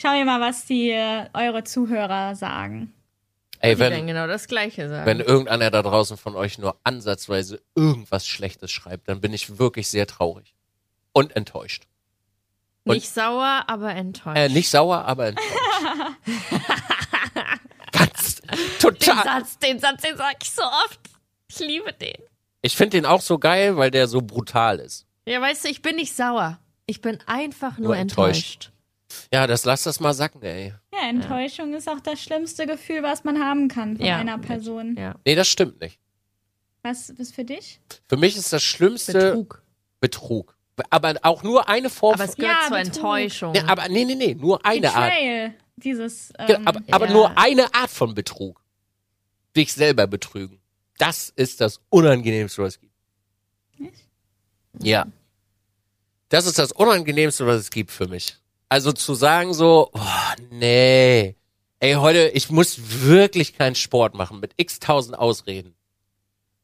Schau 0.00 0.10
mir 0.12 0.24
mal, 0.24 0.40
was 0.40 0.66
die 0.66 0.90
äh, 0.90 1.26
eure 1.32 1.64
Zuhörer 1.64 2.34
sagen. 2.34 2.92
Ey, 3.60 3.78
wenn, 3.78 4.06
genau 4.06 4.26
das 4.26 4.46
Gleiche 4.48 4.88
sagen. 4.88 5.06
wenn 5.06 5.20
irgendeiner 5.20 5.70
da 5.70 5.80
draußen 5.82 6.18
von 6.18 6.36
euch 6.36 6.58
nur 6.58 6.76
ansatzweise 6.84 7.62
irgendwas 7.74 8.26
Schlechtes 8.26 8.70
schreibt, 8.70 9.08
dann 9.08 9.20
bin 9.22 9.32
ich 9.32 9.58
wirklich 9.58 9.88
sehr 9.88 10.06
traurig 10.06 10.54
und 11.12 11.34
enttäuscht. 11.34 11.84
und- 12.84 12.96
Nicht 12.96 13.08
sauer, 13.08 13.64
aber 13.66 13.94
enttäuscht. 13.94 14.36
Äh, 14.36 14.48
nicht 14.50 14.68
sauer, 14.68 15.06
aber 15.06 15.28
enttäuscht. 15.28 15.48
Ganz 17.92 18.40
den 18.42 18.58
total. 18.80 19.24
Satz, 19.24 19.58
den 19.58 19.78
Satz, 19.78 20.02
den 20.02 20.16
sag 20.16 20.36
ich 20.42 20.50
so 20.50 20.62
oft. 20.62 21.00
Ich 21.48 21.58
liebe 21.60 21.92
den. 21.94 22.16
Ich 22.64 22.76
finde 22.76 22.96
den 22.96 23.04
auch 23.06 23.20
so 23.20 23.38
geil, 23.38 23.76
weil 23.76 23.90
der 23.90 24.08
so 24.08 24.22
brutal 24.22 24.78
ist. 24.78 25.06
Ja, 25.26 25.38
weißt 25.40 25.64
du, 25.64 25.68
ich 25.68 25.82
bin 25.82 25.96
nicht 25.96 26.16
sauer. 26.16 26.58
Ich 26.86 27.02
bin 27.02 27.18
einfach 27.26 27.76
nur, 27.76 27.88
Nur 27.88 27.96
enttäuscht. 27.98 28.70
enttäuscht. 28.70 28.70
Ja, 29.32 29.46
das 29.46 29.66
lass 29.66 29.82
das 29.82 30.00
mal 30.00 30.14
sacken, 30.14 30.42
ey. 30.42 30.72
Ja, 30.92 31.08
Enttäuschung 31.08 31.74
ist 31.74 31.88
auch 31.88 32.00
das 32.00 32.22
schlimmste 32.22 32.66
Gefühl, 32.66 33.02
was 33.02 33.22
man 33.22 33.38
haben 33.38 33.68
kann 33.68 33.96
von 33.98 34.06
Ja. 34.06 34.16
einer 34.16 34.38
Person. 34.38 34.96
Ja. 34.98 35.14
Nee, 35.26 35.34
das 35.34 35.46
stimmt 35.48 35.78
nicht. 35.80 35.98
Was 36.82 37.10
ist 37.10 37.34
für 37.34 37.44
dich? 37.44 37.80
Für 38.08 38.16
mich 38.16 38.34
ist 38.36 38.50
das 38.52 38.62
Schlimmste 38.62 39.12
Betrug. 39.12 39.62
Betrug. 40.00 40.56
Aber 40.90 41.14
auch 41.22 41.42
nur 41.42 41.68
eine 41.68 41.90
Form 41.90 42.14
Aber 42.14 42.24
von. 42.24 42.30
es 42.30 42.36
gehört 42.36 42.56
Ja, 42.62 42.68
zur 42.68 42.76
Betrug. 42.78 42.94
Enttäuschung. 42.96 43.52
Nee, 43.52 43.60
aber 43.66 43.88
nee, 43.88 44.04
nee, 44.06 44.14
nee, 44.14 44.34
nur 44.34 44.64
eine 44.64 44.88
Art. 44.94 45.10
Betrayal. 45.12 45.54
Dieses. 45.76 46.32
Genau, 46.46 46.58
Ähm, 46.60 46.66
aber, 46.68 46.80
aber 46.90 47.06
ja. 47.06 47.12
nur 47.12 47.38
eine 47.38 47.74
Art 47.74 47.90
von 47.90 48.14
Betrug. 48.14 48.60
Dich 49.54 49.72
selber 49.74 50.06
betrügen. 50.06 50.60
Das 50.98 51.30
ist 51.34 51.60
das 51.60 51.80
Unangenehmste, 51.90 52.62
was 52.62 52.74
es 52.74 52.80
gibt. 52.80 52.92
Ja. 54.80 55.06
Das 56.28 56.46
ist 56.46 56.58
das 56.58 56.72
Unangenehmste, 56.72 57.46
was 57.46 57.60
es 57.60 57.70
gibt 57.70 57.90
für 57.90 58.08
mich. 58.08 58.36
Also 58.68 58.92
zu 58.92 59.14
sagen 59.14 59.54
so, 59.54 59.90
oh, 59.92 60.00
nee. 60.50 61.36
Ey, 61.80 61.94
heute, 61.94 62.28
ich 62.28 62.50
muss 62.50 62.78
wirklich 63.02 63.54
keinen 63.56 63.74
Sport 63.74 64.14
machen 64.14 64.40
mit 64.40 64.52
x 64.56 64.80
tausend 64.80 65.16
Ausreden. 65.18 65.74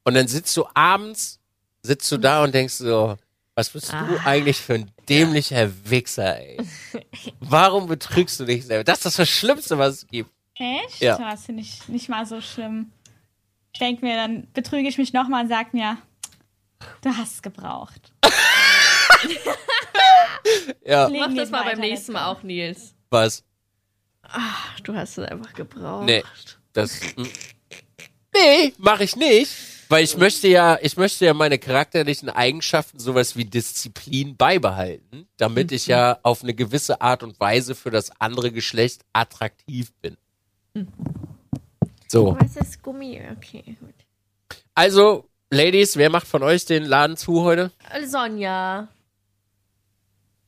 Und 0.05 0.15
dann 0.15 0.29
sitzt 0.29 0.57
du 0.57 0.65
abends, 0.75 1.39
sitzt 1.83 2.11
du 2.11 2.17
da 2.17 2.43
und 2.43 2.55
denkst 2.55 2.75
so, 2.75 3.17
was 3.55 3.71
bist 3.71 3.93
du 3.93 3.97
Ah. 3.97 4.21
eigentlich 4.25 4.57
für 4.59 4.75
ein 4.75 4.91
dämlicher 5.09 5.71
Wichser, 5.91 6.39
ey? 6.41 6.59
Warum 7.41 7.87
betrügst 7.87 8.41
du 8.41 8.45
dich 8.45 8.65
selber? 8.65 8.85
Das 8.85 9.05
ist 9.05 9.19
das 9.19 9.29
Schlimmste, 9.29 9.77
was 9.77 9.97
es 9.97 10.07
gibt. 10.07 10.31
Echt? 10.55 11.01
Ja. 11.01 11.19
Das 11.19 11.45
finde 11.45 11.63
ich 11.63 11.87
nicht 11.89 12.09
mal 12.09 12.25
so 12.27 12.41
schlimm. 12.41 12.91
Ich 13.73 13.79
denke 13.79 14.05
mir, 14.05 14.17
dann 14.17 14.49
betrüge 14.53 14.89
ich 14.89 14.99
mich 14.99 15.13
nochmal 15.13 15.45
und 15.45 15.49
sag 15.49 15.73
mir, 15.75 15.99
du 17.03 17.11
hast 17.11 17.35
es 17.35 17.43
gebraucht. 17.43 18.13
Ja, 20.85 21.09
Mach 21.09 21.35
das 21.35 21.51
mal 21.51 21.61
weiter, 21.61 21.71
beim 21.73 21.81
nächsten 21.81 22.13
Mal 22.13 22.27
auch, 22.27 22.43
Nils. 22.43 22.95
was? 23.11 23.45
Ach, 24.23 24.81
du 24.81 24.95
hast 24.95 25.19
es 25.19 25.29
einfach 25.29 25.53
gebraucht. 25.53 26.07
Nee. 26.07 26.23
Das. 26.73 27.01
mm. 27.17 27.23
Nee, 28.33 28.73
mache 28.79 29.05
ich 29.05 29.17
nicht. 29.17 29.51
Weil 29.89 30.05
ich 30.05 30.17
möchte 30.17 30.47
ja, 30.47 30.79
ich 30.81 30.97
möchte 30.97 31.25
ja 31.25 31.35
meine 31.35 31.59
charakterlichen 31.59 32.29
Eigenschaften, 32.29 33.01
sowas 33.01 33.35
wie 33.37 33.45
Disziplin 33.45 34.37
beibehalten, 34.37 35.27
damit 35.37 35.73
ich 35.73 35.89
ja 35.89 36.19
auf 36.23 36.45
eine 36.45 36.55
gewisse 36.55 37.01
Art 37.01 37.25
und 37.25 37.41
Weise 37.41 37.75
für 37.75 37.91
das 37.91 38.13
andere 38.21 38.53
Geschlecht 38.53 39.03
attraktiv 39.13 39.93
bin. 40.01 40.17
So. 42.11 42.37
Was 42.41 42.57
ist 42.57 42.83
Gummi? 42.83 43.23
Okay, 43.37 43.77
gut. 43.79 43.95
Also, 44.75 45.31
Ladies, 45.49 45.97
wer 45.97 46.11
macht 46.11 46.27
von 46.27 46.43
euch 46.43 46.65
den 46.65 46.83
Laden 46.83 47.17
zu 47.17 47.45
heute? 47.45 47.71
Sonja. 48.05 48.89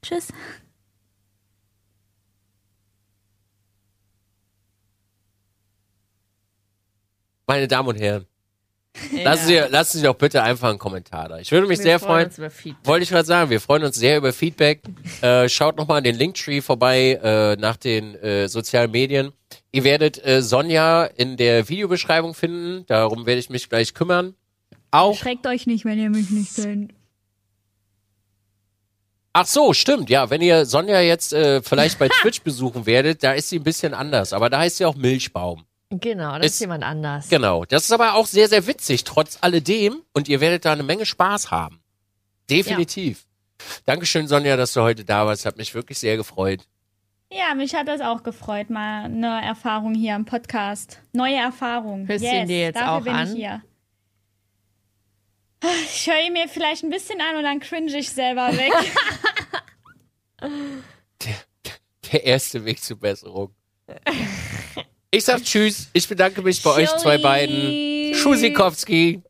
Tschüss. 0.02 0.32
Meine 7.46 7.68
Damen 7.68 7.90
und 7.90 8.00
Herren, 8.00 8.26
Ja. 9.10 9.22
lassen 9.24 9.46
Sie, 9.46 9.54
lassen 9.56 9.98
Sie 9.98 10.04
doch 10.04 10.14
bitte 10.14 10.42
einfach 10.42 10.68
einen 10.68 10.78
Kommentar 10.78 11.28
da. 11.28 11.38
Ich 11.38 11.50
würde 11.50 11.66
mich 11.66 11.78
Wir 11.78 11.82
sehr 11.84 11.98
freuen. 11.98 12.26
uns 12.26 12.38
über 12.38 12.50
Feedback. 12.50 12.86
Wollte 12.86 13.02
ich 13.04 13.08
gerade 13.08 13.24
sagen, 13.24 13.50
wir 13.50 13.60
freuen 13.60 13.84
uns 13.84 13.96
sehr 13.96 14.18
über 14.18 14.32
Feedback. 14.32 14.82
Äh, 15.22 15.48
schaut 15.48 15.76
nochmal 15.76 15.98
an 15.98 16.04
den 16.04 16.16
Linktree 16.16 16.60
vorbei 16.60 17.12
äh, 17.22 17.54
nach 17.56 17.76
den 17.76 18.16
äh, 18.16 18.48
sozialen 18.48 18.90
Medien. 18.90 19.32
Ihr 19.70 19.84
werdet 19.84 20.24
äh, 20.26 20.42
Sonja 20.42 21.04
in 21.04 21.36
der 21.36 21.68
Videobeschreibung 21.68 22.34
finden. 22.34 22.84
Darum 22.86 23.24
werde 23.24 23.38
ich 23.38 23.48
mich 23.50 23.68
gleich 23.68 23.94
kümmern. 23.94 24.34
Auch. 24.90 25.16
Schreckt 25.16 25.46
euch 25.46 25.66
nicht, 25.68 25.84
wenn 25.84 25.98
ihr 26.00 26.10
mich 26.10 26.30
nicht 26.30 26.56
kennt. 26.56 26.92
Ach 29.32 29.46
so, 29.46 29.72
stimmt. 29.72 30.10
Ja, 30.10 30.28
wenn 30.28 30.42
ihr 30.42 30.66
Sonja 30.66 31.00
jetzt 31.00 31.32
äh, 31.32 31.62
vielleicht 31.62 31.98
bei 31.98 32.08
Twitch 32.20 32.42
besuchen 32.42 32.84
werdet, 32.84 33.22
da 33.22 33.32
ist 33.32 33.48
sie 33.48 33.58
ein 33.60 33.62
bisschen 33.62 33.94
anders. 33.94 34.32
Aber 34.32 34.50
da 34.50 34.58
heißt 34.58 34.78
sie 34.78 34.84
auch 34.84 34.96
Milchbaum. 34.96 35.64
Genau, 36.00 36.36
das 36.38 36.46
ist, 36.46 36.52
Ist- 36.54 36.60
jemand 36.60 36.84
anders. 36.84 37.28
Genau. 37.28 37.64
Das 37.66 37.84
ist 37.84 37.92
aber 37.92 38.14
auch 38.14 38.26
sehr, 38.26 38.48
sehr 38.48 38.66
witzig, 38.66 39.04
trotz 39.04 39.38
alledem. 39.42 40.02
Und 40.12 40.28
ihr 40.28 40.40
werdet 40.40 40.64
da 40.64 40.72
eine 40.72 40.82
Menge 40.82 41.04
Spaß 41.04 41.50
haben. 41.50 41.80
Definitiv. 42.48 43.26
Dankeschön, 43.84 44.26
Sonja, 44.26 44.56
dass 44.56 44.72
du 44.72 44.80
heute 44.80 45.04
da 45.04 45.26
warst. 45.26 45.44
Hat 45.46 45.56
mich 45.56 45.74
wirklich 45.74 45.98
sehr 45.98 46.16
gefreut. 46.16 46.66
Ja, 47.30 47.54
mich 47.54 47.74
hat 47.74 47.88
das 47.88 48.00
auch 48.00 48.22
gefreut, 48.22 48.68
mal 48.70 49.04
eine 49.04 49.42
Erfahrung 49.42 49.94
hier 49.94 50.14
im 50.16 50.24
Podcast. 50.24 51.00
Neue 51.12 51.36
Erfahrung. 51.36 52.06
Hörst 52.06 52.22
du 52.24 52.28
yes, 52.28 52.42
ihn 52.42 52.48
dir 52.48 52.60
jetzt 52.60 52.76
dafür 52.76 52.92
auch 52.92 53.02
bin 53.02 53.12
an? 53.14 53.28
ich 53.28 53.34
hier. 53.34 53.62
Ich 55.84 56.06
höre 56.06 56.26
ihn 56.26 56.32
mir 56.32 56.48
vielleicht 56.48 56.82
ein 56.82 56.90
bisschen 56.90 57.20
an 57.20 57.36
und 57.36 57.44
dann 57.44 57.60
cringe 57.60 57.96
ich 57.96 58.10
selber 58.10 58.50
weg. 58.52 58.72
Der 62.12 62.24
erste 62.24 62.64
Weg 62.64 62.82
zur 62.82 62.98
Besserung. 62.98 63.54
Ich 65.14 65.26
sag 65.26 65.44
Tschüss. 65.44 65.88
Ich 65.92 66.08
bedanke 66.08 66.40
mich 66.40 66.62
bei 66.62 66.70
euch 66.70 66.96
zwei 66.96 67.18
beiden. 67.18 68.14
Schusikowski. 68.14 69.20